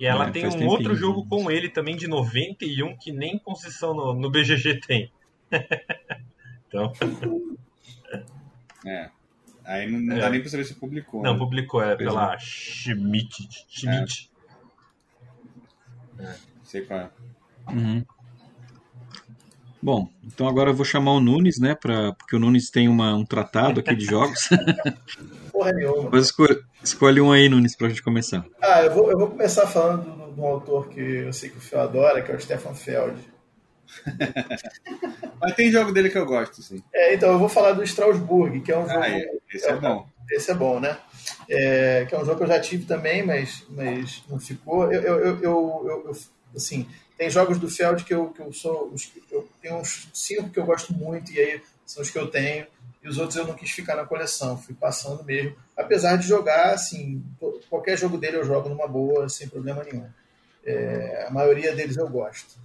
E 0.00 0.06
ela 0.06 0.28
é, 0.28 0.30
tem 0.30 0.46
um 0.46 0.66
outro 0.66 0.94
jogo 0.96 1.26
com 1.26 1.50
ele 1.50 1.68
também 1.68 1.94
de 1.94 2.08
91 2.08 2.96
que 2.96 3.12
nem 3.12 3.38
concessão 3.38 3.92
no, 3.92 4.14
no 4.14 4.30
BGG 4.30 4.80
tem. 4.80 5.12
então. 6.66 6.90
É. 8.86 9.10
Aí 9.62 9.90
não, 9.90 10.00
não 10.00 10.18
dá 10.18 10.26
é. 10.26 10.30
nem 10.30 10.40
pra 10.40 10.48
saber 10.48 10.64
se 10.64 10.74
publicou. 10.74 11.22
Não, 11.22 11.34
né? 11.34 11.38
publicou, 11.38 11.82
é 11.82 11.94
pela 11.96 12.38
Schmidt. 12.38 13.46
Schmidt. 13.68 14.30
É. 16.18 16.34
Sei 16.64 16.80
qual 16.80 17.00
é. 17.00 17.10
Uhum. 17.70 18.02
Bom, 19.82 20.08
então 20.24 20.46
agora 20.46 20.70
eu 20.70 20.74
vou 20.74 20.84
chamar 20.84 21.12
o 21.12 21.20
Nunes, 21.20 21.58
né? 21.58 21.74
Pra, 21.74 22.12
porque 22.12 22.36
o 22.36 22.38
Nunes 22.38 22.70
tem 22.70 22.88
uma, 22.88 23.14
um 23.14 23.24
tratado 23.24 23.80
aqui 23.80 23.94
de 23.94 24.04
jogos. 24.04 24.48
Porra 25.50 25.72
nenhuma. 25.72 26.10
Mas 26.12 26.26
escolhe, 26.26 26.60
escolhe 26.82 27.20
um 27.20 27.32
aí, 27.32 27.48
Nunes, 27.48 27.74
pra 27.74 27.88
gente 27.88 28.02
começar. 28.02 28.44
Ah, 28.60 28.82
eu 28.82 28.92
vou, 28.92 29.10
eu 29.10 29.18
vou 29.18 29.28
começar 29.28 29.66
falando 29.66 30.34
de 30.34 30.40
um 30.40 30.46
autor 30.46 30.88
que 30.88 31.00
eu 31.00 31.32
sei 31.32 31.48
que 31.48 31.56
o 31.56 31.60
Phil 31.60 31.80
adora, 31.80 32.22
que 32.22 32.30
é 32.30 32.36
o 32.36 32.40
Stefan 32.40 32.74
Feld. 32.74 33.18
Mas 35.40 35.54
tem 35.54 35.72
jogo 35.72 35.92
dele 35.92 36.10
que 36.10 36.18
eu 36.18 36.26
gosto, 36.26 36.62
sim. 36.62 36.82
É, 36.92 37.14
então 37.14 37.32
eu 37.32 37.38
vou 37.38 37.48
falar 37.48 37.72
do 37.72 37.82
Strasbourg, 37.82 38.60
que 38.60 38.70
é 38.70 38.78
um 38.78 38.86
jogo. 38.86 39.00
Ah, 39.02 39.10
é. 39.10 39.24
Esse 39.52 39.66
é, 39.66 39.70
é 39.70 39.76
bom. 39.76 40.06
Esse 40.30 40.50
é 40.50 40.54
bom, 40.54 40.78
né? 40.78 40.96
É, 41.48 42.04
que 42.06 42.14
é 42.14 42.18
um 42.18 42.24
jogo 42.24 42.36
que 42.36 42.44
eu 42.44 42.48
já 42.48 42.60
tive 42.60 42.84
também, 42.84 43.24
mas, 43.24 43.64
mas 43.70 44.22
não 44.28 44.38
ficou. 44.38 44.92
Eu, 44.92 45.00
eu, 45.02 45.18
eu, 45.18 45.42
eu, 45.42 46.04
eu 46.06 46.16
assim, 46.54 46.86
tem 47.20 47.28
jogos 47.28 47.58
do 47.58 47.68
Feld 47.68 48.02
que 48.02 48.14
eu, 48.14 48.30
que 48.30 48.40
eu 48.40 48.50
sou. 48.50 48.94
Eu 49.30 49.46
tenho 49.60 49.76
uns 49.76 50.08
cinco 50.14 50.48
que 50.48 50.58
eu 50.58 50.64
gosto 50.64 50.94
muito, 50.94 51.30
e 51.30 51.38
aí 51.38 51.62
são 51.84 52.02
os 52.02 52.08
que 52.08 52.18
eu 52.18 52.30
tenho. 52.30 52.66
E 53.02 53.08
os 53.10 53.18
outros 53.18 53.36
eu 53.36 53.46
não 53.46 53.52
quis 53.52 53.70
ficar 53.70 53.94
na 53.94 54.06
coleção, 54.06 54.56
fui 54.56 54.74
passando 54.74 55.22
mesmo. 55.22 55.54
Apesar 55.76 56.16
de 56.16 56.26
jogar, 56.26 56.72
assim, 56.72 57.22
qualquer 57.68 57.98
jogo 57.98 58.16
dele 58.16 58.38
eu 58.38 58.44
jogo 58.46 58.70
numa 58.70 58.88
boa, 58.88 59.28
sem 59.28 59.46
problema 59.46 59.84
nenhum. 59.84 60.08
É, 60.64 61.26
a 61.28 61.30
maioria 61.30 61.76
deles 61.76 61.98
eu 61.98 62.08
gosto. 62.08 62.58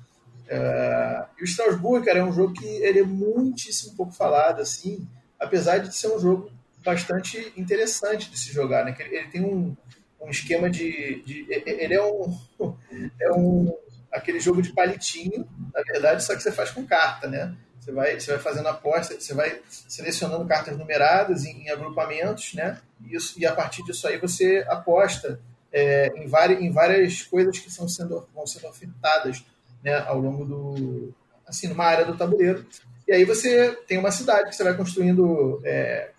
É, 0.47 1.25
e 1.37 1.43
o 1.43 1.45
Strasbourg, 1.45 2.05
cara, 2.05 2.19
é 2.19 2.23
um 2.23 2.31
jogo 2.31 2.53
que 2.53 2.65
ele 2.65 2.99
é 2.99 3.03
muitíssimo 3.03 3.93
pouco 3.97 4.13
falado, 4.13 4.61
assim, 4.61 5.05
apesar 5.37 5.79
de 5.79 5.93
ser 5.93 6.07
um 6.07 6.19
jogo 6.19 6.49
bastante 6.81 7.51
interessante 7.57 8.31
de 8.31 8.39
se 8.39 8.53
jogar, 8.53 8.85
né? 8.85 8.95
Ele, 8.99 9.17
ele 9.17 9.27
tem 9.27 9.43
um, 9.43 9.75
um 10.21 10.29
esquema 10.29 10.69
de, 10.69 11.21
de, 11.25 11.45
Ele 11.49 11.93
é 11.93 12.01
um, 12.01 12.39
é 13.19 13.31
um 13.33 13.84
aquele 14.15 14.39
jogo 14.39 14.61
de 14.61 14.73
palitinho, 14.73 15.47
na 15.73 15.81
verdade, 15.81 16.23
só 16.23 16.35
que 16.35 16.41
você 16.41 16.51
faz 16.51 16.71
com 16.71 16.85
carta, 16.85 17.27
né? 17.27 17.55
Você 17.79 17.91
vai, 17.91 18.19
você 18.19 18.31
vai 18.31 18.39
fazendo 18.39 18.67
aposta, 18.67 19.19
você 19.19 19.33
vai 19.33 19.61
selecionando 19.69 20.45
cartas 20.45 20.75
numeradas 20.75 21.45
em, 21.45 21.65
em 21.65 21.69
agrupamentos, 21.69 22.53
né? 22.55 22.79
E, 23.05 23.15
isso, 23.15 23.39
e 23.39 23.45
a 23.45 23.53
partir 23.53 23.83
disso 23.83 24.07
aí 24.07 24.17
você 24.17 24.65
aposta 24.67 25.39
é, 25.71 26.07
em, 26.15 26.25
várias, 26.27 26.61
em 26.61 26.71
várias 26.71 27.21
coisas 27.21 27.59
que 27.59 27.71
são 27.71 27.87
sendo, 27.87 28.27
vão 28.33 28.47
sendo 28.47 28.67
afetadas 28.67 29.43
né, 29.83 29.97
ao 29.99 30.17
longo 30.17 30.45
do. 30.45 31.13
assim, 31.47 31.67
numa 31.67 31.85
área 31.85 32.05
do 32.05 32.17
tabuleiro. 32.17 32.65
E 33.07 33.13
aí 33.13 33.23
você 33.23 33.71
tem 33.87 33.99
uma 33.99 34.11
cidade 34.11 34.49
que 34.49 34.55
você 34.55 34.63
vai 34.63 34.75
construindo 34.75 35.61
é, 35.63 36.09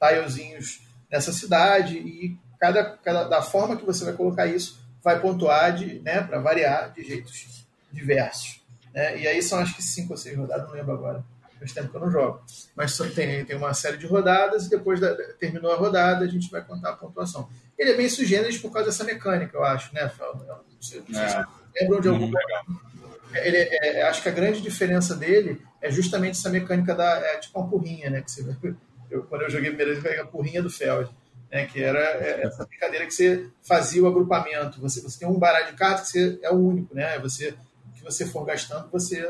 tilezinhos 0.00 0.80
nessa 1.08 1.32
cidade 1.32 1.98
e 1.98 2.36
cada, 2.58 2.96
cada 2.96 3.24
da 3.24 3.42
forma 3.42 3.76
que 3.76 3.84
você 3.84 4.04
vai 4.04 4.14
colocar 4.14 4.46
isso 4.46 4.81
vai 5.02 5.20
pontuar 5.20 5.74
de, 5.74 5.98
né, 6.00 6.20
para 6.22 6.40
variar 6.40 6.92
de 6.92 7.02
jeitos 7.02 7.64
diversos. 7.90 8.60
Né? 8.94 9.20
E 9.20 9.26
aí 9.26 9.42
são 9.42 9.58
acho 9.58 9.74
que 9.74 9.82
cinco 9.82 10.12
ou 10.12 10.16
seis 10.16 10.36
rodadas, 10.36 10.66
não 10.66 10.74
lembro 10.74 10.92
agora. 10.92 11.24
Faz 11.58 11.72
tempo 11.72 11.90
que 11.90 11.96
eu 11.96 12.00
não 12.00 12.10
jogo. 12.10 12.42
Mas 12.74 12.96
tem, 13.14 13.44
tem 13.44 13.56
uma 13.56 13.72
série 13.72 13.96
de 13.96 14.06
rodadas 14.06 14.66
e 14.66 14.70
depois 14.70 14.98
da, 14.98 15.14
terminou 15.38 15.72
a 15.72 15.76
rodada, 15.76 16.24
a 16.24 16.28
gente 16.28 16.50
vai 16.50 16.60
contar 16.60 16.90
a 16.90 16.96
pontuação. 16.96 17.48
Ele 17.78 17.92
é 17.92 17.96
bem 17.96 18.08
sugêneres 18.08 18.58
por 18.58 18.72
causa 18.72 18.88
dessa 18.88 19.04
mecânica, 19.04 19.56
eu 19.56 19.64
acho, 19.64 19.94
né? 19.94 20.10
Não 20.20 20.64
sei, 20.80 21.02
não 21.06 21.14
sei 21.14 21.22
é. 21.22 21.28
se 21.28 21.46
lembram 21.80 22.00
de 22.00 22.08
algum. 22.08 22.26
Hum, 22.26 22.80
ele, 23.34 23.56
é, 23.56 24.00
é, 24.00 24.02
acho 24.02 24.22
que 24.22 24.28
a 24.28 24.32
grande 24.32 24.60
diferença 24.60 25.14
dele 25.14 25.62
é 25.80 25.90
justamente 25.90 26.38
essa 26.38 26.50
mecânica 26.50 26.94
da. 26.94 27.18
É 27.18 27.36
tipo 27.38 27.60
uma 27.60 27.68
porrinha, 27.68 28.10
né? 28.10 28.22
Que 28.22 28.30
você, 28.30 28.74
eu, 29.08 29.22
quando 29.24 29.42
eu 29.42 29.50
joguei 29.50 29.70
vez, 29.70 30.04
eu 30.04 30.22
a 30.22 30.26
porrinha 30.26 30.60
do 30.60 30.68
Feld 30.68 31.10
né, 31.52 31.66
que 31.66 31.82
era 31.82 31.98
é, 31.98 32.46
essa 32.46 32.64
brincadeira 32.64 33.06
que 33.06 33.12
você 33.12 33.50
fazia 33.62 34.02
o 34.02 34.06
agrupamento. 34.06 34.80
Você, 34.80 35.02
você 35.02 35.18
tem 35.18 35.28
um 35.28 35.38
baralho 35.38 35.66
de 35.66 35.74
cartas 35.74 36.10
que 36.10 36.18
você 36.18 36.38
é 36.42 36.50
o 36.50 36.56
único, 36.56 36.94
né? 36.94 37.18
Você 37.18 37.54
que 37.94 38.02
você 38.02 38.26
for 38.26 38.44
gastando, 38.46 38.88
você 38.90 39.20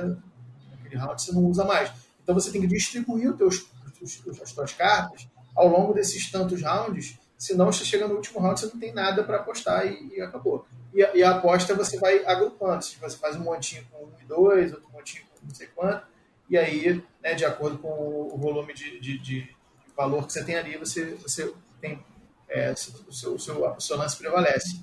round 0.94 1.20
você 1.20 1.32
não 1.32 1.44
usa 1.44 1.64
mais. 1.64 1.90
Então 2.22 2.34
você 2.34 2.52
tem 2.52 2.60
que 2.60 2.66
distribuir 2.66 3.30
os 3.30 3.36
teus, 3.36 3.66
os, 4.00 4.40
as 4.40 4.50
suas 4.50 4.72
cartas 4.72 5.26
ao 5.54 5.66
longo 5.66 5.92
desses 5.92 6.30
tantos 6.30 6.62
rounds, 6.62 7.18
senão 7.36 7.66
você 7.66 7.84
chega 7.84 8.06
no 8.06 8.14
último 8.14 8.40
round, 8.40 8.60
você 8.60 8.66
não 8.66 8.78
tem 8.78 8.92
nada 8.92 9.24
para 9.24 9.38
apostar 9.38 9.86
e, 9.86 10.16
e 10.16 10.20
acabou. 10.20 10.66
E 10.94 11.02
a, 11.02 11.16
e 11.16 11.22
a, 11.22 11.32
aposta 11.32 11.74
você 11.74 11.98
vai 11.98 12.24
agrupando, 12.24 12.82
você 12.82 13.16
faz 13.16 13.36
um 13.36 13.40
montinho 13.40 13.84
com 13.90 14.04
um 14.04 14.12
e 14.22 14.24
dois, 14.24 14.72
outro 14.72 14.88
montinho 14.92 15.24
com 15.24 15.46
não 15.46 15.54
sei 15.54 15.66
quanto, 15.74 16.06
e 16.48 16.56
aí, 16.56 17.02
né, 17.22 17.34
de 17.34 17.44
acordo 17.44 17.78
com 17.78 17.88
o 17.88 18.38
volume 18.38 18.72
de, 18.72 19.00
de, 19.00 19.18
de 19.18 19.56
valor 19.96 20.26
que 20.26 20.32
você 20.32 20.44
tem 20.44 20.56
ali, 20.56 20.76
você, 20.76 21.14
você 21.16 21.52
tem 21.80 22.02
é, 22.52 22.72
o, 22.72 22.76
seu, 23.12 23.34
o, 23.34 23.38
seu, 23.38 23.64
o 23.64 23.80
seu 23.80 23.96
lance 23.96 24.16
prevalece. 24.16 24.80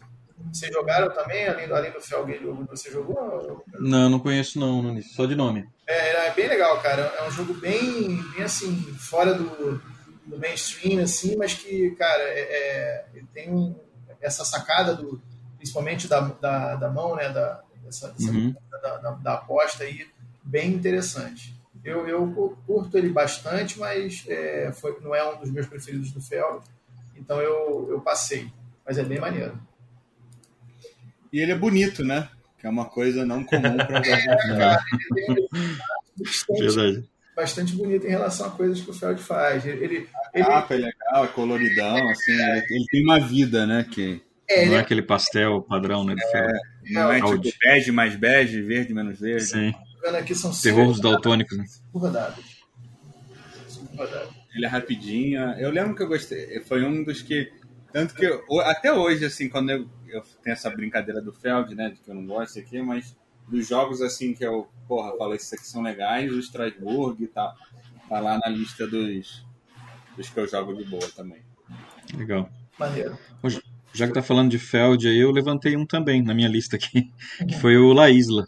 Vocês 0.52 0.72
jogaram 0.74 1.14
também, 1.14 1.48
além, 1.48 1.70
além 1.72 1.92
do 1.92 2.02
Felguei, 2.02 2.40
você 2.70 2.90
jogou? 2.90 3.64
Não, 3.78 4.10
não 4.10 4.20
conheço 4.20 4.58
não, 4.60 5.02
só 5.02 5.26
de 5.26 5.36
nome. 5.36 5.68
É, 5.86 6.28
é 6.28 6.34
bem 6.34 6.48
legal, 6.48 6.80
cara. 6.82 7.02
É 7.18 7.28
um 7.28 7.32
jogo 7.32 7.54
bem, 7.56 8.22
bem 8.32 8.44
assim, 8.44 8.74
fora 8.98 9.34
do, 9.34 9.82
do 10.26 10.40
mainstream, 10.40 11.04
assim, 11.04 11.36
mas 11.36 11.54
que, 11.54 11.92
cara, 11.92 12.24
é, 12.24 12.40
é, 12.40 13.06
tem 13.34 13.54
um, 13.54 13.76
essa 14.22 14.46
sacada 14.46 14.96
do, 14.96 15.22
principalmente 15.58 16.08
da, 16.08 16.22
da, 16.22 16.76
da 16.76 16.90
mão, 16.90 17.16
né, 17.16 17.30
da, 17.30 17.62
dessa, 17.84 18.10
dessa 18.10 18.32
uhum. 18.32 18.56
da, 18.72 18.98
da, 18.98 19.12
da, 19.12 19.34
aposta 19.34 19.84
aí, 19.84 20.08
bem 20.44 20.72
interessante. 20.72 21.56
Eu, 21.84 22.08
eu 22.08 22.58
curto 22.66 22.98
ele 22.98 23.10
bastante, 23.10 23.80
mas 23.80 24.26
é, 24.28 24.72
foi, 24.72 25.00
não 25.02 25.14
é 25.16 25.28
um 25.30 25.40
dos 25.40 25.52
meus 25.52 25.68
preferidos 25.68 26.12
do 26.12 26.22
Fel, 26.22 26.64
então 27.20 27.40
eu, 27.42 27.88
eu 27.92 28.02
passei, 28.02 28.52
mas 28.86 28.98
é 28.98 29.04
bem 29.04 29.20
maneiro. 29.20 29.60
E 31.32 31.40
ele 31.40 31.52
é 31.52 31.58
bonito, 31.58 32.04
né? 32.04 32.30
Que 32.58 32.66
é 32.66 32.70
uma 32.70 32.86
coisa 32.86 33.26
não 33.26 33.44
comum 33.44 33.78
para 33.78 34.02
é, 34.04 34.80
ele 36.50 36.68
Verdade. 36.68 37.10
bastante 37.36 37.74
bonito 37.76 38.06
em 38.06 38.10
relação 38.10 38.48
a 38.48 38.52
coisas 38.52 38.82
que 38.82 38.90
o 38.90 38.94
Feld 38.94 39.22
faz. 39.22 39.66
Ele, 39.66 39.84
ele, 39.84 40.10
a 40.34 40.46
capa 40.46 40.74
é 40.74 40.78
legal, 40.78 41.26
é 41.26 41.28
coloridão, 41.28 42.10
assim, 42.10 42.32
ele, 42.32 42.66
ele, 42.70 42.86
tem 42.90 43.04
uma 43.04 43.20
vida, 43.20 43.66
né? 43.66 43.86
Que... 43.90 44.22
É, 44.50 44.66
não 44.66 44.76
é 44.76 44.80
aquele 44.80 45.04
pastel 45.04 45.62
padrão, 45.62 46.04
né? 46.04 46.16
É, 46.34 46.48
não 46.92 47.12
é, 47.12 47.22
tipo 47.22 47.58
bege 47.64 47.92
mais 47.92 48.16
bege, 48.16 48.64
verde 48.64 48.94
menos 48.94 49.20
verde. 49.20 49.46
Sim. 49.46 49.76
Aqui 50.18 50.34
são 50.34 50.52
Terror 50.52 51.00
daltônicos, 51.00 51.56
né? 51.56 51.66
Rodadas. 51.94 52.44
Ele 54.60 54.66
é 54.66 54.70
rapidinho. 54.70 55.39
Eu 55.53 55.72
lembro 55.72 55.95
que 55.95 56.03
eu 56.03 56.07
gostei. 56.07 56.60
Foi 56.62 56.84
um 56.84 57.01
dos 57.01 57.22
que. 57.22 57.49
Tanto 57.93 58.14
que 58.14 58.26
eu, 58.26 58.43
até 58.62 58.93
hoje, 58.93 59.26
assim, 59.26 59.47
quando 59.47 59.70
eu, 59.70 59.89
eu 60.07 60.22
tenho 60.43 60.53
essa 60.53 60.70
brincadeira 60.70 61.22
do 61.22 61.32
Feld, 61.32 61.74
né? 61.74 61.89
De 61.89 61.95
que 62.01 62.12
eu 62.12 62.14
não 62.14 62.26
gosto 62.26 62.60
aqui, 62.60 62.82
mas 62.82 63.16
dos 63.47 63.68
jogos 63.68 64.01
assim 64.01 64.34
que 64.34 64.45
eu, 64.45 64.68
porra, 64.86 65.18
falo, 65.18 65.34
esses 65.34 65.51
aqui 65.53 65.66
são 65.66 65.82
legais, 65.82 66.32
o 66.32 66.39
Strasbourg 66.39 67.24
e 67.24 67.28
tal. 67.28 67.55
Tá 68.10 68.20
lá 68.20 68.38
na 68.38 68.49
lista 68.49 68.86
dos, 68.86 69.45
dos 70.18 70.30
que 70.30 70.38
eu 70.38 70.45
jogo 70.45 70.76
de 70.76 70.84
boa 70.84 71.07
também. 71.16 71.41
Legal. 72.16 72.49
Maneiro. 72.78 73.18
Já 73.93 74.07
que 74.07 74.14
tá 74.14 74.22
falando 74.22 74.51
de 74.51 74.60
Feld 74.60 75.07
aí, 75.07 75.18
eu 75.18 75.32
levantei 75.32 75.76
um 75.78 75.86
também 75.86 76.22
na 76.22 76.34
minha 76.34 76.49
lista 76.49 76.76
aqui, 76.76 77.12
que 77.47 77.55
foi 77.55 77.78
o 77.78 77.93
La 77.93 78.10
Isla, 78.10 78.45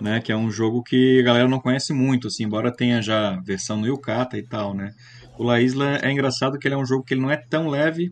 né? 0.00 0.20
Que 0.20 0.32
é 0.32 0.36
um 0.36 0.50
jogo 0.50 0.82
que 0.82 1.20
a 1.20 1.22
galera 1.22 1.48
não 1.48 1.60
conhece 1.60 1.92
muito, 1.92 2.26
assim, 2.26 2.44
embora 2.44 2.74
tenha 2.74 3.00
já 3.00 3.36
versão 3.40 3.78
no 3.78 3.86
Yukata 3.86 4.36
e 4.36 4.42
tal, 4.42 4.74
né? 4.74 4.92
O 5.38 5.44
La 5.44 5.60
Isla 5.60 5.98
é 6.02 6.10
engraçado 6.10 6.58
que 6.58 6.66
ele 6.66 6.74
é 6.74 6.78
um 6.78 6.86
jogo 6.86 7.04
que 7.04 7.14
ele 7.14 7.20
não 7.20 7.30
é 7.30 7.36
tão 7.36 7.68
leve 7.68 8.10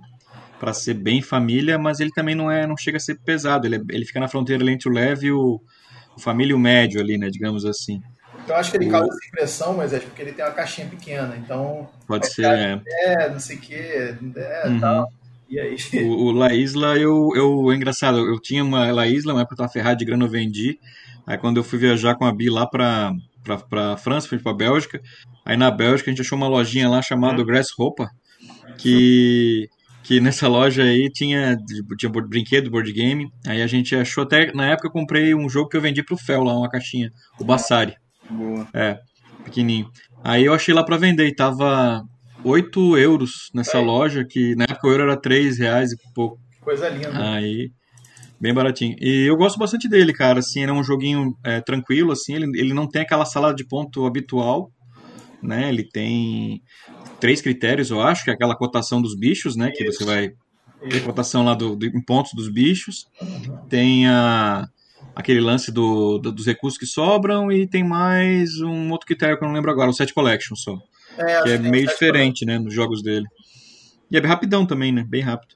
para 0.60 0.72
ser 0.72 0.94
bem 0.94 1.20
família, 1.20 1.78
mas 1.78 2.00
ele 2.00 2.10
também 2.10 2.34
não 2.34 2.50
é, 2.50 2.66
não 2.66 2.76
chega 2.76 2.96
a 2.96 3.00
ser 3.00 3.18
pesado. 3.20 3.66
Ele, 3.66 3.76
é, 3.76 3.80
ele 3.90 4.04
fica 4.04 4.20
na 4.20 4.28
fronteira 4.28 4.64
entre 4.70 4.88
o 4.88 4.92
leve 4.92 5.26
e 5.28 5.32
o, 5.32 5.60
o 6.16 6.20
família 6.20 6.52
e 6.52 6.54
o 6.54 6.58
médio 6.58 7.00
ali, 7.00 7.18
né? 7.18 7.28
Digamos 7.30 7.64
assim. 7.64 8.00
Eu 8.46 8.56
acho 8.56 8.70
que 8.70 8.76
ele 8.76 8.90
causa 8.90 9.08
essa 9.08 9.26
impressão, 9.28 9.74
mas 9.74 9.92
é 9.92 10.00
porque 10.00 10.20
ele 10.20 10.32
tem 10.32 10.44
uma 10.44 10.50
caixinha 10.50 10.86
pequena, 10.86 11.34
então. 11.36 11.88
Pode 12.06 12.30
ser, 12.30 12.46
é. 12.46 12.82
é. 13.04 13.30
não 13.30 13.40
sei 13.40 13.56
o 13.56 13.60
que, 13.60 13.74
é, 13.74 14.18
uhum. 14.66 14.80
tal. 14.80 15.12
E 15.48 15.58
aí? 15.58 15.76
O, 16.02 16.26
o 16.26 16.32
La 16.32 16.52
Isla, 16.52 16.96
eu, 16.98 17.30
eu, 17.34 17.70
é 17.70 17.74
engraçado, 17.74 18.18
eu 18.18 18.38
tinha 18.40 18.62
uma 18.62 18.90
La 18.92 19.06
Isla, 19.06 19.32
uma 19.32 19.42
época 19.42 19.54
eu 19.54 19.58
tava 19.58 19.72
ferrado 19.72 19.98
de 19.98 20.04
grana, 20.04 20.24
eu 20.24 20.28
vendi. 20.28 20.78
Aí 21.26 21.38
quando 21.38 21.56
eu 21.56 21.64
fui 21.64 21.78
viajar 21.78 22.16
com 22.16 22.26
a 22.26 22.32
Bi 22.32 22.50
lá 22.50 22.66
pra, 22.66 23.12
pra, 23.44 23.58
pra 23.58 23.96
França, 23.96 24.28
fui 24.28 24.38
pra 24.38 24.52
Bélgica, 24.52 25.00
aí 25.44 25.56
na 25.56 25.70
Bélgica 25.70 26.10
a 26.10 26.12
gente 26.12 26.22
achou 26.22 26.36
uma 26.36 26.48
lojinha 26.48 26.88
lá 26.88 27.00
chamada 27.00 27.40
uhum. 27.40 27.46
Grasshopper, 27.46 28.08
que 28.78 29.68
que 30.04 30.20
nessa 30.20 30.46
loja 30.46 30.82
aí 30.82 31.10
tinha, 31.10 31.56
tinha 31.98 32.12
brinquedo, 32.28 32.70
board 32.70 32.92
game. 32.92 33.26
Aí 33.46 33.62
a 33.62 33.66
gente 33.66 33.96
achou 33.96 34.22
até. 34.24 34.52
Na 34.52 34.66
época 34.66 34.88
eu 34.88 34.92
comprei 34.92 35.34
um 35.34 35.48
jogo 35.48 35.68
que 35.70 35.76
eu 35.78 35.80
vendi 35.80 36.04
pro 36.04 36.16
Fel 36.16 36.44
lá, 36.44 36.54
uma 36.54 36.68
caixinha. 36.68 37.10
O 37.40 37.44
Bassari. 37.44 37.94
Boa. 38.30 38.68
É, 38.74 38.98
pequenininho. 39.42 39.88
Aí 40.22 40.44
eu 40.44 40.52
achei 40.52 40.74
lá 40.74 40.84
pra 40.84 40.98
vender 40.98 41.26
e 41.26 41.34
tava 41.34 42.02
8 42.44 42.98
euros 42.98 43.50
nessa 43.54 43.78
aí. 43.78 43.84
loja, 43.84 44.26
que 44.28 44.54
na 44.54 44.64
época 44.64 44.88
o 44.88 44.90
euro 44.90 45.04
era 45.04 45.16
3 45.16 45.58
reais 45.58 45.92
e 45.92 45.96
pouco. 46.14 46.38
Coisa 46.60 46.88
linda. 46.90 47.10
Aí. 47.32 47.70
Bem 48.40 48.52
baratinho. 48.52 48.96
E 49.00 49.28
eu 49.28 49.36
gosto 49.36 49.58
bastante 49.58 49.88
dele, 49.88 50.12
cara. 50.12 50.40
Assim, 50.40 50.62
ele 50.62 50.70
é 50.70 50.74
um 50.74 50.82
joguinho 50.82 51.36
é, 51.44 51.60
tranquilo, 51.60 52.12
assim. 52.12 52.34
Ele, 52.34 52.46
ele 52.58 52.74
não 52.74 52.88
tem 52.88 53.02
aquela 53.02 53.24
sala 53.24 53.54
de 53.54 53.66
ponto 53.66 54.06
habitual, 54.06 54.70
né? 55.42 55.68
Ele 55.68 55.88
tem 55.88 56.60
três 57.20 57.40
critérios, 57.40 57.90
eu 57.90 58.00
acho, 58.00 58.24
que 58.24 58.30
é 58.30 58.34
aquela 58.34 58.56
cotação 58.56 59.00
dos 59.00 59.16
bichos, 59.16 59.56
né? 59.56 59.70
Que 59.70 59.84
você 59.84 60.04
vai 60.04 60.30
ter 60.90 61.02
cotação 61.02 61.44
lá 61.44 61.54
do, 61.54 61.76
do, 61.76 61.86
em 61.86 62.04
pontos 62.04 62.32
dos 62.34 62.50
bichos. 62.50 63.06
Tem 63.68 64.06
a, 64.06 64.66
aquele 65.14 65.40
lance 65.40 65.72
do, 65.72 66.18
do, 66.18 66.32
dos 66.32 66.46
recursos 66.46 66.78
que 66.78 66.86
sobram 66.86 67.50
e 67.50 67.66
tem 67.66 67.84
mais 67.84 68.60
um 68.60 68.90
outro 68.90 69.06
critério 69.06 69.38
que 69.38 69.44
eu 69.44 69.48
não 69.48 69.54
lembro 69.54 69.70
agora, 69.70 69.90
o 69.90 69.94
set 69.94 70.12
collection 70.12 70.56
só. 70.56 70.76
É, 71.16 71.42
que 71.42 71.50
é 71.50 71.58
meio 71.58 71.86
diferente, 71.86 72.44
né, 72.44 72.58
nos 72.58 72.74
jogos 72.74 73.02
dele. 73.02 73.26
E 74.10 74.16
é 74.16 74.20
bem 74.20 74.28
rapidão 74.28 74.66
também, 74.66 74.92
né? 74.92 75.04
Bem 75.08 75.22
rápido. 75.22 75.54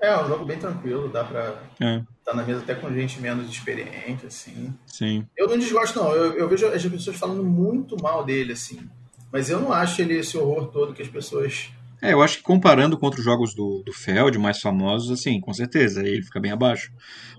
É, 0.00 0.16
um 0.16 0.28
jogo 0.28 0.44
bem 0.44 0.58
tranquilo, 0.58 1.08
dá 1.08 1.24
pra 1.24 1.60
é. 1.80 1.96
estar 1.96 2.06
tá 2.24 2.34
na 2.34 2.44
mesa 2.44 2.60
até 2.60 2.74
com 2.74 2.92
gente 2.92 3.20
menos 3.20 3.50
experiente, 3.50 4.26
assim. 4.26 4.72
Sim. 4.86 5.26
Eu 5.36 5.48
não 5.48 5.58
desgosto, 5.58 5.98
não. 5.98 6.12
Eu, 6.12 6.34
eu 6.34 6.48
vejo 6.48 6.66
as 6.66 6.84
pessoas 6.84 7.16
falando 7.16 7.42
muito 7.42 8.00
mal 8.00 8.24
dele, 8.24 8.52
assim. 8.52 8.88
Mas 9.32 9.50
eu 9.50 9.60
não 9.60 9.72
acho 9.72 10.00
ele 10.00 10.14
esse 10.14 10.36
horror 10.38 10.68
todo 10.68 10.94
que 10.94 11.02
as 11.02 11.08
pessoas. 11.08 11.70
É, 12.00 12.12
eu 12.12 12.22
acho 12.22 12.38
que 12.38 12.44
comparando 12.44 12.96
com 12.96 13.06
outros 13.06 13.24
jogos 13.24 13.54
do, 13.54 13.82
do 13.84 13.92
Feld, 13.92 14.38
mais 14.38 14.60
famosos, 14.60 15.10
assim, 15.10 15.40
com 15.40 15.52
certeza, 15.52 16.00
ele 16.06 16.22
fica 16.22 16.38
bem 16.38 16.52
abaixo. 16.52 16.92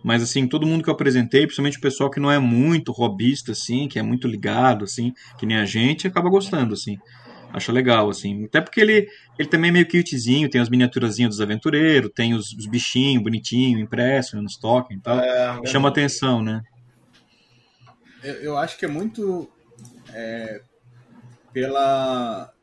Mas, 0.03 0.21
assim, 0.21 0.47
todo 0.47 0.67
mundo 0.67 0.83
que 0.83 0.89
eu 0.89 0.93
apresentei, 0.93 1.41
principalmente 1.41 1.77
o 1.77 1.81
pessoal 1.81 2.09
que 2.09 2.19
não 2.19 2.29
é 2.29 2.39
muito 2.39 2.91
robista, 2.91 3.53
assim, 3.53 3.87
que 3.87 3.97
é 3.97 4.01
muito 4.01 4.27
ligado, 4.27 4.83
assim, 4.83 5.13
que 5.37 5.45
nem 5.45 5.57
a 5.57 5.65
gente, 5.65 6.07
acaba 6.07 6.29
gostando, 6.29 6.73
assim. 6.73 6.97
Acho 7.51 7.71
legal, 7.71 8.09
assim. 8.09 8.45
Até 8.45 8.61
porque 8.61 8.79
ele, 8.79 9.07
ele 9.37 9.49
também 9.49 9.69
é 9.69 9.73
meio 9.73 9.87
cutezinho, 9.87 10.49
tem 10.49 10.61
as 10.61 10.69
miniaturazinhas 10.69 11.31
dos 11.31 11.41
aventureiros, 11.41 12.11
tem 12.13 12.33
os, 12.33 12.53
os 12.53 12.67
bichinhos 12.67 13.23
bonitinhos, 13.23 13.81
impressos 13.81 14.33
né, 14.33 14.41
nos 14.41 14.57
tokens 14.57 14.99
e 14.99 15.01
tal. 15.01 15.19
É, 15.19 15.65
Chama 15.65 15.89
atenção, 15.89 16.43
né? 16.43 16.61
Eu, 18.23 18.33
eu, 18.35 18.57
acho 18.57 18.77
que 18.77 18.85
é 18.85 18.87
muito 18.87 19.49
é, 20.13 20.61
pela 21.51 22.53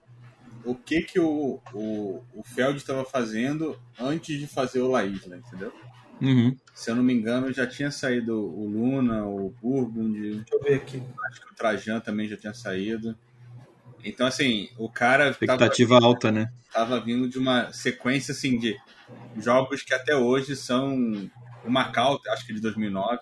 o 0.64 0.74
que 0.74 1.02
que 1.02 1.18
o, 1.18 1.60
o, 1.72 2.22
o 2.34 2.42
Feld 2.44 2.76
estava 2.76 3.04
fazendo 3.04 3.78
antes 3.98 4.38
de 4.38 4.46
fazer 4.46 4.80
o 4.80 4.88
La 4.88 5.04
Isla, 5.04 5.36
entendeu? 5.36 5.72
Uhum. 6.20 6.56
Se 6.74 6.90
eu 6.90 6.96
não 6.96 7.02
me 7.02 7.12
engano, 7.12 7.52
já 7.52 7.66
tinha 7.66 7.90
saído 7.90 8.34
o 8.34 8.66
Luna, 8.66 9.24
o 9.24 9.50
Burgund. 9.62 10.18
Deixa 10.18 10.54
eu 10.54 10.62
ver 10.62 10.74
aqui. 10.74 11.02
Acho 11.28 11.40
que 11.40 11.52
o 11.52 11.54
Trajan 11.54 12.00
também 12.00 12.28
já 12.28 12.36
tinha 12.36 12.54
saído. 12.54 13.16
Então, 14.08 14.26
assim, 14.26 14.68
o 14.78 14.88
cara. 14.88 15.30
Expectativa 15.30 15.94
tava, 15.96 16.06
alta, 16.06 16.32
né? 16.32 16.50
Tava 16.72 17.00
vindo 17.00 17.28
de 17.28 17.38
uma 17.38 17.72
sequência, 17.72 18.32
assim, 18.32 18.58
de 18.58 18.76
jogos 19.38 19.82
que 19.82 19.94
até 19.94 20.14
hoje 20.14 20.56
são. 20.56 20.94
O 21.64 21.70
Macau, 21.70 22.20
acho 22.30 22.46
que 22.46 22.54
de 22.54 22.60
2009. 22.60 23.18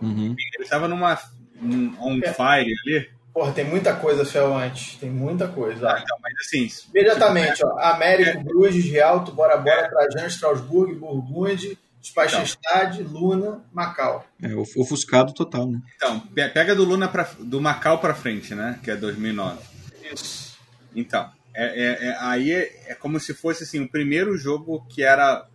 Uhum. 0.00 0.36
Ele 0.58 0.68
tava 0.68 0.86
numa. 0.86 1.18
Um, 1.60 1.94
on 2.00 2.18
é. 2.18 2.32
fire 2.32 2.74
ali 2.84 3.08
Porra, 3.32 3.52
tem 3.52 3.64
muita 3.64 3.94
coisa, 3.94 4.24
Fel, 4.24 4.54
antes. 4.54 4.96
Tem 4.96 5.10
muita 5.10 5.48
coisa. 5.48 5.88
Ah, 5.88 6.00
então, 6.02 6.18
mas 6.22 6.34
assim. 6.40 6.68
Imediatamente, 6.90 7.54
tipo, 7.54 7.68
ó. 7.68 7.80
Américo, 7.80 8.38
é. 8.38 8.44
Bruges, 8.44 8.84
Rialto, 8.84 9.32
Bora 9.32 9.56
Bora, 9.56 9.80
é. 9.80 9.88
Trajan, 9.88 10.26
Strasbourg, 10.26 10.94
Burgundy, 10.94 11.78
Spachestad, 12.02 13.00
então. 13.00 13.12
Luna, 13.12 13.64
Macau. 13.72 14.26
É, 14.42 14.54
ofuscado 14.54 15.32
total, 15.32 15.70
né? 15.70 15.80
Então, 15.96 16.20
pega 16.20 16.74
do 16.74 16.84
Luna 16.84 17.08
pra, 17.08 17.26
do 17.38 17.60
Macau 17.60 17.98
pra 17.98 18.14
frente, 18.14 18.54
né? 18.54 18.78
Que 18.82 18.90
é 18.90 18.96
2009. 18.96 19.71
Isso. 20.12 20.58
Então, 20.94 21.30
é, 21.54 21.64
é, 21.64 22.08
é 22.08 22.16
aí 22.20 22.52
é, 22.52 22.92
é, 22.92 22.94
como 22.94 23.18
se 23.20 23.34
fosse 23.34 23.64
assim, 23.64 23.80
o 23.80 23.88
primeiro 23.88 24.36
jogo 24.36 24.84
que 24.88 25.02
era 25.02 25.46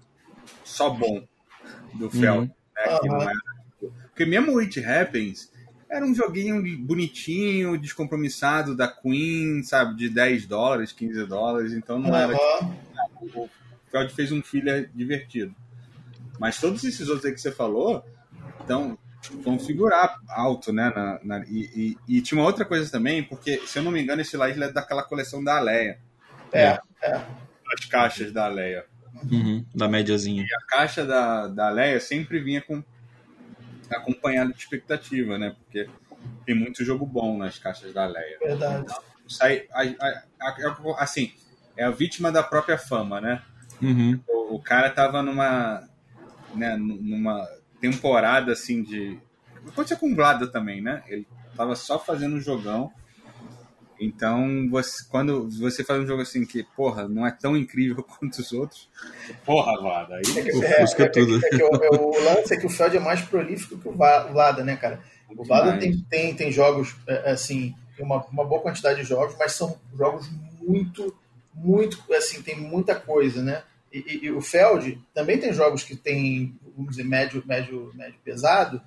só 0.64 0.90
bom 0.90 1.26
do 1.94 2.10
Fel. 2.10 2.40
Uhum. 2.40 2.52
Né, 2.76 3.00
que 3.02 3.08
não 3.08 3.22
era... 3.22 3.34
Porque 4.08 4.26
mesmo 4.26 4.54
o 4.54 4.60
It 4.60 4.84
Happens 4.84 5.52
era 5.90 6.06
um 6.06 6.14
joguinho 6.14 6.62
bonitinho, 6.80 7.78
descompromissado 7.78 8.76
da 8.76 8.88
Queen, 8.88 9.64
sabe, 9.64 9.96
de 9.96 10.10
10 10.10 10.46
dólares, 10.46 10.92
15 10.92 11.26
dólares, 11.26 11.74
então 11.74 12.00
não 12.00 12.10
uhum. 12.10 12.16
era. 12.16 12.36
O 13.36 13.50
Feld 13.90 14.14
fez 14.14 14.32
um 14.32 14.42
filler 14.42 14.90
divertido. 14.94 15.56
Mas 16.40 16.60
todos 16.60 16.84
esses 16.84 17.08
outros 17.08 17.26
aí 17.26 17.34
que 17.34 17.42
você 17.42 17.52
falou, 17.52 18.04
então, 18.64 18.98
vão 19.44 19.60
figurar 19.60 20.20
alto, 20.30 20.72
né? 20.72 20.92
Na, 20.96 21.20
na 21.24 21.46
e, 21.48 21.98
e, 22.08 22.18
e, 22.18 22.22
tinha 22.22 22.40
uma 22.40 22.48
outra 22.48 22.66
coisa 22.66 22.90
também, 22.92 23.24
porque, 23.24 23.58
se 23.66 23.80
eu 23.80 23.84
não 23.84 23.92
me 23.92 24.02
engano, 24.02 24.22
esse 24.22 24.38
lá 24.38 24.50
é 24.50 24.72
daquela 24.72 25.04
coleção 25.04 25.44
da 25.44 25.58
Aleia. 25.58 26.00
É, 26.52 26.80
é. 27.02 27.22
As 27.74 27.86
caixas 27.86 28.32
da 28.32 28.46
Aleia. 28.46 28.86
Uhum, 29.32 29.66
da 29.74 29.88
médiazinha. 29.88 30.44
E 30.44 30.54
a 30.54 30.68
caixa 30.68 31.06
da, 31.06 31.48
da 31.48 31.70
Leia 31.70 32.00
sempre 32.00 32.40
vinha 32.40 32.62
com 32.62 32.84
acompanhada 33.90 34.52
de 34.52 34.60
expectativa, 34.60 35.38
né? 35.38 35.56
Porque 35.58 35.90
tem 36.46 36.56
muito 36.56 36.84
jogo 36.84 37.06
bom 37.06 37.38
nas 37.38 37.58
caixas 37.58 37.94
da 37.94 38.06
Leia. 38.06 38.38
Verdade. 38.40 38.94
Sai, 39.28 39.68
a, 39.72 39.82
a, 39.82 40.50
a, 40.50 41.04
assim, 41.04 41.34
é 41.76 41.84
a 41.84 41.92
vítima 41.92 42.32
da 42.32 42.44
própria 42.44 42.78
fama, 42.78 43.20
né? 43.20 43.42
Uhum. 43.82 44.20
O, 44.28 44.56
o, 44.56 44.62
cara 44.62 44.90
tava 44.90 45.22
numa, 45.22 45.88
né, 46.56 46.76
numa 46.78 47.48
temporada 47.90 48.52
assim 48.52 48.84
de. 48.84 49.18
Pode 49.76 49.90
ser 49.90 49.98
com 49.98 50.16
Vlada 50.16 50.48
também, 50.48 50.82
né? 50.82 51.04
Ele 51.08 51.28
tava 51.56 51.76
só 51.76 52.00
fazendo 52.00 52.36
um 52.36 52.42
jogão. 52.42 52.92
Então, 54.00 54.70
você, 54.70 55.04
quando 55.10 55.50
você 55.50 55.84
faz 55.84 56.00
um 56.00 56.06
jogo 56.06 56.22
assim 56.22 56.46
que, 56.46 56.64
porra, 56.76 57.08
não 57.08 57.26
é 57.26 57.32
tão 57.32 57.58
incrível 57.58 58.04
quanto 58.06 58.40
os 58.40 58.52
outros, 58.52 58.88
porra, 59.44 59.80
Vlada, 59.82 60.16
aí 60.16 60.22
é 60.22 60.42
que, 60.44 60.50
é, 60.64 60.82
é, 60.82 60.84
é, 60.84 61.10
tudo. 61.10 61.46
É 61.46 61.50
que, 61.50 61.64
o, 61.64 61.84
é 61.84 61.90
o, 61.90 62.24
lance 62.24 62.54
é 62.54 62.58
que 62.58 62.66
o 62.68 62.70
Feld 62.70 62.96
é 62.96 63.00
mais 63.00 63.22
prolífico 63.22 63.78
que 63.78 63.88
o 63.88 63.94
Vlada, 63.94 64.64
né, 64.64 64.76
cara? 64.76 65.02
O 65.36 65.44
Vlada 65.44 65.78
tem, 65.78 66.00
tem, 66.10 66.36
tem 66.36 66.52
jogos, 66.52 66.96
assim, 67.26 67.74
uma, 68.00 68.24
uma 68.26 68.46
boa 68.46 68.62
quantidade 68.62 69.02
de 69.02 69.08
jogos, 69.08 69.36
mas 69.38 69.54
são 69.54 69.78
jogos 69.98 70.30
muito, 70.62 71.16
muito, 71.54 72.02
assim, 72.14 72.42
tem 72.42 72.56
muita 72.56 72.96
coisa, 72.96 73.42
né? 73.42 73.64
E, 73.92 74.00
e, 74.00 74.26
e, 74.26 74.32
o 74.32 74.42
Feld 74.42 75.02
também 75.14 75.40
tem 75.40 75.54
jogos 75.54 75.84
que 75.84 75.96
tem, 75.96 76.58
vamos 76.78 76.96
dizer, 76.96 77.04
médio, 77.04 77.44
médio, 77.46 77.92
médio 77.96 78.20
pesado, 78.24 78.80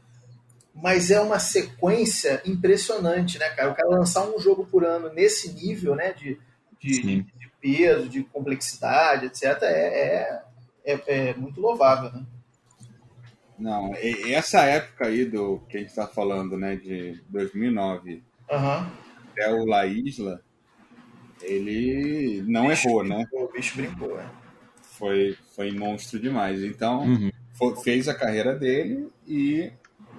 mas 0.73 1.11
é 1.11 1.21
uma 1.21 1.41
sequência 1.41 2.41
impressionante, 2.47 3.39
né, 3.39 3.51
cara? 3.51 3.73
O 3.73 3.75
cara 3.75 3.89
lançar 3.89 4.25
um 4.25 4.39
jogo 4.39 4.65
por 4.65 4.85
ano 4.85 5.13
nesse 5.13 5.53
nível, 5.53 5.97
né, 5.97 6.13
de, 6.13 6.39
de, 6.79 7.23
de 7.23 7.51
peso, 7.61 8.09
de 8.09 8.23
complexidade, 8.23 9.27
etc., 9.27 9.45
é, 9.63 9.67
é, 9.67 10.43
é, 10.85 11.03
é, 11.07 11.35
muito 11.35 11.61
louvável, 11.61 12.13
né? 12.13 12.25
Não, 13.59 13.93
essa 13.95 14.63
época 14.63 15.09
aí 15.09 15.27
do 15.27 15.59
que 15.69 15.77
a 15.77 15.81
gente 15.81 15.91
está 15.91 16.07
falando, 16.07 16.57
né, 16.57 16.77
de 16.77 17.21
2009, 17.29 18.23
uhum. 18.51 18.87
até 19.33 19.53
o 19.53 19.67
La 19.67 19.85
Isla, 19.85 20.41
ele 21.43 22.43
não 22.47 22.69
bicho 22.69 22.89
errou, 22.89 23.01
brincou, 23.01 23.19
né? 23.19 23.29
O 23.33 23.53
bicho 23.53 23.77
brincou, 23.77 24.19
é. 24.19 24.27
Foi, 24.83 25.37
foi 25.55 25.73
monstro 25.73 26.19
demais. 26.19 26.63
Então, 26.63 27.01
uhum. 27.01 27.31
Foi, 27.61 27.77
fez 27.77 28.09
a 28.09 28.15
carreira 28.15 28.55
dele 28.55 29.09
e 29.29 29.71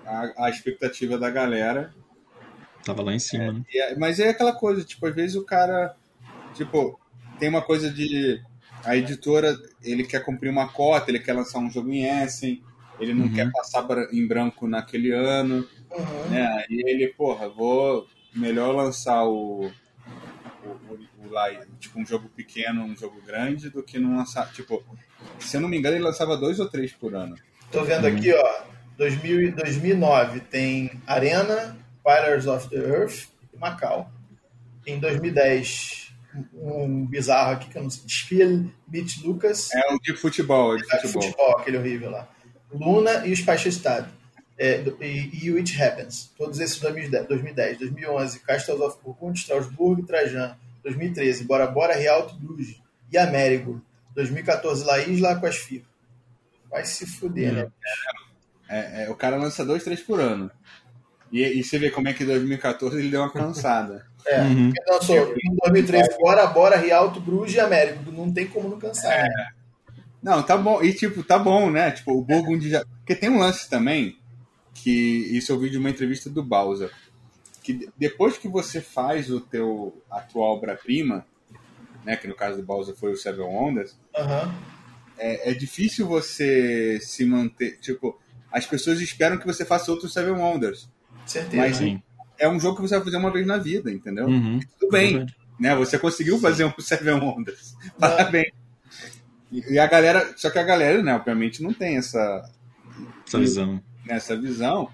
a, 0.05 0.45
a 0.45 0.49
expectativa 0.49 1.17
da 1.17 1.29
galera. 1.31 1.91
Tava 2.85 3.01
lá 3.01 3.13
em 3.13 3.19
cima, 3.19 3.45
é, 3.45 3.51
né? 3.51 3.63
É, 3.73 3.95
mas 3.95 4.19
é 4.19 4.29
aquela 4.29 4.53
coisa, 4.53 4.83
tipo, 4.83 5.05
às 5.07 5.15
vezes 5.15 5.35
o 5.35 5.43
cara, 5.43 5.95
tipo, 6.53 6.99
tem 7.39 7.49
uma 7.49 7.61
coisa 7.61 7.89
de. 7.89 8.39
A 8.83 8.95
editora, 8.95 9.55
ele 9.83 10.03
quer 10.03 10.25
cumprir 10.25 10.49
uma 10.49 10.67
cota, 10.67 11.11
ele 11.11 11.19
quer 11.19 11.33
lançar 11.33 11.59
um 11.59 11.69
jogo 11.69 11.91
em 11.91 12.03
Essen, 12.03 12.63
ele 12.99 13.13
não 13.13 13.25
uhum. 13.25 13.33
quer 13.33 13.51
passar 13.51 13.85
em 14.11 14.27
branco 14.27 14.67
naquele 14.67 15.11
ano, 15.11 15.67
uhum. 15.91 16.29
né? 16.31 16.47
Aí 16.47 16.83
ele, 16.87 17.07
porra, 17.09 17.47
vou 17.47 18.07
melhor 18.35 18.75
lançar 18.75 19.23
o, 19.23 19.71
o 20.63 20.97
lá, 21.31 21.49
tipo, 21.79 21.99
um 21.99 22.05
jogo 22.05 22.29
pequeno, 22.29 22.83
um 22.83 22.95
jogo 22.95 23.21
grande, 23.25 23.69
do 23.69 23.81
que 23.81 23.97
não 23.97 24.17
lançar, 24.17 24.51
tipo, 24.51 24.83
se 25.39 25.57
eu 25.57 25.61
não 25.61 25.69
me 25.69 25.77
engano, 25.77 25.95
ele 25.95 26.03
lançava 26.03 26.37
dois 26.37 26.59
ou 26.59 26.69
três 26.69 26.91
por 26.91 27.15
ano. 27.15 27.35
Tô 27.71 27.83
vendo 27.83 28.05
aqui, 28.05 28.33
ó, 28.33 28.63
2000, 28.97 29.55
2009 29.55 30.41
tem 30.41 30.91
Arena, 31.07 31.77
Pillars 32.03 32.47
of 32.47 32.69
the 32.69 32.77
Earth 32.77 33.27
e 33.53 33.57
Macau. 33.57 34.11
Em 34.85 34.99
2010, 34.99 36.13
um 36.53 37.05
bizarro 37.05 37.53
aqui 37.53 37.69
que 37.69 37.77
eu 37.77 37.83
não 37.83 37.89
sei, 37.89 38.03
Spiel 38.07 38.65
Beat 38.87 39.23
Lucas. 39.23 39.69
É 39.73 39.93
o 39.93 39.99
de 39.99 40.13
futebol, 40.13 40.75
de 40.75 40.83
futebol. 40.83 41.21
futebol. 41.21 41.57
aquele 41.59 41.77
horrível 41.77 42.11
lá. 42.11 42.27
Luna 42.71 43.25
e 43.25 43.31
o 43.31 43.35
Speicherstadt. 43.35 44.07
É, 44.57 44.83
e, 45.01 45.47
e 45.47 45.57
It 45.57 45.81
Happens. 45.81 46.31
Todos 46.37 46.59
esses 46.59 46.79
2010, 46.79 47.27
2010 47.27 47.79
2011, 47.79 48.39
Castles 48.41 48.79
of 48.79 48.97
Burgund, 49.03 49.37
Strasbourg 49.39 50.01
e 50.01 50.05
Trajan. 50.05 50.55
2013, 50.83 51.43
Bora 51.43 51.67
Bora, 51.67 51.95
Rialto 51.95 52.35
Bruges 52.35 52.81
e 53.11 53.17
Américo. 53.17 53.81
2014, 54.15 54.83
La 54.83 54.99
Isla, 54.99 55.31
Aquasfir. 55.31 55.83
Vai 56.69 56.85
se 56.85 57.05
fuder, 57.05 57.53
né? 57.53 57.67
É, 58.69 59.03
é, 59.03 59.09
o 59.09 59.15
cara 59.15 59.35
lança 59.35 59.65
dois, 59.65 59.83
três 59.83 60.01
por 60.01 60.19
ano. 60.19 60.49
E, 61.31 61.41
e 61.41 61.63
você 61.63 61.77
vê 61.77 61.89
como 61.89 62.07
é 62.07 62.13
que 62.13 62.23
em 62.23 62.27
2014 62.27 62.97
ele 62.97 63.09
deu 63.09 63.21
uma 63.21 63.31
cansada. 63.31 64.09
É, 64.23 64.39
uhum. 64.39 64.71
lançou 64.87 65.33
em 65.35 65.55
2013, 65.63 66.15
Bora 66.19 66.45
Bora, 66.45 66.77
Rialto, 66.77 67.19
Bruges 67.19 67.55
e 67.55 67.59
Américo. 67.59 68.11
Não 68.11 68.31
tem 68.31 68.47
como 68.47 68.69
não 68.69 68.77
cansar. 68.77 69.11
É. 69.11 69.23
Né? 69.23 69.51
Não, 70.21 70.43
tá 70.43 70.55
bom. 70.55 70.83
E 70.83 70.93
tipo, 70.93 71.23
tá 71.23 71.39
bom, 71.39 71.71
né? 71.71 71.89
Tipo, 71.89 72.13
o 72.13 72.23
Burgundy 72.23 72.69
já. 72.69 72.85
Porque 72.99 73.15
tem 73.15 73.31
um 73.31 73.39
lance 73.39 73.67
também, 73.67 74.19
que 74.75 74.91
isso 75.35 75.51
eu 75.51 75.59
vi 75.59 75.71
de 75.71 75.79
uma 75.79 75.89
entrevista 75.89 76.29
do 76.29 76.43
Bowser. 76.43 76.91
Que 77.61 77.89
depois 77.97 78.37
que 78.37 78.47
você 78.47 78.81
faz 78.81 79.29
o 79.29 79.39
teu 79.39 80.01
atual 80.09 80.55
obra-prima, 80.55 81.25
né? 82.03 82.15
Que 82.15 82.27
no 82.27 82.35
caso 82.35 82.57
do 82.57 82.63
Bowser 82.63 82.95
foi 82.95 83.11
o 83.11 83.17
Seven 83.17 83.45
Wonders, 83.45 83.97
uhum. 84.17 84.53
é, 85.17 85.51
é 85.51 85.53
difícil 85.53 86.07
você 86.07 86.99
se 87.01 87.25
manter. 87.25 87.79
Tipo, 87.79 88.19
as 88.51 88.65
pessoas 88.65 88.99
esperam 88.99 89.37
que 89.37 89.45
você 89.45 89.63
faça 89.63 89.91
outros 89.91 90.13
Seven 90.13 90.33
Wonders. 90.33 90.89
Certeza. 91.25 91.57
Mas 91.57 91.77
sim. 91.77 92.01
é 92.37 92.49
um 92.49 92.59
jogo 92.59 92.77
que 92.77 92.81
você 92.81 92.95
vai 92.95 93.03
fazer 93.03 93.17
uma 93.17 93.31
vez 93.31 93.45
na 93.45 93.57
vida, 93.57 93.91
entendeu? 93.91 94.25
Uhum. 94.25 94.59
Tudo 94.79 94.91
bem. 94.91 95.25
Né? 95.59 95.75
Você 95.75 95.99
conseguiu 95.99 96.39
fazer 96.39 96.65
um 96.65 96.73
Seven 96.81 97.19
Wonders. 97.19 97.75
Parabéns. 97.99 98.51
E 99.51 99.77
a 99.77 99.85
galera, 99.85 100.33
só 100.37 100.49
que 100.49 100.57
a 100.57 100.63
galera, 100.63 101.03
né, 101.03 101.13
obviamente 101.13 101.61
não 101.61 101.73
tem 101.73 101.97
essa 101.97 102.49
essa 103.27 103.39
visão. 103.39 103.83
Essa 104.07 104.37
visão, 104.37 104.89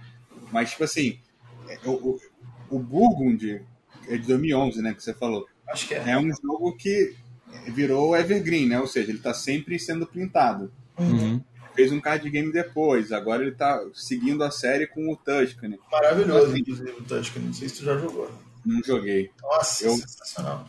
mas 0.52 0.72
tipo 0.72 0.84
assim, 0.84 1.20
é, 1.68 1.78
o, 2.70 2.80
Burgundy 2.80 3.62
é 4.08 4.18
de 4.18 4.28
2011, 4.28 4.82
né, 4.82 4.94
que 4.94 5.04
você 5.04 5.14
falou. 5.14 5.48
Acho 5.68 5.88
que 5.88 5.94
é. 5.94 6.12
É 6.12 6.18
um 6.18 6.30
jogo 6.34 6.76
que 6.76 7.16
virou 7.68 8.16
evergreen, 8.16 8.68
né? 8.68 8.80
Ou 8.80 8.88
seja, 8.88 9.10
ele 9.10 9.18
está 9.18 9.34
sempre 9.34 9.78
sendo 9.80 10.06
pintado. 10.06 10.72
Uhum 10.98 11.42
fez 11.78 11.92
um 11.92 12.02
card 12.02 12.28
game 12.28 12.52
depois. 12.52 13.12
Agora 13.12 13.44
ele 13.44 13.52
tá 13.52 13.80
seguindo 13.94 14.44
a 14.44 14.50
série 14.50 14.88
com 14.88 15.12
o 15.12 15.16
Tuscany. 15.16 15.80
Maravilhoso, 15.92 16.48
assim, 16.48 16.60
inclusive, 16.62 16.90
o 16.90 17.04
Tuscany. 17.04 17.46
Não 17.46 17.54
sei 17.54 17.70
se 17.70 17.76
tu 17.76 17.86
já 17.86 17.98
jogou. 18.00 18.32
Não 18.66 18.84
joguei. 18.84 19.30
Nossa, 19.40 19.86
eu... 19.86 19.96
sensacional. 19.96 20.68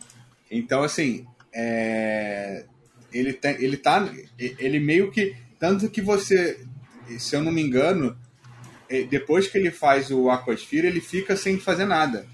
Então, 0.50 0.82
assim, 0.82 1.26
é... 1.52 2.66
ele, 3.10 3.32
tem, 3.32 3.52
ele 3.54 3.78
tá. 3.78 4.06
Ele 4.38 4.78
meio 4.78 5.10
que. 5.10 5.34
Tanto 5.58 5.88
que 5.88 6.02
você, 6.02 6.60
se 7.18 7.34
eu 7.34 7.42
não 7.42 7.50
me 7.50 7.62
engano, 7.62 8.16
depois 9.10 9.46
que 9.46 9.58
ele 9.58 9.70
faz 9.70 10.10
o 10.10 10.30
Aquasphere, 10.30 10.86
ele 10.86 11.00
fica 11.00 11.36
sem 11.36 11.58
fazer 11.58 11.84
nada. 11.84 12.26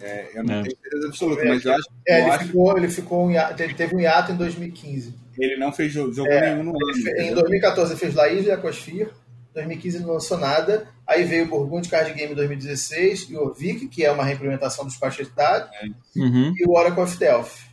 É, 0.00 0.30
eu 0.34 0.44
não 0.44 0.54
é. 0.54 0.62
tenho 0.62 0.76
certeza 0.80 1.08
absoluta, 1.08 1.44
mas 1.44 1.64
eu 1.64 1.72
acho. 1.72 1.88
É, 2.06 2.20
eu 2.20 2.22
ele, 2.22 2.30
acho... 2.30 2.46
Ficou, 2.46 2.78
ele, 2.78 2.88
ficou 2.88 3.26
um 3.26 3.30
hiato, 3.30 3.62
ele 3.62 3.74
teve 3.74 3.96
um 3.96 4.00
hiato 4.00 4.32
em 4.32 4.36
2015. 4.36 5.14
Ele 5.38 5.56
não 5.56 5.72
fez 5.72 5.92
jogo, 5.92 6.12
jogo 6.12 6.30
é, 6.30 6.52
nenhum 6.52 6.64
no 6.64 6.70
ano. 6.70 7.20
Em 7.20 7.34
2014 7.34 7.92
ele 7.92 8.00
fez 8.00 8.14
La 8.14 8.28
Isla 8.28 8.48
e 8.48 8.52
Aquasphere. 8.52 9.10
2015 9.54 10.00
não 10.00 10.12
lançou 10.14 10.38
nada. 10.38 10.88
Aí 11.06 11.24
veio 11.24 11.44
o 11.44 11.48
Burgund 11.48 11.88
Card 11.88 12.12
Game 12.12 12.32
em 12.32 12.36
2016 12.36 13.30
e 13.30 13.36
o 13.36 13.52
Vic, 13.52 13.88
que 13.88 14.04
é 14.04 14.10
uma 14.10 14.24
reimplementação 14.24 14.84
dos 14.84 14.96
Pachetad, 14.96 15.68
é. 15.74 15.86
uhum. 16.18 16.52
e 16.56 16.64
o 16.66 16.72
Oracle 16.72 17.02
of 17.02 17.16
Delphi. 17.16 17.66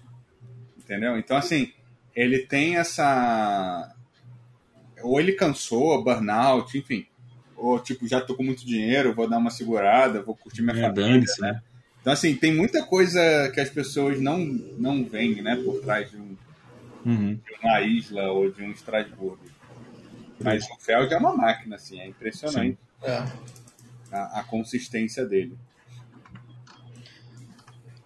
Entendeu? 0.77 1.17
Então, 1.17 1.37
assim, 1.37 1.71
ele 2.15 2.39
tem 2.39 2.77
essa. 2.77 3.94
Ou 5.05 5.19
ele 5.19 5.33
cansou, 5.33 6.03
burnout, 6.03 6.77
enfim. 6.77 7.05
Ou, 7.55 7.79
tipo, 7.79 8.07
já 8.07 8.19
tô 8.19 8.35
com 8.35 8.43
muito 8.43 8.65
dinheiro, 8.65 9.13
vou 9.13 9.29
dar 9.29 9.37
uma 9.37 9.51
segurada, 9.51 10.21
vou 10.21 10.35
curtir 10.35 10.61
minha 10.61 10.77
é, 10.77 10.81
família, 10.81 11.25
né? 11.39 11.61
Então, 12.01 12.13
assim, 12.13 12.35
tem 12.35 12.53
muita 12.53 12.83
coisa 12.83 13.49
que 13.53 13.59
as 13.59 13.69
pessoas 13.69 14.19
não, 14.19 14.37
não 14.37 15.03
veem, 15.03 15.41
né, 15.41 15.55
por 15.55 15.81
trás 15.81 16.11
de, 16.11 16.17
um, 16.17 16.35
uhum. 17.05 17.33
de 17.33 17.53
uma 17.63 17.81
isla 17.81 18.31
ou 18.31 18.51
de 18.51 18.61
um 18.61 18.71
Strasbourg. 18.71 19.39
Mas 20.39 20.65
o 20.69 20.75
Feld 20.79 21.11
é 21.13 21.17
uma 21.17 21.35
máquina, 21.35 21.77
assim, 21.77 21.99
é 21.99 22.07
impressionante 22.07 22.77
é. 23.01 23.23
a, 24.11 24.39
a, 24.39 24.43
consistência 24.43 25.25
dele. 25.25 25.57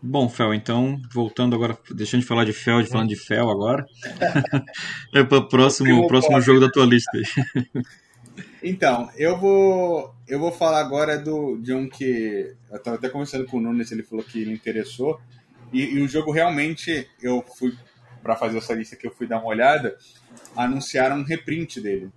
Bom, 0.02 0.30
Fel, 0.30 0.54
então, 0.54 1.02
voltando 1.12 1.56
agora, 1.56 1.78
deixando 1.91 2.22
de 2.22 2.28
falar 2.28 2.45
de 2.45 2.54
Feld, 2.54 2.89
falando 2.89 3.10
de 3.10 3.18
Fel 3.18 3.50
agora. 3.50 3.86
é 5.14 5.24
para 5.24 5.38
o 5.39 5.47
próximo, 5.47 6.08
próximo 6.08 6.39
jogo 6.41 6.60
da 6.62 6.70
tua 6.70 6.86
lista. 6.86 7.12
Então, 8.64 9.10
eu 9.18 9.38
vou 9.38 10.16
eu 10.28 10.39
vou 10.39 10.52
falar 10.52 10.80
agora 10.80 11.18
do, 11.18 11.58
de 11.58 11.74
um 11.74 11.89
que 11.89 12.56
eu 12.70 12.78
estava 12.78 12.97
até 12.97 13.10
conversando 13.10 13.45
com 13.45 13.58
o 13.58 13.62
Nunes, 13.62 13.91
ele 13.91 14.04
falou 14.04 14.24
que 14.24 14.41
ele 14.41 14.54
interessou. 14.54 15.20
E, 15.74 15.82
e 15.82 16.02
o 16.02 16.08
jogo 16.08 16.32
realmente, 16.32 17.10
eu 17.22 17.43
fui 17.58 17.76
para 18.22 18.36
fazer 18.36 18.60
essa 18.60 18.74
lista 18.74 18.95
que 18.95 19.08
eu 19.08 19.12
fui 19.12 19.28
dar 19.28 19.39
uma 19.39 19.47
olhada, 19.47 19.97
anunciaram 20.56 21.18
um 21.18 21.24
reprint 21.24 21.82
dele. 21.82 22.10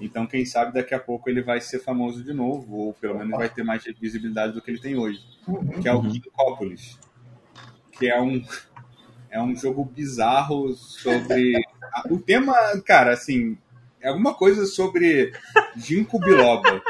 Então, 0.00 0.26
quem 0.26 0.46
sabe 0.46 0.72
daqui 0.72 0.94
a 0.94 0.98
pouco 0.98 1.28
ele 1.28 1.42
vai 1.42 1.60
ser 1.60 1.80
famoso 1.80 2.22
de 2.22 2.32
novo, 2.32 2.74
ou 2.74 2.94
pelo 2.94 3.18
menos 3.18 3.36
vai 3.36 3.48
ter 3.48 3.64
mais 3.64 3.84
visibilidade 4.00 4.52
do 4.52 4.62
que 4.62 4.70
ele 4.70 4.80
tem 4.80 4.96
hoje. 4.96 5.20
Que 5.82 5.88
é 5.88 5.92
o 5.92 6.02
Kikopolis. 6.02 6.98
Que 7.98 8.08
é 8.08 8.20
um. 8.20 8.44
É 9.30 9.40
um 9.40 9.54
jogo 9.54 9.84
bizarro 9.84 10.74
sobre. 10.74 11.54
o 12.10 12.18
tema, 12.18 12.54
cara, 12.84 13.12
assim, 13.12 13.58
é 14.00 14.08
alguma 14.08 14.34
coisa 14.34 14.66
sobre 14.66 15.32
ginkgo 15.76 16.18
biloba. 16.18 16.82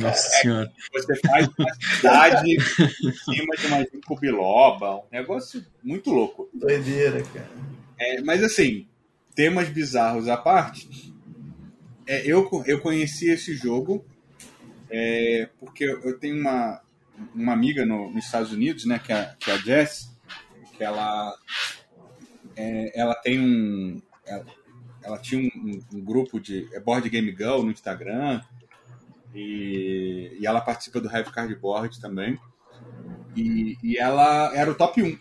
Nossa 0.00 0.28
senhora. 0.40 0.72
Você 0.92 1.16
faz 1.20 1.48
uma 1.56 1.74
cidade 1.74 2.56
em 2.56 3.12
cima 3.12 3.56
de 3.56 3.66
uma 3.66 3.78
ginkgo 3.84 4.18
biloba. 4.18 4.96
Um 4.96 5.04
negócio 5.12 5.64
muito 5.82 6.10
louco. 6.10 6.48
Doideira, 6.52 7.22
cara. 7.22 7.50
É, 7.98 8.20
mas 8.22 8.42
assim, 8.42 8.88
temas 9.34 9.68
bizarros 9.68 10.28
à 10.28 10.36
parte, 10.36 11.14
é, 12.06 12.26
eu, 12.26 12.50
eu 12.66 12.80
conheci 12.80 13.30
esse 13.30 13.54
jogo 13.54 14.04
é, 14.90 15.48
porque 15.58 15.84
eu 15.84 16.18
tenho 16.18 16.40
uma, 16.40 16.80
uma 17.34 17.52
amiga 17.52 17.84
no, 17.84 18.10
nos 18.10 18.26
Estados 18.26 18.52
Unidos, 18.52 18.84
né, 18.84 19.00
que 19.04 19.12
é, 19.12 19.34
que 19.40 19.50
é 19.50 19.54
a 19.54 19.58
Jess, 19.58 20.13
que 20.76 20.82
ela, 20.82 21.32
é, 22.56 23.00
ela 23.00 23.14
tem 23.14 23.40
um. 23.40 24.02
Ela, 24.26 24.44
ela 25.02 25.18
tinha 25.18 25.40
um, 25.40 25.80
um, 25.92 26.00
grupo 26.00 26.40
de 26.40 26.68
é 26.72 26.80
Board 26.80 27.08
Game 27.10 27.30
Girl 27.30 27.62
no 27.62 27.70
Instagram 27.70 28.40
e, 29.34 30.36
e 30.40 30.46
ela 30.46 30.60
participa 30.60 31.00
do 31.00 31.10
Heavy 31.10 31.30
Cardboard 31.30 32.00
também. 32.00 32.38
E, 33.36 33.76
e 33.82 33.98
ela 33.98 34.54
era 34.54 34.70
o 34.70 34.74
top 34.74 35.02
1. 35.02 35.18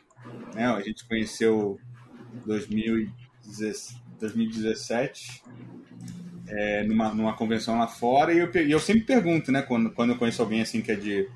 Né? 0.56 0.66
A 0.66 0.82
gente 0.82 1.08
conheceu 1.08 1.80
2017 2.45 5.43
é, 6.47 6.84
numa, 6.84 7.14
numa 7.14 7.36
convenção 7.36 7.78
lá 7.78 7.88
fora 7.88 8.34
e 8.34 8.39
eu, 8.39 8.49
e 8.54 8.72
eu 8.72 8.80
sempre 8.80 9.04
pergunto, 9.04 9.51
né, 9.51 9.62
quando, 9.62 9.91
quando 9.91 10.12
eu 10.12 10.18
conheço 10.18 10.41
alguém 10.41 10.62
assim 10.62 10.82
que 10.82 10.91
é 10.91 10.95
de 10.95 11.30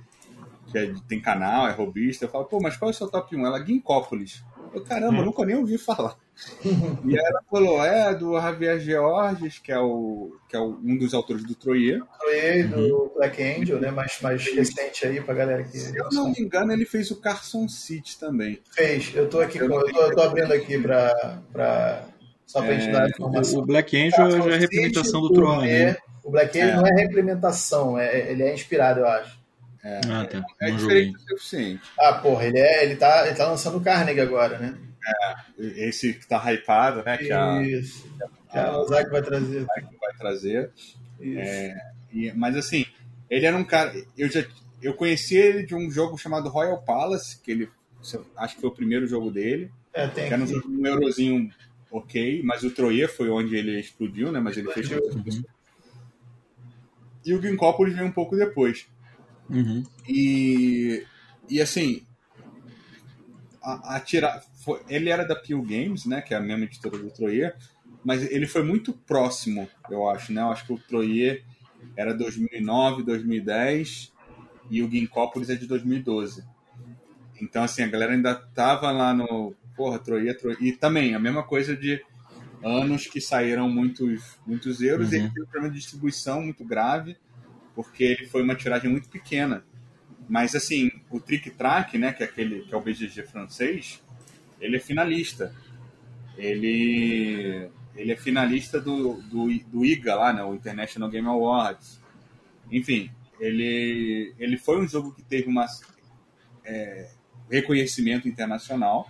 que 0.72 0.78
é, 0.78 0.93
tem 1.07 1.22
canal, 1.22 1.68
é 1.68 1.72
robista, 1.72 2.26
eu 2.26 2.30
falo, 2.30 2.45
pô, 2.45 2.59
mas 2.59 2.78
qual 2.78 2.89
é 2.89 2.93
o 2.93 2.95
seu 2.95 3.07
top 3.07 3.36
1? 3.36 3.45
Ela, 3.45 3.65
Ginkópolis. 3.65 4.43
Eu, 4.74 4.84
caramba, 4.84 5.22
hum. 5.22 5.26
nunca 5.26 5.45
nem 5.45 5.55
ouvi 5.55 5.78
falar. 5.78 6.15
e 7.05 7.18
aí 7.18 7.26
ela 7.26 7.41
falou, 7.49 7.84
é 7.84 8.13
do 8.13 8.39
Javier 8.39 8.80
Georges, 8.80 9.59
que 9.59 9.72
é, 9.72 9.80
o, 9.80 10.36
que 10.47 10.55
é 10.55 10.59
o, 10.59 10.78
um 10.84 10.97
dos 10.97 11.13
autores 11.13 11.43
do 11.43 11.55
Troyer. 11.55 12.03
Troyer, 12.20 12.70
do 12.70 12.80
uhum. 12.80 13.11
Black 13.15 13.41
Angel, 13.41 13.80
né? 13.80 13.89
Mais, 13.89 14.20
mais 14.22 14.45
recente 14.45 15.07
aí 15.07 15.22
pra 15.22 15.34
galera 15.34 15.63
que. 15.63 15.78
Se 15.78 15.97
eu 15.97 16.09
não 16.11 16.32
me 16.32 16.39
engano, 16.39 16.72
ele 16.72 16.86
fez 16.86 17.09
o 17.09 17.20
Carson 17.20 17.68
City 17.68 18.20
também. 18.20 18.59
Fez, 18.72 19.11
eu 19.15 19.28
tô 19.28 19.39
aqui, 19.39 19.57
eu, 19.57 19.68
com, 19.68 19.80
eu, 19.80 19.91
tô, 19.91 20.01
eu 20.01 20.15
tô 20.15 20.22
abrindo 20.22 20.51
aqui 20.51 20.78
pra. 20.78 21.41
pra 21.51 22.07
só 22.45 22.61
pra 22.61 22.72
é, 22.72 22.80
gente 22.80 22.91
dar 22.91 23.03
a 23.03 23.09
informação. 23.09 23.59
O 23.59 23.65
Black 23.65 23.97
Angel 23.97 24.49
é 24.49 24.55
a 24.55 24.57
representação 24.57 25.22
do 25.22 25.34
Troyer. 25.34 25.93
Né? 25.93 25.97
O 26.24 26.30
Black 26.30 26.59
Angel 26.59 26.74
é. 26.74 26.76
não 26.76 26.88
é 26.88 26.91
reimplementação, 26.91 27.97
é, 27.97 28.32
ele 28.32 28.43
é 28.43 28.53
inspirado, 28.53 28.99
eu 28.99 29.07
acho. 29.07 29.36
É, 29.88 30.01
ah, 30.09 30.25
tá. 30.25 30.45
é, 30.59 30.69
é 30.69 30.71
diferente 30.71 31.15
o 31.15 31.19
suficiente. 31.29 31.81
Ah, 31.97 32.15
porra, 32.15 32.45
ele, 32.45 32.59
é, 32.59 32.83
ele, 32.83 32.97
tá, 32.97 33.25
ele 33.25 33.38
tá 33.38 33.47
lançando 33.47 33.77
o 33.77 33.81
Carnegie 33.81 34.19
agora, 34.19 34.59
né? 34.59 34.77
É, 35.57 35.88
esse 35.88 36.13
que 36.13 36.27
tá 36.27 36.43
hypado, 36.51 37.03
né? 37.05 37.17
Que 37.17 37.31
a, 37.31 37.61
Isso. 37.61 38.05
Que 38.51 38.57
a, 38.57 38.67
a 38.67 38.81
Ozaki 38.81 39.09
vai 39.09 39.21
trazer. 39.21 39.65
vai 39.65 40.13
trazer. 40.17 40.71
É, 41.21 41.77
e, 42.11 42.33
mas 42.33 42.57
assim, 42.57 42.85
ele 43.29 43.45
era 43.45 43.55
um 43.55 43.63
cara. 43.63 43.93
Eu 44.17 44.29
já 44.29 44.43
eu 44.81 44.93
conheci 44.93 45.38
ele 45.38 45.65
de 45.65 45.73
um 45.73 45.89
jogo 45.89 46.17
chamado 46.17 46.49
Royal 46.49 46.81
Palace, 46.81 47.39
que 47.39 47.51
ele 47.51 47.69
acho 48.35 48.55
que 48.55 48.61
foi 48.61 48.69
o 48.69 48.75
primeiro 48.75 49.07
jogo 49.07 49.31
dele. 49.31 49.71
É, 49.93 50.05
tem 50.07 50.27
que 50.27 50.33
era 50.33 50.43
um, 50.43 50.81
um 50.81 50.85
eurozinho 50.85 51.49
ok, 51.89 52.41
mas 52.43 52.63
o 52.63 52.71
Troyer 52.71 53.09
foi 53.09 53.29
onde 53.29 53.55
ele 53.55 53.79
explodiu, 53.79 54.33
né? 54.33 54.41
Mas 54.41 54.57
ele 54.57 54.69
fez. 54.73 54.91
Uhum. 54.91 55.43
E 57.25 57.33
o 57.33 57.41
Ginkópolis 57.41 57.95
veio 57.95 58.07
um 58.07 58.11
pouco 58.11 58.35
depois. 58.35 58.85
Uhum. 59.49 59.83
E, 60.07 61.05
e 61.49 61.61
assim, 61.61 62.03
a, 63.61 63.97
a 63.97 63.99
foi, 64.53 64.81
ele 64.89 65.09
era 65.09 65.25
da 65.25 65.35
Peel 65.35 65.61
Games, 65.61 66.05
né, 66.05 66.21
que 66.21 66.33
é 66.33 66.37
a 66.37 66.41
mesma 66.41 66.65
editora 66.65 66.97
do 66.97 67.09
Troyer, 67.09 67.55
mas 68.03 68.29
ele 68.31 68.47
foi 68.47 68.63
muito 68.63 68.93
próximo, 68.93 69.67
eu 69.89 70.09
acho, 70.09 70.31
né? 70.31 70.41
Eu 70.41 70.49
acho 70.49 70.65
que 70.65 70.73
o 70.73 70.77
Troyer 70.77 71.43
era 71.95 72.13
2009, 72.13 73.03
2010 73.03 74.13
e 74.69 74.81
o 74.81 74.89
Ginkópolis 74.89 75.49
é 75.49 75.55
de 75.55 75.67
2012. 75.67 76.43
Então, 77.41 77.63
assim, 77.63 77.83
a 77.83 77.87
galera 77.87 78.13
ainda 78.13 78.33
tava 78.33 78.91
lá 78.91 79.13
no. 79.13 79.53
Porra, 79.75 79.99
Troyer, 79.99 80.37
Troyer. 80.37 80.61
E 80.61 80.71
também, 80.71 81.13
a 81.13 81.19
mesma 81.19 81.43
coisa 81.43 81.75
de 81.75 82.01
anos 82.63 83.07
que 83.07 83.21
saíram 83.21 83.69
muitos, 83.69 84.39
muitos 84.45 84.81
euros 84.81 85.09
uhum. 85.09 85.13
e 85.13 85.17
ele 85.17 85.27
teve 85.29 85.41
um 85.41 85.45
problema 85.45 85.73
de 85.73 85.79
distribuição 85.79 86.41
muito 86.41 86.65
grave 86.65 87.15
porque 87.78 88.03
ele 88.03 88.25
foi 88.25 88.41
uma 88.41 88.55
tiragem 88.55 88.89
muito 88.89 89.07
pequena. 89.07 89.63
Mas 90.28 90.55
assim, 90.55 90.89
o 91.11 91.19
Trick 91.19 91.51
Track, 91.51 91.95
né, 91.95 92.11
que 92.11 92.23
é 92.23 92.25
aquele 92.25 92.61
que 92.63 92.73
é 92.73 92.75
o 92.75 92.82
BGG 92.82 93.21
francês, 93.21 94.03
ele 94.59 94.78
é 94.78 94.80
finalista. 94.80 95.53
Ele 96.36 97.69
ele 97.95 98.11
é 98.11 98.15
finalista 98.15 98.82
do, 98.82 99.21
do, 99.21 99.47
do 99.67 99.86
IGA 99.86 100.15
lá, 100.15 100.34
né, 100.34 100.43
o 100.43 100.55
International 100.55 101.07
Game 101.07 101.28
Awards. 101.28 102.01
Enfim, 102.71 103.11
ele 103.39 104.34
ele 104.39 104.57
foi 104.57 104.82
um 104.82 104.88
jogo 104.88 105.13
que 105.13 105.21
teve 105.21 105.47
uma 105.47 105.67
é, 106.65 107.11
reconhecimento 107.47 108.28
internacional. 108.28 109.07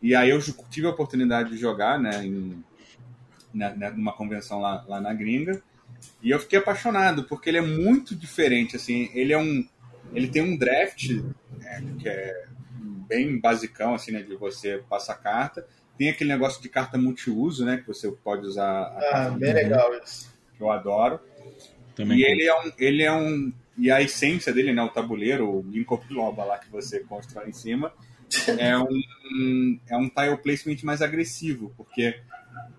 E 0.00 0.14
aí 0.14 0.30
eu 0.30 0.40
tive 0.70 0.86
a 0.86 0.90
oportunidade 0.90 1.50
de 1.50 1.58
jogar, 1.58 1.98
né, 1.98 2.24
em, 2.24 2.64
na, 3.52 3.90
numa 3.90 4.14
convenção 4.14 4.62
lá, 4.62 4.82
lá 4.88 4.98
na 4.98 5.12
gringa. 5.12 5.62
E 6.22 6.30
eu 6.30 6.38
fiquei 6.40 6.58
apaixonado, 6.58 7.24
porque 7.24 7.50
ele 7.50 7.58
é 7.58 7.62
muito 7.62 8.14
diferente, 8.14 8.76
assim, 8.76 9.10
ele 9.14 9.32
é 9.32 9.38
um... 9.38 9.66
Ele 10.12 10.28
tem 10.28 10.42
um 10.42 10.56
draft, 10.56 11.10
é, 11.62 11.82
que 11.98 12.08
é 12.08 12.44
bem 13.08 13.38
basicão, 13.38 13.94
assim, 13.94 14.12
né, 14.12 14.22
de 14.22 14.36
você 14.36 14.82
passar 14.88 15.16
carta. 15.16 15.66
Tem 15.98 16.08
aquele 16.08 16.30
negócio 16.30 16.62
de 16.62 16.68
carta 16.68 16.96
multiuso, 16.96 17.64
né, 17.64 17.78
que 17.78 17.86
você 17.86 18.10
pode 18.10 18.46
usar... 18.46 18.96
ah, 19.12 19.30
bem 19.30 19.52
legal 19.52 19.94
isso. 20.02 20.32
Que 20.56 20.62
eu 20.62 20.70
adoro. 20.70 21.20
Também 21.96 22.18
e 22.18 22.24
ele 22.24 22.44
é, 22.44 22.60
um, 22.60 22.72
ele 22.78 23.02
é 23.02 23.12
um... 23.12 23.52
E 23.76 23.90
a 23.90 24.00
essência 24.00 24.52
dele, 24.52 24.72
né, 24.72 24.82
o 24.82 24.88
tabuleiro, 24.88 25.48
o 25.48 25.64
Ginkgo 25.72 25.96
biloba 26.08 26.44
lá 26.44 26.58
que 26.58 26.70
você 26.70 27.00
constrói 27.00 27.48
em 27.48 27.52
cima, 27.52 27.92
é 28.58 28.78
um, 28.78 29.80
é 29.88 29.96
um 29.96 30.08
tile 30.08 30.36
placement 30.36 30.76
mais 30.82 31.02
agressivo, 31.02 31.72
porque 31.76 32.20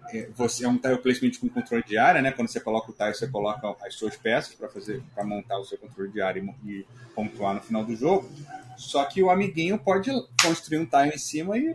é, 0.09 0.29
você 0.35 0.65
é 0.65 0.69
um 0.69 0.77
tile 0.77 0.97
placement 0.97 1.31
com 1.39 1.49
controle 1.49 1.83
de 1.83 1.97
área, 1.97 2.21
né? 2.21 2.31
Quando 2.31 2.47
você 2.47 2.59
coloca 2.59 2.91
o 2.91 2.93
tile, 2.93 3.13
você 3.13 3.27
coloca 3.27 3.75
as 3.85 3.95
suas 3.95 4.15
peças 4.15 4.53
para 4.55 4.69
fazer, 4.69 5.01
para 5.13 5.23
montar 5.23 5.57
o 5.57 5.65
seu 5.65 5.77
controle 5.77 6.11
de 6.11 6.21
área 6.21 6.39
e, 6.39 6.69
e, 6.69 6.85
pontuar 7.13 7.55
no 7.55 7.61
final 7.61 7.83
do 7.83 7.95
jogo. 7.95 8.29
Só 8.77 9.03
que 9.05 9.23
o 9.23 9.29
amiguinho 9.29 9.77
pode 9.77 10.11
construir 10.41 10.79
um 10.79 10.85
tile 10.85 11.15
em 11.15 11.17
cima 11.17 11.57
e 11.57 11.73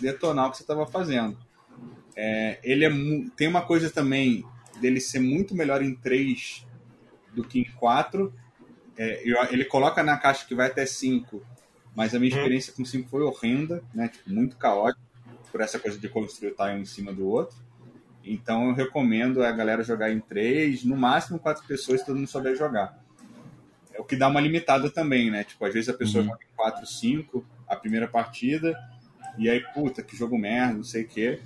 detonar 0.00 0.46
o 0.46 0.50
que 0.50 0.58
você 0.58 0.62
estava 0.62 0.86
fazendo. 0.86 1.36
É, 2.14 2.58
ele 2.62 2.84
é, 2.84 2.90
tem 3.36 3.48
uma 3.48 3.62
coisa 3.62 3.90
também 3.90 4.44
dele 4.80 5.00
ser 5.00 5.20
muito 5.20 5.54
melhor 5.54 5.82
em 5.82 5.94
3 5.94 6.66
do 7.32 7.44
que 7.44 7.60
em 7.60 7.64
4. 7.64 8.32
É, 8.98 9.22
ele 9.50 9.64
coloca 9.64 10.02
na 10.02 10.16
caixa 10.16 10.46
que 10.46 10.54
vai 10.54 10.68
até 10.68 10.86
5, 10.86 11.42
mas 11.96 12.14
a 12.14 12.20
minha 12.20 12.30
uhum. 12.30 12.38
experiência 12.38 12.72
com 12.74 12.84
5 12.84 13.08
foi 13.08 13.22
horrenda, 13.22 13.82
né? 13.94 14.08
Tipo, 14.08 14.30
muito 14.30 14.56
caótica 14.56 15.00
por 15.50 15.62
essa 15.62 15.78
coisa 15.78 15.98
de 15.98 16.08
construir 16.10 16.50
o 16.50 16.54
tile 16.54 16.80
em 16.82 16.84
cima 16.84 17.10
do 17.10 17.26
outro. 17.26 17.56
Então 18.22 18.68
eu 18.68 18.74
recomendo 18.74 19.42
a 19.42 19.50
galera 19.50 19.82
jogar 19.82 20.12
em 20.12 20.20
três, 20.20 20.84
no 20.84 20.94
máximo 20.94 21.38
quatro 21.38 21.66
pessoas, 21.66 22.00
se 22.00 22.06
todo 22.06 22.16
mundo 22.16 22.28
souber 22.28 22.54
jogar. 22.54 23.02
É 23.94 24.00
o 24.00 24.04
que 24.04 24.14
dá 24.14 24.28
uma 24.28 24.40
limitada 24.40 24.90
também, 24.90 25.30
né? 25.30 25.42
Tipo, 25.42 25.64
às 25.64 25.72
vezes 25.72 25.88
a 25.88 25.94
pessoa 25.94 26.22
uhum. 26.22 26.30
joga 26.30 26.44
em 26.44 26.54
4, 26.54 26.86
5 26.86 27.46
a 27.66 27.74
primeira 27.74 28.06
partida, 28.06 28.78
e 29.38 29.48
aí, 29.48 29.60
puta, 29.72 30.02
que 30.02 30.16
jogo 30.16 30.38
merda, 30.38 30.74
não 30.74 30.84
sei 30.84 31.04
o 31.04 31.08
quê. 31.08 31.40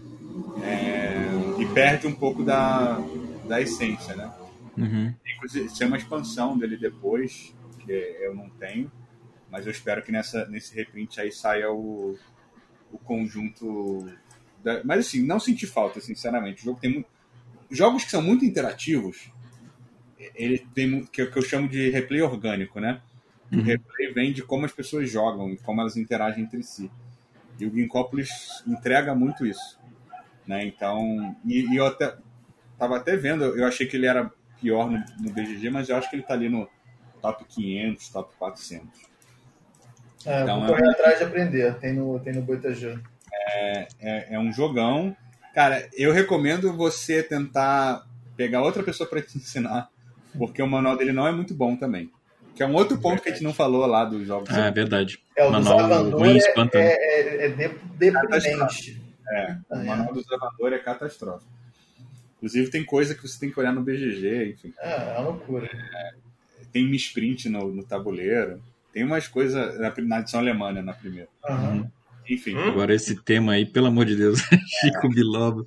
É... 0.65 1.61
E 1.61 1.67
perde 1.67 2.09
um 2.09 2.15
pouco 2.15 2.43
da, 2.43 2.99
da 3.47 3.61
essência, 3.61 4.17
né? 4.17 4.33
Uhum. 4.77 5.15
Inclusive, 5.37 5.67
isso 5.67 5.83
é 5.83 5.87
uma 5.87 5.97
expansão 5.97 6.59
dele 6.59 6.77
depois, 6.77 7.55
que 7.85 7.93
eu 7.93 8.35
não 8.35 8.49
tenho, 8.51 8.91
mas 9.51 9.67
eu 9.67 9.73
espero 9.73 10.03
que 10.03 10.13
nessa, 10.13 10.47
nesse 10.47 10.75
reprint 10.75 11.21
aí 11.21 11.33
saia 11.33 11.71
o, 11.71 12.17
o 12.93 12.99
conjunto. 12.99 14.07
Da... 14.63 14.83
Mas 14.85 15.07
assim, 15.07 15.25
não 15.25 15.41
senti 15.41 15.67
falta, 15.67 16.01
sinceramente. 16.01 16.63
O 16.63 16.65
jogo 16.65 16.81
tem 16.81 16.93
muito. 16.93 17.09
Jogos 17.71 18.05
que 18.05 18.11
são 18.11 18.23
muito 18.23 18.45
interativos, 18.45 19.31
ele 20.35 20.59
tem 20.75 21.05
que, 21.05 21.25
que 21.25 21.39
eu 21.39 21.43
chamo 21.43 21.69
de 21.69 21.91
replay 21.91 22.21
orgânico, 22.21 22.81
né? 22.81 23.01
Uhum. 23.53 23.61
O 23.61 23.63
replay 23.63 24.13
vem 24.13 24.33
de 24.33 24.43
como 24.43 24.65
as 24.65 24.73
pessoas 24.73 25.11
jogam 25.11 25.51
e 25.51 25.57
como 25.59 25.81
elas 25.81 25.97
interagem 25.97 26.45
entre 26.45 26.63
si. 26.63 26.91
E 27.59 27.67
o 27.67 27.75
Ginkópolis 27.75 28.63
entrega 28.67 29.15
muito 29.15 29.47
isso. 29.47 29.79
Né? 30.47 30.65
Então, 30.67 31.37
e, 31.45 31.73
e 31.73 31.77
eu 31.77 31.87
até 31.87 32.17
tava 32.79 32.97
até 32.97 33.17
vendo, 33.17 33.45
eu 33.45 33.67
achei 33.67 33.87
que 33.87 33.97
ele 33.97 34.07
era 34.07 34.33
pior 34.61 34.91
no, 34.91 34.99
no 35.21 35.33
BGG, 35.33 35.71
mas 35.71 35.89
eu 35.89 35.97
acho 35.97 36.09
que 36.09 36.17
ele 36.17 36.23
tá 36.23 36.35
ali 36.35 36.49
no 36.49 36.69
top 37.21 37.45
500, 37.45 38.09
top 38.09 38.35
400. 38.37 39.10
É, 40.27 40.43
então, 40.43 40.61
vou 40.61 40.69
correr 40.69 40.87
é, 40.87 40.91
atrás 40.91 41.19
de 41.19 41.25
aprender, 41.25 41.75
tem 41.77 41.95
no, 41.95 42.19
tem 42.21 42.35
no 42.35 42.43
Boitajã. 42.43 43.01
É, 43.33 43.89
é, 44.01 44.35
é, 44.35 44.39
um 44.39 44.53
jogão. 44.53 45.17
Cara, 45.55 45.89
eu 45.95 46.13
recomendo 46.13 46.73
você 46.73 47.23
tentar 47.23 48.05
pegar 48.37 48.63
outra 48.63 48.83
pessoa 48.83 49.09
para 49.09 49.23
te 49.23 49.37
ensinar, 49.39 49.89
porque 50.37 50.63
o 50.63 50.67
manual 50.67 50.97
dele 50.97 51.13
não 51.13 51.27
é 51.27 51.33
muito 51.33 51.55
bom 51.55 51.77
também. 51.77 52.11
que 52.55 52.63
é 52.63 52.67
um 52.67 52.75
outro 52.75 52.99
ponto 52.99 53.23
que 53.23 53.29
a 53.29 53.33
gente 53.33 53.45
não 53.45 53.55
falou 53.55 53.87
lá 53.87 54.05
dos 54.05 54.27
jogos. 54.27 54.51
Ah, 54.51 54.67
é 54.67 54.71
verdade. 54.71 55.19
É, 55.37 55.45
o 55.45 55.53
manual 55.53 56.11
ruim 56.11 56.37
espanta. 56.37 56.79
É, 56.79 56.93
é, 56.93 57.47
é 57.47 57.49
deprimente. 57.49 59.01
É, 59.31 59.53
o 59.53 59.75
ah, 59.75 59.83
é. 59.83 59.85
manual 59.85 60.13
do 60.13 60.23
Zavador 60.23 60.73
é 60.73 60.79
catastrófico. 60.79 61.51
Inclusive 62.37 62.71
tem 62.71 62.85
coisa 62.85 63.15
que 63.15 63.23
você 63.23 63.39
tem 63.39 63.51
que 63.51 63.61
olhar 63.61 63.73
no 63.73 63.83
BGG, 63.83 64.53
enfim. 64.53 64.75
É, 64.79 64.93
é 64.93 65.19
uma 65.19 65.31
loucura. 65.31 65.67
É, 65.67 66.13
tem 66.73 66.89
misprint 66.89 67.49
no, 67.49 67.71
no 67.71 67.85
tabuleiro. 67.85 68.63
Tem 68.93 69.05
umas 69.05 69.29
coisas 69.29 69.79
na, 69.79 69.93
na 69.97 70.21
edição 70.21 70.41
alemã, 70.41 70.73
né, 70.73 70.83
na 70.83 70.93
primeira. 70.93 71.29
Uhum. 71.49 71.91
Enfim. 72.29 72.57
Hum? 72.57 72.69
Agora 72.69 72.95
esse 72.95 73.17
tema 73.23 73.53
aí, 73.53 73.67
pelo 73.67 73.87
amor 73.87 74.05
de 74.05 74.17
Deus, 74.17 74.41
Chico 74.81 75.09
Biloba. 75.09 75.65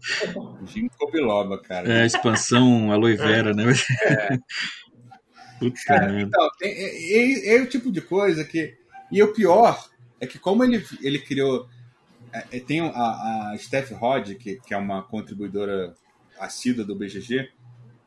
Chico 0.67 1.11
Biloba, 1.11 1.61
cara. 1.61 1.91
É 1.91 2.01
a 2.03 2.05
expansão 2.05 2.91
aloe 2.91 3.15
vera, 3.15 3.53
né? 3.53 3.65
É. 4.05 4.37
Putz, 5.59 5.83
cara, 5.83 6.21
então, 6.21 6.49
é, 6.61 6.69
é, 6.69 7.55
é, 7.57 7.61
o 7.61 7.67
tipo 7.67 7.91
de 7.91 8.01
coisa 8.01 8.43
que. 8.43 8.75
E 9.11 9.21
o 9.21 9.33
pior 9.33 9.89
é 10.19 10.27
que, 10.27 10.39
como 10.39 10.63
ele, 10.63 10.85
ele 11.01 11.19
criou. 11.19 11.67
É, 12.31 12.57
é 12.57 12.59
tem 12.59 12.81
a, 12.81 13.51
a 13.51 13.55
Steph 13.57 13.91
Rod, 13.91 14.33
que, 14.35 14.59
que 14.65 14.73
é 14.73 14.77
uma 14.77 15.03
contribuidora 15.03 15.93
assídua 16.39 16.83
do 16.83 16.95
BGG, 16.95 17.49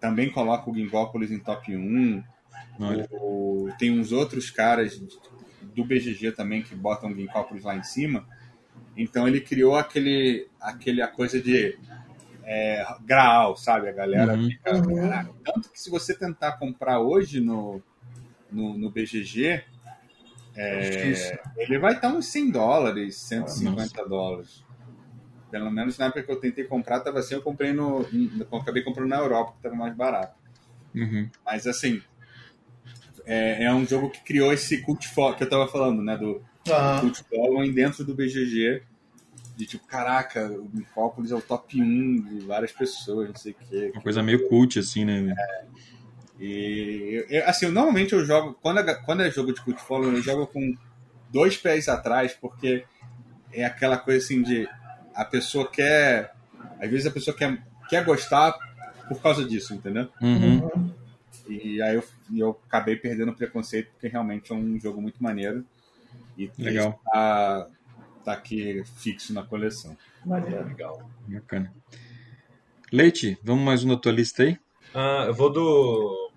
também 0.00 0.30
coloca 0.30 0.70
o 0.70 0.74
Gingópolis 0.74 1.30
em 1.30 1.38
top 1.38 1.74
1. 1.74 2.22
O, 3.10 3.68
tem 3.78 3.98
uns 3.98 4.12
outros 4.12 4.50
caras 4.50 5.00
do 5.74 5.84
BGG 5.84 6.32
também 6.32 6.62
que 6.62 6.74
botam 6.74 7.14
Gingópolis 7.14 7.64
lá 7.64 7.76
em 7.76 7.82
cima. 7.82 8.26
Então 8.96 9.28
ele 9.28 9.40
criou 9.40 9.76
aquele, 9.76 10.48
aquele 10.60 11.02
a 11.02 11.08
coisa 11.08 11.40
de 11.40 11.78
é, 12.44 12.86
graal, 13.04 13.56
sabe? 13.56 13.88
A 13.88 13.92
galera 13.92 14.34
uhum. 14.34 14.48
fica. 14.48 14.82
Caraca, 14.82 15.30
tanto 15.44 15.70
que 15.70 15.80
se 15.80 15.90
você 15.90 16.16
tentar 16.16 16.52
comprar 16.52 17.00
hoje 17.00 17.40
no, 17.40 17.82
no, 18.50 18.78
no 18.78 18.90
BGG, 18.90 19.62
é, 20.54 21.38
ele 21.58 21.78
vai 21.78 21.94
estar 21.94 22.08
uns 22.08 22.26
100 22.28 22.50
dólares, 22.50 23.16
150 23.16 24.00
ah, 24.00 24.04
dólares. 24.06 24.64
Pelo 25.50 25.70
menos 25.70 25.98
na 25.98 26.06
época 26.06 26.22
que 26.22 26.32
eu 26.32 26.40
tentei 26.40 26.64
comprar, 26.64 26.98
estava 26.98 27.18
assim. 27.18 27.34
Eu 27.34 27.42
comprei 27.42 27.72
no. 27.72 28.06
Eu 28.50 28.58
acabei 28.58 28.82
comprando 28.82 29.10
na 29.10 29.18
Europa, 29.18 29.52
que 29.52 29.58
estava 29.58 29.74
mais 29.74 29.94
barato. 29.94 30.34
Uhum. 30.94 31.28
Mas 31.44 31.66
assim. 31.66 32.00
É, 33.26 33.64
é, 33.64 33.74
um 33.74 33.84
jogo 33.84 34.08
que 34.08 34.20
criou 34.20 34.52
esse 34.52 34.80
cult 34.82 35.06
que 35.12 35.42
eu 35.42 35.44
estava 35.44 35.66
falando, 35.66 36.00
né? 36.00 36.16
Do, 36.16 36.40
uhum. 36.68 37.00
cult 37.00 37.24
following 37.28 37.72
dentro 37.72 38.04
do 38.04 38.14
BGG 38.14 38.82
de 39.56 39.64
tipo, 39.64 39.86
caraca, 39.86 40.48
o 40.48 40.68
Minfópolis 40.72 41.30
é 41.30 41.34
o 41.34 41.40
top 41.40 41.80
1 41.80 42.20
de 42.22 42.46
várias 42.46 42.72
pessoas, 42.72 43.28
não 43.30 43.36
sei 43.36 43.52
o 43.52 43.54
quê. 43.54 43.90
Uma 43.94 44.02
coisa 44.02 44.22
meio 44.22 44.48
cult, 44.48 44.78
assim, 44.78 45.04
né? 45.04 45.34
É. 45.36 45.64
E, 46.38 47.24
eu, 47.30 47.48
assim, 47.48 47.66
eu, 47.66 47.72
normalmente 47.72 48.12
eu 48.12 48.24
jogo, 48.24 48.56
quando 48.60 48.80
é, 48.80 48.94
quando 48.94 49.22
é 49.22 49.30
jogo 49.30 49.54
de 49.54 49.62
cult 49.62 49.80
follow, 49.80 50.12
eu 50.12 50.22
jogo 50.22 50.46
com 50.46 50.76
dois 51.32 51.56
pés 51.56 51.88
atrás, 51.88 52.36
porque 52.38 52.84
é 53.50 53.64
aquela 53.64 53.96
coisa 53.96 54.22
assim 54.22 54.42
de 54.42 54.68
a 55.14 55.24
pessoa 55.24 55.66
quer, 55.66 56.34
às 56.78 56.90
vezes 56.90 57.06
a 57.06 57.10
pessoa 57.10 57.34
quer, 57.34 57.58
quer 57.88 58.04
gostar 58.04 58.54
por 59.08 59.22
causa 59.22 59.42
disso, 59.42 59.72
entendeu? 59.72 60.08
Uhum. 60.20 60.92
E 61.49 61.80
aí 61.82 61.94
eu, 61.94 62.05
eu 62.34 62.61
acabei 62.66 62.97
perdendo 62.97 63.30
o 63.30 63.36
preconceito, 63.36 63.90
porque 63.92 64.09
realmente 64.09 64.53
é 64.53 64.55
um 64.55 64.78
jogo 64.80 65.01
muito 65.01 65.22
maneiro. 65.22 65.64
E 66.36 66.51
Legal. 66.59 67.01
Tá, 67.05 67.68
tá 68.24 68.32
aqui 68.32 68.82
fixo 68.97 69.32
na 69.32 69.42
coleção. 69.42 69.97
Maneiro. 70.24 70.66
Legal. 70.66 71.11
Bacana. 71.26 71.72
Leite, 72.92 73.38
vamos 73.42 73.64
mais 73.64 73.84
um 73.84 73.88
na 73.88 73.97
tua 73.97 74.12
lista 74.12 74.42
aí? 74.42 74.59
Ah, 74.94 75.24
eu 75.26 75.34
vou 75.34 75.51
do, 75.53 76.30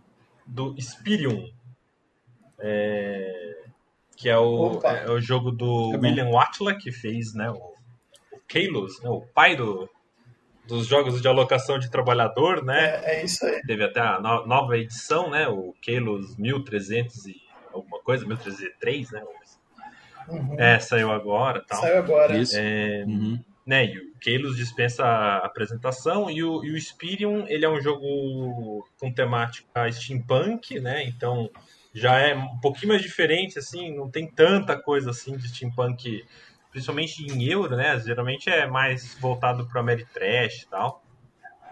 do 0.45 0.75
Spirium. 0.81 1.49
É, 2.59 3.63
que 4.15 4.27
é 4.27 4.37
o, 4.37 4.81
é 4.83 5.09
o 5.09 5.21
jogo 5.21 5.49
do 5.49 5.93
é 5.93 5.97
William 5.97 6.29
Watla, 6.29 6.75
que 6.75 6.91
fez 6.91 7.33
né, 7.33 7.49
o, 7.49 7.55
o 7.55 8.41
Kalos, 8.47 9.01
né, 9.01 9.09
o 9.09 9.21
pai 9.21 9.55
do, 9.55 9.89
dos 10.69 10.87
jogos 10.87 11.21
de 11.21 11.27
alocação 11.27 11.79
de 11.79 11.89
trabalhador, 11.89 12.63
né? 12.63 13.01
É, 13.03 13.15
é 13.15 13.25
isso 13.25 13.45
aí. 13.45 13.61
Teve 13.63 13.83
até 13.83 13.99
a 13.99 14.19
no, 14.19 14.45
nova 14.45 14.77
edição, 14.77 15.29
né? 15.29 15.47
O 15.47 15.73
Kalos 15.83 16.37
1300 16.37 17.25
e 17.25 17.35
alguma 17.73 17.99
coisa, 18.01 18.25
1303, 18.25 19.11
né? 19.11 19.23
Uhum. 20.27 20.55
É, 20.59 20.79
saiu 20.79 21.11
agora. 21.11 21.63
Tal. 21.67 21.81
Saiu 21.81 21.97
agora. 21.97 22.37
Isso. 22.37 22.55
É, 22.55 23.03
uhum. 23.07 23.43
né, 23.65 23.85
e 23.85 23.97
o 23.97 24.15
Keylus 24.19 24.55
dispensa 24.55 25.03
a 25.03 25.37
apresentação 25.37 26.29
e 26.29 26.43
o, 26.43 26.63
e 26.63 26.71
o 26.71 26.79
Spirium, 26.79 27.45
ele 27.47 27.65
é 27.65 27.69
um 27.69 27.81
jogo 27.81 28.87
com 28.99 29.11
temática 29.11 29.91
steampunk, 29.91 30.79
né? 30.79 31.03
Então 31.05 31.49
já 31.93 32.19
é 32.19 32.35
um 32.35 32.59
pouquinho 32.59 32.89
mais 32.89 33.01
diferente, 33.01 33.57
assim, 33.57 33.95
não 33.95 34.09
tem 34.09 34.29
tanta 34.29 34.77
coisa 34.77 35.09
assim 35.09 35.35
de 35.35 35.47
steampunk, 35.47 36.23
principalmente 36.71 37.25
em 37.25 37.43
euro, 37.43 37.75
né? 37.75 37.99
Geralmente 37.99 38.49
é 38.49 38.67
mais 38.67 39.15
voltado 39.19 39.67
para 39.67 39.81
Ameritrash 39.81 40.63
e 40.63 40.67
tal. 40.67 41.03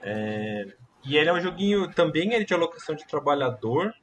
É, 0.02 0.68
e 1.04 1.18
ele 1.18 1.30
é 1.30 1.34
um 1.34 1.42
joguinho 1.42 1.92
também 1.94 2.34
é 2.34 2.44
de 2.44 2.54
alocação 2.54 2.96
de 2.96 3.06
trabalhador, 3.08 3.94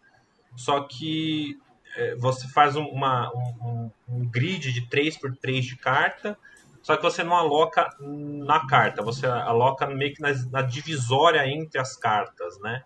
só 0.57 0.81
que 0.81 1.59
é, 1.97 2.15
você 2.17 2.49
faz 2.49 2.77
uma, 2.77 3.31
um, 3.35 3.91
um, 4.09 4.29
grid 4.29 4.73
de 4.73 4.89
3 4.89 5.19
por 5.19 5.37
3 5.37 5.65
de 5.65 5.77
carta, 5.77 6.37
só 6.83 6.97
que 6.97 7.03
você 7.03 7.23
não 7.23 7.35
aloca 7.35 7.89
na 8.01 8.67
carta, 8.67 9.03
você 9.03 9.27
aloca 9.27 9.87
meio 9.87 10.15
que 10.15 10.21
na, 10.21 10.33
na 10.51 10.63
divisória 10.63 11.47
entre 11.47 11.81
as 11.81 11.97
cartas, 11.97 12.59
né? 12.61 12.83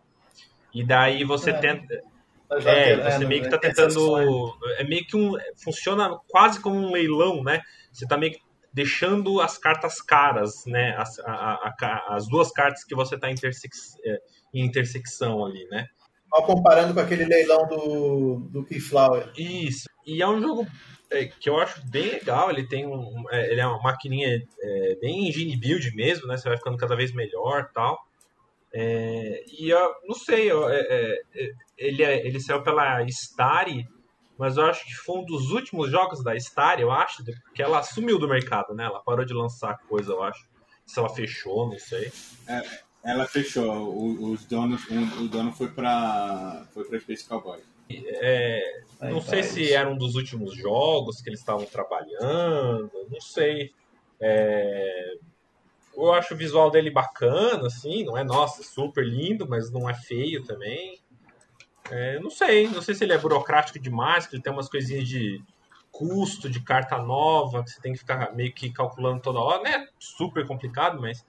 E 0.73 0.85
daí 0.85 1.25
você 1.25 1.51
é. 1.51 1.55
tenta. 1.55 2.03
É, 2.65 3.11
você 3.11 3.27
meio 3.27 3.43
que 3.43 3.51
tá 3.51 3.59
tentando. 3.59 4.55
É 4.79 4.85
meio 4.85 5.05
que 5.07 5.17
um. 5.17 5.37
Funciona 5.63 6.17
quase 6.29 6.61
como 6.61 6.77
um 6.77 6.93
leilão, 6.93 7.43
né? 7.43 7.61
Você 7.93 8.07
tá 8.07 8.17
meio 8.17 8.33
que 8.33 8.41
deixando 8.73 9.41
as 9.41 9.59
cartas 9.59 10.01
caras, 10.01 10.65
né? 10.67 10.95
As, 10.97 11.19
a, 11.21 11.75
a, 11.81 12.07
as 12.11 12.29
duas 12.29 12.51
cartas 12.51 12.85
que 12.85 12.95
você 12.95 13.19
tá 13.19 13.31
intersex, 13.31 13.95
é, 14.05 14.21
em 14.55 14.65
intersecção 14.65 15.45
ali, 15.45 15.67
né? 15.69 15.87
Mal 16.31 16.45
comparando 16.45 16.93
com 16.93 17.01
aquele 17.01 17.25
leilão 17.25 17.67
do, 17.67 18.49
do 18.51 18.65
Keyflower. 18.65 19.33
Isso. 19.37 19.89
E 20.07 20.23
é 20.23 20.29
um 20.29 20.41
jogo 20.41 20.67
é, 21.11 21.25
que 21.25 21.49
eu 21.49 21.59
acho 21.59 21.85
bem 21.89 22.11
legal. 22.11 22.51
Ele 22.51 22.67
tem 22.67 22.87
um, 22.87 23.25
é, 23.31 23.51
ele 23.51 23.61
é 23.61 23.67
uma 23.67 23.83
maquininha 23.83 24.43
é, 24.61 24.97
bem 25.01 25.29
engine 25.29 25.57
build 25.57 25.91
mesmo, 25.95 26.27
né? 26.27 26.37
Você 26.37 26.49
vai 26.49 26.59
ficando 26.59 26.77
cada 26.77 26.95
vez 26.95 27.13
melhor 27.13 27.71
tal. 27.73 27.99
É, 28.73 29.45
e 29.59 29.71
eu 29.71 29.95
não 30.07 30.15
sei, 30.15 30.51
eu, 30.51 30.69
é, 30.69 30.79
é, 30.79 31.51
ele, 31.79 32.03
ele 32.03 32.39
saiu 32.39 32.63
pela 32.63 33.03
Stari, 33.05 33.87
mas 34.39 34.57
eu 34.57 34.65
acho 34.65 34.85
que 34.87 34.95
foi 34.95 35.19
um 35.19 35.25
dos 35.25 35.51
últimos 35.51 35.91
jogos 35.91 36.23
da 36.23 36.37
Stari, 36.37 36.83
eu 36.83 36.93
acho, 36.93 37.25
que 37.55 37.63
ela 37.63 37.83
sumiu 37.83 38.19
do 38.19 38.29
mercado, 38.29 38.73
né? 38.75 38.85
Ela 38.85 39.01
parou 39.01 39.25
de 39.25 39.35
lançar 39.35 39.79
coisa, 39.89 40.13
eu 40.13 40.23
acho. 40.23 40.49
Se 40.87 40.99
ela 40.99 41.09
fechou, 41.09 41.69
não 41.69 41.79
sei. 41.79 42.13
É, 42.47 42.63
ela 43.03 43.27
fechou. 43.27 43.67
O, 43.67 44.33
os 44.33 44.45
donos, 44.45 44.89
um, 44.91 45.25
o 45.25 45.29
dono 45.29 45.53
foi 45.53 45.69
para 45.69 46.65
foi 46.73 46.85
para 46.85 47.01
Space 47.01 47.29
Cowboy. 47.29 47.61
É, 47.91 48.83
não 49.01 49.21
sei 49.21 49.43
se 49.43 49.73
era 49.73 49.89
um 49.89 49.97
dos 49.97 50.15
últimos 50.15 50.55
jogos 50.55 51.21
que 51.21 51.31
eles 51.31 51.41
estavam 51.41 51.65
trabalhando, 51.67 52.91
não 53.11 53.21
sei. 53.21 53.73
É, 54.21 55.15
eu 55.97 56.13
acho 56.13 56.35
o 56.35 56.37
visual 56.37 56.71
dele 56.71 56.91
bacana, 56.91 57.67
assim, 57.67 58.05
não 58.05 58.17
é, 58.17 58.23
nossa, 58.23 58.63
super 58.63 59.05
lindo, 59.05 59.49
mas 59.49 59.71
não 59.71 59.89
é 59.91 59.95
feio 59.95 60.45
também. 60.45 61.01
É, 61.91 62.19
não 62.21 62.31
sei, 62.31 62.69
não 62.69 62.83
sei 62.83 62.95
se 62.95 63.05
ele 63.05 63.13
é 63.13 63.19
burocrático 63.19 63.79
demais, 63.79 64.27
que 64.27 64.37
ele 64.37 64.43
tem 64.43 64.53
umas 64.53 64.69
coisinhas 64.69 65.09
de 65.09 65.41
custo 65.91 66.49
de 66.49 66.61
carta 66.61 66.99
nova, 66.99 67.65
que 67.65 67.71
você 67.71 67.81
tem 67.81 67.93
que 67.93 67.99
ficar 67.99 68.35
meio 68.35 68.53
que 68.53 68.71
calculando 68.71 69.21
toda 69.21 69.41
hora. 69.41 69.63
Não 69.63 69.71
é 69.71 69.87
super 69.99 70.47
complicado, 70.47 71.01
mas 71.01 71.25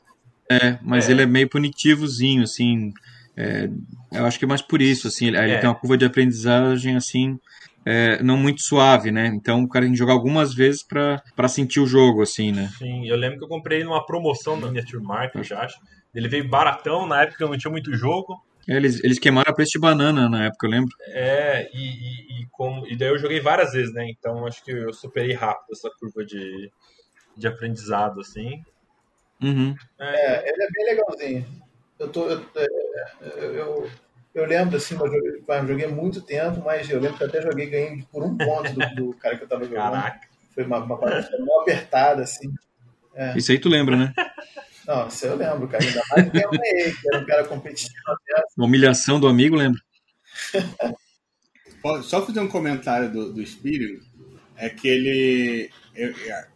é, 0.49 0.79
mas 0.81 1.07
é. 1.07 1.11
ele 1.11 1.21
é 1.21 1.25
meio 1.25 1.47
punitivozinho, 1.47 2.43
assim. 2.43 2.91
É, 3.37 3.69
eu 4.11 4.25
acho 4.25 4.39
que 4.39 4.45
é 4.45 4.47
mais 4.47 4.61
por 4.61 4.81
isso, 4.81 5.07
assim. 5.07 5.27
Ele, 5.27 5.37
ele 5.37 5.51
é. 5.53 5.57
tem 5.59 5.69
uma 5.69 5.75
curva 5.75 5.95
de 5.95 6.05
aprendizagem, 6.05 6.95
assim, 6.95 7.39
é, 7.85 8.21
não 8.23 8.35
muito 8.35 8.61
suave, 8.61 9.11
né? 9.11 9.27
Então 9.27 9.63
o 9.63 9.69
cara 9.69 9.85
tem 9.85 9.93
que 9.93 9.99
jogar 9.99 10.13
algumas 10.13 10.53
vezes 10.53 10.83
para 10.83 11.47
sentir 11.47 11.79
o 11.79 11.85
jogo, 11.85 12.23
assim, 12.23 12.51
né? 12.51 12.69
Sim, 12.77 13.07
eu 13.07 13.15
lembro 13.15 13.37
que 13.37 13.45
eu 13.45 13.49
comprei 13.49 13.83
numa 13.83 14.03
promoção 14.05 14.59
na 14.59 14.67
Miniature 14.67 15.03
Market, 15.03 15.51
acho. 15.51 15.79
Ele 16.13 16.27
veio 16.27 16.49
baratão, 16.49 17.05
na 17.05 17.21
época 17.21 17.43
eu 17.43 17.49
não 17.49 17.57
tinha 17.57 17.71
muito 17.71 17.93
jogo. 17.95 18.35
É, 18.69 18.75
eles, 18.75 19.03
eles 19.03 19.17
queimaram 19.17 19.51
a 19.51 19.53
preço 19.53 19.71
de 19.71 19.79
banana 19.79 20.29
na 20.29 20.45
época, 20.45 20.67
eu 20.67 20.71
lembro. 20.71 20.95
É, 21.07 21.67
e, 21.73 21.79
e, 21.79 22.41
e, 22.43 22.47
como, 22.51 22.85
e 22.85 22.95
daí 22.95 23.09
eu 23.09 23.17
joguei 23.17 23.39
várias 23.39 23.71
vezes, 23.71 23.91
né? 23.91 24.07
Então 24.07 24.45
acho 24.45 24.63
que 24.63 24.71
eu 24.71 24.93
superei 24.93 25.33
rápido 25.33 25.71
essa 25.71 25.89
curva 25.99 26.23
de, 26.23 26.71
de 27.35 27.47
aprendizado, 27.47 28.21
assim. 28.21 28.63
Uhum. 29.41 29.75
É, 29.99 30.49
ele 30.49 30.63
é 30.63 30.67
bem 30.71 30.85
legalzinho. 30.85 31.45
Eu, 31.97 32.09
tô, 32.09 32.29
eu, 32.29 32.45
eu, 33.21 33.53
eu, 33.55 33.91
eu 34.35 34.45
lembro, 34.45 34.77
assim, 34.77 34.93
eu 34.93 35.07
joguei, 35.07 35.43
eu 35.47 35.67
joguei 35.67 35.87
muito 35.87 36.21
tempo, 36.21 36.61
mas 36.63 36.87
eu 36.89 36.99
lembro 36.99 37.17
que 37.17 37.23
até 37.23 37.41
joguei 37.41 37.71
ganhei 37.71 38.05
por 38.11 38.23
um 38.23 38.37
ponto 38.37 38.71
do, 38.71 38.95
do 38.95 39.13
cara 39.15 39.35
que 39.35 39.45
eu 39.45 39.47
tava 39.47 39.65
jogando. 39.65 39.93
Caraca. 39.93 40.27
Foi 40.53 40.63
uma, 40.63 40.77
uma 40.77 40.97
partida 40.97 41.43
mal 41.43 41.61
apertada, 41.61 42.21
assim. 42.21 42.53
É. 43.15 43.35
Isso 43.35 43.51
aí 43.51 43.57
tu 43.57 43.67
lembra, 43.67 43.97
né? 43.97 44.13
Não, 44.89 45.07
isso 45.07 45.23
eu 45.27 45.35
lembro, 45.35 45.67
cara. 45.67 45.83
Ainda 45.83 46.01
mais 46.09 46.31
que 46.31 46.37
eu 46.37 46.49
ganhei, 46.49 46.91
que 46.93 47.07
era 47.13 47.19
um 47.19 47.25
cara 47.27 47.45
competitivo. 47.45 47.93
Uma 48.57 48.65
humilhação 48.65 49.19
do 49.19 49.27
amigo, 49.27 49.55
lembra? 49.55 49.79
só 52.01 52.25
fazer 52.25 52.39
um 52.39 52.47
comentário 52.47 53.11
do, 53.11 53.31
do 53.31 53.45
Spirium, 53.45 53.99
é 54.57 54.67
que 54.67 54.87
ele. 54.87 55.69
Eu, 55.93 56.09
é, 56.09 56.47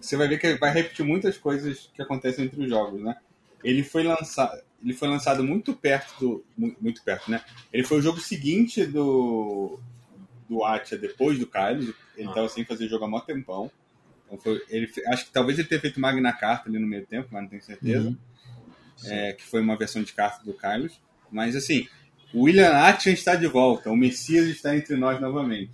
você 0.00 0.16
vai 0.16 0.26
ver 0.26 0.38
que 0.38 0.46
ele 0.48 0.58
vai 0.58 0.72
repetir 0.72 1.06
muitas 1.06 1.38
coisas 1.38 1.88
que 1.94 2.02
acontecem 2.02 2.46
entre 2.46 2.60
os 2.60 2.68
jogos, 2.68 3.00
né? 3.00 3.16
Ele 3.62 3.84
foi 3.84 4.02
lançado, 4.02 4.60
ele 4.82 4.92
foi 4.92 5.06
lançado 5.06 5.44
muito 5.44 5.72
perto 5.72 6.18
do. 6.18 6.74
Muito 6.80 7.00
perto, 7.04 7.30
né? 7.30 7.44
Ele 7.72 7.84
foi 7.84 7.98
o 7.98 8.02
jogo 8.02 8.18
seguinte 8.18 8.84
do. 8.84 9.78
do 10.48 10.64
Atia 10.64 10.98
depois 10.98 11.38
do 11.38 11.46
Kylos. 11.46 11.94
Ele 12.16 12.28
estava 12.28 12.46
ah. 12.46 12.48
sem 12.48 12.64
fazer 12.64 12.88
jogo 12.88 13.04
há 13.04 13.08
mó 13.08 13.20
tempão. 13.20 13.70
Foi, 14.38 14.62
ele, 14.68 14.90
acho 15.08 15.26
que 15.26 15.32
talvez 15.32 15.58
ele 15.58 15.68
tenha 15.68 15.80
feito 15.80 16.00
Magna 16.00 16.32
Carta 16.32 16.68
ali 16.68 16.78
no 16.78 16.86
meio 16.86 17.06
tempo, 17.06 17.28
mas 17.30 17.42
não 17.42 17.48
tenho 17.48 17.62
certeza. 17.62 18.08
Uhum. 18.08 18.16
É, 19.04 19.32
que 19.32 19.42
foi 19.42 19.60
uma 19.60 19.76
versão 19.76 20.02
de 20.02 20.12
carta 20.12 20.44
do 20.44 20.54
Kylos. 20.54 21.00
Mas 21.30 21.56
assim, 21.56 21.88
o 22.32 22.42
William 22.42 22.70
Atchen 22.70 23.12
está 23.12 23.34
de 23.34 23.46
volta, 23.46 23.90
o 23.90 23.96
Messias 23.96 24.46
está 24.46 24.76
entre 24.76 24.96
nós 24.96 25.20
novamente. 25.20 25.72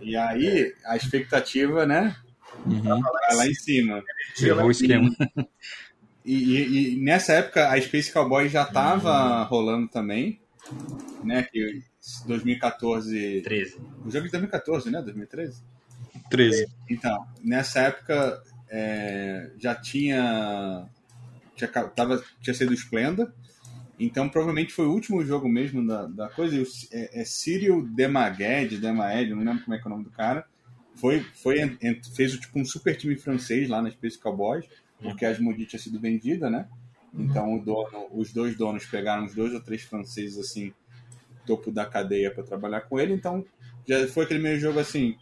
E 0.00 0.16
aí, 0.16 0.74
a 0.84 0.96
expectativa, 0.96 1.84
né? 1.84 2.16
Uhum. 2.64 3.00
Vai 3.00 3.36
lá 3.36 3.46
em 3.46 3.54
cima. 3.54 4.02
Errou 4.40 4.66
o 4.66 4.70
esquema. 4.70 5.10
E, 6.24 6.34
e, 6.34 6.94
e, 6.94 7.00
nessa 7.00 7.32
época 7.32 7.70
a 7.70 7.80
Space 7.80 8.12
Cowboy 8.12 8.50
já 8.50 8.62
estava 8.64 9.40
uhum. 9.40 9.44
rolando 9.46 9.88
também, 9.88 10.38
né? 11.24 11.42
Que 11.44 11.82
2014. 12.26 13.40
13. 13.42 13.80
O 14.04 14.10
jogo 14.10 14.26
de 14.26 14.32
2014, 14.32 14.90
né? 14.90 15.00
2013? 15.00 15.62
13. 16.30 16.66
Então, 16.88 17.26
nessa 17.42 17.80
época 17.80 18.42
é, 18.68 19.50
já 19.58 19.74
tinha. 19.74 20.88
Tinha, 21.54 21.68
tava, 21.68 22.22
tinha 22.40 22.54
sido 22.54 22.72
Splenda. 22.74 23.34
Então, 23.98 24.28
provavelmente 24.28 24.72
foi 24.72 24.86
o 24.86 24.92
último 24.92 25.24
jogo 25.24 25.48
mesmo 25.48 25.84
da, 25.86 26.06
da 26.06 26.28
coisa. 26.28 26.56
É, 26.92 27.20
é 27.20 27.24
Cyril 27.24 27.82
Demaged, 27.82 28.78
Demaed, 28.78 29.30
não 29.30 29.42
lembro 29.42 29.64
como 29.64 29.74
é 29.74 29.78
que 29.78 29.84
é 29.84 29.88
o 29.88 29.90
nome 29.90 30.04
do 30.04 30.10
cara. 30.10 30.46
Foi, 30.94 31.20
foi, 31.20 31.56
fez 32.14 32.32
tipo 32.32 32.58
um 32.58 32.64
super 32.64 32.96
time 32.96 33.16
francês 33.16 33.68
lá 33.68 33.80
na 33.80 33.90
Space 33.90 34.18
Cowboys, 34.18 34.64
porque 35.00 35.24
a 35.24 35.30
Asmodee 35.30 35.66
tinha 35.66 35.80
sido 35.80 36.00
vendida, 36.00 36.50
né? 36.50 36.66
Então 37.14 37.54
o 37.54 37.64
dono, 37.64 38.08
os 38.12 38.32
dois 38.32 38.56
donos 38.56 38.84
pegaram 38.84 39.24
os 39.24 39.34
dois 39.34 39.54
ou 39.54 39.60
três 39.60 39.82
franceses 39.82 40.38
assim, 40.38 40.72
topo 41.46 41.70
da 41.70 41.86
cadeia 41.86 42.32
para 42.32 42.42
trabalhar 42.42 42.82
com 42.82 42.98
ele. 42.98 43.14
Então 43.14 43.44
já 43.86 44.06
foi 44.08 44.24
aquele 44.24 44.40
meio 44.40 44.58
jogo 44.58 44.78
assim, 44.78 45.16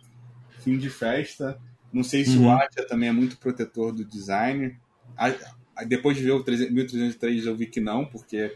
fim 0.66 0.76
de 0.76 0.90
festa. 0.90 1.56
Não 1.92 2.02
sei 2.02 2.24
se 2.24 2.36
uhum. 2.36 2.48
o 2.48 2.50
Atia 2.50 2.84
também 2.88 3.08
é 3.08 3.12
muito 3.12 3.38
protetor 3.38 3.92
do 3.92 4.04
design. 4.04 4.76
Depois 5.86 6.16
de 6.16 6.24
ver 6.24 6.32
o 6.32 6.44
1303 6.44 7.46
eu 7.46 7.56
vi 7.56 7.66
que 7.66 7.80
não, 7.80 8.04
porque 8.04 8.52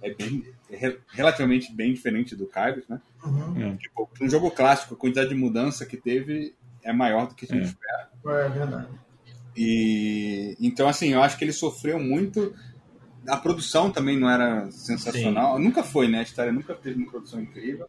é 0.00 0.14
bem 0.14 0.42
é 0.70 0.96
relativamente 1.12 1.70
bem 1.70 1.92
diferente 1.92 2.34
do 2.34 2.46
Kairos, 2.46 2.88
né? 2.88 2.98
Uhum. 3.22 3.76
Tipo, 3.76 4.08
um 4.22 4.30
jogo 4.30 4.50
clássico, 4.50 4.94
a 4.94 4.96
quantidade 4.96 5.28
de 5.28 5.34
mudança 5.34 5.84
que 5.84 5.98
teve 5.98 6.54
é 6.82 6.92
maior 6.92 7.28
do 7.28 7.34
que 7.34 7.44
a 7.44 7.48
gente 7.48 7.64
é. 7.64 7.66
espera. 7.66 8.10
É 8.24 8.48
verdade. 8.48 8.88
E 9.54 10.56
então 10.60 10.88
assim, 10.88 11.12
eu 11.12 11.22
acho 11.22 11.36
que 11.36 11.44
ele 11.44 11.52
sofreu 11.52 12.00
muito. 12.00 12.54
A 13.28 13.36
produção 13.36 13.90
também 13.90 14.18
não 14.18 14.30
era 14.30 14.70
sensacional. 14.70 15.58
Sim. 15.58 15.64
Nunca 15.64 15.82
foi, 15.82 16.08
né? 16.08 16.20
A 16.20 16.22
história 16.22 16.50
nunca 16.50 16.74
teve 16.74 16.96
uma 17.02 17.10
produção 17.10 17.38
incrível. 17.38 17.86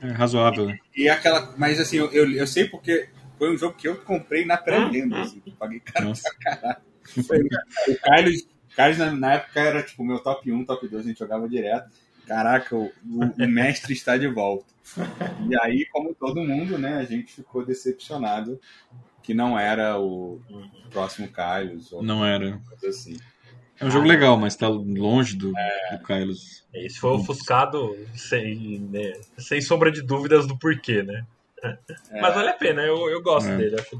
É 0.00 0.12
razoável. 0.12 0.66
Né? 0.66 0.78
E, 0.96 1.02
e 1.04 1.08
aquela, 1.08 1.54
mas 1.56 1.78
assim, 1.78 1.96
eu, 1.96 2.10
eu, 2.12 2.30
eu, 2.30 2.46
sei 2.46 2.68
porque 2.68 3.08
foi 3.38 3.54
um 3.54 3.58
jogo 3.58 3.76
que 3.76 3.88
eu 3.88 3.96
comprei 3.96 4.44
na 4.44 4.56
pré-venda, 4.56 5.20
assim, 5.20 5.40
paguei 5.58 5.80
caro 5.80 6.12
pra 6.12 6.56
caralho. 6.56 6.82
o 7.88 8.00
Carlos, 8.00 8.46
Carlos 8.76 8.98
na, 8.98 9.12
na, 9.12 9.32
época 9.34 9.60
era 9.60 9.82
tipo 9.82 10.04
meu 10.04 10.18
top 10.18 10.50
1, 10.50 10.64
top 10.64 10.88
2, 10.88 11.04
a 11.04 11.08
gente 11.08 11.18
jogava 11.18 11.48
direto. 11.48 11.90
Caraca, 12.26 12.76
o, 12.76 12.92
o, 13.04 13.48
mestre 13.48 13.92
está 13.92 14.16
de 14.16 14.28
volta. 14.28 14.72
E 15.48 15.58
aí, 15.62 15.84
como 15.90 16.14
todo 16.14 16.44
mundo, 16.44 16.78
né, 16.78 16.98
a 16.98 17.04
gente 17.04 17.32
ficou 17.32 17.64
decepcionado 17.64 18.60
que 19.22 19.34
não 19.34 19.58
era 19.58 19.98
o 19.98 20.40
próximo 20.90 21.28
Carlos. 21.28 21.92
não 22.02 22.24
era. 22.24 22.60
Assim. 22.88 23.18
É 23.80 23.84
um 23.84 23.90
jogo 23.90 24.06
legal, 24.06 24.36
mas 24.36 24.52
está 24.52 24.68
longe 24.68 25.36
do, 25.36 25.56
é... 25.56 25.96
do 25.96 26.04
Kylos. 26.04 26.64
Esse 26.72 27.00
foi 27.00 27.10
ofuscado 27.12 27.96
sem, 28.14 28.78
né, 28.78 29.12
sem 29.38 29.60
sombra 29.60 29.90
de 29.90 30.02
dúvidas 30.02 30.46
do 30.46 30.56
porquê, 30.58 31.02
né? 31.02 31.24
É... 31.62 31.76
Mas 32.20 32.34
vale 32.34 32.50
a 32.50 32.54
pena, 32.54 32.82
eu, 32.82 33.08
eu 33.08 33.22
gosto 33.22 33.48
é. 33.48 33.56
dele, 33.56 33.76
acho 33.80 33.96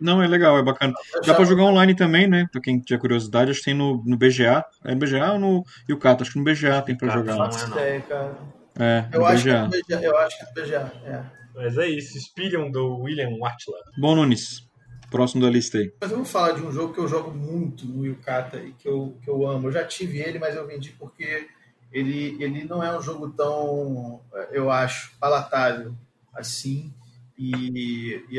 não, 0.00 0.22
é 0.22 0.26
legal, 0.26 0.58
é 0.58 0.62
bacana. 0.62 0.94
Dá 1.26 1.34
pra 1.34 1.44
jogar 1.44 1.64
online 1.64 1.94
também, 1.94 2.26
né? 2.26 2.48
Pra 2.50 2.60
quem 2.60 2.80
tiver 2.80 2.98
curiosidade, 2.98 3.50
acho 3.50 3.60
que 3.60 3.66
tem 3.66 3.74
no, 3.74 4.02
no 4.02 4.16
BGA. 4.16 4.64
É 4.82 4.94
no 4.94 4.98
BGA 4.98 5.32
ou 5.32 5.38
no 5.38 5.64
Yucata? 5.88 6.22
Acho 6.22 6.32
que 6.32 6.38
no 6.38 6.44
BGA 6.44 6.80
tem 6.80 6.96
pra 6.96 7.10
jogar. 7.10 7.36
Não 7.36 7.44
faço 7.44 7.70
ideia, 7.70 8.00
cara. 8.00 8.38
É, 8.78 9.04
eu, 9.12 9.26
acho 9.26 9.44
BGA. 9.44 9.68
Que 9.68 9.92
é 9.92 9.96
BGA. 9.98 10.06
eu 10.06 10.16
acho 10.16 10.38
que 10.38 10.42
é 10.42 10.46
no 10.46 10.54
BGA, 10.54 10.92
é. 11.04 11.22
Mas 11.54 11.76
é 11.76 11.86
isso, 11.86 12.16
Spillion 12.18 12.70
do 12.70 13.00
William 13.00 13.36
Watla. 13.38 13.76
Bom, 13.98 14.14
Nunes, 14.14 14.66
próximo 15.10 15.42
da 15.42 15.50
lista 15.50 15.78
aí. 15.78 15.92
Mas 16.00 16.10
eu 16.10 16.18
vou 16.18 16.26
falar 16.26 16.52
de 16.52 16.62
um 16.62 16.72
jogo 16.72 16.94
que 16.94 17.00
eu 17.00 17.08
jogo 17.08 17.30
muito 17.30 17.84
no 17.86 18.06
Yucata 18.06 18.58
e 18.58 18.72
que 18.72 18.88
eu, 18.88 19.16
que 19.22 19.28
eu 19.28 19.46
amo. 19.46 19.68
Eu 19.68 19.72
já 19.72 19.84
tive 19.84 20.18
ele, 20.18 20.38
mas 20.38 20.54
eu 20.54 20.66
vendi 20.66 20.90
porque 20.98 21.48
ele, 21.92 22.36
ele 22.42 22.64
não 22.64 22.82
é 22.82 22.96
um 22.96 23.02
jogo 23.02 23.28
tão, 23.30 24.20
eu 24.52 24.70
acho, 24.70 25.12
palatável 25.18 25.94
assim. 26.34 26.92
E, 27.36 28.22
e 28.30 28.38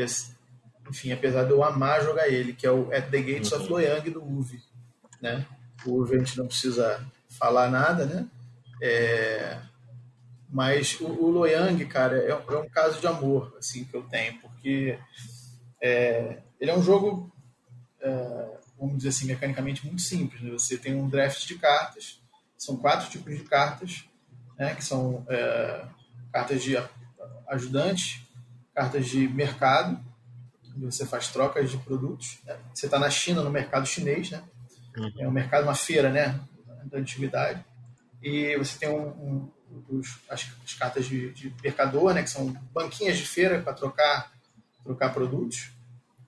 enfim, 0.88 1.12
apesar 1.12 1.44
de 1.44 1.50
eu 1.50 1.62
amar 1.62 2.02
jogar 2.02 2.28
ele, 2.28 2.52
que 2.52 2.66
é 2.66 2.70
o 2.70 2.92
At 2.92 3.10
the 3.10 3.20
Gates 3.20 3.52
uhum. 3.52 3.60
of 3.60 3.70
Loyang 3.70 4.10
do 4.10 4.22
UV. 4.22 4.60
Né? 5.20 5.46
O 5.84 6.00
UV 6.00 6.16
a 6.16 6.18
gente 6.18 6.38
não 6.38 6.46
precisa 6.46 7.04
falar 7.28 7.70
nada, 7.70 8.06
né? 8.06 8.26
É... 8.80 9.58
Mas 10.50 11.00
o, 11.00 11.06
o 11.06 11.30
Loyang, 11.30 11.84
cara, 11.86 12.18
é, 12.18 12.30
é, 12.30 12.56
um 12.56 12.68
caso 12.68 13.00
de 13.00 13.06
amor 13.06 13.54
assim 13.58 13.84
que 13.84 13.94
eu 13.94 14.02
tenho, 14.02 14.38
porque 14.40 14.98
é, 15.80 16.38
ele 16.62 16.70
é 16.70 16.78
um 16.78 16.82
jogo, 16.82 17.28
é, 18.00 18.60
vamos 18.78 18.98
dizer 18.98 19.08
assim, 19.08 19.26
mecanicamente 19.26 19.84
muito 19.84 20.00
simples. 20.00 20.40
Né? 20.40 20.52
Você 20.52 20.78
tem 20.78 20.94
um 20.94 21.08
draft 21.08 21.44
de 21.44 21.58
cartas, 21.58 22.22
são 22.56 22.76
quatro 22.76 23.10
tipos 23.10 23.36
de 23.36 23.42
cartas, 23.42 24.04
né? 24.56 24.72
que 24.72 24.84
são 24.84 25.26
é, 25.28 25.84
cartas 26.32 26.62
de 26.62 26.76
ajudante, 27.48 28.30
cartas 28.72 29.08
de 29.08 29.26
mercado, 29.26 30.00
onde 30.76 30.86
você 30.86 31.04
faz 31.04 31.26
trocas 31.26 31.68
de 31.68 31.78
produtos. 31.78 32.38
Né? 32.44 32.56
Você 32.72 32.86
está 32.86 32.96
na 32.96 33.10
China, 33.10 33.42
no 33.42 33.50
mercado 33.50 33.84
chinês, 33.84 34.30
né? 34.30 34.44
Uhum. 34.96 35.12
É 35.18 35.26
um 35.28 35.32
mercado, 35.32 35.64
uma 35.64 35.74
feira, 35.74 36.10
né? 36.10 36.40
Da 36.84 36.98
antiguidade. 36.98 37.64
E 38.22 38.56
você 38.56 38.78
tem 38.78 38.88
um, 38.88 39.08
um 39.08 39.52
os, 39.88 40.20
as, 40.28 40.48
as, 40.64 40.74
cartas 40.74 41.06
de, 41.06 41.32
de, 41.32 41.52
mercador, 41.60 42.14
né? 42.14 42.22
Que 42.22 42.30
são 42.30 42.52
banquinhas 42.72 43.16
de 43.16 43.26
feira 43.26 43.60
para 43.60 43.72
trocar, 43.72 44.32
trocar 44.84 45.12
produtos. 45.12 45.71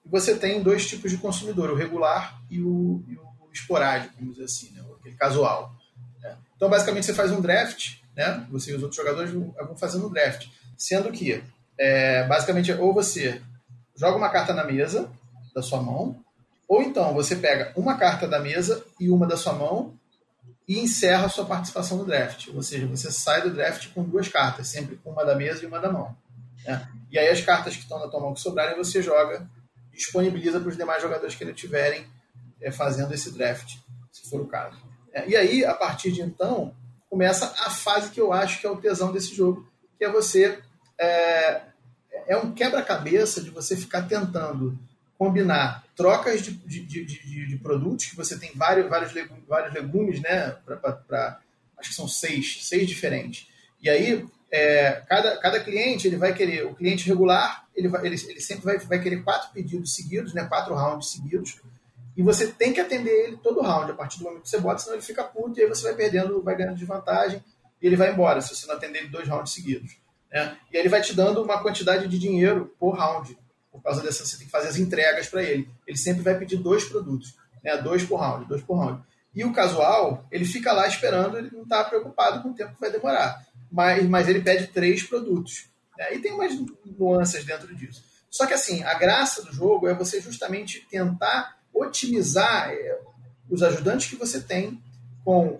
E 0.05 0.09
você 0.09 0.37
tem 0.37 0.63
dois 0.63 0.87
tipos 0.87 1.11
de 1.11 1.19
consumidor, 1.19 1.71
o 1.71 1.77
regular 1.77 2.41
e 2.51 2.61
o, 2.61 3.03
e 3.09 3.17
o 3.17 3.51
esporádico, 3.53 4.15
vamos 4.19 4.35
dizer 4.35 4.45
assim, 4.45 4.71
né? 4.73 4.85
aquele 4.99 5.17
casual. 5.17 5.75
Né? 6.21 6.37
Então, 6.57 6.69
basicamente, 6.69 7.07
você 7.07 7.15
faz 7.15 7.31
um 7.31 7.41
draft, 7.41 7.97
né? 8.17 8.47
Você 8.51 8.73
e 8.73 8.75
os 8.75 8.83
outros 8.83 8.97
jogadores 8.97 9.31
vão 9.31 9.77
fazendo 9.77 10.07
um 10.07 10.11
draft. 10.11 10.49
Sendo 10.77 11.11
que, 11.13 11.43
é, 11.79 12.25
basicamente, 12.25 12.73
ou 12.73 12.93
você 12.93 13.41
joga 13.97 14.17
uma 14.17 14.31
carta 14.31 14.53
na 14.53 14.65
mesa 14.65 15.11
da 15.55 15.63
sua 15.63 15.81
mão, 15.81 16.17
ou 16.67 16.83
então 16.83 17.15
você 17.15 17.37
pega 17.37 17.73
uma 17.77 17.97
carta 17.97 18.27
da 18.27 18.41
mesa 18.41 18.85
e 18.99 19.11
uma 19.11 19.27
da 19.27 19.37
sua 19.37 19.53
mão 19.53 19.95
e 20.67 20.79
encerra 20.79 21.27
a 21.27 21.29
sua 21.29 21.45
participação 21.45 21.99
no 21.99 22.05
draft. 22.05 22.49
Ou 22.55 22.63
seja, 22.63 22.87
você 22.87 23.11
sai 23.13 23.43
do 23.43 23.51
draft 23.51 23.89
com 23.93 24.03
duas 24.03 24.29
cartas, 24.29 24.69
sempre 24.69 24.97
com 24.97 25.11
uma 25.11 25.25
da 25.25 25.35
mesa 25.35 25.63
e 25.63 25.67
uma 25.67 25.79
da 25.79 25.93
mão. 25.93 26.17
Né? 26.65 26.89
E 27.11 27.19
aí 27.19 27.29
as 27.29 27.41
cartas 27.43 27.77
que 27.77 27.83
estão 27.83 27.99
na 27.99 28.09
tua 28.09 28.21
mão 28.21 28.35
que 28.35 28.41
sobrarem, 28.41 28.77
você 28.77 29.03
joga, 29.03 29.47
disponibiliza 29.95 30.61
para 30.61 30.68
os 30.68 30.76
demais 30.76 31.03
jogadores 31.03 31.34
que 31.34 31.45
ele 31.45 31.55
tiverem 31.55 32.07
é, 32.61 32.70
fazendo 32.70 33.14
esse 33.14 33.30
draft, 33.32 33.76
se 34.11 34.28
for 34.28 34.40
o 34.40 34.47
caso. 34.47 34.76
É, 35.12 35.28
e 35.28 35.36
aí, 35.36 35.64
a 35.64 35.74
partir 35.74 36.12
de 36.12 36.20
então, 36.20 36.74
começa 37.09 37.47
a 37.64 37.70
fase 37.70 38.11
que 38.11 38.20
eu 38.20 38.32
acho 38.32 38.61
que 38.61 38.66
é 38.66 38.70
o 38.70 38.76
tesão 38.76 39.12
desse 39.12 39.34
jogo, 39.34 39.68
que 39.97 40.05
é 40.05 40.11
você 40.11 40.61
é, 40.99 41.62
é 42.26 42.36
um 42.36 42.53
quebra-cabeça 42.53 43.40
de 43.40 43.51
você 43.51 43.76
ficar 43.76 44.03
tentando 44.03 44.78
combinar 45.16 45.84
trocas 45.97 46.42
de, 46.42 46.53
de, 46.53 46.82
de, 46.82 47.47
de, 47.47 47.57
produtos, 47.59 48.07
que 48.07 48.16
você 48.16 48.36
tem 48.36 48.51
vários, 48.55 48.88
vários, 48.88 49.12
legumes, 49.12 49.45
vários 49.47 49.72
legumes, 49.72 50.20
né? 50.20 50.51
Pra, 50.64 50.76
pra, 50.76 50.92
pra, 50.92 51.40
acho 51.78 51.90
que 51.90 51.95
são 51.95 52.09
seis, 52.09 52.66
seis 52.66 52.88
diferentes. 52.88 53.47
E 53.80 53.88
aí, 53.88 54.26
é, 54.55 55.03
cada, 55.09 55.37
cada 55.39 55.59
cliente 55.59 56.07
ele 56.07 56.17
vai 56.17 56.33
querer, 56.33 56.65
o 56.65 56.77
cliente 56.77 57.09
regular, 57.09 57.67
ele, 57.75 57.89
vai, 57.89 58.07
ele, 58.07 58.15
ele 58.15 58.41
sempre 58.41 58.65
vai, 58.65 58.79
vai 58.79 59.01
querer 59.01 59.25
quatro 59.25 59.53
pedidos 59.53 59.97
seguidos, 59.97 60.33
né? 60.33 60.45
quatro 60.45 60.73
rounds 60.77 61.11
seguidos, 61.11 61.61
e 62.17 62.23
você 62.23 62.47
tem 62.47 62.73
que 62.73 62.81
atender 62.81 63.11
ele 63.11 63.37
todo 63.39 63.61
round, 63.61 63.91
a 63.91 63.95
partir 63.95 64.19
do 64.19 64.25
momento 64.27 64.43
que 64.43 64.49
você 64.49 64.61
bota, 64.61 64.79
senão 64.79 64.95
ele 64.95 65.03
fica 65.03 65.25
puto 65.25 65.59
e 65.59 65.65
aí 65.65 65.69
você 65.69 65.83
vai 65.83 65.95
perdendo, 65.95 66.41
vai 66.41 66.55
ganhando 66.55 66.77
desvantagem 66.77 67.43
e 67.83 67.87
ele 67.87 67.97
vai 67.97 68.13
embora 68.13 68.41
se 68.41 68.55
você 68.55 68.65
não 68.69 68.77
atender 68.77 69.01
ele 69.01 69.09
dois 69.09 69.27
rounds 69.27 69.53
seguidos. 69.53 69.97
Né? 70.33 70.57
E 70.71 70.77
aí 70.77 70.83
ele 70.83 70.89
vai 70.89 71.03
te 71.03 71.13
dando 71.17 71.43
uma 71.43 71.61
quantidade 71.61 72.07
de 72.07 72.17
dinheiro 72.17 72.73
por 72.79 72.93
round. 72.95 73.37
Por 73.73 73.83
causa 73.83 74.01
dessa, 74.03 74.25
você 74.25 74.37
tem 74.37 74.47
que 74.47 74.53
fazer 74.53 74.69
as 74.69 74.77
entregas 74.77 75.27
para 75.27 75.43
ele. 75.43 75.69
Ele 75.85 75.99
sempre 75.99 76.23
vai 76.23 76.39
pedir 76.39 76.59
dois 76.59 76.85
produtos, 76.85 77.35
né? 77.65 77.77
dois 77.79 78.05
por 78.05 78.21
round, 78.21 78.45
dois 78.45 78.63
por 78.63 78.77
round. 78.77 79.03
E 79.35 79.45
o 79.45 79.53
casual, 79.53 80.25
ele 80.31 80.45
fica 80.45 80.73
lá 80.73 80.87
esperando, 80.87 81.37
ele 81.37 81.51
não 81.53 81.65
está 81.65 81.83
preocupado 81.83 82.41
com 82.41 82.51
o 82.51 82.55
tempo 82.55 82.73
que 82.73 82.81
vai 82.81 82.93
demorar. 82.93 83.45
Mas, 83.75 84.09
mas 84.09 84.29
ele 84.29 84.41
pede 84.41 84.68
três 84.68 85.03
produtos. 85.03 85.68
Né? 85.99 86.14
E 86.14 86.20
tem 86.20 86.33
umas 86.33 86.53
nuances 86.97 87.45
dentro 87.45 87.75
disso. 87.75 88.05
Só 88.31 88.47
que 88.47 88.55
assim, 88.55 88.85
a 88.85 88.95
graça 88.95 89.43
do 89.43 89.53
jogo 89.53 89.89
é 89.89 89.95
você 89.95 90.20
justamente 90.20 90.87
tentar 90.89 91.59
otimizar 91.72 92.70
é, 92.70 93.01
os 93.51 93.64
ajudantes 93.64 94.09
que 94.09 94.14
você 94.14 94.41
tem 94.41 94.81
com 95.25 95.59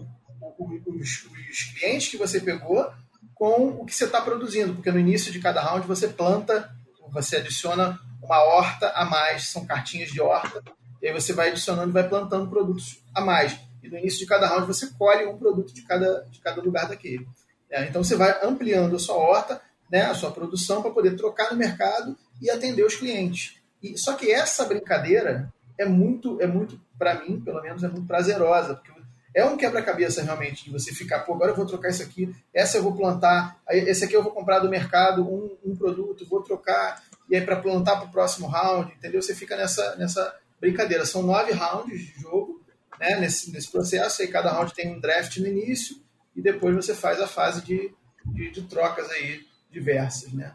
os, 0.57 1.25
os 1.51 1.63
clientes 1.77 2.09
que 2.09 2.17
você 2.17 2.41
pegou 2.41 2.89
com 3.35 3.71
o 3.81 3.85
que 3.85 3.93
você 3.93 4.05
está 4.05 4.21
produzindo, 4.21 4.75
porque 4.75 4.93
no 4.93 5.01
início 5.01 5.33
de 5.33 5.41
cada 5.41 5.61
round 5.61 5.85
você 5.85 6.07
planta, 6.07 6.73
você 7.11 7.39
adiciona 7.39 7.99
uma 8.23 8.43
horta 8.45 8.91
a 8.91 9.05
mais, 9.05 9.49
são 9.49 9.67
cartinhas 9.67 10.11
de 10.11 10.21
horta, 10.21 10.63
e 11.03 11.09
aí 11.09 11.13
você 11.13 11.33
vai 11.33 11.49
adicionando 11.49 11.91
e 11.91 11.93
vai 11.93 12.09
plantando 12.09 12.49
produtos 12.49 13.03
a 13.13 13.21
mais. 13.21 13.59
E 13.83 13.89
no 13.89 13.99
início 13.99 14.21
de 14.21 14.27
cada 14.27 14.47
round 14.47 14.69
você 14.69 14.87
colhe 14.97 15.27
um 15.27 15.37
produto 15.37 15.75
de 15.75 15.83
cada, 15.83 16.25
de 16.31 16.39
cada 16.39 16.63
lugar 16.63 16.87
daquele. 16.87 17.27
É, 17.75 17.85
então 17.87 18.05
você 18.05 18.15
vai 18.15 18.39
ampliando 18.41 18.95
a 18.95 18.99
sua 19.01 19.17
horta, 19.17 19.61
né, 19.91 20.03
a 20.03 20.15
sua 20.15 20.31
produção, 20.31 20.81
para 20.81 20.93
poder 20.93 21.17
trocar 21.17 21.51
no 21.51 21.59
mercado 21.59 22.17
e 22.41 22.49
atender 22.49 22.85
os 22.85 22.95
clientes. 22.95 23.57
E, 23.83 23.99
só 23.99 24.15
que 24.15 24.31
essa 24.31 24.65
brincadeira 24.65 25.53
é 25.77 25.85
muito, 25.85 26.41
é 26.41 26.47
muito 26.47 26.81
para 26.97 27.21
mim, 27.21 27.41
pelo 27.41 27.61
menos, 27.61 27.83
é 27.83 27.89
muito 27.89 28.07
prazerosa, 28.07 28.77
porque 28.77 28.93
é 29.35 29.45
um 29.45 29.57
quebra-cabeça 29.57 30.23
realmente 30.23 30.65
de 30.65 30.71
você 30.71 30.95
ficar, 30.95 31.21
pô, 31.21 31.35
agora 31.35 31.51
eu 31.51 31.57
vou 31.57 31.67
trocar 31.67 31.89
isso 31.89 32.05
aqui, 32.05 32.33
essa 32.55 32.79
eu 32.79 32.83
vou 32.85 32.95
plantar, 32.95 33.61
esse 33.69 34.05
aqui 34.05 34.15
eu 34.15 34.23
vou 34.23 34.31
comprar 34.31 34.61
do 34.61 34.71
mercado 34.71 35.29
um, 35.29 35.57
um 35.65 35.75
produto, 35.75 36.25
vou 36.29 36.41
trocar, 36.41 37.03
e 37.29 37.35
aí 37.35 37.43
para 37.43 37.57
plantar 37.57 37.97
para 37.97 38.07
o 38.07 38.13
próximo 38.13 38.47
round, 38.47 38.93
entendeu? 38.93 39.21
Você 39.21 39.35
fica 39.35 39.57
nessa, 39.57 39.97
nessa 39.97 40.33
brincadeira. 40.61 41.05
São 41.05 41.25
nove 41.25 41.51
rounds 41.51 41.99
de 41.99 42.21
jogo 42.21 42.63
né, 43.01 43.19
nesse, 43.19 43.51
nesse 43.51 43.69
processo, 43.69 44.23
aí 44.23 44.29
cada 44.29 44.53
round 44.53 44.73
tem 44.73 44.95
um 44.95 45.01
draft 45.01 45.37
no 45.39 45.49
início, 45.49 46.04
e 46.37 46.43
depois 46.43 46.75
você 46.75 46.95
faz 46.95 47.21
a 47.21 47.27
fase 47.27 47.63
de, 47.63 47.93
de, 48.27 48.51
de 48.51 48.63
trocas 48.63 49.11
aí 49.11 49.43
diversas, 49.71 50.33
né? 50.33 50.55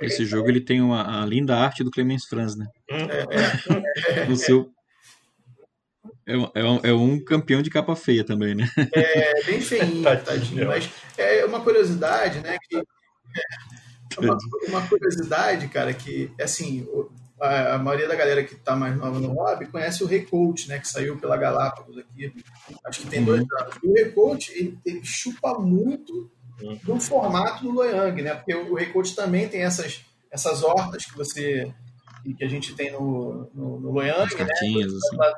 Esse 0.00 0.24
jogo 0.24 0.48
ele 0.48 0.60
tem 0.60 0.80
uma, 0.80 1.22
a 1.22 1.26
linda 1.26 1.54
arte 1.56 1.84
do 1.84 1.90
Clemens 1.90 2.24
Franz, 2.24 2.56
né? 2.56 2.66
É, 2.88 4.22
é, 4.22 4.34
seu 4.36 4.72
é, 6.26 6.36
um, 6.36 6.50
é, 6.54 6.64
um, 6.64 6.80
é 6.82 6.92
um 6.92 7.24
campeão 7.24 7.62
de 7.62 7.70
capa 7.70 7.94
feia 7.94 8.24
também, 8.24 8.54
né? 8.54 8.68
É, 8.92 9.44
bem 9.44 9.60
feinho, 9.60 10.02
tadinho. 10.24 10.66
Mas 10.66 10.90
é 11.16 11.44
uma 11.44 11.60
curiosidade, 11.60 12.40
né? 12.40 12.56
Que, 12.68 12.76
é 14.18 14.20
uma, 14.20 14.38
uma, 14.68 14.88
curiosidade, 14.88 15.68
cara, 15.68 15.94
que, 15.94 16.30
assim, 16.40 16.88
a, 17.40 17.78
maioria 17.78 18.08
da 18.08 18.14
galera 18.14 18.42
que 18.42 18.54
tá 18.54 18.74
mais 18.74 18.96
nova 18.96 19.18
no 19.20 19.32
hobby 19.32 19.66
conhece 19.66 20.02
o 20.02 20.06
Recoach, 20.06 20.68
né? 20.68 20.78
Que 20.78 20.88
saiu 20.88 21.18
pela 21.18 21.36
Galápagos 21.36 21.98
aqui. 21.98 22.32
Acho 22.84 23.00
que 23.00 23.08
tem 23.08 23.20
uhum. 23.20 23.26
dois 23.26 23.44
anos. 23.60 23.74
E 23.82 23.88
o 23.88 23.92
Recoach, 23.92 24.52
ele, 24.52 24.78
ele 24.84 25.04
chupa 25.04 25.58
muito 25.58 26.30
uhum. 26.62 26.78
do 26.82 27.00
formato 27.00 27.62
do 27.62 27.70
Loyang, 27.70 28.22
né? 28.22 28.34
Porque 28.34 28.54
o 28.54 28.74
Recoach 28.74 29.14
também 29.14 29.48
tem 29.48 29.62
essas, 29.62 30.00
essas 30.30 30.62
hortas 30.62 31.04
que 31.04 31.16
você 31.16 31.72
que 32.36 32.44
a 32.44 32.48
gente 32.48 32.74
tem 32.74 32.90
no, 32.90 33.48
no, 33.54 33.78
no 33.78 33.92
Loyang, 33.92 34.34
né? 34.34 34.48
Assim. 34.52 34.84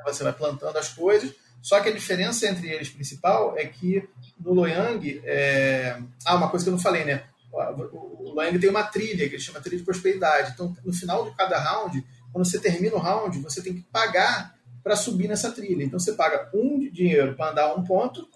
Você 0.06 0.24
vai 0.24 0.32
plantando 0.32 0.76
as 0.76 0.88
coisas. 0.88 1.34
Só 1.60 1.80
que 1.80 1.88
a 1.88 1.92
diferença 1.92 2.46
entre 2.46 2.68
eles 2.68 2.88
principal 2.88 3.58
é 3.58 3.66
que 3.66 4.08
no 4.40 4.54
Loyang, 4.54 5.20
é... 5.24 6.00
ah, 6.24 6.36
uma 6.36 6.48
coisa 6.48 6.64
que 6.64 6.70
eu 6.70 6.74
não 6.74 6.80
falei, 6.80 7.04
né? 7.04 7.24
O 7.50 8.32
Loyang 8.34 8.58
tem 8.58 8.70
uma 8.70 8.84
trilha 8.84 9.28
que 9.28 9.34
ele 9.34 9.42
chama 9.42 9.60
trilha 9.60 9.78
de 9.78 9.84
prosperidade. 9.84 10.52
Então, 10.52 10.76
no 10.84 10.92
final 10.92 11.24
de 11.24 11.36
cada 11.36 11.58
round, 11.58 12.04
quando 12.32 12.44
você 12.44 12.58
termina 12.58 12.96
o 12.96 12.98
round, 12.98 13.38
você 13.40 13.62
tem 13.62 13.74
que 13.74 13.82
pagar 13.82 14.56
para 14.82 14.96
subir 14.96 15.28
nessa 15.28 15.50
trilha. 15.50 15.82
Então, 15.82 15.98
você 15.98 16.12
paga 16.12 16.50
um 16.54 16.78
de 16.78 16.90
dinheiro 16.90 17.34
para 17.34 17.50
andar 17.50 17.74
um 17.74 17.84
ponto 17.84 18.28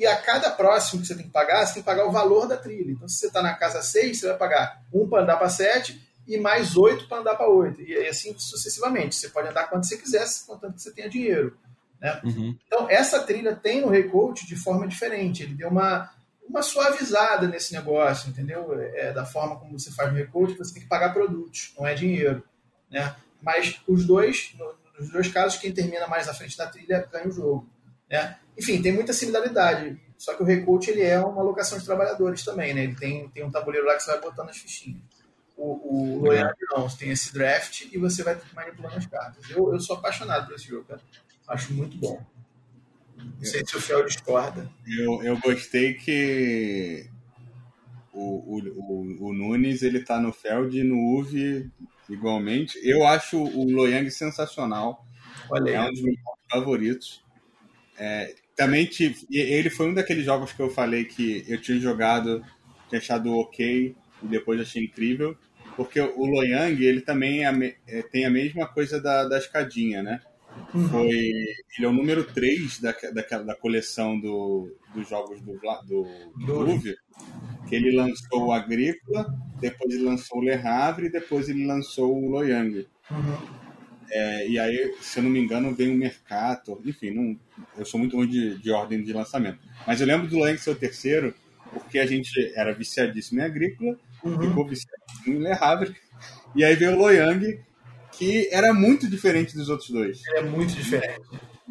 e 0.00 0.06
a 0.06 0.16
cada 0.16 0.50
próximo 0.50 1.02
que 1.02 1.08
você 1.08 1.14
tem 1.14 1.26
que 1.26 1.30
pagar, 1.30 1.66
você 1.66 1.74
tem 1.74 1.82
que 1.82 1.86
pagar 1.86 2.06
o 2.06 2.10
valor 2.10 2.48
da 2.48 2.56
trilha. 2.56 2.90
Então, 2.90 3.06
se 3.06 3.18
você 3.18 3.26
está 3.26 3.42
na 3.42 3.52
casa 3.52 3.82
6, 3.82 4.18
você 4.18 4.28
vai 4.28 4.38
pagar 4.38 4.82
um 4.90 5.06
para 5.06 5.22
andar 5.22 5.36
para 5.36 5.50
7 5.50 6.00
e 6.26 6.38
mais 6.38 6.74
oito 6.74 7.06
para 7.06 7.18
andar 7.18 7.34
para 7.34 7.48
oito. 7.48 7.82
E 7.82 7.94
assim 8.08 8.34
sucessivamente. 8.38 9.14
Você 9.14 9.28
pode 9.28 9.48
andar 9.48 9.68
quanto 9.68 9.86
você 9.86 9.98
quiser, 9.98 10.24
contanto 10.46 10.76
que 10.76 10.82
você 10.82 10.90
tenha 10.92 11.08
dinheiro. 11.08 11.54
Né? 12.00 12.18
Uhum. 12.24 12.56
Então, 12.66 12.88
essa 12.88 13.20
trilha 13.24 13.54
tem 13.54 13.82
no 13.82 13.90
Recoach 13.90 14.46
de 14.46 14.56
forma 14.56 14.88
diferente. 14.88 15.42
Ele 15.42 15.54
deu 15.54 15.68
uma, 15.68 16.10
uma 16.50 16.62
suavizada 16.62 17.46
nesse 17.46 17.72
negócio, 17.72 18.28
entendeu? 18.28 18.72
É, 18.94 19.12
da 19.12 19.24
forma 19.24 19.58
como 19.58 19.78
você 19.78 19.90
faz 19.92 20.10
no 20.10 20.18
Recoach, 20.18 20.58
você 20.58 20.74
tem 20.74 20.82
que 20.82 20.88
pagar 20.88 21.12
produtos, 21.12 21.72
não 21.78 21.86
é 21.86 21.94
dinheiro. 21.94 22.42
Né? 22.90 23.14
Mas 23.40 23.80
os 23.86 24.04
dois, 24.04 24.54
nos 24.98 25.10
dois 25.10 25.28
casos, 25.28 25.58
quem 25.58 25.72
termina 25.72 26.06
mais 26.06 26.28
à 26.28 26.34
frente 26.34 26.58
da 26.58 26.66
trilha 26.66 27.08
ganha 27.10 27.28
o 27.28 27.32
jogo. 27.32 27.68
Né? 28.10 28.36
Enfim, 28.58 28.82
tem 28.82 28.92
muita 28.92 29.12
similaridade. 29.12 29.98
Só 30.18 30.34
que 30.34 30.42
o 30.42 30.46
Recoach 30.46 30.90
ele 30.90 31.02
é 31.02 31.18
uma 31.20 31.40
alocação 31.40 31.78
de 31.78 31.84
trabalhadores 31.84 32.44
também. 32.44 32.74
Né? 32.74 32.84
Ele 32.84 32.96
tem, 32.96 33.28
tem 33.28 33.44
um 33.44 33.50
tabuleiro 33.50 33.86
lá 33.86 33.94
que 33.94 34.02
você 34.02 34.10
vai 34.10 34.20
botando 34.20 34.50
as 34.50 34.58
fichinhas. 34.58 35.00
O, 35.56 36.18
o 36.18 36.24
Loyal 36.24 36.52
não, 36.72 36.88
você 36.88 36.98
tem 36.98 37.10
esse 37.10 37.32
draft 37.32 37.86
e 37.92 37.98
você 37.98 38.22
vai 38.22 38.38
manipulando 38.54 38.96
as 38.96 39.06
cartas. 39.06 39.48
Eu, 39.50 39.72
eu 39.72 39.78
sou 39.78 39.96
apaixonado 39.96 40.46
por 40.46 40.56
esse 40.56 40.66
jogo, 40.66 40.84
cara. 40.84 41.00
Acho 41.46 41.72
muito 41.72 41.96
bom. 41.96 42.22
Não 43.38 43.44
sei 43.44 43.64
se 43.64 43.76
o 43.76 43.80
Fel 43.80 44.04
discorda. 44.04 44.70
Eu, 44.86 45.22
eu 45.22 45.38
gostei 45.38 45.94
que 45.94 47.08
o, 48.12 48.56
o, 48.56 48.58
o, 48.58 49.28
o 49.28 49.32
Nunes 49.32 49.82
ele 49.82 50.00
tá 50.00 50.20
no 50.20 50.32
Feld 50.32 50.78
e 50.78 50.82
no 50.82 51.18
UV 51.18 51.70
igualmente. 52.08 52.78
Eu 52.82 53.06
acho 53.06 53.38
o 53.42 53.70
Loyang 53.70 54.10
sensacional. 54.10 55.06
Olha 55.50 55.70
é 55.70 55.80
um 55.80 55.90
dos 55.90 56.02
meus 56.02 56.18
favoritos. 56.50 57.24
É, 57.98 58.34
também 58.56 58.86
tive, 58.86 59.26
ele 59.30 59.70
foi 59.70 59.88
um 59.88 59.94
daqueles 59.94 60.24
jogos 60.24 60.52
que 60.52 60.60
eu 60.60 60.70
falei 60.70 61.04
que 61.04 61.44
eu 61.48 61.60
tinha 61.60 61.78
jogado, 61.78 62.44
tinha 62.88 62.98
achado 62.98 63.34
ok 63.36 63.94
e 64.22 64.26
depois 64.26 64.60
achei 64.60 64.84
incrível. 64.84 65.36
Porque 65.76 66.00
o 66.00 66.26
Loyang, 66.26 66.84
ele 66.84 67.00
também 67.00 67.46
é, 67.46 67.76
é, 67.86 68.02
tem 68.02 68.26
a 68.26 68.30
mesma 68.30 68.66
coisa 68.66 69.00
da, 69.00 69.24
da 69.24 69.38
escadinha, 69.38 70.02
né? 70.02 70.20
Foi, 70.90 71.08
ele 71.08 71.56
é 71.82 71.88
o 71.88 71.92
número 71.92 72.24
3 72.24 72.80
da, 72.80 72.92
da, 72.92 73.42
da 73.42 73.54
coleção 73.56 74.18
do, 74.18 74.72
dos 74.94 75.08
jogos 75.08 75.40
do, 75.40 75.58
do, 75.86 76.06
do 76.46 76.64
que 77.68 77.74
ele 77.74 77.96
lançou 77.96 78.46
o 78.46 78.52
Agrícola, 78.52 79.32
depois 79.60 79.94
ele 79.94 80.04
lançou 80.04 80.38
o 80.38 80.42
Le 80.42 80.52
Havre 80.52 81.06
e 81.06 81.12
depois 81.12 81.48
ele 81.48 81.66
lançou 81.66 82.16
o 82.16 82.28
Loyang. 82.28 82.86
Uhum. 83.10 83.60
É, 84.10 84.48
e 84.48 84.58
aí, 84.58 84.94
se 85.00 85.18
eu 85.18 85.22
não 85.22 85.30
me 85.30 85.40
engano, 85.40 85.74
vem 85.74 85.94
o 85.94 85.96
Mercator, 85.96 86.80
enfim, 86.84 87.10
não, 87.10 87.38
eu 87.78 87.84
sou 87.84 87.98
muito 87.98 88.16
ruim 88.16 88.26
de, 88.26 88.58
de 88.58 88.70
ordem 88.72 89.02
de 89.02 89.12
lançamento. 89.12 89.60
Mas 89.86 90.00
eu 90.00 90.06
lembro 90.06 90.26
do 90.26 90.36
Loyang 90.36 90.58
ser 90.58 90.70
o 90.70 90.74
terceiro, 90.74 91.32
porque 91.72 91.98
a 91.98 92.06
gente 92.06 92.52
era 92.56 92.74
viciadíssimo 92.74 93.40
em 93.40 93.44
Agrícola, 93.44 93.96
uhum. 94.24 94.48
ficou 94.48 94.66
viciado 94.66 95.02
em 95.26 95.38
Le 95.38 95.52
Havre. 95.52 95.94
E 96.56 96.64
aí 96.64 96.74
veio 96.74 96.94
o 96.94 96.98
Loyang, 96.98 97.60
que 98.20 98.50
era 98.52 98.74
muito 98.74 99.08
diferente 99.08 99.56
dos 99.56 99.70
outros 99.70 99.88
dois. 99.88 100.20
é 100.34 100.42
muito 100.42 100.74
diferente. 100.74 101.22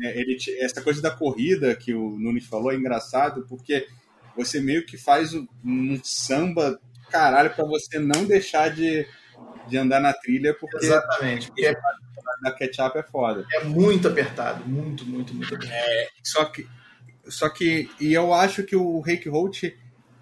É, 0.02 0.20
ele, 0.20 0.36
essa 0.60 0.82
coisa 0.82 1.00
da 1.00 1.12
corrida 1.12 1.76
que 1.76 1.94
o 1.94 2.18
Nunes 2.18 2.48
falou 2.48 2.72
é 2.72 2.76
engraçado, 2.76 3.46
porque 3.48 3.86
você 4.36 4.60
meio 4.60 4.84
que 4.84 4.98
faz 4.98 5.36
um, 5.36 5.48
um 5.64 6.00
samba 6.04 6.80
caralho 7.12 7.52
para 7.52 7.64
você 7.66 8.00
não 8.00 8.26
deixar 8.26 8.70
de, 8.70 9.06
de 9.68 9.78
andar 9.78 10.00
na 10.00 10.12
trilha, 10.12 10.56
porque. 10.56 10.88
Exatamente. 10.88 11.48
Porque 11.50 11.68
é, 11.68 11.76
da 12.42 12.52
ketchup 12.52 12.98
é 12.98 13.04
foda. 13.04 13.46
É 13.54 13.64
muito 13.66 14.08
apertado, 14.08 14.68
muito, 14.68 15.06
muito, 15.06 15.36
muito 15.36 15.54
apertado. 15.54 15.72
É, 15.72 16.08
só 16.24 16.46
que. 16.46 16.68
Só 17.28 17.48
que. 17.48 17.92
E 18.00 18.12
eu 18.12 18.34
acho 18.34 18.64
que 18.64 18.76
o 18.76 19.02
Reiki 19.02 19.30
Holt 19.30 19.66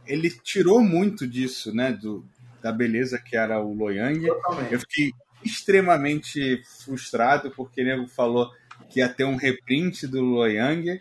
ele 0.06 0.30
tirou 0.30 0.82
muito 0.82 1.26
disso, 1.26 1.74
né? 1.74 1.94
Do, 1.94 2.26
da 2.62 2.74
beleza 2.74 3.18
que 3.18 3.38
era 3.38 3.62
o 3.62 3.74
Loyang. 3.74 4.28
Totalmente. 4.28 4.74
Eu 4.74 4.80
fiquei 4.82 5.12
extremamente 5.48 6.62
frustrado 6.84 7.52
porque 7.52 7.82
ele 7.82 8.08
falou 8.08 8.50
que 8.90 9.00
ia 9.00 9.10
ter 9.10 9.24
um 9.24 9.36
reprint 9.36 10.08
do 10.08 10.22
Loyang. 10.22 11.00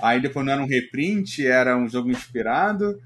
Aí 0.00 0.20
depois 0.20 0.44
não 0.44 0.52
era 0.52 0.62
um 0.62 0.68
reprint, 0.68 1.46
era 1.46 1.76
um 1.76 1.88
jogo 1.88 2.10
inspirado. 2.10 3.00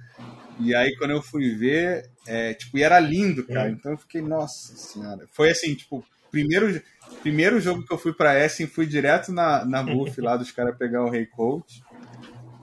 E 0.58 0.74
aí 0.74 0.94
quando 0.96 1.12
eu 1.12 1.22
fui 1.22 1.54
ver, 1.54 2.10
é, 2.26 2.54
tipo, 2.54 2.76
e 2.76 2.82
era 2.82 2.98
lindo, 3.00 3.46
cara. 3.46 3.68
É. 3.68 3.72
Então 3.72 3.92
eu 3.92 3.98
fiquei, 3.98 4.20
nossa 4.20 4.74
senhora. 4.76 5.26
Foi 5.32 5.50
assim, 5.50 5.74
tipo, 5.74 6.04
primeiro, 6.30 6.80
primeiro 7.22 7.60
jogo 7.60 7.84
que 7.84 7.92
eu 7.92 7.98
fui 7.98 8.12
pra 8.12 8.38
Essen, 8.38 8.66
fui 8.66 8.86
direto 8.86 9.32
na, 9.32 9.64
na 9.64 9.82
buff 9.82 10.20
lá 10.20 10.36
dos 10.36 10.50
caras 10.50 10.76
pegar 10.76 11.04
o 11.04 11.10
Rei 11.10 11.26
Coach. 11.26 11.82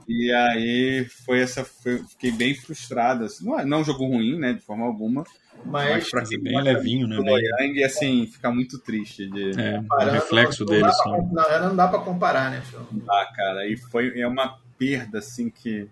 E 0.08 0.32
aí 0.32 1.06
foi 1.26 1.40
essa. 1.40 1.64
Foi, 1.64 1.98
fiquei 1.98 2.32
bem 2.32 2.54
frustrado. 2.54 3.24
Assim. 3.24 3.44
Não, 3.44 3.60
é, 3.60 3.64
não 3.64 3.78
é 3.78 3.80
um 3.82 3.84
jogo 3.84 4.06
ruim, 4.06 4.38
né? 4.38 4.54
De 4.54 4.60
forma 4.60 4.86
alguma. 4.86 5.24
Mas, 5.64 6.10
pra 6.10 6.24
quem 6.24 6.40
bem 6.40 6.60
levinho, 6.60 7.06
né? 7.06 7.18
O 7.18 7.38
Yang, 7.38 7.84
assim, 7.84 8.26
fica 8.26 8.50
muito 8.50 8.78
triste. 8.78 9.28
De... 9.28 9.50
É, 9.60 9.80
o 9.80 10.10
reflexo 10.10 10.64
não, 10.64 10.70
dele, 10.70 10.82
não 10.82 10.88
assim. 10.88 11.28
Pra, 11.34 11.60
não, 11.60 11.68
não 11.68 11.76
dá 11.76 11.88
pra 11.88 11.98
comparar, 11.98 12.50
né, 12.50 12.60
Phil? 12.62 12.86
Não 12.90 13.00
dá, 13.04 13.26
cara. 13.34 13.66
E 13.66 13.76
foi, 13.76 14.18
é 14.18 14.26
uma 14.26 14.58
perda, 14.78 15.18
assim, 15.18 15.50
que. 15.50 15.88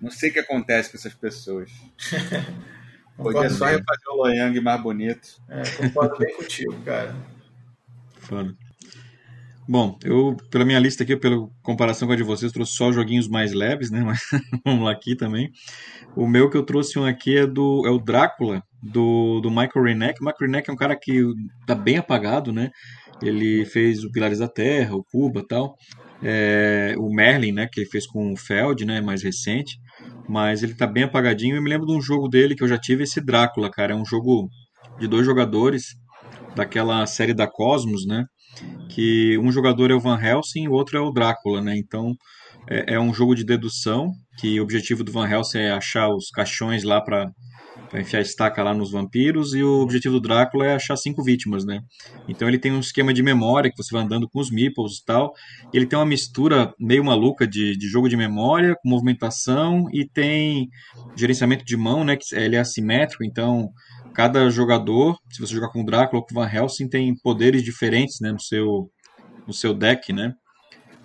Não 0.00 0.10
sei 0.10 0.30
o 0.30 0.32
que 0.32 0.38
acontece 0.38 0.90
com 0.90 0.96
essas 0.96 1.14
pessoas. 1.14 1.70
Podia 3.16 3.50
só 3.50 3.66
refazer 3.66 4.08
o 4.08 4.16
Loyang 4.16 4.60
mais 4.60 4.80
bonito. 4.80 5.40
É, 5.48 5.62
concordo 5.76 6.18
bem 6.18 6.34
contigo, 6.34 6.74
cara. 6.82 7.14
Foda. 8.18 8.56
Bom, 9.68 9.96
eu, 10.02 10.36
pela 10.50 10.64
minha 10.64 10.78
lista 10.80 11.04
aqui, 11.04 11.16
pela 11.16 11.36
comparação 11.62 12.08
com 12.08 12.14
a 12.14 12.16
de 12.16 12.24
vocês, 12.24 12.50
trouxe 12.50 12.72
só 12.74 12.90
joguinhos 12.90 13.28
mais 13.28 13.52
leves, 13.52 13.90
né? 13.90 14.02
Mas 14.04 14.20
vamos 14.64 14.84
lá 14.84 14.90
aqui 14.90 15.14
também. 15.14 15.50
O 16.16 16.26
meu 16.26 16.50
que 16.50 16.56
eu 16.56 16.64
trouxe 16.64 16.98
um 16.98 17.04
aqui 17.04 17.36
é 17.36 17.46
do 17.46 17.86
é 17.86 17.90
o 17.90 17.98
Drácula, 17.98 18.62
do, 18.82 19.40
do 19.40 19.50
Michael 19.50 19.84
Reneck. 19.84 20.20
O 20.20 20.24
Michael 20.24 20.50
Reneck 20.50 20.68
é 20.68 20.72
um 20.72 20.76
cara 20.76 20.96
que 21.00 21.22
tá 21.64 21.76
bem 21.76 21.96
apagado, 21.96 22.52
né? 22.52 22.70
Ele 23.22 23.64
fez 23.64 24.02
o 24.02 24.10
Pilares 24.10 24.40
da 24.40 24.48
Terra, 24.48 24.96
o 24.96 25.04
Cuba 25.04 25.44
tal. 25.48 25.76
É, 26.20 26.94
o 26.98 27.08
Merlin, 27.08 27.52
né? 27.52 27.68
Que 27.70 27.80
ele 27.80 27.88
fez 27.88 28.04
com 28.04 28.32
o 28.32 28.36
Feld, 28.36 28.84
né? 28.84 29.00
Mais 29.00 29.22
recente. 29.22 29.76
Mas 30.28 30.64
ele 30.64 30.74
tá 30.74 30.88
bem 30.88 31.04
apagadinho. 31.04 31.54
Eu 31.54 31.62
me 31.62 31.70
lembro 31.70 31.86
de 31.86 31.92
um 31.92 32.00
jogo 32.00 32.28
dele 32.28 32.56
que 32.56 32.64
eu 32.64 32.68
já 32.68 32.78
tive, 32.78 33.04
esse 33.04 33.20
Drácula, 33.20 33.70
cara. 33.70 33.92
É 33.92 33.96
um 33.96 34.04
jogo 34.04 34.48
de 34.98 35.06
dois 35.06 35.24
jogadores 35.24 35.94
daquela 36.56 37.06
série 37.06 37.32
da 37.32 37.46
Cosmos, 37.46 38.04
né? 38.04 38.24
Que 38.94 39.38
um 39.38 39.50
jogador 39.50 39.90
é 39.90 39.94
o 39.94 40.00
Van 40.00 40.20
Helsing 40.20 40.64
e 40.64 40.68
o 40.68 40.72
outro 40.72 40.98
é 40.98 41.00
o 41.00 41.10
Drácula, 41.10 41.60
né? 41.60 41.76
Então 41.76 42.14
é, 42.68 42.94
é 42.94 43.00
um 43.00 43.12
jogo 43.12 43.34
de 43.34 43.44
dedução 43.44 44.12
que 44.38 44.60
o 44.60 44.62
objetivo 44.62 45.02
do 45.04 45.12
Van 45.12 45.28
Helsing 45.28 45.58
é 45.58 45.72
achar 45.72 46.08
os 46.08 46.30
caixões 46.30 46.82
lá 46.84 47.00
para 47.00 47.30
enfiar 47.94 48.20
estaca 48.20 48.62
lá 48.62 48.72
nos 48.74 48.90
vampiros 48.90 49.54
e 49.54 49.62
o 49.62 49.80
objetivo 49.80 50.14
do 50.14 50.20
Drácula 50.20 50.66
é 50.66 50.74
achar 50.74 50.96
cinco 50.96 51.22
vítimas, 51.22 51.64
né? 51.64 51.80
Então 52.28 52.48
ele 52.48 52.58
tem 52.58 52.72
um 52.72 52.80
esquema 52.80 53.12
de 53.12 53.22
memória 53.22 53.70
que 53.70 53.76
você 53.76 53.94
vai 53.94 54.02
andando 54.04 54.28
com 54.28 54.40
os 54.40 54.50
meeples 54.50 54.98
e 54.98 55.04
tal. 55.04 55.32
Ele 55.72 55.86
tem 55.86 55.98
uma 55.98 56.06
mistura 56.06 56.72
meio 56.78 57.04
maluca 57.04 57.46
de, 57.46 57.76
de 57.76 57.88
jogo 57.88 58.08
de 58.08 58.16
memória 58.16 58.74
com 58.82 58.88
movimentação 58.88 59.88
e 59.92 60.06
tem 60.06 60.68
gerenciamento 61.16 61.64
de 61.64 61.76
mão, 61.76 62.04
né? 62.04 62.16
Que 62.16 62.34
ele 62.34 62.56
é 62.56 62.60
assimétrico, 62.60 63.24
então 63.24 63.68
cada 64.14 64.48
jogador, 64.50 65.16
se 65.30 65.40
você 65.40 65.54
jogar 65.54 65.68
com 65.68 65.82
o 65.82 65.84
Drácula 65.84 66.20
ou 66.20 66.26
com 66.26 66.32
o 66.32 66.42
Van 66.42 66.50
Helsing, 66.50 66.88
tem 66.88 67.14
poderes 67.22 67.62
diferentes 67.62 68.20
né, 68.20 68.32
no, 68.32 68.40
seu, 68.40 68.90
no 69.46 69.52
seu 69.52 69.74
deck, 69.74 70.12
né? 70.12 70.34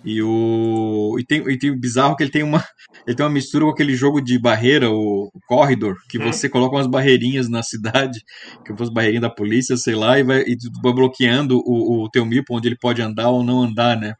E 0.04 0.22
o 0.22 1.16
e 1.18 1.24
tem, 1.24 1.40
e 1.50 1.58
tem 1.58 1.76
bizarro 1.76 2.14
que 2.14 2.22
ele 2.22 2.30
tem 2.30 2.44
uma 2.44 2.64
ele 3.06 3.16
tem 3.16 3.26
uma 3.26 3.32
mistura 3.32 3.64
com 3.64 3.70
aquele 3.70 3.96
jogo 3.96 4.20
de 4.20 4.38
barreira, 4.38 4.90
o, 4.90 5.28
o 5.34 5.40
Corridor, 5.46 5.96
que 6.08 6.18
hum. 6.18 6.32
você 6.32 6.48
coloca 6.48 6.76
umas 6.76 6.86
barreirinhas 6.86 7.48
na 7.48 7.62
cidade, 7.62 8.20
que 8.64 8.76
fosse 8.76 8.92
barreirinha 8.92 9.22
da 9.22 9.30
polícia, 9.30 9.76
sei 9.76 9.94
lá, 9.94 10.18
e 10.18 10.22
vai, 10.22 10.42
e 10.42 10.56
vai 10.82 10.92
bloqueando 10.92 11.58
o, 11.64 12.04
o 12.04 12.10
teu 12.10 12.24
mipo 12.24 12.56
onde 12.56 12.68
ele 12.68 12.78
pode 12.80 13.02
andar 13.02 13.30
ou 13.30 13.42
não 13.42 13.62
andar, 13.62 13.98
né? 13.98 14.14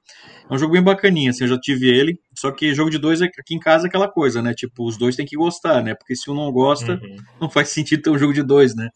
É 0.50 0.54
um 0.54 0.58
jogo 0.58 0.72
bem 0.72 0.82
bacaninha, 0.82 1.30
assim, 1.30 1.44
eu 1.44 1.48
já 1.48 1.58
tive 1.58 1.88
ele. 1.88 2.18
Só 2.36 2.50
que 2.50 2.74
jogo 2.74 2.90
de 2.90 2.98
dois 2.98 3.20
aqui 3.20 3.54
em 3.54 3.58
casa 3.58 3.86
é 3.86 3.88
aquela 3.88 4.08
coisa, 4.08 4.40
né? 4.40 4.54
Tipo, 4.54 4.86
os 4.86 4.96
dois 4.96 5.14
tem 5.14 5.26
que 5.26 5.36
gostar, 5.36 5.82
né? 5.82 5.94
Porque 5.94 6.16
se 6.16 6.30
um 6.30 6.34
não 6.34 6.50
gosta, 6.50 6.92
uhum. 6.94 7.16
não 7.42 7.50
faz 7.50 7.68
sentido 7.68 8.02
ter 8.02 8.10
um 8.10 8.18
jogo 8.18 8.32
de 8.32 8.42
dois, 8.42 8.74
né? 8.74 8.88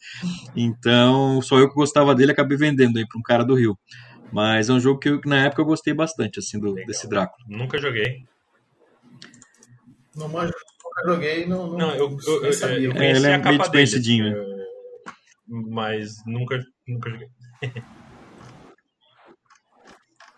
Então, 0.57 1.43
só 1.43 1.59
eu 1.59 1.69
que 1.69 1.75
gostava 1.75 2.15
dele 2.15 2.33
acabei 2.33 2.57
vendendo 2.57 2.99
aí 2.99 3.07
para 3.07 3.19
um 3.19 3.23
cara 3.23 3.45
do 3.45 3.55
Rio. 3.55 3.79
Mas 4.33 4.71
é 4.71 4.73
um 4.73 4.81
jogo 4.81 4.99
que 4.99 5.11
eu, 5.11 5.21
na 5.27 5.45
época 5.45 5.61
eu 5.61 5.67
gostei 5.67 5.93
bastante, 5.93 6.39
assim, 6.39 6.59
do, 6.59 6.73
desse 6.87 7.07
Drácula. 7.07 7.45
Nunca 7.47 7.77
joguei. 7.79 8.25
Não 10.17 10.29
manjo, 10.29 10.53
nunca 10.85 11.15
joguei, 11.15 11.47
não. 11.47 11.67
Não, 11.67 11.79
não 11.79 11.95
eu, 11.95 12.17
eu, 12.27 12.45
eu, 12.47 12.53
sabia. 12.55 12.79
eu 12.79 12.93
conheci 12.93 13.15
é, 13.15 13.17
ele 13.17 13.27
é 13.27 13.35
a 13.35 13.41
capa 13.41 13.69
dele, 13.69 13.83
assim, 13.83 14.23
mas 15.47 16.25
nunca, 16.27 16.63
nunca 16.89 17.11
joguei. 17.11 17.29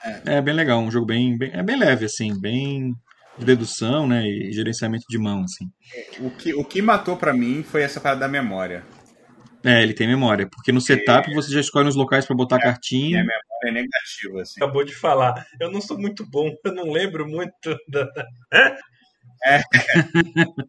É. 0.04 0.36
é 0.36 0.42
bem 0.42 0.54
legal, 0.54 0.80
um 0.80 0.90
jogo 0.90 1.06
bem, 1.06 1.36
bem, 1.36 1.50
é 1.52 1.62
bem 1.62 1.78
leve, 1.78 2.04
assim, 2.04 2.38
bem 2.38 2.94
de 3.38 3.44
dedução, 3.44 4.06
né, 4.06 4.22
e 4.22 4.52
gerenciamento 4.52 5.04
de 5.08 5.18
mão, 5.18 5.42
assim. 5.42 5.66
O 6.20 6.30
que, 6.30 6.54
o 6.54 6.64
que 6.64 6.80
matou 6.80 7.16
para 7.16 7.32
mim 7.32 7.62
foi 7.62 7.82
essa 7.82 8.00
parada 8.00 8.20
da 8.20 8.28
memória. 8.28 8.84
É, 9.64 9.82
ele 9.82 9.94
tem 9.94 10.06
memória, 10.06 10.46
porque 10.46 10.70
no 10.70 10.80
setup 10.80 11.30
é, 11.30 11.34
você 11.34 11.50
já 11.50 11.60
escolhe 11.60 11.88
os 11.88 11.96
locais 11.96 12.26
para 12.26 12.36
botar 12.36 12.56
é, 12.56 12.60
cartinha. 12.60 13.20
É, 13.20 13.22
memória 13.22 13.44
é 13.64 13.70
negativa, 13.70 14.42
assim. 14.42 14.62
Acabou 14.62 14.84
de 14.84 14.94
falar. 14.94 15.46
Eu 15.58 15.70
não 15.72 15.80
sou 15.80 15.98
muito 15.98 16.28
bom, 16.28 16.54
eu 16.64 16.74
não 16.74 16.92
lembro 16.92 17.26
muito 17.26 17.76
da... 17.88 18.06
É. 19.46 19.60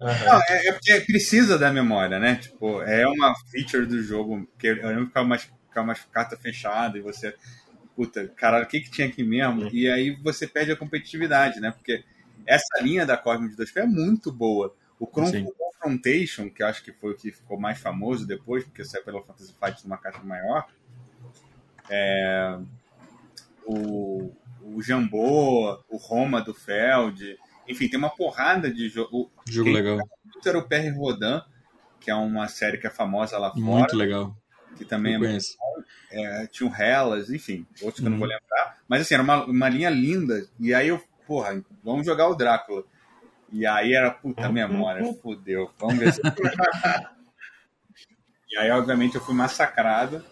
Não, 0.02 0.42
é, 0.50 0.68
é, 0.68 0.72
porque 0.74 1.00
precisa 1.02 1.58
da 1.58 1.72
memória, 1.72 2.20
né? 2.20 2.36
Tipo, 2.36 2.82
é 2.82 3.08
uma 3.08 3.34
feature 3.50 3.86
do 3.86 4.04
jogo, 4.04 4.46
que 4.60 4.68
eu 4.68 4.88
lembro 4.88 5.04
que 5.04 5.08
ficava 5.08 5.26
mais, 5.26 5.44
ficava 5.44 5.88
mais 5.88 6.06
carta 6.12 6.36
fechada 6.36 6.98
e 6.98 7.02
você 7.02 7.34
puta, 7.96 8.28
caralho, 8.36 8.66
o 8.66 8.68
que, 8.68 8.82
que 8.82 8.92
tinha 8.92 9.08
aqui 9.08 9.24
mesmo? 9.24 9.64
Uhum. 9.64 9.70
E 9.72 9.90
aí 9.90 10.12
você 10.12 10.46
perde 10.46 10.72
a 10.72 10.76
competitividade, 10.76 11.60
né? 11.60 11.72
Porque 11.72 12.04
essa 12.46 12.82
linha 12.82 13.06
da 13.06 13.18
Cosmos 13.18 13.52
de 13.52 13.58
2 13.58 13.76
é 13.78 13.86
muito 13.86 14.32
boa. 14.32 14.76
O 15.00 15.08
Confrontation, 15.08 16.50
que 16.50 16.64
acho 16.64 16.84
que 16.84 16.92
foi 16.92 17.14
o 17.14 17.16
que 17.16 17.32
ficou 17.32 17.60
mais 17.60 17.80
famoso 17.80 18.26
depois, 18.26 18.64
porque 18.64 18.84
saiu 18.84 19.04
pela 19.04 19.22
Fantasy 19.22 19.54
Fight 19.60 19.84
numa 19.84 19.98
caixa 19.98 20.22
maior, 20.24 20.68
é... 21.90 22.58
o, 23.66 24.32
o 24.62 24.82
Jambô, 24.82 25.80
o 25.90 25.98
Roma 25.98 26.42
do 26.42 26.54
Feld, 26.54 27.38
enfim, 27.68 27.88
tem 27.88 27.98
uma 27.98 28.10
porrada 28.10 28.72
de 28.72 28.90
jogo. 28.90 29.32
Jogo 29.48 29.72
legal. 29.72 30.00
Era 30.46 30.60
o 30.60 30.68
PR 30.68 30.96
Rodan, 30.96 31.42
que 32.00 32.12
é 32.12 32.16
uma 32.16 32.48
série 32.48 32.78
que 32.78 32.86
é 32.86 32.90
famosa 32.90 33.38
lá 33.38 33.50
fora. 33.50 33.62
Muito 33.62 33.96
legal. 33.96 34.36
Que 34.78 34.86
também 34.86 35.16
é, 35.16 35.38
é, 36.12 36.48
tinha 36.48 36.70
o 36.70 36.76
Hellas, 36.76 37.30
enfim, 37.30 37.66
outros 37.82 38.02
que 38.02 38.06
eu 38.06 38.12
não 38.12 38.18
vou 38.18 38.28
uhum. 38.28 38.34
lembrar. 38.34 38.78
Mas 38.88 39.02
assim, 39.02 39.14
era 39.14 39.24
uma, 39.24 39.46
uma 39.46 39.70
linha 39.70 39.90
linda. 39.90 40.46
E 40.60 40.74
aí 40.74 40.90
eu, 40.90 41.02
porra, 41.26 41.64
vamos 41.84 42.06
jogar 42.06 42.28
o 42.28 42.36
Drácula. 42.36 42.84
E 43.52 43.66
aí 43.66 43.94
era, 43.94 44.12
puta 44.12 44.50
memória, 44.50 45.02
fudeu. 45.22 45.72
Vamos 45.80 45.98
ver 45.98 46.14
se. 46.14 46.22
e 48.52 48.58
aí, 48.58 48.70
obviamente, 48.72 49.16
eu 49.16 49.22
fui 49.22 49.34
massacrado. 49.34 50.24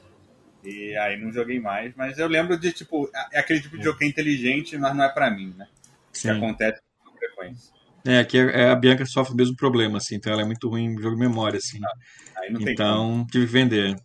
E 0.63 0.95
aí 0.97 1.21
não 1.21 1.31
joguei 1.31 1.59
mais. 1.59 1.93
Mas 1.95 2.17
eu 2.17 2.27
lembro 2.27 2.57
de, 2.57 2.71
tipo, 2.71 3.09
é 3.31 3.39
aquele 3.39 3.61
tipo 3.61 3.77
de 3.77 3.83
jogo 3.83 3.97
que 3.97 4.05
é 4.05 4.07
inteligente, 4.07 4.77
mas 4.77 4.95
não 4.95 5.03
é 5.03 5.09
pra 5.09 5.29
mim, 5.29 5.53
né? 5.57 5.67
Sim. 6.11 6.29
Que 6.29 6.37
acontece 6.37 6.81
com 7.03 7.17
frequência. 7.17 7.73
É, 8.05 8.19
aqui 8.19 8.37
é, 8.37 8.69
a 8.69 8.75
Bianca 8.75 9.05
sofre 9.05 9.33
o 9.33 9.37
mesmo 9.37 9.55
problema, 9.55 9.97
assim, 9.97 10.15
então 10.15 10.33
ela 10.33 10.41
é 10.41 10.45
muito 10.45 10.67
ruim 10.67 10.87
em 10.87 11.01
jogo 11.01 11.15
de 11.15 11.21
memória, 11.21 11.57
assim. 11.57 11.79
Ah, 11.85 11.93
então, 12.49 13.25
tive 13.31 13.45
que 13.45 13.51
vender. 13.51 13.95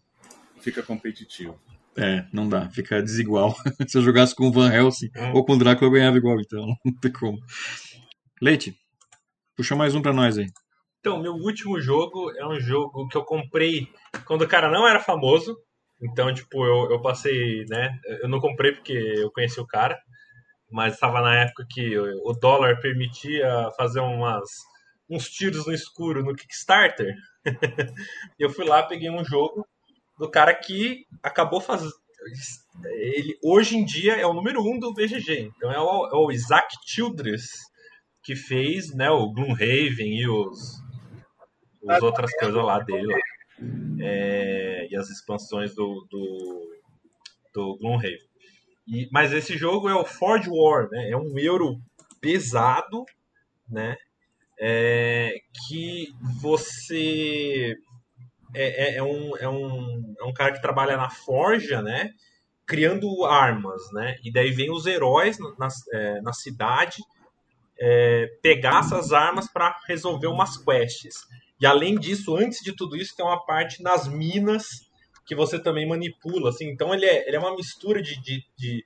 Fica 0.69 0.83
competitivo. 0.83 1.59
É, 1.97 2.27
não 2.31 2.47
dá, 2.47 2.69
fica 2.69 3.03
desigual. 3.03 3.55
Se 3.89 3.97
eu 3.97 4.03
jogasse 4.03 4.35
com 4.35 4.49
o 4.49 4.53
Van 4.53 4.71
Helsing 4.71 5.09
é. 5.15 5.33
ou 5.33 5.43
com 5.43 5.55
o 5.55 5.59
Drácula, 5.59 5.89
eu 5.89 5.93
ganhava 5.95 6.19
igual, 6.19 6.39
então 6.39 6.67
não 6.85 6.95
tem 7.01 7.11
como. 7.11 7.39
Leite, 8.41 8.77
puxa 9.57 9.75
mais 9.75 9.95
um 9.95 10.03
pra 10.03 10.13
nós 10.13 10.37
aí. 10.37 10.47
Então, 11.01 11.23
meu 11.23 11.33
último 11.33 11.81
jogo 11.81 12.31
é 12.37 12.47
um 12.47 12.61
jogo 12.61 13.09
que 13.09 13.17
eu 13.17 13.25
comprei 13.25 13.89
quando 14.27 14.43
o 14.43 14.49
cara 14.49 14.71
não 14.71 14.87
era 14.87 15.01
famoso. 15.01 15.57
Então, 16.03 16.33
tipo, 16.35 16.67
eu, 16.67 16.91
eu 16.91 17.01
passei, 17.01 17.65
né? 17.71 17.99
Eu 18.23 18.29
não 18.29 18.41
comprei 18.41 18.73
porque 18.73 18.93
eu 18.93 19.31
conheci 19.33 19.59
o 19.59 19.67
cara, 19.67 19.99
mas 20.71 20.95
estava 20.95 21.23
na 21.23 21.35
época 21.35 21.65
que 21.71 21.99
o 21.99 22.33
dólar 22.35 22.79
permitia 22.79 23.71
fazer 23.79 24.01
umas, 24.01 24.45
uns 25.09 25.31
tiros 25.31 25.67
no 25.67 25.73
escuro 25.73 26.23
no 26.23 26.37
Kickstarter. 26.37 27.15
eu 28.39 28.51
fui 28.51 28.67
lá, 28.67 28.83
peguei 28.83 29.09
um 29.09 29.25
jogo 29.25 29.67
do 30.19 30.31
cara 30.31 30.55
que 30.55 31.07
acabou 31.23 31.61
fazendo. 31.61 31.93
Ele 32.85 33.39
hoje 33.43 33.77
em 33.77 33.85
dia 33.85 34.15
é 34.17 34.27
o 34.27 34.35
número 34.35 34.61
um 34.61 34.79
do 34.79 34.93
BGG. 34.93 35.53
Então 35.57 35.71
é 35.71 35.79
o, 35.79 36.07
é 36.07 36.17
o 36.17 36.31
Isaac 36.31 36.75
Childress 36.85 37.49
que 38.23 38.35
fez 38.35 38.93
né, 38.95 39.09
o 39.11 39.33
Gloomhaven 39.33 40.19
e 40.19 40.29
os, 40.29 40.83
os 41.83 42.03
outras 42.03 42.33
coisas 42.35 42.63
lá 42.63 42.81
dele. 42.81 43.07
Lá. 43.07 43.19
É, 44.01 44.89
e 44.91 44.97
as 44.97 45.09
expansões 45.09 45.75
do, 45.75 46.07
do, 46.11 46.71
do 47.55 47.79
Gloomhaven. 47.79 48.19
E, 48.87 49.09
mas 49.13 49.33
esse 49.33 49.57
jogo 49.57 49.89
é 49.89 49.95
o 49.95 50.05
Forge 50.05 50.49
War, 50.51 50.89
né? 50.91 51.11
É 51.11 51.17
um 51.17 51.39
euro 51.39 51.79
pesado, 52.21 53.05
né? 53.69 53.97
É, 54.61 55.35
que 55.69 56.09
você 56.41 57.77
é, 58.59 58.95
é, 58.95 58.97
é, 58.97 59.03
um, 59.03 59.37
é, 59.37 59.49
um, 59.49 60.15
é 60.19 60.25
um 60.25 60.33
cara 60.33 60.53
que 60.53 60.61
trabalha 60.61 60.97
na 60.97 61.09
forja, 61.09 61.81
né? 61.81 62.11
Criando 62.67 63.25
armas, 63.25 63.81
né? 63.93 64.17
E 64.25 64.33
daí 64.33 64.51
vem 64.51 64.71
os 64.71 64.87
heróis 64.87 65.39
na, 65.59 65.69
é, 65.93 66.21
na 66.21 66.33
cidade 66.33 66.99
é, 67.79 68.27
pegar 68.43 68.81
essas 68.81 69.13
armas 69.13 69.51
para 69.51 69.77
resolver 69.87 70.27
umas 70.27 70.57
quests. 70.57 71.27
E 71.61 71.67
além 71.67 71.99
disso, 71.99 72.37
antes 72.37 72.61
de 72.61 72.75
tudo 72.75 72.97
isso, 72.97 73.15
tem 73.17 73.25
uma 73.25 73.45
parte 73.45 73.83
nas 73.83 74.09
minas 74.09 74.67
que 75.25 75.35
você 75.35 75.59
também 75.59 75.87
manipula. 75.87 76.51
Assim. 76.51 76.69
Então 76.69 76.93
ele 76.93 77.07
é, 77.07 77.27
ele 77.27 77.37
é 77.37 77.41
uma 77.41 77.55
mistura 77.55 78.03
de, 78.03 78.21
de, 78.21 78.45
de, 78.57 78.85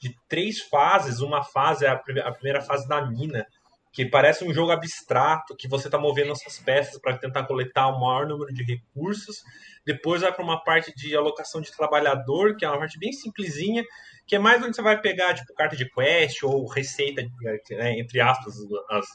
de 0.00 0.16
três 0.28 0.60
fases. 0.60 1.20
Uma 1.20 1.42
fase 1.42 1.84
é 1.84 1.88
a 1.88 1.96
primeira 2.32 2.60
fase 2.60 2.86
da 2.88 3.04
mina, 3.04 3.46
que 3.92 4.06
parece 4.06 4.44
um 4.44 4.54
jogo 4.54 4.72
abstrato, 4.72 5.54
que 5.54 5.68
você 5.68 5.88
está 5.88 5.98
movendo 5.98 6.32
essas 6.32 6.58
peças 6.58 6.98
para 6.98 7.18
tentar 7.18 7.44
coletar 7.44 7.88
o 7.88 8.00
maior 8.00 8.26
número 8.26 8.52
de 8.52 8.64
recursos. 8.64 9.42
Depois 9.84 10.22
vai 10.22 10.32
para 10.32 10.42
uma 10.42 10.62
parte 10.64 10.94
de 10.96 11.14
alocação 11.14 11.60
de 11.60 11.70
trabalhador, 11.70 12.56
que 12.56 12.64
é 12.64 12.68
uma 12.68 12.78
parte 12.78 12.98
bem 12.98 13.12
simplesinha, 13.12 13.84
que 14.26 14.34
é 14.34 14.38
mais 14.38 14.62
onde 14.62 14.74
você 14.74 14.82
vai 14.82 14.98
pegar 14.98 15.34
tipo 15.34 15.52
carta 15.54 15.76
de 15.76 15.88
quest 15.90 16.42
ou 16.42 16.66
receita, 16.66 17.22
né, 17.70 17.98
entre 17.98 18.20
aspas, 18.20 18.54
as, 18.88 19.06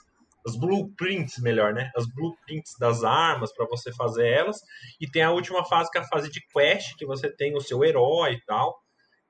as 0.45 0.55
blueprints, 0.55 1.39
melhor, 1.39 1.73
né? 1.73 1.91
As 1.95 2.05
blueprints 2.05 2.73
das 2.79 3.03
armas 3.03 3.51
para 3.51 3.65
você 3.65 3.91
fazer 3.93 4.27
elas. 4.27 4.57
E 5.01 5.09
tem 5.09 5.23
a 5.23 5.31
última 5.31 5.65
fase, 5.65 5.89
que 5.89 5.97
é 5.97 6.01
a 6.01 6.07
fase 6.07 6.29
de 6.29 6.39
quest, 6.53 6.95
que 6.97 7.05
você 7.05 7.29
tem 7.29 7.55
o 7.55 7.61
seu 7.61 7.83
herói 7.83 8.33
e 8.33 8.45
tal. 8.45 8.79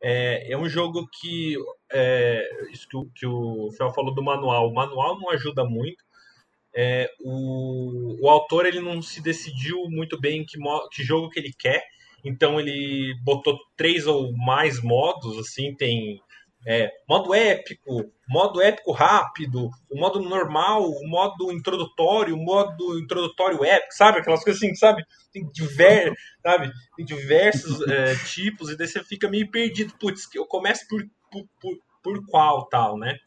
É, 0.02 0.52
é 0.52 0.58
um 0.58 0.70
jogo 0.70 1.08
que, 1.20 1.56
é, 1.92 2.48
isso 2.72 2.88
que, 2.88 2.98
o, 2.98 3.10
que 3.16 3.26
o 3.26 3.72
Fel 3.78 3.94
falou 3.94 4.14
do 4.14 4.24
manual, 4.24 4.70
o 4.70 4.74
manual 4.74 5.20
não 5.20 5.30
ajuda 5.30 5.66
muito. 5.66 6.04
É, 6.76 7.10
o, 7.20 8.24
o 8.24 8.30
autor 8.30 8.66
ele 8.66 8.80
não 8.80 9.02
se 9.02 9.22
decidiu 9.22 9.90
muito 9.90 10.20
bem 10.20 10.46
que, 10.46 10.60
que 10.92 11.04
jogo 11.04 11.30
que 11.30 11.40
ele 11.40 11.52
quer, 11.58 11.84
então 12.24 12.60
ele 12.60 13.16
botou 13.24 13.58
três 13.76 14.06
ou 14.06 14.32
mais 14.38 14.82
modos, 14.84 15.40
assim, 15.40 15.74
tem 15.76 16.22
é, 16.70 16.92
modo 17.08 17.34
épico, 17.34 18.12
modo 18.28 18.62
épico 18.62 18.92
rápido, 18.92 19.70
o 19.90 19.98
modo 19.98 20.20
normal, 20.20 20.84
o 20.84 21.08
modo 21.08 21.50
introdutório, 21.50 22.36
o 22.36 22.44
modo 22.44 23.00
introdutório 23.00 23.64
épico, 23.64 23.94
sabe? 23.94 24.20
Aquelas 24.20 24.44
coisas 24.44 24.62
assim, 24.62 24.76
sabe? 24.76 25.02
Tem, 25.32 25.50
diver, 25.50 26.14
sabe? 26.44 26.70
Tem 26.98 27.06
diversos 27.06 27.82
é, 27.88 28.16
tipos, 28.28 28.70
e 28.70 28.76
daí 28.76 28.86
você 28.86 29.02
fica 29.02 29.30
meio 29.30 29.50
perdido. 29.50 29.94
Putz, 29.98 30.28
eu 30.36 30.46
começo 30.46 30.86
por, 30.90 31.02
por, 31.32 31.48
por, 31.62 31.78
por 32.04 32.28
qual 32.28 32.68
tal, 32.68 32.98
né? 32.98 33.18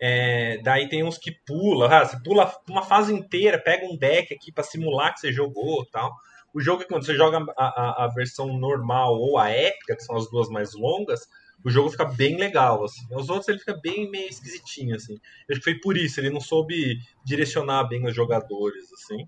É, 0.00 0.58
daí 0.62 0.88
tem 0.88 1.02
uns 1.02 1.18
que 1.18 1.32
pula, 1.44 1.88
ah, 1.92 2.04
você 2.04 2.22
pula 2.22 2.52
uma 2.68 2.82
fase 2.82 3.12
inteira, 3.12 3.58
pega 3.58 3.84
um 3.84 3.96
deck 3.96 4.32
aqui 4.32 4.52
para 4.52 4.62
simular 4.62 5.12
que 5.12 5.18
você 5.18 5.32
jogou 5.32 5.84
tal. 5.86 6.12
O 6.54 6.60
jogo 6.60 6.82
é 6.82 6.86
quando 6.86 7.04
você 7.04 7.16
joga 7.16 7.38
a, 7.58 7.64
a, 7.64 8.04
a 8.04 8.08
versão 8.14 8.56
normal 8.56 9.14
ou 9.14 9.38
a 9.38 9.50
épica, 9.50 9.96
que 9.96 10.04
são 10.04 10.16
as 10.16 10.30
duas 10.30 10.48
mais 10.48 10.72
longas, 10.72 11.26
o 11.64 11.70
jogo 11.70 11.90
fica 11.90 12.04
bem 12.04 12.36
legal, 12.36 12.84
assim. 12.84 13.06
Os 13.10 13.28
outros 13.28 13.48
ele 13.48 13.58
fica 13.58 13.78
bem 13.80 14.10
meio 14.10 14.28
esquisitinho, 14.28 14.96
assim. 14.96 15.14
Eu 15.48 15.52
acho 15.52 15.60
que 15.60 15.70
foi 15.70 15.80
por 15.80 15.96
isso, 15.96 16.20
ele 16.20 16.30
não 16.30 16.40
soube 16.40 16.98
direcionar 17.24 17.84
bem 17.84 18.04
os 18.06 18.14
jogadores, 18.14 18.92
assim. 18.92 19.26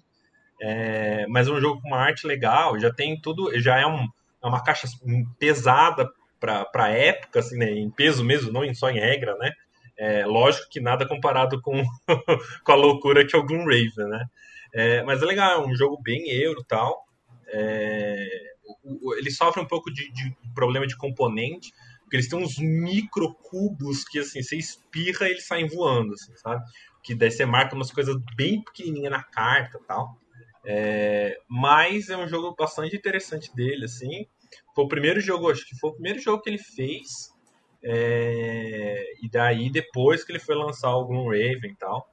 É, 0.61 1.27
mas 1.29 1.49
é 1.49 1.51
um 1.51 1.61
jogo 1.61 1.81
com 1.81 1.89
uma 1.89 1.99
arte 1.99 2.27
legal, 2.27 2.79
já 2.79 2.93
tem 2.93 3.21
tudo, 3.21 3.59
já 3.61 3.79
é, 3.79 3.87
um, 3.87 4.09
é 4.43 4.47
uma 4.47 4.63
caixa 4.63 4.89
pesada 5.39 6.11
para 6.41 6.89
época, 6.89 7.41
assim, 7.41 7.57
né, 7.57 7.71
em 7.71 7.91
peso 7.91 8.25
mesmo, 8.25 8.53
não 8.53 8.75
só 8.75 8.91
em 8.91 8.99
regra, 8.99 9.37
né? 9.39 9.53
É, 9.97 10.27
lógico 10.27 10.69
que 10.69 10.81
nada 10.81 11.07
comparado 11.07 11.61
com, 11.63 11.83
com 12.65 12.73
a 12.73 12.75
loucura 12.75 13.27
que 13.27 13.35
é 13.35 13.39
o 13.39 13.45
Gloomraven, 13.45 14.09
né? 14.09 14.27
É, 14.73 15.03
mas 15.05 15.23
é 15.23 15.25
legal, 15.25 15.63
é 15.63 15.67
um 15.67 15.75
jogo 15.75 16.01
bem 16.03 16.29
euro 16.31 16.61
e 16.61 16.65
tal. 16.65 17.07
É, 17.47 18.27
ele 19.17 19.31
sofre 19.31 19.63
um 19.63 19.67
pouco 19.67 19.93
de, 19.93 20.11
de 20.13 20.37
problema 20.55 20.87
de 20.87 20.97
componente, 20.97 21.73
porque 22.15 22.17
eles 22.17 22.29
têm 22.29 22.39
uns 22.39 22.59
micro 22.59 23.35
cubos 23.35 24.05
que, 24.05 24.21
assim, 24.21 24.41
você 24.41 24.57
espirra 24.57 25.27
e 25.27 25.33
eles 25.33 25.47
saem 25.47 25.67
voando, 25.67 26.15
assim, 26.15 26.35
sabe? 26.37 26.65
Que 27.03 27.15
daí 27.15 27.31
você 27.31 27.45
marca 27.45 27.75
umas 27.75 27.91
coisas 27.91 28.17
bem 28.37 28.63
pequenininhas 28.63 29.11
na 29.11 29.23
carta 29.23 29.81
tal. 29.87 30.17
É, 30.65 31.37
mas 31.49 32.09
é 32.09 32.17
um 32.17 32.29
jogo 32.29 32.55
bastante 32.57 32.95
interessante 32.95 33.55
dele, 33.55 33.87
assim. 33.87 34.27
Foi 34.75 34.85
o 34.85 34.89
primeiro 34.89 35.21
jogo, 35.21 35.51
acho 35.51 35.67
que 35.67 35.77
foi 35.77 35.91
o 35.91 35.95
primeiro 35.95 36.21
jogo 36.21 36.41
que 36.41 36.51
ele 36.51 36.59
fez. 36.59 37.35
É, 37.83 39.05
e 39.21 39.29
daí, 39.29 39.69
depois 39.69 40.23
que 40.23 40.31
ele 40.31 40.39
foi 40.39 40.55
lançar 40.55 40.95
o 40.95 41.07
Gloomraven 41.07 41.73
e 41.73 41.77
tal. 41.77 42.09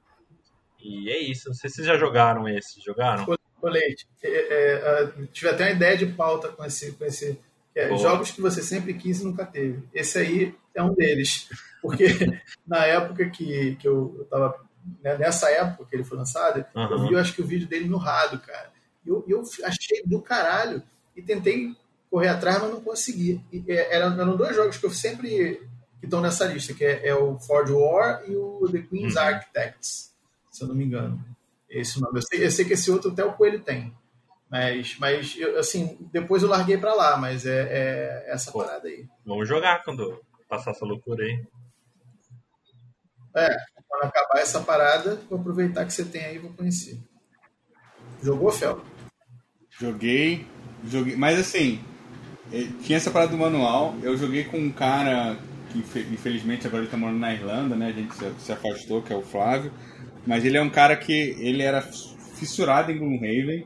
E 0.79 1.11
é 1.11 1.19
isso. 1.19 1.49
Não 1.49 1.53
sei 1.53 1.69
se 1.69 1.75
vocês 1.75 1.87
já 1.87 1.95
jogaram 1.95 2.49
esse. 2.49 2.81
Jogaram? 2.81 3.25
Ô, 3.61 3.67
Leite, 3.67 4.07
é, 4.23 4.29
é, 4.29 5.11
tive 5.31 5.49
até 5.49 5.65
uma 5.65 5.71
ideia 5.71 5.95
de 5.95 6.07
pauta 6.07 6.49
com 6.49 6.65
esse, 6.65 6.93
com 6.93 7.05
esse 7.05 7.39
é, 7.75 7.95
jogos 7.97 8.31
que 8.31 8.41
você 8.41 8.61
sempre 8.61 8.93
quis 8.93 9.21
e 9.21 9.25
nunca 9.25 9.45
teve. 9.45 9.83
Esse 9.93 10.19
aí 10.19 10.55
é 10.75 10.83
um 10.83 10.93
deles. 10.93 11.49
Porque 11.81 12.05
na 12.67 12.85
época 12.85 13.29
que, 13.29 13.75
que 13.75 13.87
eu 13.87 14.19
estava. 14.21 14.59
Né, 15.03 15.15
nessa 15.17 15.49
época 15.51 15.85
que 15.85 15.95
ele 15.95 16.03
foi 16.03 16.17
lançado, 16.17 16.65
uhum. 16.75 16.91
eu 16.91 17.01
vi, 17.03 17.13
eu 17.13 17.19
acho 17.19 17.33
que 17.33 17.41
o 17.41 17.45
vídeo 17.45 17.67
dele 17.67 17.87
no 17.87 17.97
Rado, 17.97 18.39
cara. 18.39 18.71
E 19.05 19.09
eu, 19.09 19.23
eu 19.27 19.43
achei 19.63 20.01
do 20.05 20.21
caralho 20.21 20.81
e 21.15 21.21
tentei 21.21 21.75
correr 22.09 22.29
atrás, 22.29 22.59
mas 22.59 22.71
não 22.71 22.81
consegui. 22.81 23.43
E, 23.53 23.63
é, 23.67 23.95
eram, 23.95 24.19
eram 24.19 24.35
dois 24.35 24.55
jogos 24.55 24.77
que 24.77 24.85
eu 24.85 24.91
sempre 24.91 25.61
que 25.99 26.07
estão 26.07 26.19
nessa 26.19 26.45
lista, 26.45 26.73
que 26.73 26.83
é, 26.83 27.07
é, 27.07 27.15
o 27.15 27.37
Forge 27.39 27.71
War 27.73 28.23
e 28.27 28.35
o 28.35 28.67
The 28.71 28.79
Queen's 28.79 29.15
uhum. 29.15 29.21
Architects, 29.21 30.11
se 30.49 30.63
eu 30.63 30.67
não 30.67 30.73
me 30.73 30.83
engano. 30.83 31.23
Esse 31.69 32.01
nome. 32.01 32.17
Eu 32.17 32.23
sei, 32.23 32.45
eu 32.45 32.51
sei 32.51 32.65
que 32.65 32.73
esse 32.73 32.89
outro 32.89 33.11
até 33.11 33.23
o 33.23 33.33
Coelho 33.33 33.61
tem. 33.61 33.95
Mas, 34.51 34.97
mas 34.99 35.35
eu, 35.37 35.57
assim, 35.57 35.97
depois 36.11 36.43
eu 36.43 36.49
larguei 36.49 36.77
pra 36.77 36.93
lá, 36.93 37.15
mas 37.15 37.45
é, 37.45 37.61
é 37.69 38.33
essa 38.33 38.51
Pô, 38.51 38.59
parada 38.59 38.85
aí. 38.85 39.07
Vamos 39.25 39.47
jogar 39.47 39.81
quando 39.83 40.19
passar 40.49 40.71
essa 40.71 40.85
loucura 40.85 41.23
aí. 41.23 41.41
É, 43.37 43.55
quando 43.87 44.03
acabar 44.03 44.41
essa 44.41 44.59
parada, 44.59 45.21
vou 45.29 45.39
aproveitar 45.39 45.85
que 45.85 45.93
você 45.93 46.03
tem 46.03 46.25
aí 46.25 46.35
e 46.35 46.39
vou 46.39 46.51
conhecer. 46.51 46.99
Jogou, 48.21 48.51
Fel? 48.51 48.83
Joguei, 49.79 50.45
joguei, 50.83 51.15
mas 51.15 51.39
assim, 51.39 51.81
é, 52.51 52.67
tinha 52.83 52.97
essa 52.97 53.09
parada 53.09 53.31
do 53.31 53.37
manual, 53.37 53.95
eu 54.03 54.17
joguei 54.17 54.43
com 54.43 54.57
um 54.57 54.71
cara 54.71 55.37
que 55.71 55.79
infelizmente 55.79 56.67
agora 56.67 56.83
ele 56.83 56.91
tá 56.91 56.97
morando 56.97 57.19
na 57.19 57.33
Irlanda, 57.33 57.77
né? 57.77 57.87
A 57.87 57.91
gente 57.93 58.13
se 58.37 58.51
afastou, 58.51 59.01
que 59.01 59.13
é 59.13 59.15
o 59.15 59.21
Flávio. 59.21 59.71
Mas 60.27 60.43
ele 60.43 60.57
é 60.57 60.61
um 60.61 60.69
cara 60.69 60.97
que 60.97 61.13
ele 61.39 61.63
era 61.63 61.81
fissurado 61.81 62.91
em 62.91 62.97
Gloomhaven 62.97 63.65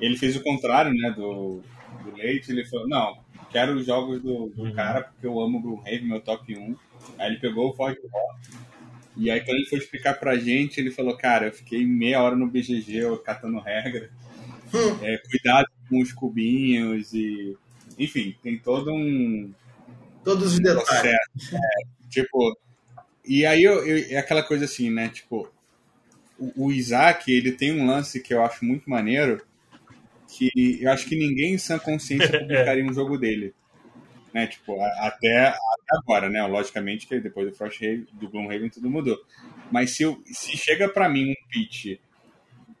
ele 0.00 0.16
fez 0.16 0.36
o 0.36 0.42
contrário, 0.42 0.92
né, 0.92 1.10
do, 1.10 1.62
do 2.02 2.16
Leite. 2.16 2.50
Ele 2.50 2.64
falou, 2.64 2.88
não, 2.88 3.18
quero 3.50 3.74
os 3.74 3.86
jogos 3.86 4.20
do, 4.22 4.48
do 4.48 4.64
uhum. 4.64 4.74
cara 4.74 5.02
porque 5.02 5.26
eu 5.26 5.40
amo 5.40 5.60
Gloomhaven, 5.60 6.04
meu 6.04 6.20
top 6.20 6.56
1. 6.56 6.76
Aí 7.18 7.30
ele 7.30 7.40
pegou 7.40 7.70
o 7.70 7.74
Ford 7.74 7.96
Rock. 8.12 8.40
E 9.16 9.30
aí 9.30 9.40
quando 9.40 9.58
ele 9.58 9.66
foi 9.66 9.78
explicar 9.78 10.14
pra 10.14 10.36
gente, 10.36 10.78
ele 10.80 10.90
falou, 10.90 11.16
cara, 11.16 11.46
eu 11.46 11.52
fiquei 11.52 11.86
meia 11.86 12.20
hora 12.20 12.34
no 12.34 12.48
BGG 12.48 12.96
eu, 12.96 13.18
catando 13.18 13.60
regra. 13.60 14.10
Hum. 14.74 14.98
É, 15.02 15.18
cuidado 15.18 15.68
com 15.88 16.00
os 16.00 16.12
cubinhos 16.12 17.12
e... 17.14 17.56
Enfim, 17.98 18.34
tem 18.42 18.58
todo 18.58 18.92
um... 18.92 19.52
Todos 20.24 20.54
os 20.54 20.60
detalhes. 20.60 21.12
É, 21.52 22.08
tipo... 22.08 22.58
E 23.26 23.46
aí 23.46 23.62
eu, 23.62 23.86
eu, 23.86 24.04
é 24.10 24.18
aquela 24.18 24.42
coisa 24.42 24.64
assim, 24.64 24.90
né? 24.90 25.08
Tipo, 25.08 25.48
o, 26.38 26.66
o 26.66 26.72
Isaac, 26.72 27.30
ele 27.30 27.52
tem 27.52 27.72
um 27.72 27.86
lance 27.86 28.20
que 28.20 28.34
eu 28.34 28.42
acho 28.42 28.64
muito 28.64 28.90
maneiro, 28.90 29.42
que 30.36 30.78
eu 30.80 30.90
acho 30.90 31.06
que 31.06 31.16
ninguém 31.16 31.54
em 31.54 31.58
sã 31.58 31.78
consciência 31.78 32.28
publicaria 32.40 32.84
um 32.84 32.92
jogo 32.92 33.16
dele. 33.16 33.54
Né? 34.32 34.48
Tipo, 34.48 34.80
até, 34.80 35.46
até 35.46 35.96
agora, 36.02 36.28
né? 36.28 36.44
Logicamente 36.46 37.06
que 37.06 37.20
depois 37.20 37.48
do 37.48 37.56
Frost 37.56 37.80
do 38.12 38.28
Gloomhaven 38.28 38.68
tudo 38.68 38.90
mudou. 38.90 39.16
Mas 39.70 39.90
se, 39.90 40.02
eu, 40.02 40.20
se 40.26 40.56
chega 40.56 40.88
para 40.88 41.08
mim 41.08 41.30
um 41.30 41.48
pitch 41.50 42.00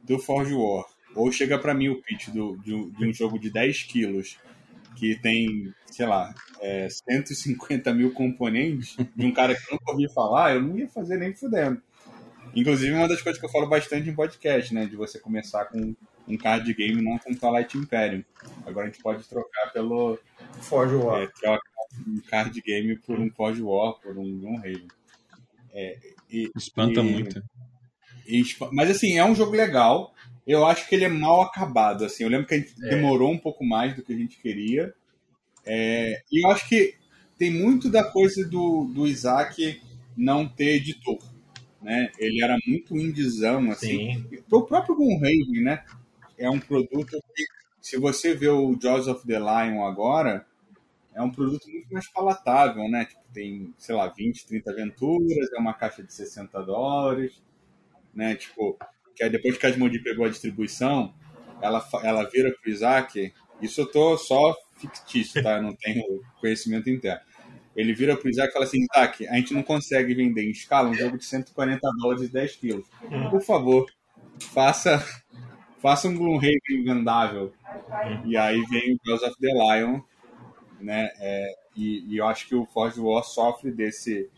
do 0.02 0.18
Forge 0.18 0.52
War, 0.52 0.84
ou 1.14 1.30
chega 1.30 1.56
para 1.56 1.72
mim 1.72 1.88
o 1.88 2.02
pitch 2.02 2.28
do, 2.30 2.56
de, 2.58 2.90
de, 2.90 3.06
um 3.06 3.12
jogo 3.12 3.38
de 3.38 3.50
10 3.50 3.84
quilos 3.84 4.36
que 4.96 5.16
tem, 5.20 5.72
sei 5.86 6.06
lá, 6.06 6.34
é, 6.60 6.88
150 6.88 7.92
mil 7.94 8.12
componentes, 8.12 8.96
de 9.14 9.26
um 9.26 9.32
cara 9.32 9.54
que 9.54 9.62
eu 9.68 9.72
nunca 9.72 9.92
ouvi 9.92 10.12
falar, 10.12 10.54
eu 10.54 10.62
não 10.62 10.76
ia 10.76 10.88
fazer 10.88 11.16
nem 11.16 11.34
fudendo. 11.34 11.80
Inclusive, 12.54 12.92
uma 12.92 13.08
das 13.08 13.22
coisas 13.22 13.40
que 13.40 13.46
eu 13.46 13.50
falo 13.50 13.68
bastante 13.68 14.08
em 14.08 14.14
podcast, 14.14 14.72
né? 14.74 14.86
De 14.86 14.96
você 14.96 15.18
começar 15.18 15.64
com 15.66 15.94
um 16.26 16.36
card 16.36 16.72
game 16.74 17.02
não 17.02 17.18
com 17.18 17.34
Twilight 17.34 17.76
Imperium. 17.76 18.24
Agora 18.66 18.86
a 18.86 18.90
gente 18.90 19.02
pode 19.02 19.24
trocar 19.28 19.72
pelo. 19.72 20.18
Forge 20.60 20.94
War. 20.94 21.22
É, 21.22 21.26
troca 21.26 21.62
um 22.06 22.18
card 22.20 22.60
game 22.60 22.96
por 22.96 23.18
um 23.18 23.30
Forge 23.30 23.62
War, 23.62 23.94
por 23.94 24.16
um 24.16 24.38
Gloomhaven. 24.38 24.88
É, 25.72 25.98
e, 26.30 26.50
Espanta 26.56 27.00
e, 27.00 27.02
muito. 27.02 27.42
E, 28.26 28.42
mas 28.72 28.90
assim, 28.90 29.18
é 29.18 29.24
um 29.24 29.34
jogo 29.34 29.52
legal. 29.52 30.14
Eu 30.46 30.66
acho 30.66 30.88
que 30.88 30.94
ele 30.94 31.04
é 31.04 31.08
mal 31.08 31.42
acabado. 31.42 32.04
Assim. 32.04 32.24
Eu 32.24 32.30
lembro 32.30 32.46
que 32.46 32.54
a 32.54 32.58
gente 32.58 32.74
é. 32.84 32.90
demorou 32.90 33.30
um 33.30 33.38
pouco 33.38 33.64
mais 33.64 33.94
do 33.94 34.02
que 34.02 34.12
a 34.12 34.16
gente 34.16 34.40
queria. 34.40 34.94
É, 35.64 36.22
e 36.30 36.44
eu 36.44 36.50
acho 36.50 36.68
que 36.68 36.94
tem 37.38 37.50
muito 37.50 37.90
da 37.90 38.04
coisa 38.04 38.46
do, 38.46 38.84
do 38.84 39.06
Isaac 39.06 39.80
não 40.16 40.46
ter 40.46 40.76
editor. 40.76 41.18
Né? 41.82 42.10
Ele 42.18 42.42
era 42.42 42.56
muito 42.66 42.96
indizão, 42.96 43.70
assim. 43.70 44.14
Sim. 44.14 44.38
O 44.50 44.62
próprio 44.62 44.94
Gloomhaven, 44.94 45.62
né? 45.62 45.84
É 46.38 46.48
um 46.50 46.60
produto 46.60 47.18
que, 47.34 47.44
se 47.80 47.98
você 47.98 48.34
vê 48.34 48.48
o 48.48 48.76
Jaws 48.80 49.08
of 49.08 49.26
the 49.26 49.38
Lion 49.38 49.84
agora, 49.84 50.46
é 51.14 51.22
um 51.22 51.30
produto 51.30 51.70
muito 51.70 51.92
mais 51.92 52.08
palatável, 52.08 52.88
né? 52.88 53.04
Tipo, 53.04 53.22
tem, 53.32 53.72
sei 53.78 53.94
lá, 53.94 54.08
20, 54.08 54.46
30 54.46 54.70
aventuras, 54.70 55.52
é 55.52 55.58
uma 55.58 55.74
caixa 55.74 56.02
de 56.02 56.12
60 56.12 56.62
dólares, 56.62 57.42
né? 58.12 58.34
Tipo, 58.34 58.76
que 59.14 59.22
aí 59.22 59.30
depois 59.30 59.56
que 59.56 59.66
a 59.66 59.68
Asmodi 59.68 60.00
pegou 60.00 60.26
a 60.26 60.28
distribuição, 60.28 61.14
ela, 61.62 61.86
ela 62.02 62.24
vira 62.24 62.52
pro 62.52 62.70
Isaac, 62.70 63.32
isso 63.62 63.80
eu 63.82 63.86
tô 63.86 64.16
só 64.18 64.56
fictício, 64.76 65.42
tá? 65.42 65.56
Eu 65.56 65.62
não 65.62 65.74
tenho 65.74 66.02
conhecimento 66.40 66.90
interno. 66.90 67.22
Ele 67.76 67.92
vira 67.92 68.16
pro 68.16 68.28
Isaac 68.28 68.50
e 68.50 68.52
fala 68.52 68.64
assim, 68.64 68.84
Isaac, 68.92 69.26
a 69.26 69.34
gente 69.34 69.54
não 69.54 69.62
consegue 69.62 70.14
vender 70.14 70.44
em 70.44 70.50
escala 70.50 70.88
um 70.88 70.94
jogo 70.94 71.18
de 71.18 71.24
140 71.24 71.80
dólares 71.98 72.22
e 72.22 72.28
10 72.28 72.56
quilos. 72.56 72.86
Por 73.30 73.42
favor, 73.42 73.86
faça 74.38 75.04
faça 75.84 76.08
um 76.08 76.16
Gloomhaven 76.16 76.82
vendável. 76.82 77.52
E 78.24 78.38
aí 78.38 78.58
vem 78.70 78.94
o 78.94 78.98
Girls 79.04 79.22
of 79.22 79.36
the 79.38 79.52
Lion, 79.52 80.00
né? 80.80 81.10
É, 81.18 81.54
e, 81.76 82.06
e, 82.08 82.16
eu 82.16 82.26
acho 82.26 82.48
que 82.48 82.54
o 82.54 82.64
Forge 82.64 82.98
War 82.98 83.22
sofre 83.22 83.70
desse, 83.70 84.30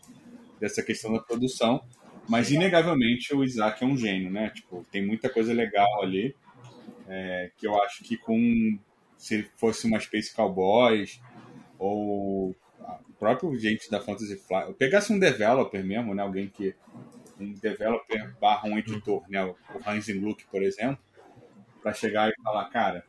dessa 0.59 0.83
questão 0.83 1.13
da 1.13 1.21
produção, 1.21 1.81
mas 2.27 2.51
inegavelmente 2.51 3.33
o 3.33 3.45
Isaac 3.45 3.81
é 3.81 3.87
um 3.87 3.95
gênio, 3.95 4.29
né? 4.29 4.49
Tipo, 4.49 4.85
tem 4.91 5.07
muita 5.07 5.29
coisa 5.29 5.53
legal 5.53 5.87
ali, 6.03 6.35
é, 7.07 7.49
que 7.55 7.65
eu 7.65 7.81
acho 7.81 8.03
que 8.03 8.17
com 8.17 8.77
se 9.17 9.43
fosse 9.55 9.87
uma 9.87 10.01
Space 10.01 10.35
Cowboys, 10.35 11.21
ou 11.79 12.49
o 12.49 13.13
próprio 13.17 13.57
gente 13.57 13.89
da 13.89 14.01
Fantasy 14.01 14.35
Flight, 14.35 14.73
pegasse 14.73 15.13
um 15.13 15.17
developer 15.17 15.81
mesmo, 15.81 16.13
né, 16.13 16.23
alguém 16.23 16.49
que 16.49 16.75
um 17.39 17.53
developer 17.53 18.35
barra 18.37 18.67
um 18.67 18.77
editor, 18.77 19.23
né, 19.29 19.43
o 19.45 19.55
Hans 19.85 20.07
Gluck, 20.09 20.45
por 20.51 20.61
exemplo, 20.61 21.06
para 21.87 21.93
chegar 21.93 22.29
e 22.29 22.41
falar, 22.43 22.65
cara, 22.65 23.05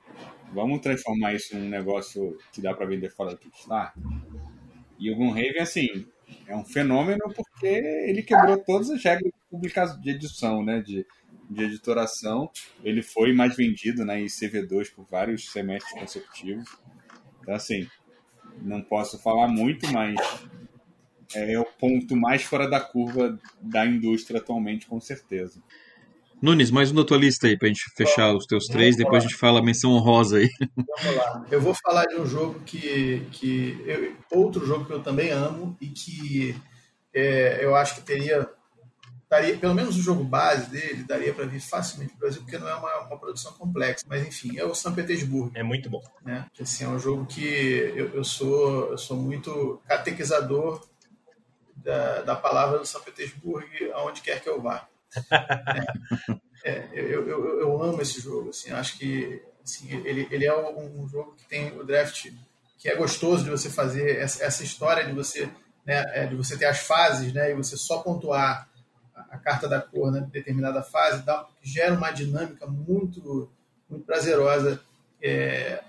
vamos 0.53 0.81
transformar 0.81 1.35
isso 1.35 1.57
num 1.59 1.69
negócio 1.69 2.39
que 2.53 2.61
dá 2.61 2.73
para 2.73 2.87
vender 2.87 3.11
fora 3.11 3.31
do 3.31 3.39
Kickstarter. 3.39 4.01
E 5.01 5.11
o 5.11 5.17
Gloomhaven, 5.17 5.61
assim, 5.61 6.07
é 6.47 6.55
um 6.55 6.65
fenômeno 6.65 7.19
porque 7.35 7.67
ele 7.67 8.23
quebrou 8.23 8.57
todas 8.59 8.89
as 8.91 9.03
regras 9.03 9.33
de 9.53 10.01
de 10.01 10.11
edição, 10.11 10.65
né, 10.65 10.81
de, 10.81 11.05
de 11.51 11.65
editoração. 11.65 12.49
Ele 12.85 13.03
foi 13.03 13.33
mais 13.33 13.57
vendido 13.57 14.05
né, 14.05 14.21
em 14.21 14.27
CV2 14.27 14.95
por 14.95 15.05
vários 15.11 15.51
semestres 15.51 15.99
consecutivos. 15.99 16.69
Então, 17.41 17.55
assim, 17.55 17.85
não 18.63 18.81
posso 18.81 19.19
falar 19.19 19.49
muito, 19.49 19.93
mas 19.93 20.15
é 21.35 21.59
o 21.59 21.65
ponto 21.65 22.17
mais 22.17 22.45
fora 22.45 22.71
da 22.71 22.79
curva 22.79 23.37
da 23.61 23.85
indústria 23.85 24.39
atualmente, 24.39 24.87
com 24.87 25.01
certeza. 25.01 25.61
Nunes, 26.41 26.71
mais 26.71 26.93
um 26.93 26.95
da 26.95 27.05
tua 27.05 27.19
lista 27.19 27.49
aí, 27.49 27.59
pra 27.59 27.67
gente 27.67 27.85
fechar 27.97 28.33
os 28.33 28.47
teus 28.47 28.67
três, 28.67 28.97
depois 28.97 29.11
falar. 29.11 29.19
a 29.19 29.29
gente 29.29 29.37
fala 29.37 29.59
a 29.59 29.63
menção 29.63 29.91
honrosa 29.91 30.39
aí. 30.39 30.49
Vamos 30.77 31.17
lá. 31.17 31.47
Eu 31.51 31.61
vou 31.61 31.75
falar 31.75 32.05
de 32.07 32.15
um 32.17 32.27
jogo 32.27 32.61
que. 32.61 33.27
que 33.33 33.83
eu, 33.85 34.17
outro 34.31 34.65
jogo 34.65 34.85
que 34.85 34.93
eu 34.93 35.03
também 35.03 35.31
amo 35.31 35.77
e 35.81 35.89
que 35.89 36.57
é, 37.13 37.59
eu 37.65 37.75
acho 37.75 37.97
que 37.97 38.03
teria. 38.03 38.49
Daria, 39.29 39.59
pelo 39.59 39.75
menos 39.75 39.95
o 39.99 40.01
jogo 40.01 40.25
base 40.25 40.71
dele 40.71 41.05
daria 41.05 41.35
para 41.35 41.45
vir 41.45 41.61
facilmente 41.61 42.15
no 42.15 42.19
Brasil, 42.19 42.41
porque 42.41 42.57
não 42.57 42.67
é 42.67 42.75
uma, 42.75 43.01
uma, 43.01 43.19
produção 43.19 43.53
complexa. 43.53 44.07
Mas 44.09 44.27
enfim, 44.27 44.57
é 44.57 44.65
o 44.65 44.75
São 44.75 44.95
Petersburgo. 44.95 45.53
É 45.55 45.63
muito 45.63 45.91
bom. 45.91 46.03
Né? 46.25 46.47
Assim, 46.59 46.85
é 46.85 46.89
um 46.89 46.99
jogo 46.99 47.27
que 47.27 47.45
eu, 47.95 48.15
eu, 48.15 48.25
sou, 48.25 48.93
eu 48.93 48.97
sou 48.97 49.19
muito 49.19 49.83
catequizador 49.87 50.83
da, 51.77 52.23
da 52.23 52.37
palavra 52.37 52.79
do 52.79 52.87
São 52.87 53.03
Petersburgo 53.03 53.69
aonde 53.93 54.23
quer 54.23 54.41
que 54.41 54.49
eu 54.49 54.63
vá. 54.63 54.89
É, 56.65 56.89
eu, 56.93 57.27
eu, 57.27 57.61
eu, 57.61 57.83
amo 57.83 58.03
esse 58.03 58.21
jogo. 58.21 58.51
Assim, 58.51 58.73
acho 58.73 58.99
que 58.99 59.41
assim, 59.63 59.89
ele, 60.05 60.29
ele 60.31 60.45
é 60.45 60.55
um 60.55 61.09
jogo 61.09 61.35
que 61.37 61.47
tem 61.47 61.79
o 61.79 61.85
draft 61.85 62.31
que 62.77 62.89
é 62.89 62.97
gostoso 62.97 63.45
de 63.45 63.51
você 63.51 63.71
fazer 63.71 64.19
essa, 64.19 64.45
essa 64.45 64.65
história 64.65 65.07
de 65.07 65.13
você 65.13 65.47
né, 65.87 66.05
é, 66.13 66.27
de 66.27 66.35
você 66.35 66.59
ter 66.59 66.67
as 66.67 66.81
fases 66.81 67.33
né, 67.33 67.51
e 67.51 67.55
você 67.55 67.77
só 67.77 68.03
pontuar 68.03 68.69
a, 69.15 69.37
a 69.37 69.39
carta 69.39 69.69
da 69.69 69.81
cor 69.81 70.11
na 70.11 70.21
né, 70.21 70.29
determinada 70.31 70.83
fase 70.83 71.25
dá, 71.25 71.47
gera 71.63 71.95
uma 71.95 72.11
dinâmica 72.11 72.67
muito 72.67 73.51
muito 73.89 74.05
prazerosa 74.05 74.81
é, 75.23 75.83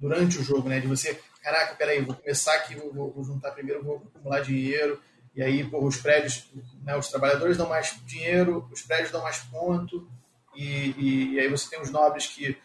durante 0.00 0.38
o 0.38 0.42
jogo, 0.42 0.68
né? 0.68 0.80
De 0.80 0.86
você, 0.86 1.18
caraca, 1.42 1.74
peraí, 1.76 2.02
vou 2.02 2.14
começar 2.14 2.54
aqui, 2.54 2.74
vou, 2.74 3.12
vou 3.12 3.24
juntar 3.24 3.52
primeiro, 3.52 3.82
vou 3.82 3.96
acumular 3.96 4.40
dinheiro, 4.40 5.00
e 5.34 5.42
aí 5.42 5.64
pô, 5.64 5.84
os 5.84 5.96
prédios, 5.96 6.50
né, 6.82 6.96
os 6.96 7.08
trabalhadores 7.08 7.56
dão 7.56 7.68
mais 7.68 7.98
dinheiro, 8.06 8.68
os 8.72 8.82
prédios 8.82 9.10
dão 9.10 9.22
mais 9.22 9.38
ponto, 9.38 10.08
e, 10.54 10.94
e, 10.96 11.34
e, 11.34 11.40
aí 11.40 11.48
você 11.48 11.68
tem 11.68 11.80
os 11.80 11.90
nobres 11.90 12.26
que 12.26 12.56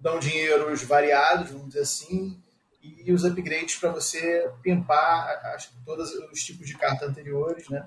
dão 0.00 0.18
dinheiros 0.18 0.82
variados, 0.82 1.50
vamos 1.50 1.68
dizer 1.68 1.80
assim, 1.80 2.42
e 2.82 3.12
os 3.12 3.24
upgrades 3.24 3.76
para 3.76 3.90
você 3.90 4.50
pimpar 4.62 5.40
as, 5.54 5.70
todos 5.84 6.10
os 6.32 6.42
tipos 6.42 6.66
de 6.66 6.76
carta 6.76 7.06
anteriores, 7.06 7.68
né? 7.68 7.86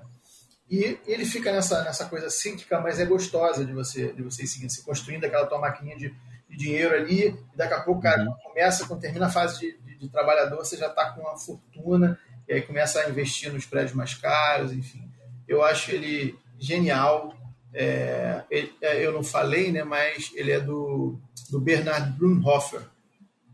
E 0.70 0.98
ele 1.06 1.24
fica 1.24 1.52
nessa, 1.52 1.84
nessa 1.84 2.06
coisa 2.06 2.30
cíclica, 2.30 2.80
mas 2.80 2.98
é 2.98 3.04
gostosa 3.04 3.64
de 3.64 3.72
você 3.72 4.12
de 4.12 4.22
você 4.22 4.46
se 4.46 4.82
construindo 4.82 5.24
aquela 5.24 5.46
tua 5.46 5.58
maquininha 5.58 5.96
de, 5.96 6.14
de 6.48 6.56
dinheiro 6.56 6.94
ali, 6.94 7.28
e 7.28 7.56
daqui 7.56 7.74
a 7.74 7.82
pouco, 7.82 8.00
cara, 8.00 8.22
uhum. 8.22 8.32
começa, 8.42 8.86
quando 8.86 9.00
termina 9.00 9.26
a 9.26 9.30
fase 9.30 9.60
de, 9.60 9.78
de, 9.78 9.98
de 9.98 10.08
trabalhador, 10.08 10.56
você 10.56 10.76
já 10.76 10.88
está 10.88 11.10
com 11.10 11.20
uma 11.20 11.36
fortuna, 11.36 12.18
e 12.48 12.54
aí 12.54 12.62
começa 12.62 13.00
a 13.00 13.08
investir 13.08 13.52
nos 13.52 13.66
prédios 13.66 13.92
mais 13.92 14.14
caros, 14.14 14.72
enfim. 14.72 15.02
Eu 15.48 15.62
acho 15.62 15.90
ele 15.90 16.38
genial. 16.58 17.36
É, 17.72 18.44
ele, 18.50 18.72
é, 18.80 19.04
eu 19.04 19.12
não 19.12 19.22
falei, 19.22 19.70
né, 19.70 19.84
mas 19.84 20.32
ele 20.34 20.50
é 20.50 20.60
do, 20.60 21.18
do 21.50 21.60
Bernard 21.60 22.16
Brunhofer. 22.16 22.82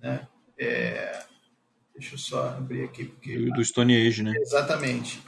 Né? 0.01 0.27
É, 0.59 1.24
deixa 1.97 2.14
eu 2.14 2.19
só 2.19 2.48
abrir 2.48 2.85
aqui. 2.85 3.05
Porque, 3.05 3.36
do, 3.36 3.51
do 3.52 3.64
Stone 3.64 4.06
Age, 4.06 4.23
né? 4.23 4.32
Exatamente. 4.40 5.20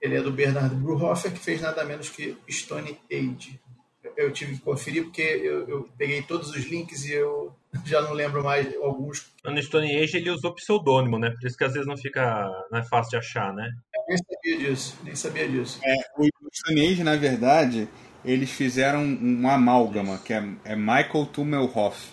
Ele 0.00 0.16
é 0.16 0.22
do 0.22 0.32
Bernard 0.32 0.74
Brunhofer, 0.74 1.32
que 1.32 1.38
fez 1.38 1.60
nada 1.60 1.84
menos 1.84 2.08
que 2.08 2.36
Stone 2.48 2.98
Age. 3.12 3.60
Eu, 4.02 4.12
eu 4.16 4.32
tive 4.32 4.54
que 4.54 4.62
conferir 4.62 5.04
porque 5.04 5.22
eu, 5.22 5.68
eu 5.68 5.88
peguei 5.98 6.22
todos 6.22 6.50
os 6.50 6.64
links 6.64 7.04
e 7.04 7.12
eu 7.12 7.54
já 7.84 8.00
não 8.00 8.12
lembro 8.12 8.42
mais 8.42 8.74
alguns. 8.76 9.32
No 9.44 9.62
Stone 9.62 9.96
Age 9.96 10.16
ele 10.16 10.30
usou 10.30 10.54
pseudônimo, 10.54 11.18
né? 11.18 11.30
Por 11.30 11.46
isso 11.46 11.56
que 11.56 11.64
às 11.64 11.72
vezes 11.72 11.86
não 11.86 11.96
fica. 11.96 12.48
não 12.70 12.78
é 12.78 12.82
fácil 12.82 13.10
de 13.10 13.16
achar, 13.16 13.52
né? 13.52 13.70
Eu 13.94 14.04
nem 14.08 14.18
sabia 14.18 14.58
disso, 14.58 14.98
nem 15.04 15.14
sabia 15.14 15.48
disso. 15.48 15.80
É, 15.84 15.94
o 16.18 16.28
Stone 16.52 16.80
Age, 16.80 17.04
na 17.04 17.16
verdade, 17.16 17.88
eles 18.24 18.50
fizeram 18.50 19.02
um 19.02 19.48
amálgama, 19.48 20.18
que 20.18 20.32
é, 20.32 20.44
é 20.64 20.76
Michael 20.76 21.26
Tummelhoff. 21.32 22.10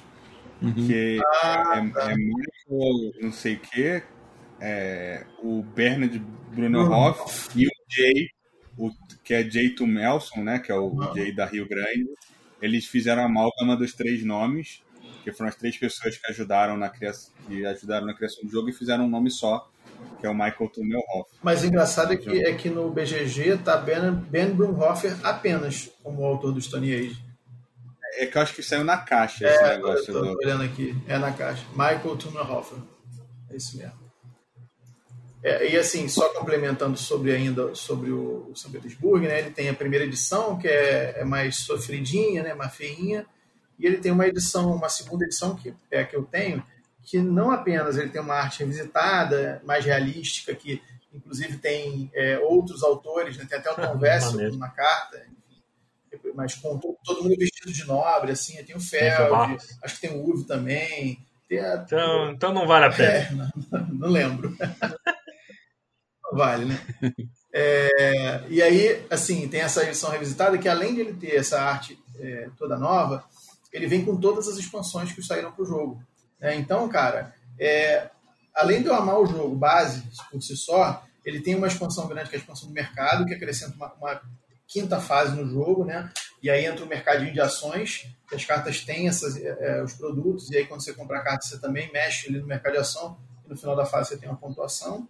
Uhum. 0.61 0.73
Que 0.73 1.19
ah, 1.43 1.73
é, 1.75 1.89
tá. 1.89 2.11
é, 2.11 2.15
Michael 2.15 3.11
não 3.21 3.31
sei 3.31 3.55
o 3.55 3.59
que, 3.59 4.03
é, 4.59 5.25
o 5.43 5.61
Bernard 5.61 6.19
Brunohoff 6.51 7.49
uhum. 7.55 7.61
e 7.61 7.67
o 7.67 7.71
Jay, 7.89 8.29
o, 8.75 8.91
que 9.23 9.33
é 9.33 9.43
Jay 9.43 9.69
Tumelson, 9.69 10.41
né? 10.41 10.59
Que 10.59 10.71
é 10.71 10.75
o, 10.75 10.87
uhum. 10.87 11.11
o 11.11 11.15
Jay 11.15 11.31
da 11.31 11.45
Rio 11.45 11.67
Grande. 11.67 12.07
Eles 12.59 12.87
fizeram 12.87 13.21
a 13.21 13.25
amálgama 13.25 13.75
dos 13.75 13.93
três 13.93 14.23
nomes 14.23 14.81
porque 15.27 15.31
foram 15.33 15.49
as 15.49 15.55
três 15.55 15.77
pessoas 15.77 16.17
que 16.17 16.31
ajudaram 16.31 16.77
na 16.77 16.89
criação, 16.89 17.33
que 17.45 17.65
ajudaram 17.65 18.05
na 18.05 18.13
criação 18.13 18.45
do 18.45 18.49
jogo 18.49 18.69
e 18.69 18.73
fizeram 18.73 19.05
um 19.05 19.09
nome 19.09 19.29
só, 19.29 19.69
que 20.19 20.25
é 20.25 20.29
o 20.29 20.33
Michael 20.33 20.69
Tummelhoff. 20.73 21.29
Mas 21.43 21.63
o 21.63 21.65
engraçado 21.65 22.13
é 22.13 22.17
que, 22.17 22.29
é 22.29 22.53
que 22.53 22.69
no 22.69 22.89
BGG 22.89 23.57
tá 23.57 23.75
Ben, 23.75 24.11
ben 24.29 24.53
Brumhofer 24.53 25.17
apenas 25.23 25.91
como 26.01 26.23
autor 26.23 26.53
do 26.53 26.61
Stone 26.61 26.93
Age. 26.93 27.21
É 28.13 28.25
que 28.25 28.37
eu 28.37 28.41
acho 28.41 28.53
que 28.53 28.63
saiu 28.63 28.85
na 28.85 28.97
caixa 28.97 29.45
esse 29.45 29.63
é, 29.63 29.75
negócio. 29.75 30.13
Eu 30.13 30.21
tô 30.21 30.25
do... 30.25 30.37
olhando 30.37 30.63
aqui, 30.63 30.95
é 31.07 31.17
na 31.17 31.33
caixa. 31.33 31.65
Michael 31.71 32.15
Tummelhofer. 32.15 32.79
É 33.49 33.57
isso 33.57 33.77
mesmo. 33.77 34.07
É, 35.43 35.71
e 35.71 35.77
assim, 35.77 36.07
só 36.07 36.29
complementando 36.29 36.97
sobre 36.97 37.33
ainda 37.33 37.75
sobre 37.75 38.11
o, 38.11 38.49
o 38.49 38.55
São 38.55 38.71
Petersburgo, 38.71 39.27
né? 39.27 39.39
Ele 39.39 39.51
tem 39.51 39.69
a 39.69 39.73
primeira 39.73 40.05
edição, 40.05 40.57
que 40.57 40.67
é, 40.67 41.19
é 41.19 41.25
mais 41.25 41.57
sofridinha, 41.57 42.43
né? 42.43 42.53
Mais 42.53 42.73
feinha 42.73 43.25
e 43.79 43.85
ele 43.85 43.97
tem 43.97 44.11
uma 44.11 44.27
edição, 44.27 44.73
uma 44.73 44.89
segunda 44.89 45.25
edição, 45.25 45.55
que 45.55 45.73
é 45.91 46.01
a 46.01 46.05
que 46.05 46.15
eu 46.15 46.23
tenho, 46.23 46.63
que 47.03 47.19
não 47.19 47.51
apenas 47.51 47.97
ele 47.97 48.09
tem 48.09 48.21
uma 48.21 48.35
arte 48.35 48.59
revisitada, 48.59 49.61
mais 49.65 49.85
realística, 49.85 50.53
que 50.53 50.81
inclusive 51.13 51.57
tem 51.57 52.11
é, 52.13 52.37
outros 52.39 52.83
autores, 52.83 53.37
né? 53.37 53.45
tem 53.47 53.57
até 53.57 53.71
o 53.71 53.75
Tom 53.75 53.97
Vessel 53.97 54.51
numa 54.51 54.69
carta, 54.69 55.25
enfim, 56.13 56.31
mas 56.35 56.55
com 56.55 56.77
todo 56.77 57.23
mundo 57.23 57.37
vestido 57.37 57.71
de 57.71 57.85
nobre, 57.85 58.31
assim, 58.31 58.61
tem 58.63 58.75
o 58.75 58.79
Feld, 58.79 59.57
acho 59.83 59.95
que 59.95 60.01
tem 60.07 60.17
o 60.17 60.29
Uve 60.29 60.43
também. 60.45 61.19
A... 61.49 61.83
Então, 61.85 62.31
então 62.31 62.53
não 62.53 62.67
vale 62.67 62.85
a 62.85 62.91
pena. 62.91 63.09
É, 63.11 63.31
não, 63.31 63.87
não, 63.87 64.09
lembro. 64.09 64.55
não 66.23 66.37
vale, 66.37 66.65
né? 66.65 66.79
É, 67.53 68.43
e 68.49 68.61
aí, 68.61 69.05
assim, 69.09 69.47
tem 69.47 69.61
essa 69.61 69.83
edição 69.83 70.11
revisitada 70.11 70.57
que 70.57 70.67
além 70.67 70.93
de 70.93 71.01
ele 71.01 71.13
ter 71.13 71.35
essa 71.35 71.61
arte 71.61 71.97
é, 72.19 72.49
toda 72.57 72.77
nova, 72.77 73.23
ele 73.77 73.87
vem 73.87 74.03
com 74.03 74.17
todas 74.17 74.47
as 74.47 74.57
expansões 74.57 75.11
que 75.11 75.21
saíram 75.21 75.51
para 75.51 75.63
o 75.63 75.65
jogo. 75.65 76.03
É, 76.41 76.55
então, 76.55 76.89
cara, 76.89 77.33
é, 77.59 78.09
além 78.53 78.81
de 78.81 78.87
eu 78.87 78.95
amar 78.95 79.19
o 79.19 79.25
jogo 79.25 79.55
base 79.55 80.03
por 80.31 80.41
si 80.41 80.57
só, 80.57 81.03
ele 81.23 81.41
tem 81.41 81.55
uma 81.55 81.67
expansão 81.67 82.07
grande, 82.07 82.29
que 82.29 82.35
é 82.35 82.39
a 82.39 82.41
expansão 82.41 82.67
do 82.67 82.73
mercado, 82.73 83.25
que 83.25 83.33
acrescenta 83.33 83.75
uma, 83.75 83.93
uma 83.93 84.21
quinta 84.67 84.99
fase 84.99 85.35
no 85.35 85.47
jogo, 85.47 85.85
né? 85.85 86.11
E 86.41 86.49
aí 86.49 86.65
entra 86.65 86.83
o 86.83 86.87
mercadinho 86.87 87.33
de 87.33 87.39
ações, 87.39 88.07
que 88.27 88.35
as 88.35 88.45
cartas 88.45 88.81
têm 88.81 89.07
essas, 89.07 89.37
é, 89.37 89.57
é, 89.59 89.83
os 89.83 89.93
produtos, 89.93 90.49
e 90.49 90.57
aí 90.57 90.65
quando 90.65 90.83
você 90.83 90.93
compra 90.93 91.19
a 91.19 91.21
carta, 91.21 91.45
você 91.45 91.59
também 91.59 91.91
mexe 91.91 92.29
ali 92.29 92.39
no 92.39 92.47
mercado 92.47 92.73
de 92.73 92.79
ação, 92.79 93.17
e 93.45 93.49
no 93.49 93.57
final 93.57 93.75
da 93.75 93.85
fase 93.85 94.09
você 94.09 94.17
tem 94.17 94.27
uma 94.27 94.37
pontuação. 94.37 95.07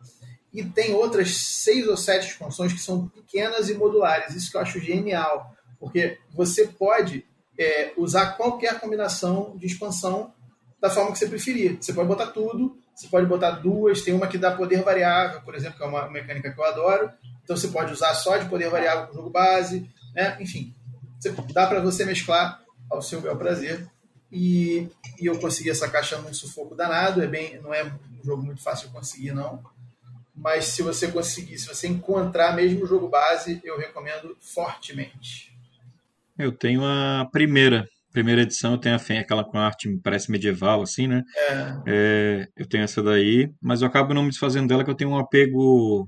E 0.54 0.64
tem 0.64 0.94
outras 0.94 1.36
seis 1.38 1.88
ou 1.88 1.96
sete 1.96 2.28
expansões 2.28 2.74
que 2.74 2.80
são 2.80 3.08
pequenas 3.08 3.70
e 3.70 3.74
modulares, 3.74 4.36
isso 4.36 4.52
que 4.52 4.58
eu 4.58 4.62
acho 4.62 4.80
genial, 4.80 5.56
porque 5.80 6.20
você 6.34 6.68
pode 6.68 7.26
é, 7.58 7.94
usar 7.98 8.38
qualquer 8.38 8.80
combinação 8.80 9.56
de 9.58 9.66
expansão 9.66 10.34
da 10.80 10.90
forma 10.90 11.12
que 11.12 11.18
você 11.18 11.28
preferir. 11.28 11.78
Você 11.82 11.94
pode 11.94 12.08
botar 12.08 12.28
tudo, 12.28 12.78
você 12.96 13.08
pode 13.08 13.26
botar 13.26 13.52
duas, 13.52 14.02
tem 14.02 14.14
uma 14.14 14.28
que 14.28 14.38
dá 14.38 14.52
poder 14.52 14.84
variável, 14.84 15.42
por 15.42 15.56
exemplo, 15.56 15.78
que 15.78 15.84
é 15.84 15.88
uma 15.88 16.10
mecânica 16.10 16.52
que 16.52 16.60
eu 16.60 16.66
adoro. 16.66 17.12
Então 17.44 17.56
você 17.56 17.68
pode 17.70 17.94
usar 17.94 18.14
só 18.14 18.38
de 18.38 18.50
poder 18.50 18.70
variável 18.70 19.08
com 19.08 19.14
o 19.14 19.16
jogo 19.16 19.30
base, 19.30 19.90
né? 20.14 20.38
Enfim, 20.40 20.74
dá 21.54 21.66
para 21.68 21.80
você 21.80 22.06
mesclar 22.06 22.62
ao 22.90 23.02
seu 23.02 23.22
bel 23.22 23.36
prazer. 23.36 23.88
E, 24.32 24.90
e, 25.20 25.26
eu 25.26 25.40
consegui 25.40 25.70
essa 25.70 25.90
caixa 25.90 26.18
num 26.18 26.34
sufoco 26.34 26.76
danado. 26.76 27.24
É 27.24 27.28
bem, 27.28 27.60
não 27.62 27.74
é 27.74 27.84
um 27.86 28.24
jogo 28.24 28.44
muito 28.44 28.62
fácil 28.62 28.88
de 28.88 28.94
conseguir, 28.94 29.32
não. 29.32 29.64
Mas 30.36 30.66
se 30.66 30.82
você 30.82 31.08
conseguir, 31.08 31.58
se 31.58 31.68
você 31.68 31.88
encontrar 31.88 32.56
mesmo 32.56 32.84
o 32.84 32.88
jogo 32.88 33.08
base, 33.08 33.62
eu 33.64 33.78
recomendo 33.78 34.38
fortemente. 34.40 35.47
Eu 36.38 36.52
tenho 36.52 36.84
a 36.86 37.28
primeira 37.32 37.86
primeira 38.12 38.42
edição 38.42 38.72
eu 38.72 38.78
tenho 38.80 38.96
a 38.96 39.00
aquela 39.20 39.44
com 39.44 39.60
arte 39.60 39.88
parece 40.04 40.32
medieval, 40.32 40.82
assim, 40.82 41.08
né? 41.08 41.22
É. 41.36 41.82
É, 41.88 42.48
eu 42.58 42.68
tenho 42.68 42.84
essa 42.84 43.04
daí, 43.04 43.48
mas 43.62 43.82
eu 43.82 43.88
acabo 43.88 44.14
não 44.14 44.24
me 44.24 44.30
desfazendo 44.30 44.68
dela 44.68 44.84
que 44.84 44.90
eu 44.90 44.96
tenho 44.96 45.12
um 45.12 45.18
apego 45.18 46.08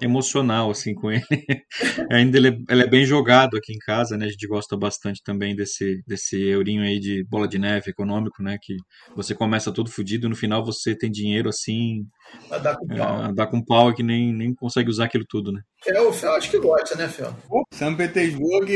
emocional 0.00 0.70
assim 0.70 0.94
com 0.94 1.10
ele. 1.10 1.24
Ainda 2.10 2.38
ele 2.38 2.48
é, 2.48 2.58
ele 2.70 2.82
é, 2.82 2.86
bem 2.86 3.04
jogado 3.04 3.56
aqui 3.56 3.72
em 3.72 3.78
casa, 3.78 4.16
né? 4.16 4.26
A 4.26 4.28
gente 4.28 4.46
gosta 4.46 4.76
bastante 4.76 5.22
também 5.22 5.54
desse 5.54 6.02
desse 6.06 6.40
eurinho 6.40 6.82
aí 6.82 6.98
de 6.98 7.24
bola 7.24 7.48
de 7.48 7.58
neve 7.58 7.90
econômico, 7.90 8.42
né? 8.42 8.56
Que 8.60 8.76
você 9.14 9.34
começa 9.34 9.72
todo 9.72 9.90
fodido 9.90 10.26
e 10.26 10.30
no 10.30 10.36
final 10.36 10.64
você 10.64 10.96
tem 10.96 11.10
dinheiro 11.10 11.48
assim. 11.48 12.04
A 12.50 12.58
dar 12.58 12.76
com 12.76 12.86
pau. 12.86 13.22
A 13.22 13.32
dar 13.32 13.46
com 13.46 13.64
pau 13.64 13.94
que 13.94 14.02
nem, 14.02 14.32
nem 14.32 14.54
consegue 14.54 14.90
usar 14.90 15.04
aquilo 15.04 15.24
tudo, 15.28 15.52
né? 15.52 15.60
É, 15.86 16.00
o 16.00 16.12
Fel 16.12 16.32
acho 16.32 16.50
que 16.50 16.58
gosta, 16.58 16.96
né, 16.96 17.08
Fel? 17.08 17.34
São 17.72 17.94
Petersburgo, 17.94 18.70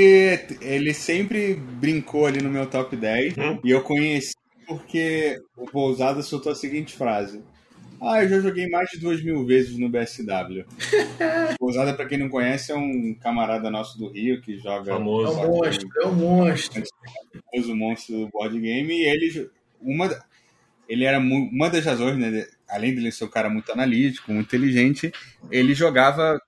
ele 0.60 0.94
sempre 0.94 1.54
brincou 1.54 2.26
ali 2.26 2.40
no 2.40 2.50
meu 2.50 2.66
top 2.66 2.96
10 2.96 3.36
hum? 3.38 3.58
e 3.64 3.70
eu 3.70 3.82
conheci 3.82 4.32
porque 4.66 5.38
o 5.56 5.66
Pousada 5.66 6.22
soltou 6.22 6.52
a 6.52 6.54
seguinte 6.54 6.94
frase. 6.94 7.42
Ah, 8.04 8.24
eu 8.24 8.28
já 8.28 8.40
joguei 8.40 8.68
mais 8.68 8.90
de 8.90 8.98
duas 8.98 9.22
mil 9.22 9.46
vezes 9.46 9.78
no 9.78 9.88
BSW. 9.88 10.64
Pousada, 11.56 11.94
pra 11.94 12.04
quem 12.04 12.18
não 12.18 12.28
conhece, 12.28 12.72
é 12.72 12.74
um 12.74 13.14
camarada 13.14 13.70
nosso 13.70 13.96
do 13.96 14.08
Rio 14.08 14.40
que 14.40 14.58
joga. 14.58 14.92
Famoso. 14.92 15.38
É 15.38 15.46
um 15.46 15.56
monstro, 15.56 15.88
é 16.02 16.06
um 16.06 16.12
monstro. 16.12 16.82
Famoso 17.52 17.76
monstro 17.76 18.16
do 18.16 18.28
board 18.28 18.58
game. 18.58 18.92
E 18.92 19.04
ele, 19.04 19.48
uma, 19.80 20.10
ele 20.88 21.04
era 21.04 21.20
uma 21.20 21.70
das 21.70 21.84
razões, 21.84 22.18
né? 22.18 22.44
Além 22.68 22.92
de 22.92 23.00
ele 23.00 23.12
ser 23.12 23.24
um 23.24 23.30
cara 23.30 23.48
muito 23.48 23.70
analítico, 23.70 24.32
muito 24.32 24.48
inteligente, 24.48 25.12
ele 25.48 25.72
jogava 25.72 26.42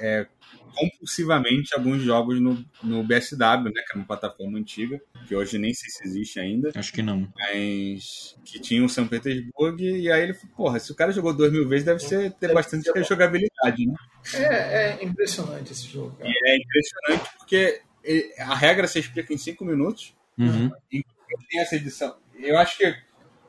é, 0.00 0.26
compulsivamente 0.78 1.74
alguns 1.74 2.02
jogos 2.02 2.40
no, 2.40 2.64
no 2.82 3.02
BSW, 3.02 3.64
né? 3.64 3.82
Que 3.86 3.92
é 3.92 3.96
uma 3.96 4.06
plataforma 4.06 4.58
antiga, 4.58 5.00
que 5.26 5.34
hoje 5.34 5.58
nem 5.58 5.74
sei 5.74 5.90
se 5.90 6.06
existe 6.06 6.38
ainda. 6.38 6.70
Acho 6.74 6.92
que 6.92 7.02
não. 7.02 7.28
Mas 7.36 8.36
que 8.44 8.60
tinha 8.60 8.84
o 8.84 8.88
São 8.88 9.06
Petersburgo, 9.08 9.80
e 9.80 10.10
aí 10.10 10.22
ele 10.22 10.34
falou, 10.34 10.56
porra, 10.56 10.78
se 10.78 10.92
o 10.92 10.94
cara 10.94 11.12
jogou 11.12 11.34
dois 11.34 11.52
mil 11.52 11.68
vezes, 11.68 11.84
deve 11.84 12.00
ser, 12.00 12.32
ter 12.32 12.52
bastante 12.54 12.90
jogabilidade, 13.04 13.86
né? 13.86 13.94
É, 14.34 14.92
é 14.92 15.04
impressionante 15.04 15.72
esse 15.72 15.88
jogo. 15.88 16.16
Cara. 16.16 16.30
E 16.30 16.50
é 16.50 16.56
impressionante 16.56 17.30
porque 17.38 17.82
a 18.38 18.54
regra 18.54 18.86
você 18.86 19.00
explica 19.00 19.34
em 19.34 19.38
cinco 19.38 19.64
minutos. 19.64 20.14
Uhum. 20.38 20.70
E 20.92 21.02
tem 21.48 21.60
essa 21.60 21.76
edição. 21.76 22.16
Eu 22.38 22.56
acho 22.56 22.78
que 22.78 22.94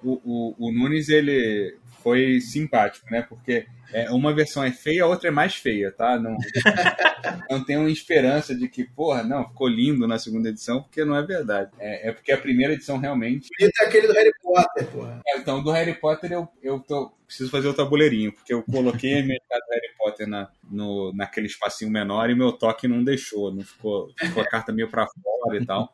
o, 0.04 0.20
o, 0.24 0.68
o 0.68 0.72
Nunes, 0.72 1.10
ele 1.10 1.78
foi 2.02 2.40
simpático, 2.40 3.06
né? 3.12 3.22
Porque 3.22 3.66
é, 3.92 4.10
uma 4.12 4.34
versão 4.34 4.64
é 4.64 4.72
feia, 4.72 5.04
a 5.04 5.08
outra 5.08 5.30
é 5.30 5.32
mais 5.32 5.56
feia, 5.56 5.92
tá? 5.92 6.20
Não, 6.20 6.38
não 7.50 7.64
tenho 7.64 7.90
esperança 7.90 8.56
de 8.56 8.68
que, 8.68 8.84
porra, 8.84 9.24
não, 9.24 9.48
ficou 9.48 9.68
lindo 9.68 10.08
na 10.08 10.20
segunda 10.20 10.50
edição, 10.50 10.82
porque 10.82 11.04
não 11.04 11.16
é 11.16 11.24
verdade. 11.24 11.72
É, 11.80 12.10
é 12.10 12.12
porque 12.12 12.32
a 12.32 12.38
primeira 12.38 12.74
edição 12.74 12.98
realmente. 12.98 13.50
E 13.60 13.70
tem 13.70 13.88
aquele 13.88 14.08
do 14.08 14.14
Harry 14.14 14.32
Potter, 14.42 14.88
porra. 14.88 15.22
É, 15.28 15.38
então, 15.38 15.64
do 15.64 15.72
Harry 15.72 15.94
Potter 15.94 16.32
eu, 16.32 16.48
eu 16.62 16.80
tô, 16.80 17.12
preciso 17.26 17.52
fazer 17.52 17.68
o 17.68 17.74
tabuleirinho, 17.74 18.32
porque 18.34 18.54
eu 18.54 18.64
coloquei 18.64 19.20
a 19.20 19.24
metade 19.24 19.66
do 19.66 19.74
Harry 19.74 19.94
Potter 19.98 20.28
na, 20.28 20.50
no, 20.70 21.14
naquele 21.14 21.48
espacinho 21.48 21.92
menor 21.92 22.30
e 22.30 22.36
meu 22.36 22.52
toque 22.52 22.88
não 22.88 23.04
deixou, 23.04 23.54
não 23.54 23.64
ficou, 23.64 24.12
ficou 24.20 24.42
a 24.42 24.48
carta 24.48 24.72
meio 24.72 24.90
pra 24.90 25.08
fora 25.08 25.58
e 25.58 25.66
tal. 25.66 25.94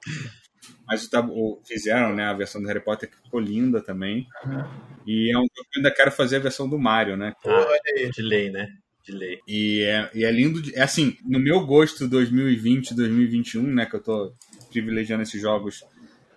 Mas 0.88 1.10
o, 1.14 1.62
fizeram 1.66 2.14
né, 2.16 2.26
a 2.26 2.34
versão 2.34 2.62
do 2.62 2.68
Harry 2.68 2.80
Potter 2.80 3.10
que 3.10 3.18
ficou 3.18 3.40
linda 3.40 3.82
também. 3.82 4.28
Uhum. 4.46 4.64
E 5.08 5.32
é 5.34 5.38
um 5.38 5.42
jogo 5.42 5.70
que 5.72 5.80
eu 5.80 5.82
ainda 5.82 5.92
quero 5.92 6.12
fazer 6.12 6.38
a 6.38 6.40
versão 6.40 6.70
do 6.70 6.78
Mario, 6.78 7.18
né? 7.18 7.34
Ah, 7.46 8.10
de 8.14 8.22
lei, 8.22 8.52
né? 8.52 8.68
De 9.04 9.12
lei. 9.12 9.40
E 9.48 9.82
é, 9.82 10.10
e 10.14 10.24
é 10.24 10.32
lindo. 10.32 10.62
De, 10.62 10.76
é 10.76 10.84
assim, 10.84 11.18
no 11.24 11.40
meu 11.40 11.66
gosto 11.66 12.08
2020, 12.08 12.94
2021, 12.94 13.64
né? 13.64 13.86
Que 13.86 13.96
eu 13.96 14.04
tô 14.04 14.34
privilegiando 14.72 15.24
esses 15.24 15.42
jogos 15.42 15.84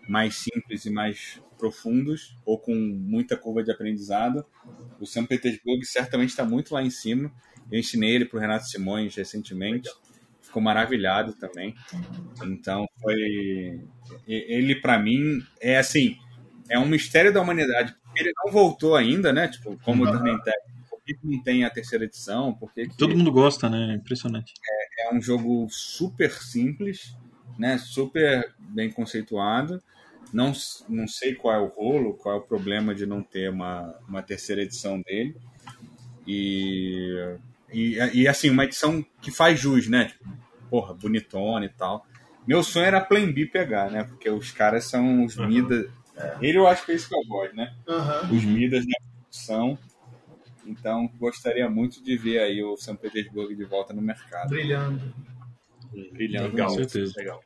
mais 0.08 0.36
simples 0.36 0.86
e 0.86 0.90
mais 0.90 1.40
profundos, 1.58 2.38
ou 2.46 2.58
com 2.58 2.74
muita 2.74 3.36
curva 3.36 3.62
de 3.62 3.70
aprendizado. 3.70 4.44
O 5.00 5.06
São 5.06 5.26
Petersburgo 5.26 5.84
certamente 5.84 6.30
está 6.30 6.44
muito 6.44 6.72
lá 6.72 6.82
em 6.82 6.90
cima. 6.90 7.32
Eu 7.70 7.78
ensinei 7.78 8.14
ele 8.14 8.24
para 8.24 8.38
o 8.38 8.40
Renato 8.40 8.66
Simões 8.66 9.14
recentemente. 9.14 9.88
Legal 9.88 10.07
ficou 10.48 10.62
maravilhado 10.62 11.34
também. 11.34 11.74
Então 12.42 12.86
foi 13.00 13.80
ele 14.26 14.74
para 14.80 14.98
mim 14.98 15.40
é 15.60 15.78
assim, 15.78 16.16
é 16.68 16.78
um 16.78 16.86
mistério 16.86 17.32
da 17.32 17.40
humanidade. 17.40 17.94
Ele 18.16 18.32
não 18.44 18.52
voltou 18.52 18.96
ainda, 18.96 19.32
né? 19.32 19.48
Tipo, 19.48 19.78
como 19.84 20.04
o 20.04 20.42
Tech. 20.42 20.58
Por 20.90 21.00
que 21.04 21.16
não 21.22 21.42
tem 21.42 21.64
a 21.64 21.70
terceira 21.70 22.04
edição? 22.04 22.52
Por 22.52 22.72
que 22.72 22.88
Todo 22.96 23.16
mundo 23.16 23.30
gosta, 23.30 23.68
né? 23.68 23.94
Impressionante. 23.94 24.54
É, 24.66 25.08
é 25.08 25.14
um 25.14 25.20
jogo 25.20 25.66
super 25.70 26.30
simples, 26.32 27.16
né? 27.58 27.78
Super 27.78 28.54
bem 28.58 28.90
conceituado. 28.90 29.82
Não, 30.32 30.52
não 30.88 31.06
sei 31.06 31.34
qual 31.34 31.54
é 31.54 31.58
o 31.58 31.68
rolo, 31.68 32.14
qual 32.14 32.34
é 32.34 32.38
o 32.38 32.42
problema 32.42 32.94
de 32.94 33.06
não 33.06 33.22
ter 33.22 33.50
uma, 33.50 33.98
uma 34.06 34.22
terceira 34.22 34.62
edição 34.62 35.00
dele. 35.00 35.36
E 36.26 37.38
e, 37.72 37.96
e 38.14 38.28
assim, 38.28 38.50
uma 38.50 38.64
edição 38.64 39.04
que 39.20 39.30
faz 39.30 39.58
jus, 39.58 39.88
né? 39.88 40.06
Tipo, 40.06 40.36
porra, 40.70 40.94
bonitona 40.94 41.64
e 41.64 41.68
tal. 41.68 42.06
Meu 42.46 42.62
sonho 42.62 42.86
era 42.86 43.00
Plan 43.00 43.30
B 43.30 43.46
pegar, 43.46 43.90
né? 43.90 44.04
Porque 44.04 44.30
os 44.30 44.50
caras 44.50 44.84
são 44.84 45.24
os 45.24 45.36
uhum. 45.36 45.46
Midas. 45.46 45.90
Ele 46.40 46.58
eu 46.58 46.66
acho 46.66 46.84
que 46.84 46.92
é 46.92 46.94
isso 46.94 47.08
que 47.08 47.14
eu 47.14 47.24
gosto, 47.26 47.54
né? 47.54 47.74
Uhum. 47.86 48.36
Os 48.36 48.44
Midas 48.44 48.86
da 48.86 48.96
produção. 49.20 49.78
Então, 50.66 51.10
gostaria 51.18 51.68
muito 51.68 52.02
de 52.02 52.16
ver 52.16 52.40
aí 52.40 52.62
o 52.62 52.76
São 52.76 52.96
Petersburgo 52.96 53.54
de 53.54 53.64
volta 53.64 53.92
no 53.94 54.02
mercado. 54.02 54.48
Brilhando. 54.48 55.14
Brilhando, 56.12 56.50
Legal, 56.50 56.68
com 56.68 56.74
certeza. 56.74 57.14
Legal. 57.16 57.42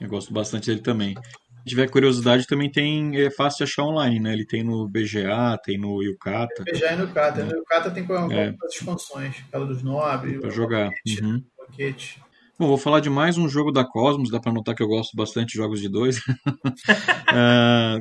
Eu 0.00 0.08
gosto 0.08 0.32
bastante 0.32 0.66
dele 0.66 0.80
também 0.80 1.14
tiver 1.64 1.88
curiosidade, 1.88 2.46
também 2.46 2.70
tem. 2.70 3.16
É 3.16 3.30
fácil 3.30 3.58
de 3.58 3.64
achar 3.64 3.84
online, 3.84 4.20
né? 4.20 4.32
Ele 4.32 4.46
tem 4.46 4.62
no 4.62 4.88
BGA, 4.88 5.58
tem 5.62 5.78
no 5.78 6.02
Yukata. 6.02 6.64
BGA 6.64 6.92
e 6.92 6.96
no 6.96 7.04
Yukata. 7.04 7.40
É. 7.40 7.44
No 7.44 7.56
Yukata 7.56 7.90
tem 7.90 8.04
com, 8.04 8.32
é. 8.32 8.54
expansões, 8.68 9.36
aquela 9.48 9.66
dos 9.66 9.82
nobres. 9.82 10.40
Pra 10.40 10.50
jogar. 10.50 10.90
Uhum. 11.22 11.42
Bom, 12.58 12.68
vou 12.68 12.76
falar 12.76 13.00
de 13.00 13.08
mais 13.08 13.38
um 13.38 13.48
jogo 13.48 13.72
da 13.72 13.84
Cosmos, 13.84 14.30
dá 14.30 14.38
para 14.38 14.52
notar 14.52 14.74
que 14.74 14.82
eu 14.82 14.86
gosto 14.86 15.16
bastante 15.16 15.52
de 15.52 15.54
jogos 15.56 15.80
de 15.80 15.88
dois, 15.88 16.18
uh, 16.18 16.22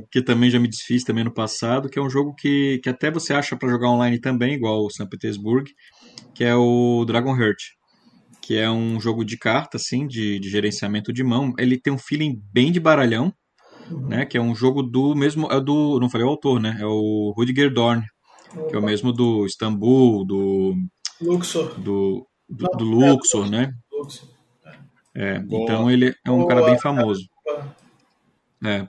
que 0.11 0.21
também 0.21 0.49
já 0.49 0.59
me 0.59 0.67
desfiz 0.67 1.03
também 1.03 1.23
no 1.23 1.33
passado, 1.33 1.89
que 1.89 1.97
é 1.97 2.01
um 2.01 2.09
jogo 2.09 2.35
que, 2.35 2.79
que 2.83 2.89
até 2.89 3.09
você 3.09 3.33
acha 3.33 3.55
para 3.55 3.69
jogar 3.69 3.89
online 3.89 4.19
também, 4.19 4.53
igual 4.53 4.85
o 4.85 4.89
St. 4.89 5.07
Petersburg, 5.09 5.71
que 6.35 6.43
é 6.43 6.53
o 6.53 7.05
Dragon 7.05 7.35
Heart 7.35 7.59
que 8.41 8.57
é 8.57 8.69
um 8.69 8.99
jogo 8.99 9.23
de 9.23 9.38
carta, 9.38 9.77
assim, 9.77 10.07
de, 10.07 10.39
de 10.39 10.49
gerenciamento 10.49 11.13
de 11.13 11.23
mão. 11.23 11.53
Ele 11.57 11.79
tem 11.79 11.93
um 11.93 11.97
feeling 11.97 12.41
bem 12.51 12.71
de 12.71 12.79
baralhão, 12.79 13.31
né? 13.89 14.25
Que 14.25 14.37
é 14.37 14.41
um 14.41 14.55
jogo 14.55 14.83
do 14.83 15.15
mesmo. 15.15 15.51
É 15.51 15.59
do. 15.59 15.99
Não 15.99 16.09
falei 16.09 16.25
o 16.25 16.29
autor, 16.29 16.59
né? 16.59 16.77
É 16.79 16.85
o 16.85 17.33
Rudiger 17.35 17.73
Dorn. 17.73 18.03
Opa. 18.55 18.67
Que 18.67 18.75
é 18.75 18.79
o 18.79 18.83
mesmo 18.83 19.11
do 19.11 19.45
Istambul, 19.45 20.25
do. 20.25 20.75
Luxor. 21.21 21.79
Do, 21.79 22.27
do, 22.49 22.67
do 22.77 22.85
Luxor, 22.85 23.49
né? 23.49 23.73
Luxor. 23.91 24.29
É, 25.13 25.43
então 25.51 25.91
ele 25.91 26.15
é 26.25 26.31
um 26.31 26.47
cara 26.47 26.63
bem 26.63 26.79
famoso. 26.79 27.27
É. 28.63 28.87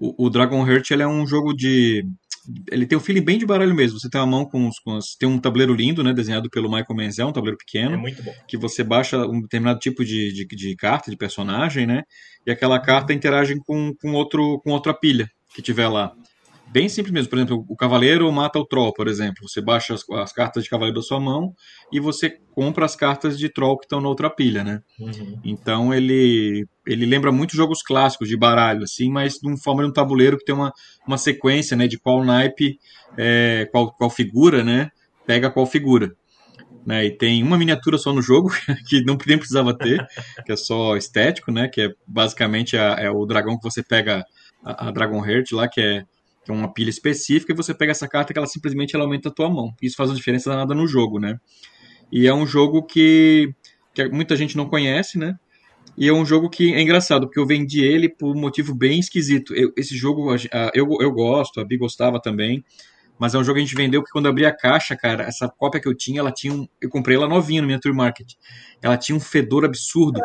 O, 0.00 0.26
o 0.26 0.30
Dragon 0.30 0.66
Heart 0.66 0.90
ele 0.90 1.02
é 1.02 1.08
um 1.08 1.26
jogo 1.26 1.54
de 1.54 2.04
ele 2.70 2.86
tem 2.86 2.96
um 2.96 3.00
feeling 3.00 3.22
bem 3.22 3.38
de 3.38 3.46
baralho 3.46 3.74
mesmo. 3.74 3.98
Você 3.98 4.08
tem 4.08 4.20
uma 4.20 4.26
mão 4.26 4.44
com, 4.44 4.68
os, 4.68 4.78
com 4.78 4.96
as, 4.96 5.14
tem 5.18 5.28
um 5.28 5.38
tabuleiro 5.38 5.74
lindo, 5.74 6.02
né, 6.02 6.12
desenhado 6.12 6.48
pelo 6.50 6.68
Michael 6.68 6.94
Menzel, 6.94 7.28
um 7.28 7.32
tabuleiro 7.32 7.58
pequeno. 7.58 7.94
É 7.94 7.96
muito 7.96 8.22
bom. 8.22 8.32
Que 8.46 8.56
você 8.56 8.82
baixa 8.82 9.26
um 9.26 9.40
determinado 9.40 9.78
tipo 9.78 10.04
de, 10.04 10.32
de, 10.32 10.46
de 10.46 10.76
carta, 10.76 11.10
de 11.10 11.16
personagem, 11.16 11.86
né? 11.86 12.02
E 12.46 12.50
aquela 12.50 12.78
carta 12.80 13.12
interage 13.12 13.54
com, 13.66 13.92
com, 14.00 14.12
outro, 14.12 14.60
com 14.64 14.70
outra 14.70 14.94
pilha 14.94 15.28
que 15.54 15.62
tiver 15.62 15.88
lá 15.88 16.12
bem 16.70 16.88
simples 16.88 17.12
mesmo. 17.12 17.30
Por 17.30 17.38
exemplo, 17.38 17.64
o 17.68 17.76
cavaleiro 17.76 18.30
mata 18.30 18.58
o 18.58 18.64
troll, 18.64 18.92
por 18.92 19.08
exemplo. 19.08 19.48
Você 19.48 19.60
baixa 19.60 19.94
as, 19.94 20.08
as, 20.10 20.32
cartas 20.32 20.64
de 20.64 20.70
cavaleiro 20.70 20.96
da 20.98 21.02
sua 21.02 21.20
mão 21.20 21.54
e 21.92 22.00
você 22.00 22.30
compra 22.54 22.84
as 22.84 22.94
cartas 22.94 23.38
de 23.38 23.48
troll 23.48 23.78
que 23.78 23.84
estão 23.84 24.00
na 24.00 24.08
outra 24.08 24.30
pilha, 24.30 24.62
né? 24.62 24.80
Uhum. 24.98 25.40
Então 25.44 25.94
ele 25.94 26.66
ele 26.86 27.04
lembra 27.04 27.30
muito 27.30 27.54
jogos 27.54 27.82
clássicos 27.82 28.28
de 28.28 28.36
baralho, 28.36 28.82
assim, 28.82 29.10
mas 29.10 29.34
de 29.34 29.46
uma 29.46 29.58
forma 29.58 29.82
de 29.82 29.90
um 29.90 29.92
tabuleiro 29.92 30.38
que 30.38 30.44
tem 30.44 30.54
uma, 30.54 30.72
uma 31.06 31.18
sequência, 31.18 31.76
né? 31.76 31.86
De 31.86 31.98
qual 31.98 32.24
naipe, 32.24 32.78
é, 33.16 33.68
qual, 33.70 33.92
qual 33.92 34.10
figura, 34.10 34.64
né? 34.64 34.90
Pega 35.26 35.50
qual 35.50 35.66
figura. 35.66 36.14
Né, 36.86 37.04
e 37.04 37.10
tem 37.10 37.42
uma 37.42 37.58
miniatura 37.58 37.98
só 37.98 38.14
no 38.14 38.22
jogo, 38.22 38.48
que 38.88 39.02
não 39.04 39.18
nem 39.26 39.36
precisava 39.36 39.76
ter, 39.76 40.06
que 40.46 40.52
é 40.52 40.56
só 40.56 40.96
estético, 40.96 41.52
né? 41.52 41.68
Que 41.68 41.82
é 41.82 41.90
basicamente 42.06 42.78
a, 42.78 42.96
é 42.98 43.10
o 43.10 43.26
dragão 43.26 43.58
que 43.58 43.62
você 43.62 43.82
pega, 43.82 44.24
a, 44.64 44.88
a 44.88 44.90
Dragon 44.90 45.22
Heart 45.22 45.52
lá, 45.52 45.68
que 45.68 45.82
é 45.82 46.04
que 46.48 46.52
é 46.52 46.54
uma 46.54 46.72
pilha 46.72 46.88
específica, 46.88 47.52
e 47.52 47.54
você 47.56 47.74
pega 47.74 47.92
essa 47.92 48.08
carta 48.08 48.32
que 48.32 48.38
ela 48.38 48.46
simplesmente 48.46 48.94
ela 48.94 49.04
aumenta 49.04 49.28
a 49.28 49.32
tua 49.32 49.50
mão. 49.50 49.74
Isso 49.82 49.96
faz 49.96 50.08
uma 50.08 50.16
diferença 50.16 50.48
danada 50.48 50.74
no 50.74 50.86
jogo, 50.86 51.20
né? 51.20 51.38
E 52.10 52.26
é 52.26 52.32
um 52.32 52.46
jogo 52.46 52.82
que, 52.82 53.52
que 53.92 54.08
muita 54.08 54.34
gente 54.34 54.56
não 54.56 54.66
conhece, 54.66 55.18
né? 55.18 55.38
E 55.96 56.08
é 56.08 56.12
um 56.12 56.24
jogo 56.24 56.48
que 56.48 56.72
é 56.72 56.80
engraçado, 56.80 57.26
porque 57.26 57.38
eu 57.38 57.46
vendi 57.46 57.82
ele 57.82 58.08
por 58.08 58.34
um 58.34 58.40
motivo 58.40 58.74
bem 58.74 58.98
esquisito. 58.98 59.54
Eu, 59.54 59.72
esse 59.76 59.94
jogo 59.94 60.34
eu, 60.72 60.88
eu 61.00 61.12
gosto, 61.12 61.60
a 61.60 61.64
Bi 61.64 61.76
gostava 61.76 62.20
também, 62.20 62.64
Mas 63.18 63.34
é 63.34 63.38
um 63.38 63.44
jogo 63.44 63.56
que 63.56 63.62
a 63.62 63.64
gente 63.64 63.74
vendeu 63.74 64.00
porque 64.00 64.12
quando 64.12 64.26
eu 64.26 64.30
abri 64.30 64.46
a 64.46 64.54
caixa, 64.54 64.96
cara, 64.96 65.24
essa 65.24 65.48
cópia 65.48 65.80
que 65.80 65.88
eu 65.88 65.94
tinha, 65.94 66.20
ela 66.20 66.32
tinha 66.32 66.52
um. 66.52 66.68
Eu 66.80 66.88
comprei 66.88 67.16
ela 67.16 67.28
novinha 67.28 67.60
no 67.60 67.66
minha 67.66 67.80
Tour 67.80 67.94
Market. 67.94 68.34
Ela 68.80 68.96
tinha 68.96 69.16
um 69.16 69.20
fedor 69.20 69.64
absurdo. 69.64 70.20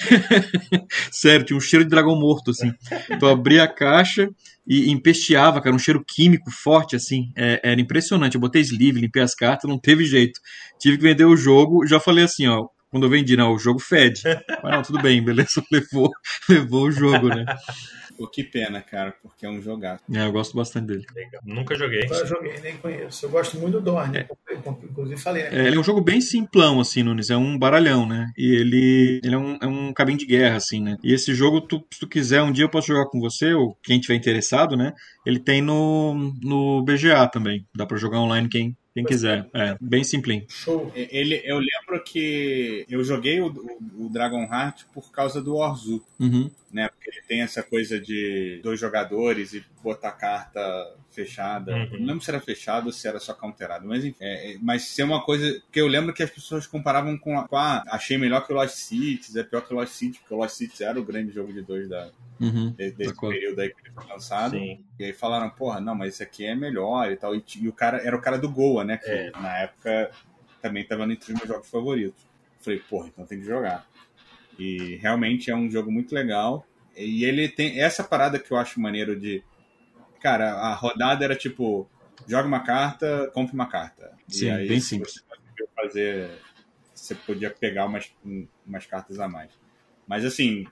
Sério, 1.10 1.46
tinha 1.46 1.56
um 1.56 1.60
cheiro 1.60 1.84
de 1.84 1.90
dragão 1.90 2.16
morto, 2.16 2.50
assim. 2.50 2.72
Então 3.10 3.28
eu 3.28 3.34
abri 3.34 3.60
a 3.60 3.68
caixa 3.68 4.28
e 4.66 4.90
empesteava, 4.90 5.60
cara, 5.60 5.74
um 5.74 5.78
cheiro 5.78 6.04
químico 6.06 6.50
forte, 6.50 6.96
assim. 6.96 7.30
É, 7.36 7.60
era 7.62 7.80
impressionante. 7.80 8.34
Eu 8.34 8.40
botei 8.40 8.62
sleeve, 8.62 9.00
limpei 9.00 9.22
as 9.22 9.34
cartas, 9.34 9.70
não 9.70 9.78
teve 9.78 10.04
jeito. 10.04 10.40
Tive 10.78 10.96
que 10.96 11.02
vender 11.02 11.24
o 11.24 11.36
jogo. 11.36 11.86
Já 11.86 12.00
falei 12.00 12.24
assim, 12.24 12.46
ó. 12.46 12.66
Quando 12.94 13.06
eu 13.06 13.10
vendi, 13.10 13.36
não, 13.36 13.52
o 13.52 13.58
jogo 13.58 13.80
fede. 13.80 14.22
Mas 14.62 14.72
não, 14.72 14.82
tudo 14.82 15.02
bem, 15.02 15.20
beleza, 15.20 15.60
levou, 15.70 16.12
levou 16.48 16.84
o 16.84 16.92
jogo, 16.92 17.26
né? 17.26 17.44
Pô, 18.16 18.28
que 18.28 18.44
pena, 18.44 18.80
cara, 18.80 19.12
porque 19.22 19.44
é 19.44 19.50
um 19.50 19.60
jogaço. 19.60 20.02
É, 20.12 20.24
eu 20.24 20.32
gosto 20.32 20.56
bastante 20.56 20.86
dele. 20.86 21.06
Legal. 21.14 21.42
Nunca 21.44 21.74
joguei. 21.74 22.06
Eu 22.08 22.26
joguei, 22.26 22.60
nem 22.60 22.76
conheço. 22.76 23.26
Eu 23.26 23.30
gosto 23.30 23.58
muito 23.58 23.74
do 23.74 23.80
Dorne, 23.80 24.18
é. 24.18 24.28
inclusive 24.84 25.20
falei, 25.20 25.42
né? 25.44 25.64
É, 25.64 25.66
ele 25.66 25.76
é 25.76 25.80
um 25.80 25.84
jogo 25.84 26.00
bem 26.00 26.20
simplão, 26.20 26.80
assim, 26.80 27.02
Nunes. 27.02 27.30
É 27.30 27.36
um 27.36 27.58
baralhão, 27.58 28.06
né? 28.06 28.30
E 28.36 28.54
ele, 28.54 29.20
ele 29.24 29.34
é, 29.34 29.38
um, 29.38 29.58
é 29.60 29.66
um 29.66 29.92
cabinho 29.92 30.18
de 30.18 30.26
guerra, 30.26 30.56
assim, 30.56 30.80
né? 30.80 30.96
E 31.02 31.12
esse 31.12 31.34
jogo, 31.34 31.60
tu, 31.60 31.84
se 31.92 32.00
tu 32.00 32.06
quiser, 32.06 32.42
um 32.42 32.52
dia 32.52 32.64
eu 32.64 32.70
posso 32.70 32.88
jogar 32.88 33.06
com 33.06 33.20
você, 33.20 33.52
ou 33.52 33.76
quem 33.82 34.00
tiver 34.00 34.14
interessado, 34.14 34.76
né? 34.76 34.92
Ele 35.26 35.38
tem 35.38 35.60
no, 35.60 36.32
no 36.42 36.82
BGA 36.82 37.26
também. 37.26 37.66
Dá 37.74 37.84
pra 37.84 37.96
jogar 37.96 38.20
online 38.20 38.48
quem, 38.48 38.76
quem 38.94 39.04
quiser. 39.04 39.48
É, 39.52 39.76
bem 39.80 40.04
simplinho. 40.04 40.44
Show. 40.48 40.92
Ele, 40.94 41.42
eu 41.44 41.58
lembro 41.58 42.04
que 42.04 42.86
eu 42.88 43.02
joguei 43.02 43.40
o, 43.40 43.48
o, 43.48 44.06
o 44.06 44.08
Dragon 44.08 44.44
Heart 44.44 44.84
por 44.92 45.10
causa 45.10 45.42
do 45.42 45.56
Orzu. 45.56 46.02
Uhum. 46.20 46.50
Né? 46.74 46.88
Porque 46.88 47.08
ele 47.08 47.22
tem 47.22 47.40
essa 47.40 47.62
coisa 47.62 48.00
de 48.00 48.58
dois 48.60 48.80
jogadores 48.80 49.54
e 49.54 49.64
botar 49.80 50.10
carta 50.10 50.60
fechada. 51.08 51.72
Uhum. 51.72 52.00
Não 52.00 52.06
lembro 52.06 52.20
se 52.20 52.28
era 52.28 52.40
fechado 52.40 52.86
ou 52.86 52.92
se 52.92 53.06
era 53.06 53.20
só 53.20 53.32
counterado, 53.32 53.86
mas 53.86 54.04
enfim. 54.04 54.16
É, 54.18 54.54
é, 54.54 54.58
mas 54.60 54.82
ser 54.82 55.04
uma 55.04 55.22
coisa 55.24 55.62
que 55.70 55.80
eu 55.80 55.86
lembro 55.86 56.12
que 56.12 56.20
as 56.20 56.30
pessoas 56.30 56.66
comparavam 56.66 57.16
com 57.16 57.38
a, 57.38 57.46
com 57.46 57.56
a, 57.56 57.84
Achei 57.86 58.18
melhor 58.18 58.44
que 58.44 58.52
o 58.52 58.56
Lost 58.56 58.74
Cities, 58.74 59.36
é 59.36 59.44
pior 59.44 59.60
que 59.60 59.72
o 59.72 59.76
Lost 59.76 59.92
Cities, 59.92 60.18
porque 60.18 60.34
o 60.34 60.38
Lost 60.38 60.56
Cities 60.56 60.80
era 60.80 60.98
o 60.98 61.04
grande 61.04 61.30
jogo 61.30 61.52
de 61.52 61.62
dois 61.62 61.88
da, 61.88 62.10
uhum. 62.40 62.72
desse 62.72 63.14
período 63.20 63.60
aí 63.60 63.72
que 63.72 63.80
ele 63.80 63.94
foi 63.94 64.06
lançado. 64.08 64.50
Sim. 64.58 64.84
E 64.98 65.04
aí 65.04 65.12
falaram, 65.12 65.48
porra, 65.50 65.80
não, 65.80 65.94
mas 65.94 66.14
esse 66.14 66.24
aqui 66.24 66.44
é 66.44 66.56
melhor 66.56 67.08
e 67.08 67.16
tal. 67.16 67.36
E, 67.36 67.44
e 67.60 67.68
o 67.68 67.72
cara 67.72 67.98
era 67.98 68.16
o 68.16 68.20
cara 68.20 68.36
do 68.36 68.50
Goa, 68.50 68.82
né? 68.82 68.96
Que 68.96 69.10
É. 69.10 69.30
na 69.30 69.58
época 69.58 70.10
também 70.60 70.82
estava 70.82 71.04
entre 71.04 71.32
os 71.32 71.38
meus 71.38 71.48
jogos 71.48 71.70
favoritos. 71.70 72.26
Falei, 72.60 72.80
porra, 72.80 73.06
então 73.06 73.24
tem 73.24 73.38
que 73.38 73.46
jogar. 73.46 73.86
E 74.58 74.96
realmente 74.96 75.50
é 75.50 75.56
um 75.56 75.70
jogo 75.70 75.90
muito 75.90 76.14
legal. 76.14 76.66
E 76.96 77.24
ele 77.24 77.48
tem 77.48 77.80
essa 77.80 78.04
parada 78.04 78.38
que 78.38 78.50
eu 78.50 78.56
acho 78.56 78.80
maneiro 78.80 79.18
de. 79.18 79.42
Cara, 80.20 80.52
a 80.52 80.74
rodada 80.74 81.24
era 81.24 81.36
tipo: 81.36 81.88
joga 82.26 82.46
uma 82.46 82.60
carta, 82.60 83.30
compra 83.34 83.54
uma 83.54 83.66
carta. 83.66 84.12
Sim, 84.28 84.46
e 84.46 84.50
aí, 84.50 84.68
bem 84.68 84.80
simples. 84.80 85.24
você 85.56 85.66
fazer. 85.74 86.30
Você 86.94 87.14
podia 87.14 87.50
pegar 87.50 87.86
umas, 87.86 88.10
umas 88.66 88.86
cartas 88.86 89.18
a 89.18 89.28
mais. 89.28 89.50
Mas 90.06 90.24
assim, 90.24 90.66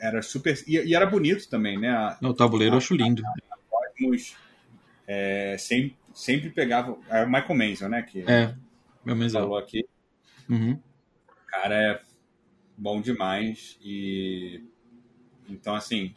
era 0.00 0.20
super. 0.22 0.58
E, 0.66 0.76
e 0.76 0.94
era 0.94 1.06
bonito 1.06 1.48
também, 1.48 1.78
né? 1.78 1.90
A, 1.90 2.18
O 2.22 2.34
tabuleiro 2.34 2.74
eu 2.74 2.78
acho 2.78 2.94
lindo. 2.94 3.22
Cosmos 3.70 4.36
é, 5.06 5.56
sempre, 5.58 5.96
sempre 6.14 6.50
pegava. 6.50 6.96
É 7.08 7.24
o 7.24 7.26
Michael 7.26 7.54
Manson, 7.54 7.88
né? 7.88 8.02
Que 8.02 8.24
É, 8.28 8.54
meu 9.04 9.14
mesmo. 9.16 9.38
falou 9.40 9.58
aqui. 9.58 9.84
Uhum. 10.48 10.72
O 10.72 11.50
cara 11.50 11.74
é 11.74 12.00
bom 12.80 13.00
demais. 13.00 13.78
E. 13.82 14.62
Então, 15.48 15.74
assim, 15.74 16.14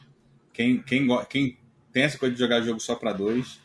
quem, 0.54 0.82
quem, 0.82 1.08
quem 1.30 1.58
tem 1.92 2.04
essa 2.04 2.18
coisa 2.18 2.34
de 2.34 2.40
jogar 2.40 2.62
jogo 2.62 2.80
só 2.80 2.96
pra 2.96 3.12
dois 3.12 3.60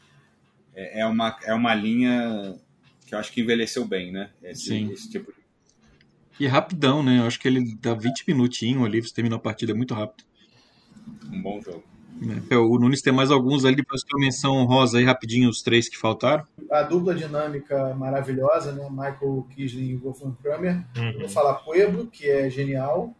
é, 0.75 1.01
é, 1.01 1.07
uma, 1.07 1.39
é 1.45 1.55
uma 1.55 1.75
linha 1.75 2.59
que 3.07 3.15
eu 3.15 3.19
acho 3.19 3.33
que 3.33 3.41
envelheceu 3.41 3.87
bem, 3.87 4.11
né? 4.11 4.31
Esse, 4.43 4.67
Sim. 4.67 4.93
esse 4.93 5.11
tipo 5.11 5.33
de. 5.33 5.39
E 6.41 6.47
rapidão, 6.47 7.03
né? 7.03 7.19
Eu 7.19 7.27
acho 7.27 7.39
que 7.39 7.49
ele 7.49 7.75
dá 7.77 7.95
20 7.95 8.25
minutinhos 8.27 8.85
ali, 8.85 9.03
você 9.03 9.15
termina 9.15 9.37
a 9.37 9.41
partida 9.41 9.75
muito 9.75 9.95
rápido. 9.95 10.25
Um 11.33 11.43
bom 11.43 11.61
jogo. 11.61 11.85
É, 12.51 12.57
O 12.57 12.79
Nunes 12.79 13.01
tem 13.03 13.13
mais 13.13 13.31
alguns 13.31 13.65
ali, 13.65 13.77
depois 13.77 14.03
tua 14.03 14.19
menção 14.21 14.57
honrosa 14.57 14.99
aí, 14.99 15.05
rapidinho, 15.05 15.49
os 15.49 15.63
três 15.63 15.89
que 15.89 15.97
faltaram. 15.97 16.47
A 16.71 16.83
dupla 16.83 17.15
dinâmica 17.15 17.95
maravilhosa, 17.95 18.73
né? 18.73 18.89
Michael 18.91 19.47
Kisling 19.55 19.91
e 19.91 19.97
Wolfgang 19.97 20.35
Kramer. 20.43 20.85
Eu 20.97 21.03
Uhum. 21.03 21.19
Vou 21.21 21.29
falar 21.29 21.55
Pueblo, 21.55 22.07
que 22.07 22.29
é 22.29 22.51
genial. 22.51 23.15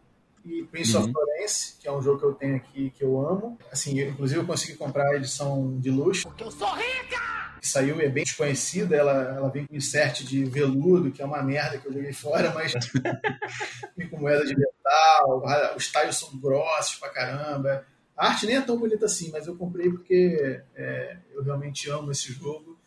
E 0.45 0.63
Prince 0.63 0.95
Uhum. 0.95 1.03
of 1.03 1.11
Florence, 1.11 1.75
que 1.79 1.87
é 1.87 1.91
um 1.91 2.01
jogo 2.01 2.19
que 2.19 2.25
eu 2.25 2.33
tenho 2.33 2.55
aqui 2.55 2.89
que 2.91 3.03
eu 3.03 3.19
amo. 3.19 3.57
Assim, 3.71 3.99
eu, 3.99 4.09
inclusive 4.09 4.39
eu 4.39 4.45
consegui 4.45 4.75
comprar 4.77 5.03
a 5.11 5.15
edição 5.17 5.77
de 5.79 5.91
luxo. 5.91 6.27
Porque 6.27 6.43
eu 6.43 6.51
sou 6.51 6.67
rica! 6.75 7.19
Que 7.61 7.67
saiu 7.67 7.99
e 7.99 8.05
é 8.05 8.09
bem 8.09 8.23
desconhecida. 8.23 8.95
Ela, 8.95 9.35
ela 9.35 9.49
vem 9.49 9.65
com 9.65 9.75
insert 9.75 10.23
de 10.23 10.45
veludo, 10.45 11.11
que 11.11 11.21
é 11.21 11.25
uma 11.25 11.43
merda 11.43 11.77
que 11.77 11.87
eu 11.87 11.93
joguei 11.93 12.13
fora, 12.13 12.53
mas 12.55 12.71
vem 13.97 14.07
com 14.07 14.17
moeda 14.17 14.45
de 14.45 14.55
metal. 14.57 15.43
Os 15.75 15.91
talhos 15.91 16.17
são 16.17 16.37
grossos 16.39 16.95
pra 16.95 17.09
caramba. 17.09 17.85
A 18.19 18.27
arte 18.27 18.45
nem 18.45 18.57
é 18.57 18.61
tão 18.61 18.77
bonita 18.77 19.05
assim, 19.05 19.31
mas 19.31 19.47
eu 19.47 19.55
comprei 19.55 19.89
porque 19.89 20.61
é, 20.75 21.17
eu 21.33 21.41
realmente 21.41 21.89
amo 21.89 22.11
esse 22.11 22.33
jogo. 22.33 22.77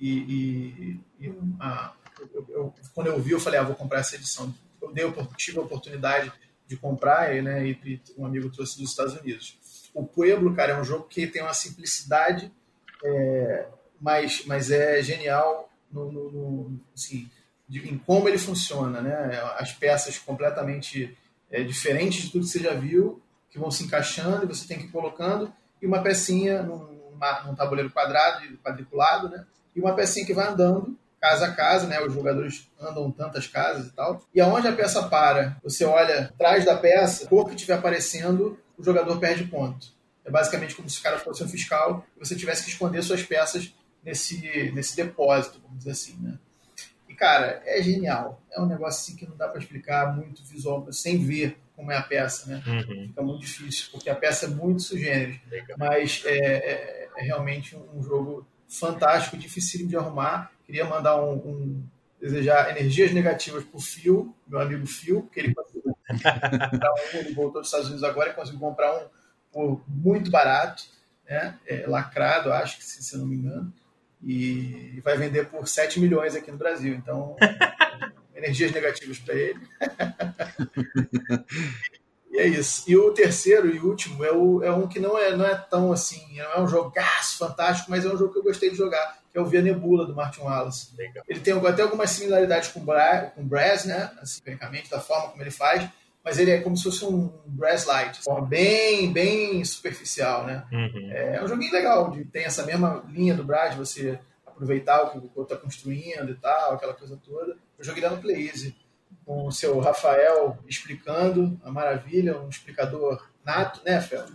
E, 0.00 0.10
e- 0.18 1.00
e, 1.20 1.26
eu- 1.26 2.46
eu- 2.48 2.74
quando 2.94 3.06
eu 3.08 3.20
vi, 3.20 3.30
eu 3.32 3.40
falei, 3.40 3.60
ah, 3.60 3.62
vou 3.62 3.74
comprar 3.76 4.00
essa 4.00 4.16
edição. 4.16 4.52
Eu 4.82 4.92
dei, 4.92 5.04
tive 5.36 5.58
a 5.58 5.62
oportunidade 5.62 6.32
de 6.66 6.76
comprar, 6.76 7.36
e, 7.36 7.42
né, 7.42 7.66
e 7.68 8.00
um 8.16 8.24
amigo 8.26 8.48
trouxe 8.50 8.78
dos 8.78 8.90
Estados 8.90 9.14
Unidos. 9.14 9.58
O 9.94 10.04
Pueblo, 10.04 10.54
cara, 10.54 10.72
é 10.72 10.80
um 10.80 10.84
jogo 10.84 11.04
que 11.04 11.26
tem 11.26 11.42
uma 11.42 11.54
simplicidade, 11.54 12.50
é, 13.04 13.68
mas, 14.00 14.44
mas 14.46 14.70
é 14.70 15.02
genial 15.02 15.70
no, 15.92 16.10
no- 16.10 16.30
no- 16.30 16.80
assim, 16.94 17.28
de- 17.68 17.88
em 17.88 17.98
como 17.98 18.28
ele 18.28 18.38
funciona, 18.38 19.00
né? 19.00 19.40
As 19.58 19.72
peças 19.72 20.18
completamente 20.18 21.16
é, 21.50 21.62
diferentes 21.64 22.22
de 22.24 22.30
tudo 22.32 22.44
que 22.44 22.50
você 22.52 22.60
já 22.60 22.74
viu, 22.74 23.20
que 23.50 23.58
vão 23.58 23.70
se 23.70 23.84
encaixando 23.84 24.44
e 24.44 24.48
você 24.48 24.66
tem 24.66 24.78
que 24.78 24.84
ir 24.84 24.90
colocando, 24.90 25.52
e 25.82 25.86
uma 25.86 26.02
pecinha 26.02 26.62
num, 26.62 27.12
num 27.46 27.54
tabuleiro 27.54 27.90
quadrado, 27.90 28.46
quadriculado, 28.58 29.28
né? 29.28 29.44
E 29.74 29.80
uma 29.80 29.94
pecinha 29.94 30.26
que 30.26 30.34
vai 30.34 30.48
andando 30.48 30.96
casa 31.20 31.46
a 31.46 31.52
casa, 31.52 31.86
né? 31.86 32.00
Os 32.00 32.14
jogadores 32.14 32.70
andam 32.80 33.10
tantas 33.10 33.46
casas 33.46 33.88
e 33.88 33.92
tal. 33.92 34.22
E 34.34 34.40
aonde 34.40 34.66
a 34.66 34.72
peça 34.72 35.02
para, 35.08 35.56
você 35.62 35.84
olha 35.84 36.24
atrás 36.24 36.64
da 36.64 36.76
peça, 36.76 37.26
cor 37.28 37.46
que 37.46 37.54
estiver 37.54 37.74
aparecendo, 37.74 38.58
o 38.78 38.82
jogador 38.82 39.18
perde 39.18 39.44
ponto. 39.44 39.88
É 40.24 40.30
basicamente 40.30 40.74
como 40.74 40.88
se 40.88 40.98
o 40.98 41.02
cara 41.02 41.18
fosse 41.18 41.44
um 41.44 41.48
fiscal 41.48 42.04
e 42.16 42.18
você 42.18 42.34
tivesse 42.34 42.64
que 42.64 42.70
esconder 42.70 43.02
suas 43.02 43.22
peças 43.22 43.74
nesse, 44.02 44.72
nesse 44.72 44.96
depósito, 44.96 45.60
vamos 45.62 45.78
dizer 45.78 45.90
assim, 45.90 46.16
né? 46.20 46.38
E, 47.08 47.14
cara, 47.14 47.62
é 47.66 47.82
genial. 47.82 48.40
É 48.50 48.60
um 48.60 48.66
negócio 48.66 49.02
assim 49.02 49.16
que 49.16 49.28
não 49.28 49.36
dá 49.36 49.48
para 49.48 49.60
explicar 49.60 50.16
muito 50.16 50.42
visual, 50.44 50.90
sem 50.92 51.18
ver 51.18 51.58
como 51.80 51.92
é 51.92 51.96
a 51.96 52.02
peça, 52.02 52.46
né? 52.50 52.62
Uhum. 52.66 53.06
Fica 53.08 53.22
muito 53.22 53.40
difícil, 53.40 53.88
porque 53.90 54.10
a 54.10 54.14
peça 54.14 54.46
é 54.46 54.48
muito 54.48 54.82
sugênero. 54.82 55.38
Mas 55.78 56.22
é, 56.26 56.36
é- 56.38 57.08
é 57.16 57.22
realmente 57.22 57.76
um 57.76 58.02
jogo 58.02 58.46
fantástico, 58.68 59.36
dificílimo 59.36 59.88
de 59.90 59.96
arrumar. 59.96 60.50
Queria 60.66 60.84
mandar 60.84 61.20
um, 61.22 61.32
um- 61.34 61.82
desejar 62.20 62.70
energias 62.70 63.12
negativas 63.12 63.64
pro 63.64 63.80
Phil, 63.80 64.34
meu 64.46 64.60
amigo 64.60 64.86
Phil, 64.86 65.28
que 65.32 65.40
ele 65.40 65.54
conseguiu 65.54 65.82
comprar 65.82 66.92
um, 67.14 67.18
ele 67.18 67.32
voltou 67.34 67.60
dos 67.62 67.68
Estados 67.68 67.86
Unidos 67.86 68.04
agora 68.04 68.30
e 68.30 68.34
conseguiu 68.34 68.60
comprar 68.60 68.94
um 68.96 69.06
por 69.52 69.82
muito 69.88 70.30
barato, 70.30 70.84
né? 71.28 71.58
É, 71.66 71.86
lacrado, 71.86 72.52
acho 72.52 72.76
que 72.78 72.84
se, 72.84 73.02
se 73.02 73.16
não 73.16 73.26
me 73.26 73.36
engano, 73.36 73.72
e 74.22 75.00
vai 75.02 75.16
vender 75.16 75.46
por 75.48 75.66
7 75.66 75.98
milhões 75.98 76.36
aqui 76.36 76.50
no 76.52 76.58
Brasil. 76.58 76.94
Então, 76.94 77.36
energias 78.40 78.72
negativas 78.72 79.18
para 79.18 79.34
ele. 79.34 79.60
E 82.30 82.38
é 82.38 82.46
isso. 82.46 82.84
E 82.88 82.96
o 82.96 83.12
terceiro 83.12 83.74
e 83.74 83.80
último 83.80 84.24
é, 84.24 84.32
o, 84.32 84.62
é 84.62 84.70
um 84.70 84.86
que 84.86 85.00
não 85.00 85.18
é, 85.18 85.36
não 85.36 85.44
é 85.44 85.54
tão 85.54 85.92
assim, 85.92 86.24
não 86.36 86.52
é 86.52 86.60
um 86.60 86.68
jogaço 86.68 87.36
fantástico, 87.36 87.90
mas 87.90 88.04
é 88.04 88.08
um 88.08 88.16
jogo 88.16 88.32
que 88.32 88.38
eu 88.38 88.44
gostei 88.44 88.70
de 88.70 88.76
jogar, 88.76 89.18
que 89.32 89.36
é 89.36 89.40
o 89.40 89.46
Via 89.46 89.60
Nebula, 89.60 90.06
do 90.06 90.14
Martin 90.14 90.42
Wallace. 90.42 90.96
Legal. 90.96 91.24
Ele 91.28 91.40
tem 91.40 91.52
até 91.52 91.82
algumas 91.82 92.10
similaridades 92.10 92.68
com 92.68 92.80
o 92.80 92.84
Bra 92.84 93.32
com 93.34 93.44
Brass, 93.44 93.84
né? 93.84 94.12
Assim, 94.22 94.40
tecnicamente, 94.42 94.88
da 94.88 95.00
forma 95.00 95.30
como 95.30 95.42
ele 95.42 95.50
faz, 95.50 95.88
mas 96.24 96.38
ele 96.38 96.52
é 96.52 96.60
como 96.60 96.76
se 96.76 96.84
fosse 96.84 97.04
um 97.04 97.32
Brass 97.46 97.86
Light, 97.86 98.22
forma 98.22 98.46
bem, 98.46 99.12
bem 99.12 99.64
superficial, 99.64 100.46
né? 100.46 100.62
Uhum. 100.70 101.10
É 101.10 101.42
um 101.42 101.48
joguinho 101.48 101.72
legal, 101.72 102.16
tem 102.30 102.44
essa 102.44 102.64
mesma 102.64 103.02
linha 103.08 103.34
do 103.34 103.42
Brad, 103.42 103.76
você 103.76 104.20
aproveitar 104.60 105.02
o 105.02 105.10
que 105.10 105.18
o 105.18 105.22
outro 105.34 105.42
está 105.42 105.56
construindo 105.56 106.30
e 106.30 106.34
tal, 106.34 106.74
aquela 106.74 106.92
coisa 106.92 107.16
toda. 107.16 107.56
Eu 107.78 107.84
joguei 107.84 108.02
lá 108.02 108.10
no 108.10 108.18
Play 108.18 108.46
Easy, 108.46 108.76
com 109.24 109.46
o 109.46 109.52
seu 109.52 109.78
Rafael 109.80 110.58
explicando 110.68 111.58
a 111.64 111.70
maravilha, 111.70 112.38
um 112.38 112.48
explicador 112.48 113.26
nato, 113.44 113.80
né, 113.84 114.00
Fel? 114.00 114.26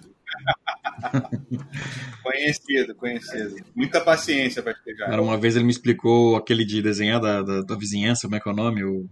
Conhecido, 2.23 2.95
conhecido. 2.95 3.57
Muita 3.76 4.02
paciência 4.02 4.64
para 4.64 4.72
explicar. 4.72 5.10
Cara, 5.10 5.22
uma 5.22 5.38
vez 5.38 5.56
ele 5.56 5.65
me 5.65 5.72
explicou 5.72 6.35
aquele 6.35 6.65
de 6.65 6.81
desenhar 6.81 7.22
da, 7.22 7.43
da, 7.43 7.61
da 7.61 7.76
vizinhança, 7.76 8.23
como 8.23 8.35
é 8.35 8.39
que 8.39 8.49
é 8.49 8.52
o 8.52 8.56
nome? 8.56 8.84
O... 8.84 9.07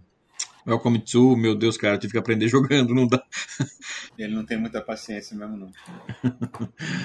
Welcome 0.66 1.00
to, 1.00 1.36
meu 1.36 1.54
Deus, 1.54 1.76
cara, 1.76 1.94
eu 1.94 1.98
tive 1.98 2.12
que 2.12 2.18
aprender 2.18 2.48
jogando, 2.48 2.94
não 2.94 3.06
dá. 3.06 3.22
Ele 4.18 4.34
não 4.34 4.46
tem 4.46 4.56
muita 4.56 4.80
paciência 4.80 5.36
mesmo, 5.36 5.56
não. 5.56 5.72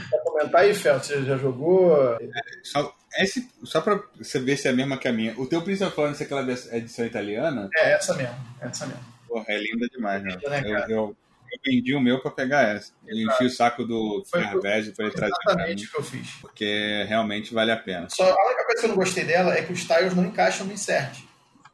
Quer 0.09 0.23
comentar 0.23 0.61
aí, 0.61 0.73
Fel? 0.73 0.97
Você 0.97 1.23
já 1.23 1.35
jogou? 1.35 2.13
É, 2.13 2.29
só, 2.63 2.95
esse, 3.17 3.49
só 3.63 3.81
pra 3.81 4.01
você 4.17 4.39
ver 4.39 4.57
se 4.57 4.67
é 4.67 4.71
a 4.71 4.73
mesma 4.73 4.97
que 4.97 5.09
a 5.09 5.11
minha. 5.11 5.37
O 5.37 5.45
teu 5.45 5.61
Prince 5.61 5.83
of 5.83 5.93
Persia, 5.93 6.25
aquela 6.25 6.49
edição 6.71 7.05
italiana? 7.05 7.69
É, 7.75 7.93
essa 7.93 8.13
mesmo. 8.15 8.35
Essa 8.61 8.85
mesmo. 8.85 9.03
Porra, 9.27 9.45
é 9.49 9.57
linda 9.57 9.87
demais, 9.89 10.23
né? 10.23 10.37
né 10.47 10.61
eu, 10.63 10.77
eu, 10.89 11.17
eu 11.51 11.59
vendi 11.65 11.93
o 11.93 11.99
meu 11.99 12.21
pra 12.21 12.31
pegar 12.31 12.61
essa. 12.61 12.93
Eu 13.05 13.17
enchi 13.17 13.43
o 13.43 13.49
saco 13.49 13.83
do 13.83 14.23
Fervege 14.25 14.93
pra 14.93 15.05
ele 15.05 15.13
trazer 15.13 15.33
Exatamente 15.45 15.85
o 15.85 15.91
que 15.91 15.97
eu 15.97 16.03
fiz. 16.03 16.29
Porque 16.39 17.03
realmente 17.09 17.53
vale 17.53 17.71
a 17.71 17.77
pena. 17.77 18.07
Só 18.09 18.23
a 18.23 18.45
única 18.47 18.65
coisa 18.65 18.79
que 18.79 18.85
eu 18.85 18.89
não 18.89 18.95
gostei 18.95 19.25
dela 19.25 19.53
é 19.53 19.61
que 19.63 19.73
os 19.73 19.83
tiles 19.83 20.15
não 20.15 20.25
encaixam 20.25 20.65
no 20.65 20.71
insert 20.71 21.28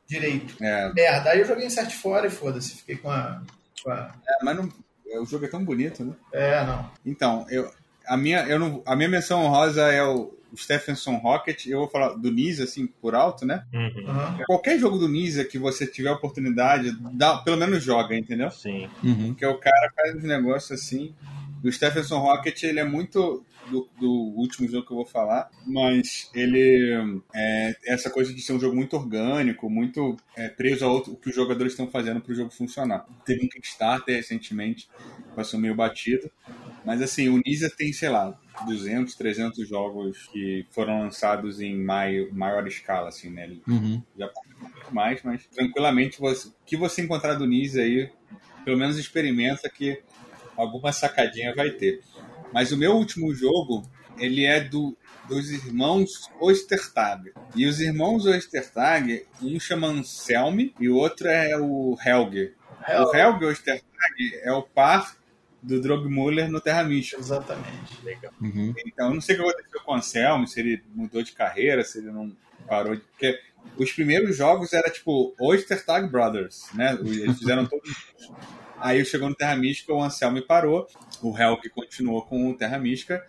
direito. 0.08 0.56
É. 0.64 0.94
Merda. 0.94 1.32
Aí 1.32 1.40
eu 1.40 1.46
joguei 1.46 1.66
insert 1.66 1.92
fora 1.92 2.28
e 2.28 2.32
foda-se. 2.32 2.76
Fiquei 2.76 2.98
com 2.98 3.10
a. 3.10 3.42
Com 3.84 3.92
a... 3.92 4.14
É, 4.28 4.44
mas 4.44 4.56
não, 4.58 4.70
o 5.22 5.26
jogo 5.26 5.46
é 5.46 5.50
tão 5.50 5.64
bonito, 5.64 6.04
né? 6.04 6.14
É, 6.32 6.66
não. 6.66 6.92
Então, 7.06 7.46
eu, 7.50 7.72
a, 8.06 8.18
minha, 8.18 8.44
eu 8.48 8.60
não, 8.60 8.84
a 8.86 8.96
minha 8.96 9.10
menção 9.10 9.44
honrosa 9.44 9.84
é 9.92 10.04
o, 10.04 10.36
Stephenson 10.58 11.18
Rocket, 11.18 11.68
eu 11.68 11.80
vou 11.80 11.88
falar 11.88 12.14
do 12.14 12.32
Nisa, 12.32 12.64
assim, 12.64 12.88
por 12.88 13.16
alto, 13.16 13.46
né? 13.46 13.66
Uhum. 13.74 14.44
Qualquer 14.46 14.80
jogo 14.80 14.98
do 14.98 15.08
Nisa 15.08 15.44
que 15.44 15.58
você 15.58 15.86
tiver 15.86 16.12
oportunidade, 16.12 16.96
dá, 17.14 17.38
pelo 17.38 17.58
menos 17.58 17.84
joga, 17.84 18.16
entendeu? 18.16 18.50
Sim. 18.52 18.90
Uhum. 19.04 19.28
Porque 19.30 19.46
o 19.46 19.58
cara 19.58 19.92
faz 19.96 20.16
uns 20.16 20.24
negócios 20.24 20.80
assim. 20.80 21.14
O 21.64 21.72
Stephenson 21.72 22.20
Rocket, 22.20 22.64
ele 22.64 22.80
é 22.80 22.84
muito 22.84 23.44
do, 23.70 23.90
do, 24.00 24.12
último 24.38 24.68
jogo 24.68 24.86
que 24.86 24.92
eu 24.92 24.98
vou 24.98 25.06
falar, 25.06 25.50
mas 25.66 26.30
ele 26.34 26.94
é 27.34 27.76
essa 27.88 28.10
coisa 28.10 28.34
de 28.34 28.42
ser 28.42 28.54
um 28.54 28.60
jogo 28.60 28.76
muito 28.76 28.96
orgânico, 28.96 29.70
muito 29.70 30.18
é, 30.36 30.50
preso 30.50 30.86
a 30.86 30.92
outro, 30.92 31.16
que 31.16 31.30
os 31.30 31.36
jogadores 31.36 31.74
estão 31.74 31.88
fazendo 31.88 32.22
para 32.22 32.32
o 32.32 32.36
jogo 32.36 32.52
funcionar. 32.52 33.06
Teve 33.26 33.46
um 33.46 33.50
Kickstarter 33.50 34.16
recentemente, 34.16 34.90
passou 35.36 35.60
meio 35.60 35.76
batido, 35.76 36.30
mas 36.86 37.02
assim, 37.02 37.30
o 37.30 37.42
Nisa 37.46 37.70
tem, 37.76 37.92
sei 37.92 38.10
lá, 38.10 38.38
200, 38.66 39.16
300 39.16 39.68
jogos 39.68 40.28
que 40.32 40.66
foram 40.72 41.02
lançados 41.02 41.60
em 41.60 41.76
maior, 41.76 42.32
maior 42.32 42.68
escala, 42.68 43.10
assim, 43.10 43.30
né? 43.30 43.58
Uhum. 43.68 44.02
Já 44.18 44.30
mais, 44.92 45.22
mas 45.24 45.46
tranquilamente, 45.48 46.20
você, 46.20 46.48
o 46.48 46.54
que 46.66 46.78
você 46.78 47.02
encontrar 47.02 47.34
do 47.34 47.46
Nisa 47.46 47.82
aí, 47.82 48.10
pelo 48.64 48.78
menos 48.78 48.98
experimenta 48.98 49.70
que 49.70 50.02
alguma 50.56 50.92
sacadinha 50.92 51.54
vai 51.54 51.72
ter. 51.72 52.02
Mas 52.56 52.72
o 52.72 52.78
meu 52.78 52.94
último 52.94 53.36
jogo, 53.36 53.84
ele 54.18 54.46
é 54.46 54.62
do, 54.62 54.98
dos 55.28 55.52
irmãos 55.52 56.32
Ostertag. 56.40 57.34
E 57.54 57.66
os 57.68 57.82
irmãos 57.82 58.26
Ostertag, 58.26 59.26
um 59.42 59.60
chama 59.60 59.88
Anselme 59.88 60.74
e 60.80 60.88
o 60.88 60.96
outro 60.96 61.28
é 61.28 61.58
o 61.60 61.98
Helge. 62.02 62.54
Helge. 62.88 63.04
O 63.04 63.14
Helge 63.14 63.46
Ostertag 63.46 64.40
é 64.42 64.54
o 64.54 64.62
par 64.64 65.18
do 65.62 65.82
Drogmuller 65.82 66.50
no 66.50 66.62
Terra 66.62 66.86
Mística. 66.86 67.20
Exatamente. 67.20 68.02
Legal. 68.06 68.32
Uhum. 68.40 68.74
Então, 68.88 69.10
eu 69.10 69.16
não 69.16 69.22
sei 69.22 69.36
o 69.36 69.40
que 69.40 69.50
aconteceu 69.50 69.82
com 69.82 69.92
o 69.92 69.96
Anselmo, 69.96 70.48
se 70.48 70.62
ele 70.62 70.82
mudou 70.96 71.22
de 71.22 71.34
carreira, 71.34 71.84
se 71.84 71.98
ele 71.98 72.10
não 72.10 72.32
parou 72.66 72.96
de... 72.96 73.02
Porque 73.02 73.38
os 73.76 73.92
primeiros 73.92 74.38
jogos 74.38 74.72
era 74.72 74.90
tipo 74.90 75.36
Oyster 75.38 75.84
Brothers, 76.10 76.68
né? 76.74 76.98
Eles 77.02 77.38
fizeram 77.38 77.66
todos 77.66 77.90
Aí 78.86 79.04
chegou 79.04 79.28
no 79.28 79.34
Terra 79.34 79.56
Mística, 79.56 79.92
o 79.92 80.00
Anselmo 80.00 80.40
parou, 80.44 80.88
o 81.20 81.36
Helk 81.36 81.68
continuou 81.70 82.22
com 82.22 82.52
o 82.52 82.56
Terra 82.56 82.78
Mística, 82.78 83.26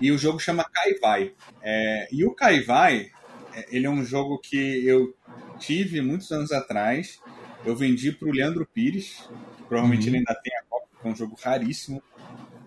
e 0.00 0.10
o 0.10 0.16
jogo 0.16 0.40
chama 0.40 0.64
Kaivai. 0.64 1.34
É, 1.60 2.08
e 2.10 2.24
o 2.24 2.34
Kaivai, 2.34 3.10
é, 3.54 3.66
ele 3.68 3.84
é 3.84 3.90
um 3.90 4.02
jogo 4.02 4.38
que 4.38 4.56
eu 4.86 5.14
tive 5.58 6.00
muitos 6.00 6.32
anos 6.32 6.52
atrás, 6.52 7.20
eu 7.66 7.76
vendi 7.76 8.12
para 8.12 8.28
o 8.30 8.32
Leandro 8.32 8.66
Pires, 8.72 9.28
que 9.58 9.62
provavelmente 9.64 10.04
uhum. 10.04 10.08
ele 10.08 10.16
ainda 10.16 10.40
tem 10.42 10.56
a 10.56 10.62
cópia, 10.70 10.88
é 11.04 11.08
um 11.08 11.14
jogo 11.14 11.36
raríssimo 11.38 12.02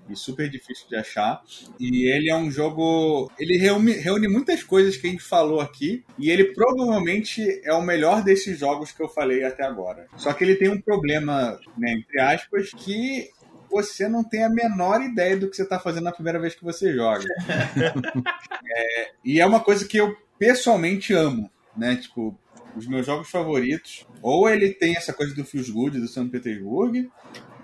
e 0.10 0.16
super 0.16 0.50
difícil 0.50 0.88
de 0.88 0.96
achar. 0.96 1.42
E 1.80 2.10
ele 2.10 2.30
é 2.30 2.36
um 2.36 2.50
jogo. 2.50 3.32
Ele 3.38 3.58
reúne, 3.58 3.92
reúne 3.94 4.28
muitas 4.28 4.64
coisas 4.64 4.98
que 4.98 5.08
a 5.08 5.10
gente 5.10 5.24
falou 5.24 5.60
aqui. 5.60 6.04
E 6.18 6.30
ele 6.30 6.54
provavelmente 6.54 7.62
é 7.64 7.74
o 7.74 7.82
melhor 7.82 8.24
desses 8.24 8.60
jogos 8.60 8.92
que 8.92 9.02
eu 9.02 9.10
falei 9.10 9.44
até 9.44 9.64
agora. 9.64 10.08
Só 10.18 10.34
que 10.34 10.44
ele 10.44 10.56
tem 10.56 10.70
um 10.70 10.82
problema, 10.82 11.60
né, 11.78 11.94
entre 11.94 12.20
aspas, 12.20 12.72
que 12.72 13.30
você 13.70 14.08
não 14.08 14.24
tem 14.24 14.44
a 14.44 14.50
menor 14.50 15.02
ideia 15.02 15.38
do 15.38 15.50
que 15.50 15.56
você 15.56 15.64
está 15.64 15.80
fazendo 15.80 16.06
na 16.06 16.12
primeira 16.12 16.40
vez 16.40 16.56
que 16.56 16.64
você 16.64 16.94
joga. 16.94 17.26
é, 18.66 19.12
e 19.24 19.40
é 19.40 19.46
uma 19.46 19.60
coisa 19.60 19.86
que 19.86 19.98
eu 19.98 20.16
pessoalmente 20.40 21.14
amo, 21.14 21.50
né? 21.76 21.96
Tipo, 21.98 22.38
os 22.76 22.88
meus 22.88 23.06
jogos 23.06 23.30
favoritos, 23.30 24.06
ou 24.22 24.50
ele 24.50 24.70
tem 24.74 24.96
essa 24.96 25.12
coisa 25.12 25.34
do 25.34 25.44
Feels 25.44 25.70
Good 25.70 26.00
do 26.00 26.08
São 26.08 26.30
Petersburgo, 26.30 27.12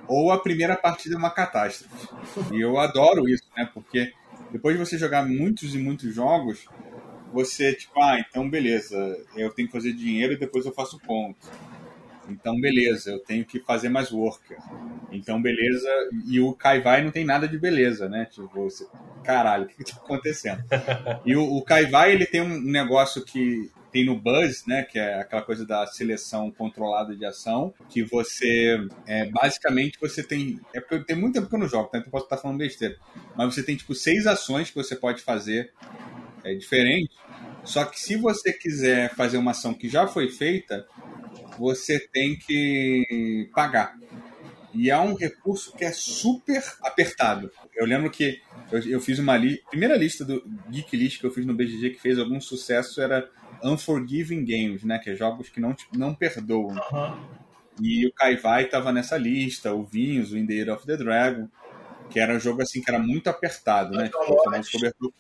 ou 0.08 0.32
a 0.32 0.40
primeira 0.40 0.76
partida 0.76 1.16
é 1.16 1.18
uma 1.18 1.32
catástrofe. 1.32 2.08
E 2.52 2.62
eu 2.62 2.78
adoro 2.78 3.28
isso, 3.28 3.44
né? 3.56 3.70
Porque 3.74 4.14
depois 4.52 4.78
de 4.78 4.86
você 4.86 4.98
jogar 4.98 5.26
muitos 5.26 5.74
e 5.74 5.78
muitos 5.78 6.14
jogos, 6.14 6.66
você, 7.32 7.74
tipo, 7.74 8.02
ah, 8.02 8.20
então 8.20 8.50
beleza, 8.50 8.98
eu 9.36 9.50
tenho 9.50 9.68
que 9.68 9.74
fazer 9.74 9.94
dinheiro 9.94 10.34
e 10.34 10.38
depois 10.38 10.66
eu 10.66 10.74
faço 10.74 11.00
ponto. 11.00 11.50
Então, 12.30 12.60
beleza, 12.60 13.12
eu 13.12 13.20
tenho 13.20 13.44
que 13.46 13.60
fazer 13.60 13.90
mais 13.90 14.12
worker. 14.12 14.58
Então, 15.12 15.42
beleza. 15.42 15.90
E 16.26 16.40
o 16.40 16.54
Kaivai 16.54 17.04
não 17.04 17.12
tem 17.12 17.26
nada 17.26 17.48
de 17.48 17.58
beleza, 17.58 18.08
né? 18.08 18.26
Tipo, 18.26 18.48
você, 18.48 18.88
caralho, 19.24 19.66
o 19.66 19.68
que, 19.68 19.84
que 19.84 19.92
tá 19.92 19.98
acontecendo? 19.98 20.64
E 21.26 21.36
o, 21.36 21.44
o 21.44 21.62
Kaivai, 21.62 22.14
ele 22.14 22.26
tem 22.26 22.42
um 22.42 22.62
negócio 22.62 23.24
que 23.24 23.70
tem 23.94 24.04
no 24.04 24.20
Buzz, 24.20 24.66
né, 24.66 24.82
que 24.82 24.98
é 24.98 25.22
aquela 25.22 25.44
coisa 25.44 25.64
da 25.66 25.86
seleção 25.86 26.50
controlada 26.50 27.16
de 27.16 27.24
ação, 27.24 27.72
que 27.88 28.04
você, 28.04 28.76
é, 29.06 29.30
basicamente, 29.30 30.00
você 30.02 30.24
tem, 30.24 30.60
é 30.74 30.82
porque 30.82 31.06
tem 31.06 31.16
muito 31.16 31.36
tempo 31.36 31.48
que 31.48 31.54
eu 31.54 31.60
não 31.60 31.68
jogo, 31.68 31.90
tá? 31.90 32.00
então 32.00 32.10
posso 32.10 32.26
estar 32.26 32.38
falando 32.38 32.58
besteira, 32.58 32.98
mas 33.38 33.54
você 33.54 33.62
tem, 33.62 33.76
tipo, 33.76 33.94
seis 33.94 34.26
ações 34.26 34.72
que 34.72 34.76
você 34.76 34.96
pode 34.96 35.22
fazer 35.22 35.72
é, 36.44 36.56
diferente, 36.56 37.14
só 37.64 37.86
que 37.86 38.00
se 38.00 38.16
você 38.16 38.52
quiser 38.52 39.14
fazer 39.14 39.38
uma 39.38 39.52
ação 39.52 39.76
que 39.76 39.88
já 39.88 40.08
foi 40.08 40.28
feita, 40.28 40.88
você 41.60 42.00
tem 42.00 42.36
que 42.36 43.48
pagar. 43.54 43.96
E 44.74 44.90
é 44.90 44.98
um 44.98 45.14
recurso 45.14 45.72
que 45.78 45.86
é 45.86 45.92
super 45.92 46.64
apertado. 46.82 47.52
Eu 47.76 47.86
lembro 47.86 48.10
que 48.10 48.42
eu, 48.72 48.80
eu 48.90 49.00
fiz 49.00 49.20
uma 49.20 49.38
li 49.38 49.62
primeira 49.70 49.96
lista 49.96 50.26
do 50.26 50.44
Geek 50.68 50.98
List 50.98 51.20
que 51.20 51.26
eu 51.28 51.32
fiz 51.32 51.46
no 51.46 51.54
BGG 51.54 51.92
que 51.92 52.02
fez 52.02 52.18
algum 52.18 52.42
sucesso 52.42 53.00
era 53.00 53.30
Unforgiving 53.64 54.46
Games, 54.46 54.84
né? 54.84 55.00
Que 55.00 55.12
é 55.12 55.16
jogos 55.16 55.50
que 55.50 55.60
não, 55.60 55.76
não 55.94 56.14
perdoam. 56.14 56.76
Uhum. 56.92 57.44
E 57.82 58.06
o 58.06 58.14
Kaivai 58.14 58.66
estava 58.66 58.92
nessa 58.92 59.18
lista, 59.18 59.74
o 59.74 59.84
Vinhos, 59.84 60.32
o 60.32 60.38
In 60.38 60.46
the 60.46 60.54
Year 60.54 60.70
of 60.70 60.86
the 60.86 60.96
Dragon, 60.96 61.48
que 62.10 62.20
era 62.20 62.36
um 62.36 62.40
jogo 62.40 62.62
assim 62.62 62.82
que 62.82 62.90
era 62.90 63.00
muito 63.00 63.30
apertado, 63.30 63.98
né? 63.98 64.10
Tipo, 64.10 65.14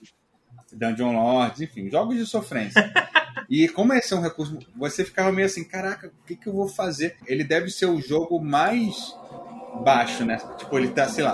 Dungeon 0.72 1.14
Lords, 1.14 1.62
enfim, 1.62 1.90
jogos 1.90 2.18
de 2.18 2.26
sofrência. 2.26 2.92
E 3.50 3.68
como 3.68 3.94
esse 3.94 4.14
é 4.14 4.18
um 4.18 4.22
recurso, 4.22 4.58
você 4.76 5.04
ficava 5.04 5.32
meio 5.32 5.46
assim, 5.46 5.64
caraca, 5.64 6.08
o 6.08 6.26
que, 6.26 6.36
que 6.36 6.48
eu 6.48 6.54
vou 6.54 6.68
fazer? 6.68 7.18
Ele 7.28 7.44
deve 7.44 7.70
ser 7.70 7.86
o 7.86 8.00
jogo 8.00 8.40
mais 8.40 9.16
baixo, 9.84 10.26
né? 10.26 10.38
Tipo, 10.58 10.80
ele 10.80 10.88
tá, 10.88 11.08
sei 11.08 11.24
lá, 11.24 11.34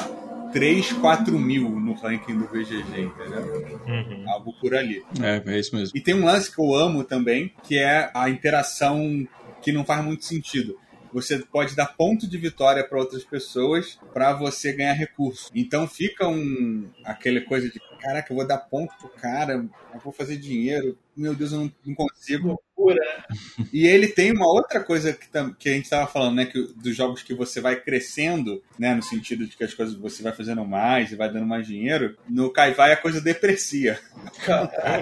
3, 0.52 0.94
4 0.94 1.38
mil 1.38 1.70
no 1.70 1.94
ranking 1.94 2.38
do 2.38 2.46
VGG, 2.46 3.02
entendeu? 3.02 3.80
Uhum. 3.88 4.30
Algo 4.30 4.54
por 4.60 4.76
ali. 4.76 5.04
É, 5.22 5.42
é 5.54 5.60
isso 5.60 5.76
mesmo. 5.76 5.98
E 5.98 6.02
tem 6.02 6.14
um 6.14 6.26
lance 6.26 6.54
que 6.54 6.62
eu 6.62 6.74
amo 6.74 7.04
também, 7.04 7.54
que 7.64 7.78
é 7.78 8.12
a 8.14 8.30
interação 8.30 9.28
que 9.62 9.72
não 9.72 9.86
faz 9.86 10.04
muito 10.04 10.26
sentido. 10.26 10.78
Você 11.12 11.40
pode 11.40 11.76
dar 11.76 11.88
ponto 11.88 12.28
de 12.28 12.38
vitória 12.38 12.88
para 12.88 13.00
outras 13.00 13.24
pessoas 13.24 14.00
para 14.14 14.34
você 14.34 14.72
ganhar 14.74 14.94
recurso. 14.94 15.50
Então 15.56 15.88
fica 15.88 16.28
um 16.28 16.88
aquela 17.04 17.42
coisa 17.42 17.68
de 17.70 17.80
caraca, 18.00 18.32
eu 18.32 18.38
vou 18.38 18.48
dar 18.48 18.58
ponto 18.58 18.94
pro 18.98 19.10
cara, 19.10 19.54
eu 19.94 20.00
vou 20.00 20.14
fazer 20.14 20.38
dinheiro. 20.38 20.98
Meu 21.16 21.36
Deus, 21.36 21.52
eu 21.52 21.60
não, 21.60 21.72
não 21.86 21.96
consigo 21.96 22.62
loucura. 22.80 23.26
E 23.74 23.86
ele 23.86 24.08
tem 24.08 24.32
uma 24.32 24.48
outra 24.48 24.82
coisa 24.82 25.14
que, 25.14 25.28
que 25.60 25.70
a 25.70 25.74
gente 25.74 25.84
estava 25.84 26.08
falando, 26.08 26.36
né? 26.36 26.46
Que, 26.46 26.74
dos 26.76 26.96
jogos 26.96 27.22
que 27.22 27.34
você 27.34 27.60
vai 27.60 27.76
crescendo, 27.76 28.64
né? 28.78 28.96
No 28.96 29.04
sentido 29.04 29.46
de 29.46 29.56
que 29.56 29.64
as 29.64 29.74
coisas 29.74 29.96
você 29.96 30.24
vai 30.24 30.32
fazendo 30.32 30.66
mais 30.66 31.12
e 31.12 31.16
vai 31.16 31.32
dando 31.32 31.46
mais 31.46 31.68
dinheiro. 31.68 32.18
No 32.28 32.50
Kaivai 32.50 32.94
a 32.94 32.98
coisa 32.98 33.20
deprecia. 33.20 34.00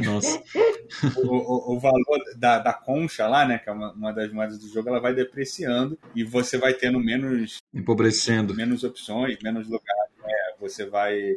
Nossa. 0.03 0.41
O, 1.17 1.35
o, 1.35 1.75
o, 1.75 1.79
valor 1.79 2.19
da, 2.37 2.59
da 2.59 2.73
concha 2.73 3.27
lá, 3.27 3.45
né? 3.45 3.59
Que 3.59 3.69
é 3.69 3.73
uma, 3.73 3.91
uma 3.93 4.11
das 4.11 4.31
moedas 4.31 4.57
do 4.57 4.67
jogo, 4.67 4.89
ela 4.89 4.99
vai 4.99 5.13
depreciando 5.13 5.97
e 6.15 6.23
você 6.23 6.57
vai 6.57 6.73
tendo 6.73 6.99
menos. 6.99 7.57
Empobrecendo. 7.73 8.53
Menos 8.55 8.83
opções, 8.83 9.37
menos 9.43 9.67
lugares. 9.67 10.17
É, 10.25 10.55
você 10.59 10.85
vai. 10.85 11.35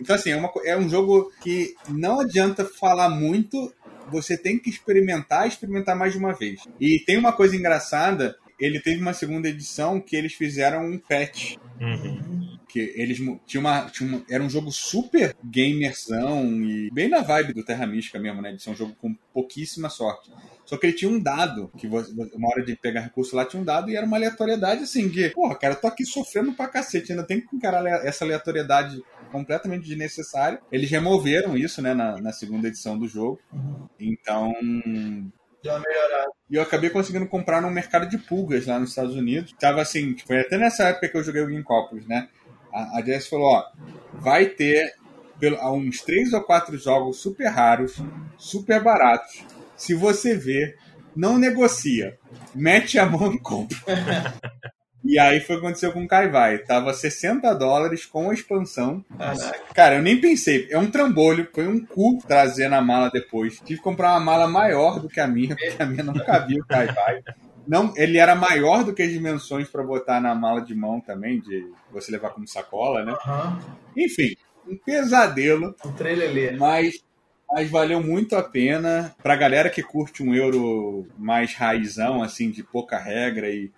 Então, 0.00 0.16
assim, 0.16 0.30
é, 0.30 0.36
uma, 0.36 0.50
é 0.64 0.76
um 0.76 0.88
jogo 0.88 1.32
que 1.40 1.74
não 1.88 2.20
adianta 2.20 2.64
falar 2.64 3.08
muito 3.08 3.72
você 4.10 4.36
tem 4.36 4.58
que 4.58 4.70
experimentar, 4.70 5.46
experimentar 5.46 5.96
mais 5.96 6.12
de 6.12 6.18
uma 6.18 6.32
vez. 6.32 6.62
E 6.80 6.98
tem 7.00 7.16
uma 7.16 7.32
coisa 7.32 7.56
engraçada, 7.56 8.36
ele 8.58 8.80
teve 8.80 9.00
uma 9.00 9.12
segunda 9.12 9.48
edição 9.48 10.00
que 10.00 10.16
eles 10.16 10.34
fizeram 10.34 10.84
um 10.84 10.98
patch. 10.98 11.56
Uhum. 11.80 12.58
Que 12.68 12.92
eles 12.96 13.18
tinha 13.46 13.60
uma, 13.60 13.88
tinha 13.88 14.08
uma, 14.08 14.24
era 14.28 14.42
um 14.42 14.50
jogo 14.50 14.70
super 14.70 15.34
gamerzão 15.42 16.44
e 16.62 16.90
bem 16.90 17.08
na 17.08 17.22
vibe 17.22 17.54
do 17.54 17.64
Terra 17.64 17.86
Mística 17.86 18.18
mesmo, 18.18 18.42
né? 18.42 18.52
De 18.52 18.62
ser 18.62 18.70
um 18.70 18.76
jogo 18.76 18.94
com 19.00 19.14
pouquíssima 19.32 19.88
sorte. 19.88 20.30
Só 20.66 20.76
que 20.76 20.86
ele 20.86 20.92
tinha 20.92 21.10
um 21.10 21.18
dado, 21.18 21.72
que 21.78 21.86
você, 21.86 22.12
uma 22.34 22.48
hora 22.50 22.62
de 22.62 22.76
pegar 22.76 23.00
recurso 23.00 23.34
lá 23.34 23.46
tinha 23.46 23.62
um 23.62 23.64
dado 23.64 23.90
e 23.90 23.96
era 23.96 24.04
uma 24.04 24.18
aleatoriedade 24.18 24.82
assim, 24.82 25.08
que, 25.08 25.30
porra, 25.30 25.54
cara, 25.54 25.72
eu 25.72 25.80
tô 25.80 25.86
aqui 25.86 26.04
sofrendo 26.04 26.52
pra 26.52 26.68
cacete, 26.68 27.12
ainda 27.12 27.24
tem 27.24 27.40
que 27.40 27.56
encarar 27.56 27.86
essa 28.04 28.22
aleatoriedade 28.22 29.02
completamente 29.28 29.86
desnecessária. 29.86 30.60
Eles 30.70 30.90
removeram 30.90 31.56
isso, 31.56 31.80
né, 31.80 31.94
na, 31.94 32.20
na 32.20 32.32
segunda 32.32 32.68
edição 32.68 32.98
do 32.98 33.06
jogo. 33.06 33.40
Então. 33.98 34.52
Já 35.64 35.78
melhoraram. 35.78 36.32
E 36.50 36.54
eu 36.54 36.62
acabei 36.62 36.90
conseguindo 36.90 37.26
comprar 37.26 37.60
num 37.60 37.70
mercado 37.70 38.08
de 38.08 38.18
pulgas 38.18 38.66
lá 38.66 38.78
nos 38.78 38.90
Estados 38.90 39.14
Unidos. 39.14 39.54
Tava 39.58 39.82
assim, 39.82 40.16
foi 40.26 40.40
até 40.40 40.56
nessa 40.56 40.84
época 40.84 41.08
que 41.08 41.16
eu 41.16 41.24
joguei 41.24 41.42
o 41.42 41.50
Ginkopos, 41.50 42.06
né? 42.06 42.28
A, 42.72 42.98
a 42.98 43.02
Jess 43.02 43.28
falou, 43.28 43.46
ó, 43.46 43.64
vai 44.14 44.46
ter 44.46 44.94
uns 45.62 46.00
três 46.00 46.32
ou 46.32 46.42
quatro 46.42 46.76
jogos 46.76 47.20
super 47.20 47.48
raros, 47.48 48.02
super 48.36 48.82
baratos 48.82 49.44
se 49.78 49.94
você 49.94 50.34
vê, 50.34 50.76
não 51.16 51.38
negocia. 51.38 52.18
Mete 52.54 52.98
a 52.98 53.06
mão 53.06 53.32
e 53.32 53.38
compra. 53.38 53.78
E 55.08 55.18
aí 55.18 55.40
foi 55.40 55.56
o 55.56 55.60
que 55.60 55.64
aconteceu 55.64 55.90
com 55.90 56.04
o 56.04 56.06
Kaivai. 56.06 56.58
Tava 56.58 56.92
60 56.92 57.54
dólares 57.54 58.04
com 58.04 58.28
a 58.28 58.34
expansão. 58.34 59.02
Caraca. 59.16 59.58
Cara, 59.72 59.94
eu 59.96 60.02
nem 60.02 60.20
pensei. 60.20 60.68
É 60.70 60.78
um 60.78 60.90
trambolho, 60.90 61.48
foi 61.50 61.66
um 61.66 61.82
cu 61.82 62.18
trazer 62.18 62.68
na 62.68 62.82
mala 62.82 63.08
depois. 63.10 63.56
Tive 63.60 63.78
que 63.78 63.82
comprar 63.82 64.10
uma 64.10 64.20
mala 64.20 64.46
maior 64.46 65.00
do 65.00 65.08
que 65.08 65.18
a 65.18 65.26
minha, 65.26 65.56
porque 65.56 65.82
a 65.82 65.86
minha 65.86 66.04
não 66.04 66.12
cabia 66.12 66.60
o 66.60 66.66
Kaivai. 66.66 67.22
Não, 67.66 67.94
ele 67.96 68.18
era 68.18 68.34
maior 68.34 68.84
do 68.84 68.92
que 68.92 69.02
as 69.02 69.10
dimensões 69.10 69.66
para 69.66 69.82
botar 69.82 70.20
na 70.20 70.34
mala 70.34 70.60
de 70.60 70.74
mão 70.74 71.00
também, 71.00 71.40
de 71.40 71.66
você 71.90 72.12
levar 72.12 72.28
como 72.28 72.46
sacola, 72.46 73.02
né? 73.02 73.12
Uhum. 73.26 73.58
Enfim, 73.96 74.36
um 74.68 74.76
pesadelo. 74.76 75.74
Um 75.86 75.92
trelelê. 75.92 76.50
Mas 76.52 77.02
mas 77.50 77.70
valeu 77.70 78.02
muito 78.02 78.36
a 78.36 78.42
pena. 78.42 79.14
Pra 79.22 79.34
galera 79.34 79.70
que 79.70 79.82
curte 79.82 80.22
um 80.22 80.34
euro 80.34 81.06
mais 81.16 81.54
raizão, 81.54 82.22
assim, 82.22 82.50
de 82.50 82.62
pouca 82.62 82.98
regra 82.98 83.48
e, 83.48 83.70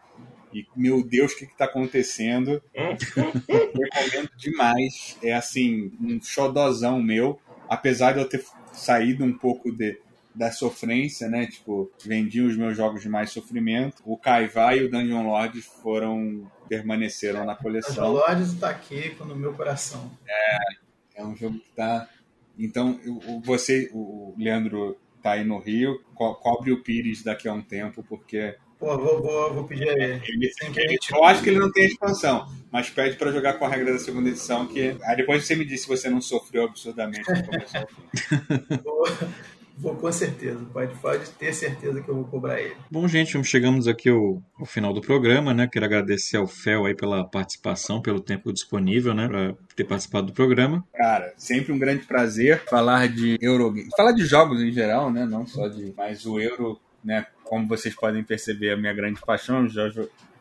e 0.52 0.66
meu 0.76 1.02
Deus, 1.02 1.32
o 1.32 1.36
que, 1.36 1.46
que 1.46 1.56
tá 1.56 1.64
acontecendo? 1.64 2.62
Recomendo 2.74 4.30
demais. 4.36 5.16
É 5.22 5.32
assim, 5.32 5.92
um 6.00 6.20
xodozão 6.20 7.02
meu. 7.02 7.40
Apesar 7.68 8.12
de 8.12 8.20
eu 8.20 8.28
ter 8.28 8.44
saído 8.72 9.24
um 9.24 9.32
pouco 9.32 9.70
de, 9.70 10.00
da 10.34 10.50
sofrência, 10.50 11.28
né? 11.28 11.46
Tipo, 11.46 11.90
vendi 12.04 12.40
os 12.40 12.56
meus 12.56 12.76
jogos 12.76 13.02
de 13.02 13.08
mais 13.08 13.30
sofrimento. 13.30 14.02
O 14.04 14.16
Kaivai 14.16 14.78
e 14.80 14.84
o 14.84 14.90
Dungeon 14.90 15.26
Lords 15.26 15.64
foram 15.64 16.50
permaneceram 16.68 17.44
na 17.44 17.54
coleção. 17.54 17.94
Dungeon 17.94 18.12
Lords 18.12 18.52
está 18.52 18.70
aqui 18.70 19.14
no 19.20 19.36
meu 19.36 19.52
coração. 19.54 20.10
É, 20.28 20.58
é 21.16 21.24
um 21.24 21.36
jogo 21.36 21.58
que 21.58 21.70
tá 21.70 22.08
então, 22.60 23.00
você, 23.42 23.90
o 23.92 24.34
Leandro 24.36 24.98
tá 25.22 25.32
aí 25.32 25.44
no 25.44 25.58
Rio, 25.58 25.98
co 26.14 26.34
cobre 26.34 26.70
o 26.70 26.82
Pires 26.82 27.22
daqui 27.22 27.48
a 27.48 27.54
um 27.54 27.62
tempo, 27.62 28.04
porque. 28.06 28.56
Pô, 28.80 28.96
vou, 28.96 29.22
vou, 29.22 29.54
vou 29.54 29.64
pedir 29.64 29.88
a 29.88 29.92
ele. 29.92 30.22
ele, 30.26 30.52
ele 30.76 30.98
eu 31.12 31.24
acho 31.24 31.42
que 31.42 31.50
ele 31.50 31.58
não 31.58 31.70
tem 31.70 31.84
expansão, 31.84 32.48
mas 32.72 32.88
pede 32.88 33.16
para 33.16 33.30
jogar 33.30 33.52
com 33.54 33.66
a 33.66 33.68
regra 33.68 33.92
da 33.92 33.98
segunda 33.98 34.30
edição, 34.30 34.66
que. 34.66 34.96
Aí 35.02 35.16
depois 35.16 35.44
você 35.44 35.54
me 35.54 35.66
disse 35.66 35.82
se 35.82 35.88
você 35.88 36.08
não 36.08 36.22
sofreu 36.22 36.64
absurdamente 36.64 37.24
fim. 37.24 38.40
Vou 39.80 39.96
com 39.96 40.12
certeza, 40.12 40.60
pode, 40.74 40.94
pode 40.96 41.30
ter 41.30 41.54
certeza 41.54 42.02
que 42.02 42.08
eu 42.10 42.14
vou 42.14 42.24
cobrar 42.24 42.60
ele. 42.60 42.76
Bom, 42.90 43.08
gente, 43.08 43.42
chegamos 43.42 43.88
aqui 43.88 44.10
ao, 44.10 44.42
ao 44.58 44.66
final 44.66 44.92
do 44.92 45.00
programa, 45.00 45.54
né? 45.54 45.66
Quero 45.66 45.86
agradecer 45.86 46.36
ao 46.36 46.46
Fel 46.46 46.84
aí 46.84 46.94
pela 46.94 47.24
participação, 47.24 48.02
pelo 48.02 48.20
tempo 48.20 48.52
disponível, 48.52 49.14
né? 49.14 49.26
Para 49.26 49.54
ter 49.74 49.84
participado 49.84 50.26
do 50.26 50.32
programa. 50.34 50.84
Cara, 50.92 51.32
sempre 51.38 51.72
um 51.72 51.78
grande 51.78 52.04
prazer 52.04 52.62
falar 52.68 53.08
de 53.08 53.38
Eurogame. 53.40 53.88
Falar 53.96 54.12
de 54.12 54.26
jogos 54.26 54.60
em 54.60 54.70
geral, 54.70 55.10
né? 55.10 55.24
Não 55.24 55.46
só 55.46 55.66
de. 55.66 55.94
Mas 55.96 56.26
o 56.26 56.38
Euro, 56.38 56.78
né? 57.04 57.26
Como 57.44 57.66
vocês 57.66 57.94
podem 57.94 58.22
perceber, 58.22 58.72
a 58.72 58.76
minha 58.76 58.92
grande 58.92 59.20
paixão. 59.20 59.68
Já 59.68 59.90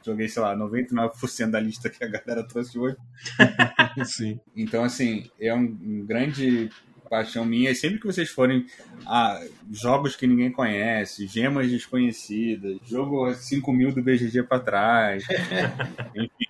joguei, 0.05 0.27
sei 0.27 0.41
lá, 0.41 0.55
99% 0.55 1.49
da 1.49 1.59
lista 1.59 1.89
que 1.89 2.03
a 2.03 2.07
galera 2.07 2.43
trouxe 2.43 2.77
hoje. 2.77 2.97
Sim. 4.05 4.39
Então, 4.55 4.83
assim, 4.83 5.29
é 5.39 5.53
um, 5.53 5.77
um 5.81 6.05
grande 6.05 6.69
paixão 7.09 7.43
minha. 7.43 7.71
E 7.71 7.75
sempre 7.75 7.99
que 7.99 8.05
vocês 8.05 8.29
forem 8.29 8.65
a 9.05 9.41
jogos 9.71 10.15
que 10.15 10.27
ninguém 10.27 10.51
conhece, 10.51 11.27
gemas 11.27 11.69
desconhecidas, 11.69 12.77
jogo 12.85 13.33
5 13.33 13.73
mil 13.73 13.91
do 13.91 14.03
BGG 14.03 14.43
para 14.43 14.59
trás, 14.59 15.23
enfim. 16.15 16.45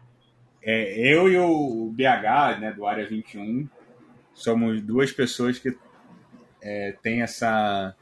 É, 0.62 1.14
eu 1.14 1.30
e 1.30 1.38
o 1.38 1.92
BH, 1.92 2.60
né, 2.60 2.74
do 2.76 2.86
Área 2.86 3.08
21, 3.08 3.68
somos 4.34 4.82
duas 4.82 5.12
pessoas 5.12 5.58
que 5.58 5.76
é, 6.62 6.96
tem 7.02 7.22
essa 7.22 7.96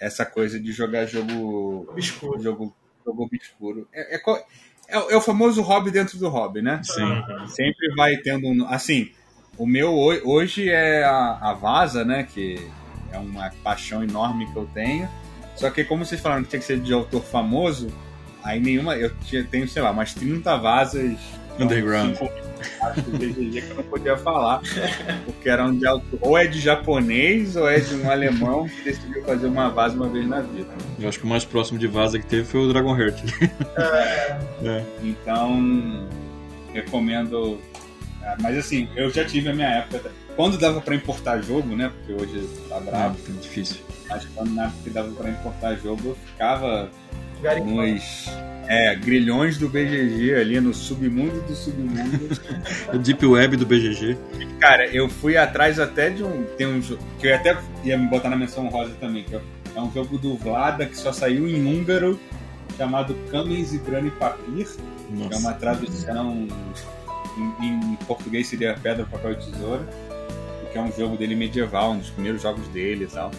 essa 0.00 0.24
coisa 0.24 0.58
de 0.58 0.72
jogar 0.72 1.06
jogo 1.06 1.86
obscuro. 1.90 2.42
jogo 2.42 2.76
jogo 3.04 3.24
obscuro. 3.24 3.88
É, 3.92 4.16
é, 4.16 4.20
é, 4.88 4.96
é, 4.96 5.16
o 5.16 5.20
famoso 5.20 5.62
hobby 5.62 5.90
dentro 5.90 6.18
do 6.18 6.28
hobby, 6.28 6.60
né? 6.62 6.80
Sim. 6.82 7.22
Sempre 7.48 7.94
vai 7.94 8.16
tendo 8.16 8.48
um, 8.48 8.66
assim, 8.68 9.10
o 9.56 9.66
meu 9.66 9.94
hoje 9.94 10.68
é 10.68 11.04
a, 11.04 11.38
a 11.40 11.54
Vaza, 11.54 12.04
né? 12.04 12.24
Que 12.24 12.68
é 13.12 13.18
uma 13.18 13.50
paixão 13.62 14.02
enorme 14.02 14.50
que 14.52 14.56
eu 14.56 14.68
tenho. 14.74 15.08
Só 15.54 15.70
que 15.70 15.84
como 15.84 16.04
vocês 16.04 16.20
falaram 16.20 16.42
que 16.42 16.50
tinha 16.50 16.60
que 16.60 16.66
ser 16.66 16.78
de 16.80 16.92
autor 16.92 17.22
famoso, 17.22 17.88
aí 18.42 18.60
nenhuma. 18.60 18.96
Eu 18.96 19.14
tinha, 19.20 19.42
tenho, 19.44 19.66
sei 19.68 19.82
lá, 19.82 19.90
umas 19.90 20.12
30 20.12 20.56
vasas. 20.56 21.18
Underground. 21.58 22.16
Acho 22.82 23.02
que 23.02 23.62
eu 23.70 23.76
não 23.76 23.82
podia 23.84 24.16
falar. 24.16 24.60
Porque 25.24 25.48
eram 25.48 25.76
de 25.76 25.86
autor. 25.86 26.18
Ou 26.22 26.36
é 26.36 26.46
de 26.46 26.60
japonês 26.60 27.56
ou 27.56 27.68
é 27.68 27.78
de 27.80 27.94
um 27.94 28.10
alemão 28.10 28.68
que 28.68 28.82
decidiu 28.82 29.22
fazer 29.24 29.46
uma 29.46 29.70
vaza 29.70 29.96
uma 29.96 30.08
vez 30.08 30.26
na 30.26 30.40
vida. 30.40 30.68
Eu 30.98 31.08
acho 31.08 31.18
que 31.18 31.24
o 31.24 31.28
mais 31.28 31.44
próximo 31.44 31.78
de 31.78 31.86
vaza 31.86 32.18
que 32.18 32.26
teve 32.26 32.44
foi 32.44 32.60
o 32.60 32.68
Dragon 32.68 32.96
Heart. 32.98 33.22
É. 33.76 34.38
é. 34.64 34.84
Então, 35.02 36.08
recomendo 36.72 37.58
ah, 38.26 38.36
mas 38.40 38.58
assim, 38.58 38.88
eu 38.96 39.08
já 39.08 39.24
tive 39.24 39.50
a 39.50 39.54
minha 39.54 39.68
época. 39.68 40.10
Quando 40.34 40.58
dava 40.58 40.80
para 40.80 40.96
importar 40.96 41.40
jogo, 41.40 41.76
né? 41.76 41.90
Porque 41.96 42.12
hoje 42.12 42.48
tá 42.68 42.80
bravo. 42.80 43.16
É, 43.28 43.40
difícil. 43.40 43.76
Mas 44.08 44.24
quando 44.34 44.52
na 44.52 44.64
época 44.64 44.78
que 44.82 44.90
dava 44.90 45.10
para 45.12 45.30
importar 45.30 45.76
jogo, 45.76 46.08
eu 46.08 46.16
ficava 46.26 46.90
nos 47.64 48.28
é, 48.68 48.94
grilhões 48.96 49.58
do 49.58 49.68
BGG 49.68 50.34
ali, 50.34 50.60
no 50.60 50.74
submundo 50.74 51.40
do 51.42 51.54
submundo. 51.54 52.40
o 52.92 52.98
Deep 52.98 53.24
Web 53.24 53.56
do 53.56 53.66
BGG. 53.66 54.16
Cara, 54.60 54.86
eu 54.88 55.08
fui 55.08 55.36
atrás 55.36 55.78
até 55.78 56.10
de 56.10 56.22
um. 56.22 56.44
Tem 56.56 56.66
um 56.66 56.82
jogo. 56.82 57.02
Que 57.18 57.28
eu 57.28 57.34
até 57.34 57.56
ia 57.84 57.96
me 57.96 58.08
botar 58.08 58.28
na 58.28 58.36
menção 58.36 58.68
rosa 58.68 58.94
também, 59.00 59.24
que 59.24 59.34
é 59.34 59.80
um 59.80 59.90
jogo 59.92 60.18
do 60.18 60.36
Vlada 60.36 60.86
que 60.86 60.96
só 60.96 61.12
saiu 61.12 61.48
em 61.48 61.64
húngaro, 61.66 62.18
chamado 62.76 63.14
Camens 63.30 63.72
e 63.72 63.78
Grani 63.78 64.10
Papir. 64.10 64.66
Que 65.28 65.34
é 65.34 65.36
uma 65.36 65.52
tradução 65.52 66.48
em, 67.60 67.92
em, 67.92 67.96
português 68.06 68.48
seria 68.48 68.74
Pedra, 68.74 69.04
Papel 69.04 69.32
e 69.32 69.36
Tesoura, 69.36 69.86
que 70.72 70.78
é 70.78 70.80
um 70.80 70.90
jogo 70.90 71.16
dele 71.16 71.36
medieval, 71.36 71.92
um 71.92 71.98
dos 71.98 72.10
primeiros 72.10 72.42
jogos 72.42 72.66
dele 72.68 73.04
e 73.04 73.06
tal. 73.06 73.30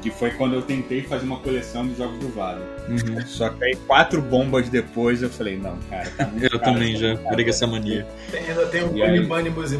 Que 0.00 0.10
foi 0.10 0.30
quando 0.30 0.54
eu 0.54 0.62
tentei 0.62 1.02
fazer 1.02 1.24
uma 1.24 1.38
coleção 1.38 1.86
de 1.86 1.94
jogos 1.94 2.18
do 2.18 2.28
Vale. 2.28 2.62
Uhum. 2.88 3.20
Só 3.26 3.50
que 3.50 3.64
aí, 3.64 3.76
quatro 3.86 4.22
bombas 4.22 4.68
depois, 4.68 5.22
eu 5.22 5.28
falei, 5.28 5.58
não, 5.58 5.76
cara, 5.90 6.10
tá 6.10 6.26
muito 6.26 6.44
Eu 6.52 6.58
também 6.58 6.96
já 6.96 7.16
peguei 7.16 7.50
essa 7.50 7.66
mania. 7.66 8.06
Tem, 8.30 8.48
ainda 8.48 8.66
tem 8.66 8.82
o 8.82 8.88
Bunny 8.88 9.20
Bunny 9.20 9.50
Muzi 9.50 9.78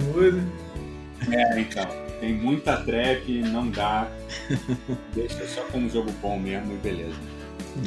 É, 1.30 1.60
então. 1.60 1.86
Tem 2.20 2.34
muita 2.34 2.76
trap, 2.76 3.42
não 3.44 3.70
dá. 3.70 4.06
Deixa 5.14 5.46
só 5.46 5.62
como 5.72 5.88
jogo 5.88 6.12
bom 6.20 6.38
mesmo 6.38 6.74
e 6.74 6.76
beleza. 6.76 7.16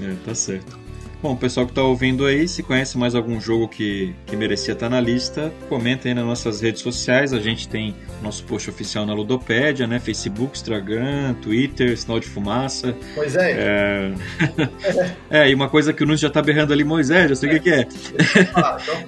É, 0.02 0.16
tá 0.26 0.34
certo. 0.34 0.80
Bom, 1.22 1.34
o 1.34 1.38
pessoal 1.38 1.66
que 1.66 1.72
está 1.72 1.84
ouvindo 1.84 2.26
aí, 2.26 2.48
se 2.50 2.62
conhece 2.62 2.98
mais 2.98 3.16
algum 3.16 3.40
jogo 3.40 3.70
que, 3.70 4.14
que 4.26 4.36
merecia 4.36 4.74
estar 4.74 4.88
tá 4.88 4.90
na 4.90 5.00
lista, 5.00 5.54
comenta 5.70 6.10
aí 6.10 6.14
nas 6.14 6.26
nossas 6.26 6.60
redes 6.60 6.82
sociais. 6.82 7.32
A 7.32 7.40
gente 7.40 7.70
tem 7.70 7.96
nosso 8.24 8.44
post 8.46 8.70
oficial 8.70 9.06
na 9.06 9.14
Ludopédia, 9.14 9.86
né? 9.86 10.00
Facebook, 10.00 10.58
Instagram, 10.58 11.36
Twitter, 11.36 11.98
Sinal 11.98 12.20
de 12.20 12.28
Fumaça. 12.28 12.96
Pois 13.14 13.36
é. 13.36 13.52
É, 13.52 14.14
é 15.46 15.50
e 15.50 15.54
uma 15.54 15.70
coisa 15.70 15.94
que 15.94 16.04
o 16.04 16.06
Nunes 16.06 16.22
já 16.22 16.30
está 16.30 16.42
berrando 16.42 16.74
ali, 16.74 16.84
Moisés, 16.84 17.30
eu 17.30 17.36
sei 17.36 17.50
o 17.50 17.52
que, 17.54 17.60
que 17.60 17.70
é. 17.70 17.82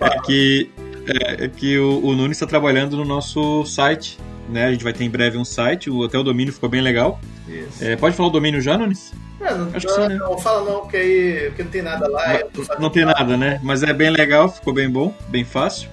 é 0.02 0.20
que, 0.26 0.72
é, 1.08 1.46
é 1.46 1.48
que 1.48 1.78
o, 1.80 2.06
o 2.06 2.16
Nunes 2.16 2.38
está 2.38 2.46
trabalhando 2.46 2.98
no 2.98 3.06
nosso 3.06 3.66
site. 3.66 4.20
Né? 4.50 4.66
A 4.66 4.72
gente 4.72 4.84
vai 4.84 4.94
ter 4.94 5.04
em 5.04 5.10
breve 5.10 5.38
um 5.38 5.46
site, 5.46 5.90
o, 5.90 6.04
até 6.04 6.20
o 6.20 6.24
domínio 6.24 6.54
ficou 6.54 6.70
bem 6.70 6.82
legal. 6.82 7.20
É, 7.82 7.96
pode 7.96 8.16
falar 8.16 8.30
o 8.30 8.32
domínio 8.32 8.62
já, 8.62 8.78
Nunes? 8.78 9.12
É, 9.40 9.54
não, 9.54 9.70
Acho 9.74 9.88
que 9.88 9.94
sim, 9.94 10.08
né? 10.08 10.16
não 10.16 10.38
fala 10.38 10.70
não, 10.70 10.82
porque 10.82 10.98
aí 10.98 11.46
porque 11.48 11.64
não 11.64 11.72
tem 11.72 11.82
nada 11.82 12.08
lá. 12.08 12.40
Não, 12.54 12.80
não 12.80 12.90
tem 12.90 13.06
nada, 13.06 13.38
né? 13.38 13.60
Mas 13.64 13.84
é 13.84 13.94
bem 13.94 14.10
legal, 14.10 14.50
ficou 14.50 14.74
bem 14.74 14.90
bom, 14.90 15.14
bem 15.28 15.44
fácil. 15.44 15.90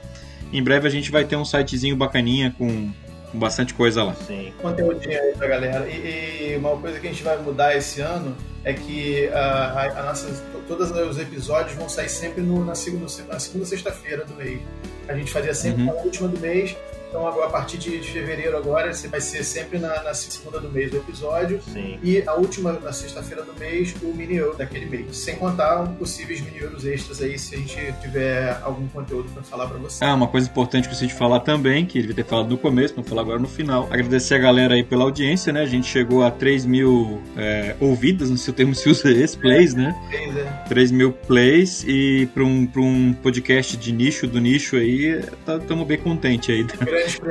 Em 0.53 0.63
breve 0.63 0.87
a 0.87 0.91
gente 0.91 1.11
vai 1.11 1.25
ter 1.25 1.37
um 1.37 1.45
sitezinho 1.45 1.97
bacaninha 1.97 2.55
com, 2.57 2.93
com 3.33 3.39
bastante 3.39 3.73
coisa 3.75 4.05
lá. 4.05 4.15
Sim, 4.15 4.53
conteúdinho 4.61 5.19
aí 5.19 5.35
pra 5.35 5.49
galera. 5.49 5.89
E, 5.89 6.53
e, 6.53 6.57
uma 6.57 6.77
coisa 6.77 7.01
que 7.01 7.07
a 7.09 7.11
gente 7.11 7.23
vai 7.23 7.39
mudar 7.39 7.75
esse 7.75 8.01
ano 8.01 8.37
é 8.63 8.75
que 8.75 9.29
a, 9.29 9.41
a, 9.41 10.01
a 10.01 10.03
nossa, 10.05 10.29
todos 10.69 10.91
os 10.91 11.19
episódios 11.19 11.75
vão 11.75 11.89
sair 11.89 12.09
sempre 12.09 12.43
no, 12.43 12.65
na 12.65 12.75
segunda, 12.75 13.07
na 13.27 13.41
segunda 13.41 13.65
sexta-feira 13.65 14.25
do 14.25 14.35
mês. 14.35 14.61
A 15.09 15.15
gente 15.15 15.33
fazia 15.33 15.55
sempre 15.55 15.83
uhum. 15.83 15.87
na 15.87 15.95
última 15.95 16.29
do 16.29 16.39
mês 16.39 16.77
Então, 17.13 17.29
a 17.29 17.51
partir 17.51 17.77
de, 17.77 18.01
fevereiro 18.01 18.57
agora, 18.57 18.91
vai 19.11 19.21
ser 19.21 19.45
sempre 19.45 19.79
na, 19.79 20.03
na, 20.03 20.15
segunda 20.15 20.59
do 20.59 20.71
mês 20.71 20.91
o 20.95 20.97
episódio. 20.97 21.61
Sim. 21.63 21.99
E 22.03 22.23
a 22.27 22.33
última, 22.33 22.73
na 22.73 22.91
sexta-feira 22.91 23.43
do 23.43 23.53
mês, 23.61 23.95
o 24.03 24.15
mini 24.15 24.41
daquele 24.57 24.87
mês. 24.87 25.15
Sem 25.19 25.37
contar 25.37 25.83
um 25.83 25.95
possíveis 25.95 26.41
mini 26.41 26.61
extras 26.85 27.21
aí, 27.21 27.39
se 27.39 27.55
a 27.55 27.59
gente 27.59 27.95
tiver 28.01 28.59
algum 28.63 28.89
conteúdo 28.89 29.29
para 29.29 29.43
falar 29.43 29.67
para 29.67 29.77
você. 29.77 30.03
Ah, 30.03 30.15
uma 30.15 30.27
coisa 30.27 30.49
importante 30.49 30.85
que 30.85 30.95
eu 30.95 30.97
preciso 30.97 31.19
falar 31.19 31.41
também, 31.41 31.85
que 31.85 31.99
ele 31.99 32.07
devia 32.07 32.25
ter 32.25 32.29
falado 32.31 32.49
no 32.49 32.57
começo, 32.57 32.95
vou 32.95 33.05
falar 33.05 33.21
agora 33.21 33.39
no 33.39 33.49
final. 33.49 33.89
Agradecer 33.91 34.37
a 34.37 34.39
galera 34.39 34.73
aí 34.73 34.83
pela 34.83 35.05
audiência, 35.05 35.53
né? 35.53 35.61
A 35.61 35.67
gente 35.67 35.87
chegou 35.87 36.25
a 36.25 36.31
3 36.31 36.65
mil 36.65 37.21
é, 37.37 37.77
ouvidas, 37.79 38.31
não 38.31 38.39
sei 38.39 38.55
o 38.55 38.57
termo 38.57 38.75
se 38.75 38.89
usa 38.89 39.11
esse, 39.13 39.37
plays, 39.37 39.75
né? 39.75 39.95
Plays, 40.09 40.37
é. 40.39 40.65
3 40.67 40.91
mil 40.91 41.13
plays 41.13 41.85
e 41.87 42.27
para 42.33 42.43
um, 42.43 42.67
um 42.75 43.13
podcast 43.13 43.77
de 43.77 43.93
nicho, 43.93 44.27
do 44.27 44.41
nicho 44.41 44.77
aí, 44.77 45.21
estamos 45.21 45.67
tá, 45.69 45.85
bem 45.85 45.99
contentes 45.99 46.49
aí 46.49 46.65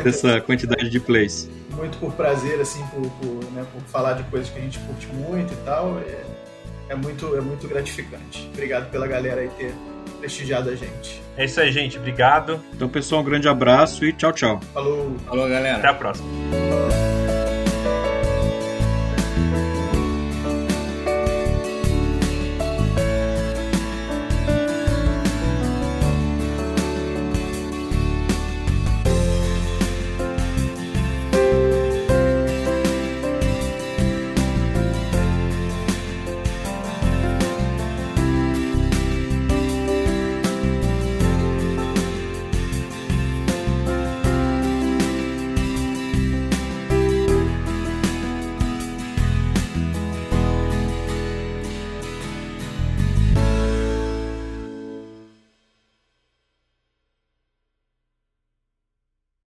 dessa 0.03 0.41
quantidade 0.41 0.89
de 0.89 0.99
plays. 0.99 1.49
Muito 1.72 1.98
por 1.98 2.14
prazer, 2.14 2.60
assim, 2.60 2.85
por, 2.88 3.02
por, 3.02 3.52
né, 3.52 3.65
por 3.72 3.81
falar 3.84 4.14
de 4.14 4.23
coisas 4.23 4.49
que 4.49 4.60
a 4.60 4.61
gente 4.61 4.80
curte 4.80 5.07
muito 5.07 5.53
e 5.53 5.57
tal. 5.57 5.99
É, 5.99 6.23
é, 6.89 6.95
muito, 6.95 7.35
é 7.35 7.41
muito 7.41 7.68
gratificante. 7.68 8.49
Obrigado 8.53 8.89
pela 8.91 9.07
galera 9.07 9.41
aí 9.41 9.49
ter 9.57 9.73
prestigiado 10.19 10.69
a 10.69 10.76
gente. 10.76 11.22
É 11.38 11.45
isso 11.45 11.60
aí, 11.60 11.72
gente. 11.72 11.98
Obrigado. 11.98 12.61
Então, 12.73 12.88
pessoal, 12.88 13.22
um 13.22 13.26
grande 13.26 13.48
abraço 13.48 14.06
e 14.06 14.14
tchau, 14.14 14.31
tchau. 14.31 14.60
Falou. 14.73 15.15
Falou, 15.26 15.49
galera. 15.49 15.77
Até 15.77 15.88
a 15.88 15.93
próxima. 15.93 16.27